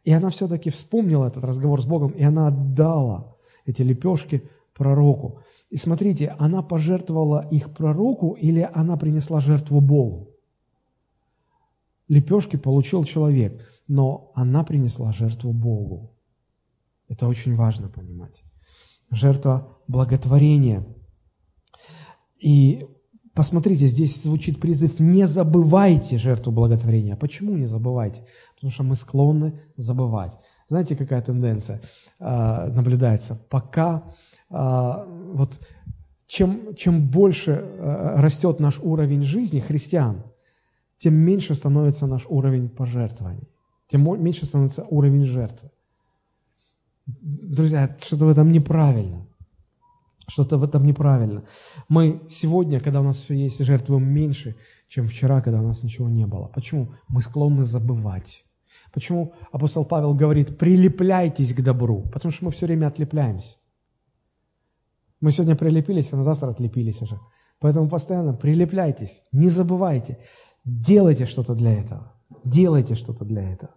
И 0.06 0.12
она 0.12 0.30
все-таки 0.30 0.70
вспомнила 0.70 1.28
этот 1.28 1.44
разговор 1.44 1.82
с 1.82 1.86
Богом, 1.86 2.12
и 2.12 2.24
она 2.24 2.48
отдала 2.48 3.36
эти 3.66 3.82
лепешки 3.82 4.50
пророку. 4.74 5.42
И 5.70 5.78
смотрите, 5.78 6.36
она 6.40 6.62
пожертвовала 6.62 7.48
их 7.52 7.74
пророку 7.74 8.34
или 8.34 8.68
она 8.74 8.98
принесла 8.98 9.40
жертву 9.40 9.82
Богу? 9.82 10.34
лепешки 12.08 12.58
получил 12.58 13.04
человек, 13.04 13.62
но 13.88 14.32
она 14.36 14.64
принесла 14.64 15.12
жертву 15.12 15.52
Богу. 15.52 16.16
Это 17.08 17.28
очень 17.28 17.56
важно 17.56 17.90
понимать. 17.90 18.44
Жертва 19.10 19.78
благотворения. 19.88 20.86
И 22.40 22.86
посмотрите, 23.34 23.88
здесь 23.88 24.22
звучит 24.24 24.60
призыв 24.60 25.00
«не 25.00 25.28
забывайте 25.28 26.18
жертву 26.18 26.52
благотворения». 26.52 27.16
Почему 27.16 27.56
не 27.56 27.66
забывайте? 27.66 28.26
Потому 28.56 28.72
что 28.72 28.84
мы 28.84 28.96
склонны 28.96 29.62
забывать. 29.76 30.34
Знаете, 30.70 30.96
какая 30.96 31.22
тенденция 31.22 31.82
э, 32.20 32.68
наблюдается? 32.72 33.36
Пока 33.50 34.14
вот 34.54 35.60
чем, 36.28 36.76
чем 36.76 37.10
больше 37.10 37.52
э, 37.52 38.16
растет 38.22 38.60
наш 38.60 38.80
уровень 38.80 39.24
жизни 39.24 39.60
христиан, 39.60 40.24
тем 40.98 41.16
меньше 41.16 41.54
становится 41.56 42.08
наш 42.08 42.26
уровень 42.28 42.70
пожертвований, 42.70 43.50
тем 43.88 44.02
меньше 44.24 44.46
становится 44.46 44.84
уровень 44.84 45.26
жертвы. 45.26 45.70
Друзья, 47.06 47.98
что-то 48.02 48.26
в 48.26 48.30
этом 48.30 48.52
неправильно. 48.52 49.28
Что-то 50.28 50.58
в 50.58 50.64
этом 50.64 50.86
неправильно. 50.86 51.44
Мы 51.90 52.22
сегодня, 52.30 52.80
когда 52.80 53.02
у 53.02 53.04
нас 53.04 53.18
все 53.18 53.36
есть, 53.36 53.64
жертвуем 53.64 54.06
меньше, 54.06 54.56
чем 54.88 55.08
вчера, 55.08 55.42
когда 55.42 55.60
у 55.60 55.68
нас 55.68 55.84
ничего 55.84 56.08
не 56.10 56.26
было. 56.26 56.48
Почему? 56.48 56.94
Мы 57.10 57.22
склонны 57.22 57.66
забывать. 57.66 58.46
Почему 58.94 59.34
апостол 59.52 59.84
Павел 59.84 60.14
говорит, 60.14 60.58
прилепляйтесь 60.58 61.54
к 61.54 61.62
добру? 61.62 62.04
Потому 62.14 62.32
что 62.32 62.46
мы 62.46 62.52
все 62.52 62.68
время 62.68 62.88
отлепляемся. 62.88 63.56
Мы 65.24 65.32
сегодня 65.32 65.56
прилепились, 65.56 66.12
а 66.12 66.18
на 66.18 66.26
завтра 66.26 66.50
отлепились 66.50 67.02
уже. 67.02 67.18
Поэтому 67.62 67.88
постоянно 67.88 68.34
прилепляйтесь, 68.34 69.24
не 69.32 69.48
забывайте, 69.48 70.18
делайте 70.66 71.26
что-то 71.26 71.56
для 71.56 71.72
этого. 71.72 72.12
Делайте 72.44 72.96
что-то 72.96 73.24
для 73.24 73.54
этого. 73.54 73.72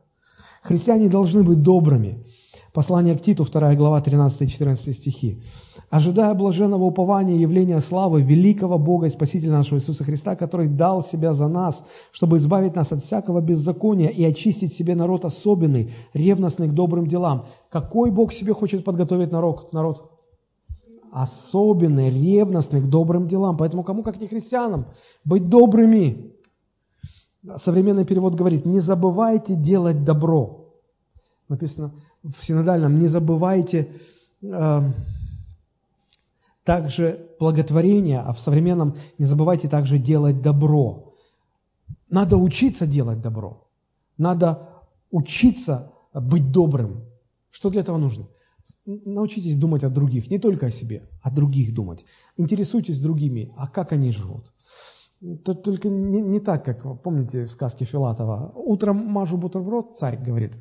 Христиане 0.64 1.08
должны 1.08 1.44
быть 1.44 1.62
добрыми. 1.62 2.26
Послание 2.72 3.16
к 3.16 3.22
Титу, 3.22 3.44
2 3.44 3.76
глава, 3.76 4.00
13-14 4.00 4.92
стихи. 4.92 5.44
«Ожидая 5.88 6.34
блаженного 6.34 6.82
упования 6.82 7.36
явления 7.36 7.78
славы 7.78 8.22
великого 8.22 8.76
Бога 8.76 9.06
и 9.06 9.10
Спасителя 9.10 9.52
нашего 9.52 9.78
Иисуса 9.78 10.02
Христа, 10.02 10.34
который 10.34 10.66
дал 10.66 11.00
себя 11.04 11.32
за 11.32 11.46
нас, 11.46 11.84
чтобы 12.10 12.38
избавить 12.38 12.74
нас 12.74 12.90
от 12.90 13.04
всякого 13.04 13.40
беззакония 13.40 14.08
и 14.08 14.24
очистить 14.24 14.74
себе 14.74 14.96
народ 14.96 15.24
особенный, 15.24 15.92
ревностный 16.12 16.66
к 16.66 16.72
добрым 16.72 17.06
делам». 17.06 17.46
Какой 17.70 18.10
Бог 18.10 18.32
себе 18.32 18.52
хочет 18.52 18.82
подготовить 18.82 19.30
народ? 19.30 19.72
народ? 19.72 20.15
Особенный, 21.16 22.10
ревностный 22.10 22.82
к 22.82 22.90
добрым 22.90 23.26
делам. 23.26 23.56
Поэтому 23.56 23.82
кому, 23.82 24.02
как 24.02 24.20
не 24.20 24.26
христианам, 24.26 24.84
быть 25.24 25.48
добрыми. 25.48 26.34
Современный 27.56 28.04
перевод 28.04 28.34
говорит, 28.34 28.66
не 28.66 28.80
забывайте 28.80 29.54
делать 29.54 30.04
добро. 30.04 30.74
Написано, 31.48 31.94
в 32.22 32.44
синодальном, 32.44 32.98
не 32.98 33.06
забывайте 33.06 33.92
э, 34.42 34.82
также 36.64 37.30
благотворение, 37.40 38.20
а 38.20 38.34
в 38.34 38.38
современном 38.38 38.96
не 39.16 39.24
забывайте 39.24 39.70
также 39.70 39.98
делать 39.98 40.42
добро. 40.42 41.14
Надо 42.10 42.36
учиться 42.36 42.86
делать 42.86 43.22
добро. 43.22 43.66
Надо 44.18 44.68
учиться 45.10 45.92
быть 46.12 46.52
добрым. 46.52 47.06
Что 47.50 47.70
для 47.70 47.80
этого 47.80 47.96
нужно? 47.96 48.26
Научитесь 48.84 49.56
думать 49.56 49.84
о 49.84 49.90
других, 49.90 50.30
не 50.30 50.38
только 50.38 50.66
о 50.66 50.70
себе, 50.70 51.08
о 51.22 51.30
других 51.30 51.74
думать. 51.74 52.04
Интересуйтесь 52.36 53.00
другими, 53.00 53.52
а 53.56 53.68
как 53.68 53.92
они 53.92 54.10
живут. 54.10 54.52
Только 55.44 55.88
не, 55.88 56.20
не 56.20 56.40
так, 56.40 56.64
как, 56.64 57.02
помните, 57.02 57.46
в 57.46 57.50
сказке 57.50 57.84
Филатова. 57.84 58.52
Утром 58.54 59.06
мажу 59.06 59.38
бутерброд, 59.38 59.96
царь 59.96 60.18
говорит, 60.22 60.52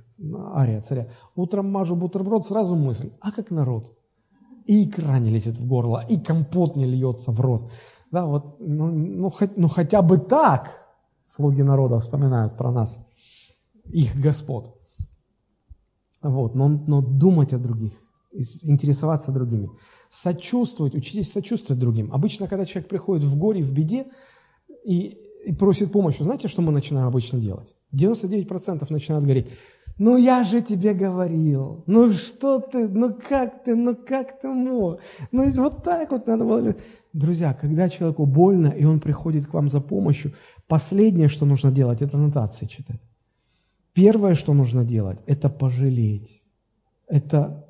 ария 0.55 0.81
царя, 0.81 1.09
утром 1.35 1.71
мажу 1.71 1.95
бутерброд, 1.95 2.47
сразу 2.47 2.75
мысль, 2.75 3.11
а 3.19 3.31
как 3.31 3.51
народ? 3.51 3.97
И 4.65 4.85
икра 4.85 5.19
не 5.19 5.29
лезет 5.29 5.57
в 5.57 5.67
горло, 5.67 6.03
и 6.07 6.17
компот 6.17 6.75
не 6.75 6.85
льется 6.85 7.31
в 7.31 7.39
рот. 7.41 7.69
Да, 8.11 8.25
вот, 8.25 8.59
ну, 8.59 8.87
ну, 8.87 9.29
хоть, 9.29 9.57
ну 9.57 9.67
хотя 9.67 10.01
бы 10.01 10.17
так 10.17 10.85
слуги 11.25 11.61
народа 11.61 11.99
вспоминают 11.99 12.57
про 12.57 12.71
нас, 12.71 12.99
их 13.85 14.19
Господ. 14.19 14.74
Вот, 16.21 16.55
но, 16.55 16.67
но 16.67 17.01
думать 17.01 17.53
о 17.53 17.59
других, 17.59 17.93
интересоваться 18.63 19.31
другими, 19.31 19.69
сочувствовать, 20.09 20.95
учитесь 20.95 21.31
сочувствовать 21.31 21.79
другим. 21.79 22.11
Обычно, 22.13 22.47
когда 22.47 22.65
человек 22.65 22.89
приходит 22.89 23.23
в 23.23 23.37
горе, 23.37 23.63
в 23.63 23.71
беде, 23.71 24.07
и, 24.83 25.17
и 25.45 25.53
просит 25.53 25.91
помощи, 25.91 26.23
знаете, 26.23 26.47
что 26.47 26.61
мы 26.61 26.71
начинаем 26.71 27.07
обычно 27.07 27.39
делать? 27.39 27.75
99% 27.93 28.85
начинают 28.89 29.23
говорить, 29.23 29.49
ну 29.97 30.17
я 30.17 30.43
же 30.43 30.61
тебе 30.61 30.93
говорил, 30.93 31.83
ну 31.87 32.11
что 32.11 32.59
ты, 32.59 32.87
ну 32.87 33.13
как 33.13 33.63
ты, 33.63 33.75
ну 33.75 33.95
как 33.95 34.41
ты 34.41 34.49
мог? 34.49 34.99
Ну 35.31 35.51
вот 35.51 35.83
так 35.83 36.11
вот 36.11 36.27
надо 36.27 36.43
было. 36.43 36.75
Друзья, 37.13 37.53
когда 37.53 37.87
человеку 37.87 38.25
больно, 38.25 38.67
и 38.67 38.83
он 38.83 38.99
приходит 38.99 39.47
к 39.47 39.53
вам 39.53 39.69
за 39.69 39.79
помощью, 39.79 40.33
последнее, 40.67 41.29
что 41.29 41.45
нужно 41.45 41.71
делать, 41.71 42.01
это 42.01 42.17
нотации 42.17 42.65
читать. 42.65 42.99
Первое, 43.95 44.35
что 44.35 44.53
нужно 44.53 44.83
делать, 44.83 45.19
это 45.25 45.49
пожалеть. 45.49 46.43
Это 47.07 47.65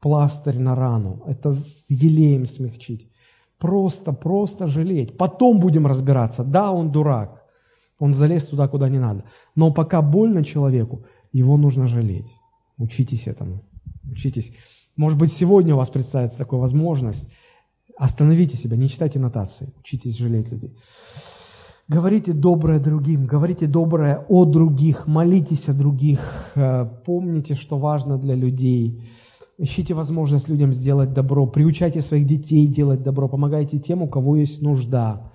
пластырь 0.00 0.58
на 0.58 0.74
рану, 0.74 1.22
это 1.26 1.54
елеем 1.88 2.46
смягчить. 2.46 3.10
Просто, 3.58 4.12
просто 4.12 4.66
жалеть. 4.66 5.18
Потом 5.18 5.60
будем 5.60 5.86
разбираться. 5.86 6.44
Да, 6.44 6.70
он 6.72 6.90
дурак. 6.90 7.44
Он 7.98 8.14
залез 8.14 8.46
туда, 8.46 8.68
куда 8.68 8.88
не 8.88 8.98
надо. 8.98 9.24
Но 9.56 9.72
пока 9.72 10.00
больно 10.00 10.44
человеку, 10.44 11.04
его 11.32 11.56
нужно 11.56 11.88
жалеть. 11.88 12.32
Учитесь 12.78 13.26
этому. 13.26 13.64
Учитесь. 14.10 14.54
Может 14.96 15.18
быть, 15.18 15.32
сегодня 15.32 15.74
у 15.74 15.78
вас 15.78 15.90
представится 15.90 16.38
такая 16.38 16.60
возможность. 16.60 17.28
Остановите 17.96 18.56
себя, 18.56 18.76
не 18.76 18.88
читайте 18.88 19.18
нотации. 19.18 19.74
Учитесь 19.80 20.16
жалеть 20.16 20.52
людей. 20.52 20.76
Говорите 21.90 22.34
доброе 22.34 22.80
другим, 22.80 23.24
говорите 23.24 23.66
доброе 23.66 24.22
о 24.28 24.44
других, 24.44 25.06
молитесь 25.06 25.70
о 25.70 25.72
других, 25.72 26.20
э, 26.54 26.84
помните, 27.06 27.54
что 27.54 27.78
важно 27.78 28.18
для 28.18 28.34
людей. 28.34 29.08
Ищите 29.56 29.94
возможность 29.94 30.50
людям 30.50 30.74
сделать 30.74 31.14
добро, 31.14 31.46
приучайте 31.46 32.02
своих 32.02 32.26
детей 32.26 32.66
делать 32.66 33.02
добро, 33.02 33.26
помогайте 33.26 33.78
тем, 33.78 34.02
у 34.02 34.06
кого 34.06 34.36
есть 34.36 34.60
нужда. 34.60 35.32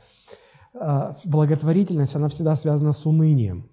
А, 0.79 1.15
благотворительность, 1.25 2.15
она 2.15 2.27
всегда 2.27 2.55
связана 2.55 2.93
с 2.93 3.03
унынием. 3.07 3.67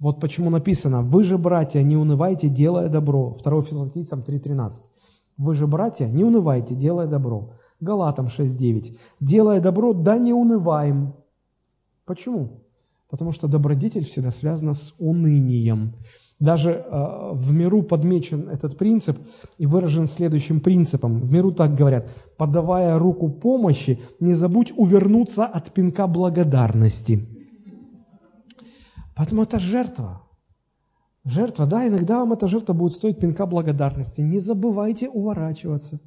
Вот 0.00 0.20
почему 0.20 0.50
написано, 0.50 1.02
вы 1.02 1.22
же, 1.22 1.38
братья, 1.38 1.80
не 1.84 1.96
унывайте, 1.96 2.48
делая 2.48 2.88
добро. 2.88 3.36
2 3.44 3.62
Фессалоникийцам 3.62 4.24
3.13. 4.26 4.82
Вы 5.36 5.54
же, 5.54 5.68
братья, 5.68 6.06
не 6.06 6.24
унывайте, 6.24 6.74
делая 6.74 7.06
добро. 7.06 7.52
Галатам 7.78 8.26
6.9. 8.26 8.96
Делая 9.20 9.60
добро, 9.60 9.92
да 9.92 10.18
не 10.18 10.32
унываем. 10.32 11.14
Почему? 12.06 12.62
Потому 13.10 13.32
что 13.32 13.48
добродетель 13.48 14.04
всегда 14.04 14.30
связана 14.30 14.74
с 14.74 14.94
унынием. 14.98 15.94
Даже 16.38 16.72
э, 16.72 17.30
в 17.32 17.52
миру 17.52 17.82
подмечен 17.82 18.48
этот 18.48 18.76
принцип 18.76 19.18
и 19.58 19.66
выражен 19.66 20.06
следующим 20.06 20.60
принципом. 20.60 21.20
В 21.20 21.32
миру 21.32 21.52
так 21.52 21.74
говорят, 21.74 22.08
подавая 22.36 22.98
руку 22.98 23.28
помощи, 23.28 24.00
не 24.20 24.34
забудь 24.34 24.72
увернуться 24.76 25.46
от 25.46 25.72
пинка 25.72 26.06
благодарности. 26.06 27.26
Поэтому 29.14 29.42
это 29.42 29.58
жертва. 29.58 30.22
Жертва, 31.24 31.66
да, 31.66 31.88
иногда 31.88 32.18
вам 32.18 32.34
эта 32.34 32.46
жертва 32.46 32.74
будет 32.74 32.92
стоить 32.92 33.18
пинка 33.18 33.46
благодарности. 33.46 34.20
Не 34.20 34.38
забывайте 34.38 35.08
уворачиваться 35.08 36.00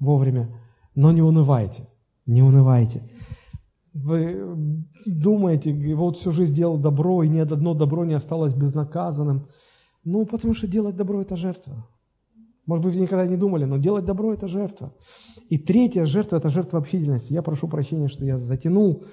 вовремя, 0.00 0.48
но 0.94 1.12
не 1.12 1.22
унывайте, 1.22 1.88
не 2.26 2.42
унывайте. 2.42 3.08
Вы 3.94 4.56
думаете, 5.06 5.94
вот 5.94 6.16
всю 6.16 6.32
жизнь 6.32 6.54
делал 6.54 6.78
добро, 6.78 7.22
и 7.22 7.28
ни 7.28 7.38
одно 7.38 7.74
добро 7.74 8.04
не 8.04 8.14
осталось 8.14 8.54
безнаказанным. 8.54 9.48
Ну, 10.04 10.24
потому 10.26 10.54
что 10.54 10.66
делать 10.66 10.96
добро– 10.96 11.20
это 11.22 11.36
жертва. 11.36 11.86
Может 12.66 12.84
быть, 12.84 12.94
вы 12.94 13.02
никогда 13.02 13.26
не 13.26 13.36
думали, 13.36 13.64
но 13.64 13.76
делать 13.76 14.04
добро– 14.04 14.32
это 14.34 14.48
жертва. 14.48 14.94
И 15.48 15.58
третья 15.58 16.06
жертва– 16.06 16.36
это 16.38 16.48
жертва 16.48 16.78
общительности. 16.78 17.32
Я 17.32 17.42
прошу 17.42 17.68
прощения, 17.68 18.08
что 18.08 18.24
я 18.24 18.38
затянул, 18.38 19.04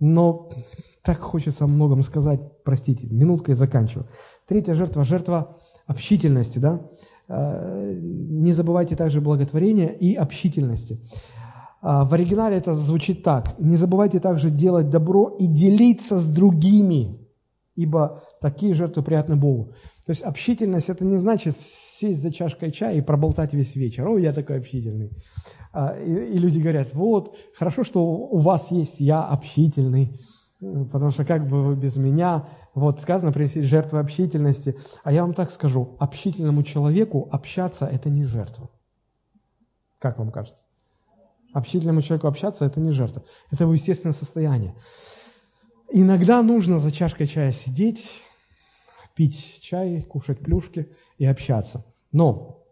но 0.00 0.50
так 1.02 1.20
хочется 1.20 1.64
о 1.64 1.68
многом 1.68 2.02
сказать. 2.02 2.40
Простите, 2.64 3.06
минуткой 3.08 3.54
заканчиваю. 3.54 4.08
Третья 4.46 4.74
жертва– 4.74 5.04
жертва 5.04 5.56
общительности. 5.86 6.58
Да? 6.58 6.90
Э, 7.28 7.98
не 8.02 8.52
забывайте 8.52 8.96
также 8.96 9.20
благотворения 9.20 9.88
и 9.88 10.14
общительности. 10.14 11.00
А, 11.88 12.04
в 12.04 12.12
оригинале 12.14 12.56
это 12.56 12.74
звучит 12.74 13.22
так. 13.22 13.56
Не 13.60 13.76
забывайте 13.76 14.18
также 14.18 14.50
делать 14.50 14.90
добро 14.90 15.36
и 15.38 15.46
делиться 15.46 16.18
с 16.18 16.26
другими, 16.26 17.24
ибо 17.76 18.24
такие 18.40 18.74
жертвы 18.74 19.04
приятны 19.04 19.36
Богу. 19.36 19.72
То 20.04 20.10
есть 20.10 20.22
общительность– 20.22 20.88
это 20.90 21.04
не 21.04 21.16
значит 21.16 21.56
сесть 21.56 22.20
за 22.20 22.32
чашкой 22.32 22.72
чая 22.72 22.96
и 22.96 23.02
проболтать 23.02 23.54
весь 23.54 23.76
вечер. 23.76 24.08
О, 24.08 24.18
я 24.18 24.32
такой 24.32 24.58
общительный. 24.58 25.12
А, 25.72 25.96
и, 25.96 26.36
люди 26.38 26.58
говорят, 26.58 26.92
вот, 26.92 27.36
хорошо, 27.56 27.84
что 27.84 28.04
у 28.04 28.38
вас 28.38 28.72
есть 28.72 28.98
я 28.98 29.22
общительный, 29.22 30.18
потому 30.58 31.12
что 31.12 31.24
как 31.24 31.48
бы 31.48 31.62
вы 31.62 31.76
без 31.76 31.96
меня, 31.96 32.48
вот 32.74 33.00
сказано 33.00 33.30
принести 33.30 33.60
жертву 33.60 33.98
общительности. 34.00 34.76
А 35.04 35.12
я 35.12 35.22
вам 35.22 35.34
так 35.34 35.52
скажу, 35.52 35.96
общительному 36.00 36.64
человеку 36.64 37.28
общаться– 37.30 37.86
это 37.92 38.10
не 38.10 38.24
жертва. 38.24 38.70
Как 40.00 40.18
вам 40.18 40.32
кажется? 40.32 40.64
Общительному 41.56 42.02
человеку 42.02 42.26
общаться– 42.26 42.64
это 42.66 42.80
не 42.80 42.90
жертва. 42.90 43.24
Это 43.50 43.64
его 43.64 43.72
естественное 43.72 44.12
состояние. 44.12 44.74
Иногда 45.90 46.42
нужно 46.42 46.78
за 46.78 46.92
чашкой 46.92 47.26
чая 47.26 47.50
сидеть, 47.50 48.20
пить 49.14 49.60
чай, 49.62 50.02
кушать 50.02 50.40
плюшки 50.40 50.92
и 51.16 51.24
общаться. 51.24 51.86
Но 52.12 52.62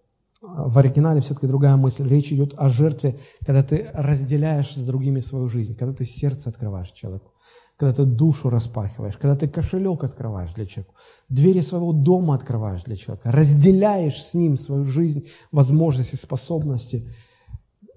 в 0.43 0.79
оригинале 0.79 1.23
все-таки 1.23 1.47
другая 1.47 1.77
мысль. 1.77 2.07
Речь 2.07 2.31
идет 2.31 2.53
о 2.59 2.69
жертве, 2.69 3.19
когда 3.47 3.63
ты 3.63 3.91
разделяешь 3.95 4.75
с 4.75 4.85
другими 4.85 5.21
свою 5.21 5.49
жизнь, 5.49 5.75
когда 5.75 5.95
ты 5.95 6.05
сердце 6.05 6.51
открываешь 6.51 6.91
человеку, 6.91 7.33
когда 7.79 7.95
ты 7.95 8.05
душу 8.05 8.51
распахиваешь, 8.51 9.17
когда 9.17 9.35
ты 9.35 9.49
кошелек 9.49 10.05
открываешь 10.05 10.53
для 10.53 10.67
человека, 10.67 10.93
двери 11.31 11.61
своего 11.61 11.95
дома 11.95 12.35
открываешь 12.35 12.83
для 12.83 12.97
человека, 12.97 13.33
разделяешь 13.33 14.23
с 14.23 14.35
ним 14.35 14.59
свою 14.59 14.85
жизнь, 14.85 15.27
возможности, 15.53 16.17
способности, 16.17 17.11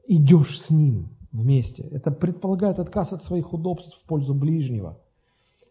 идешь 0.08 0.60
с 0.62 0.70
ним 0.70 1.10
вместе. 1.32 1.84
Это 1.84 2.12
предполагает 2.12 2.80
отказ 2.80 3.14
от 3.14 3.24
своих 3.24 3.54
удобств 3.54 3.98
в 3.98 4.08
пользу 4.08 4.34
ближнего. 4.34 5.00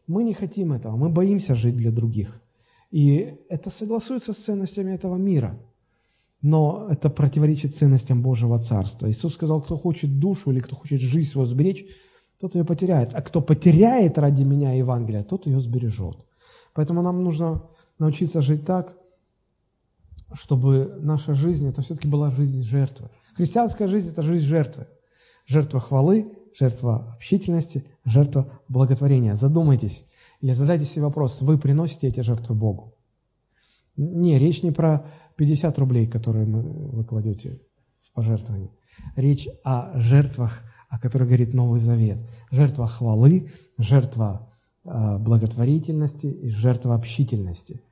Мы 0.07 0.25
не 0.25 0.35
хотим 0.35 0.73
этого, 0.73 0.97
мы 0.97 1.09
боимся 1.09 1.55
жить 1.55 1.77
для 1.77 1.91
других. 1.91 2.41
И 2.91 3.39
это 3.49 3.71
согласуется 3.71 4.33
с 4.33 4.39
ценностями 4.39 4.93
этого 4.93 5.17
мира– 5.17 5.59
но 6.43 6.87
это 6.91 7.11
противоречит 7.11 7.75
ценностям 7.75 8.23
Божьего 8.23 8.59
Царства. 8.59 9.11
Иисус 9.11 9.35
сказал, 9.35 9.63
кто 9.63 9.77
хочет 9.77 10.21
душу 10.21 10.53
или 10.53 10.61
кто 10.61 10.77
хочет 10.77 11.01
жизнь 11.01 11.29
свою 11.29 11.47
сберечь, 11.47 11.85
тот 12.39 12.55
ее 12.55 12.65
потеряет. 12.65 13.15
А 13.15 13.23
кто 13.23 13.41
потеряет 13.41 14.17
ради 14.19 14.45
меня 14.45 14.73
Евангелие, 14.73 15.25
тот 15.25 15.47
ее 15.47 15.61
сбережет. 15.61 16.19
Поэтому 16.75 17.03
нам 17.03 17.25
нужно 17.25 17.63
научиться 17.99 18.41
жить 18.43 18.65
так, 18.65 18.97
чтобы 20.35 20.99
наша 21.01 21.35
жизнь, 21.35 21.67
это 21.67 21.83
все-таки 21.83 22.07
была 22.07 22.31
жизнь 22.31 22.63
жертвы. 22.63 23.11
Христианская 23.37 23.87
жизнь– 23.87 24.11
это 24.13 24.23
жизнь 24.23 24.45
жертвы. 24.45 24.87
Жертва 25.47 25.79
хвалы, 25.79 26.33
жертва 26.59 27.13
общительности, 27.15 27.85
жертва 28.05 28.61
благотворения. 28.69 29.35
Задумайтесь 29.35 30.07
или 30.41 30.53
задайте 30.53 30.85
себе 30.85 31.05
вопрос, 31.05 31.43
вы 31.43 31.59
приносите 31.59 32.09
эти 32.09 32.21
жертвы 32.21 32.55
Богу? 32.55 32.95
Не, 33.97 34.39
речь 34.39 34.63
не 34.63 34.71
про 34.71 35.07
50 35.37 35.79
рублей, 35.79 36.07
которые 36.07 36.47
вы 36.47 37.05
кладете 37.05 37.61
в 38.03 38.13
пожертвование. 38.13 38.71
Речь 39.17 39.49
о 39.65 39.99
жертвах, 40.01 40.63
о 40.89 40.99
которых 40.99 41.29
говорит 41.29 41.55
Новый 41.55 41.79
Завет. 41.79 42.19
Жертва 42.51 42.87
хвалы, 42.87 43.51
жертва 43.79 44.53
э, 44.85 45.19
благотворительности 45.19 46.27
и 46.27 46.49
жертва 46.49 46.95
общительности. 46.95 47.83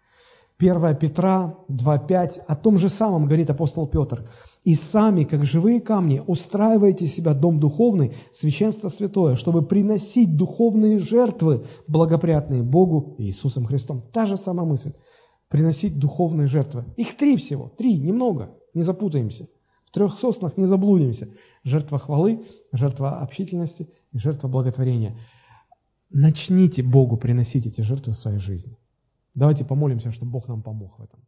1 0.58 0.96
Петра 0.96 1.56
2.5 1.68 2.40
о 2.46 2.54
том 2.54 2.76
же 2.76 2.88
самом 2.88 3.24
говорит 3.24 3.50
апостол 3.50 3.88
Петр. 3.88 4.30
«И 4.62 4.74
сами, 4.74 5.24
как 5.24 5.44
живые 5.44 5.80
камни, 5.80 6.22
устраивайте 6.24 7.06
себя 7.06 7.34
дом 7.34 7.58
духовный, 7.58 8.14
священство 8.32 8.88
святое, 8.88 9.34
чтобы 9.34 9.66
приносить 9.66 10.36
духовные 10.36 11.00
жертвы, 11.00 11.66
благоприятные 11.88 12.62
Богу 12.62 13.16
и 13.18 13.24
Иисусом 13.24 13.66
Христом». 13.66 14.02
Та 14.12 14.26
же 14.26 14.36
самая 14.36 14.66
мысль 14.66 14.92
приносить 15.48 15.98
духовные 15.98 16.46
жертвы. 16.46 16.84
Их 16.96 17.16
три 17.16 17.36
всего, 17.36 17.68
три, 17.68 17.96
немного, 17.96 18.56
не 18.74 18.82
запутаемся. 18.82 19.48
В 19.86 19.92
трех 19.92 20.18
соснах 20.18 20.56
не 20.56 20.66
заблудимся. 20.66 21.28
Жертва 21.62 21.98
хвалы, 21.98 22.44
жертва 22.72 23.20
общительности 23.20 23.88
и 24.12 24.18
жертва 24.18 24.48
благотворения. 24.48 25.16
Начните 26.10 26.82
Богу 26.82 27.16
приносить 27.16 27.66
эти 27.66 27.82
жертвы 27.82 28.14
в 28.14 28.16
своей 28.16 28.38
жизни. 28.38 28.76
Давайте 29.34 29.64
помолимся, 29.64 30.12
чтобы 30.12 30.32
Бог 30.32 30.48
нам 30.48 30.62
помог 30.62 30.98
в 30.98 31.02
этом. 31.02 31.20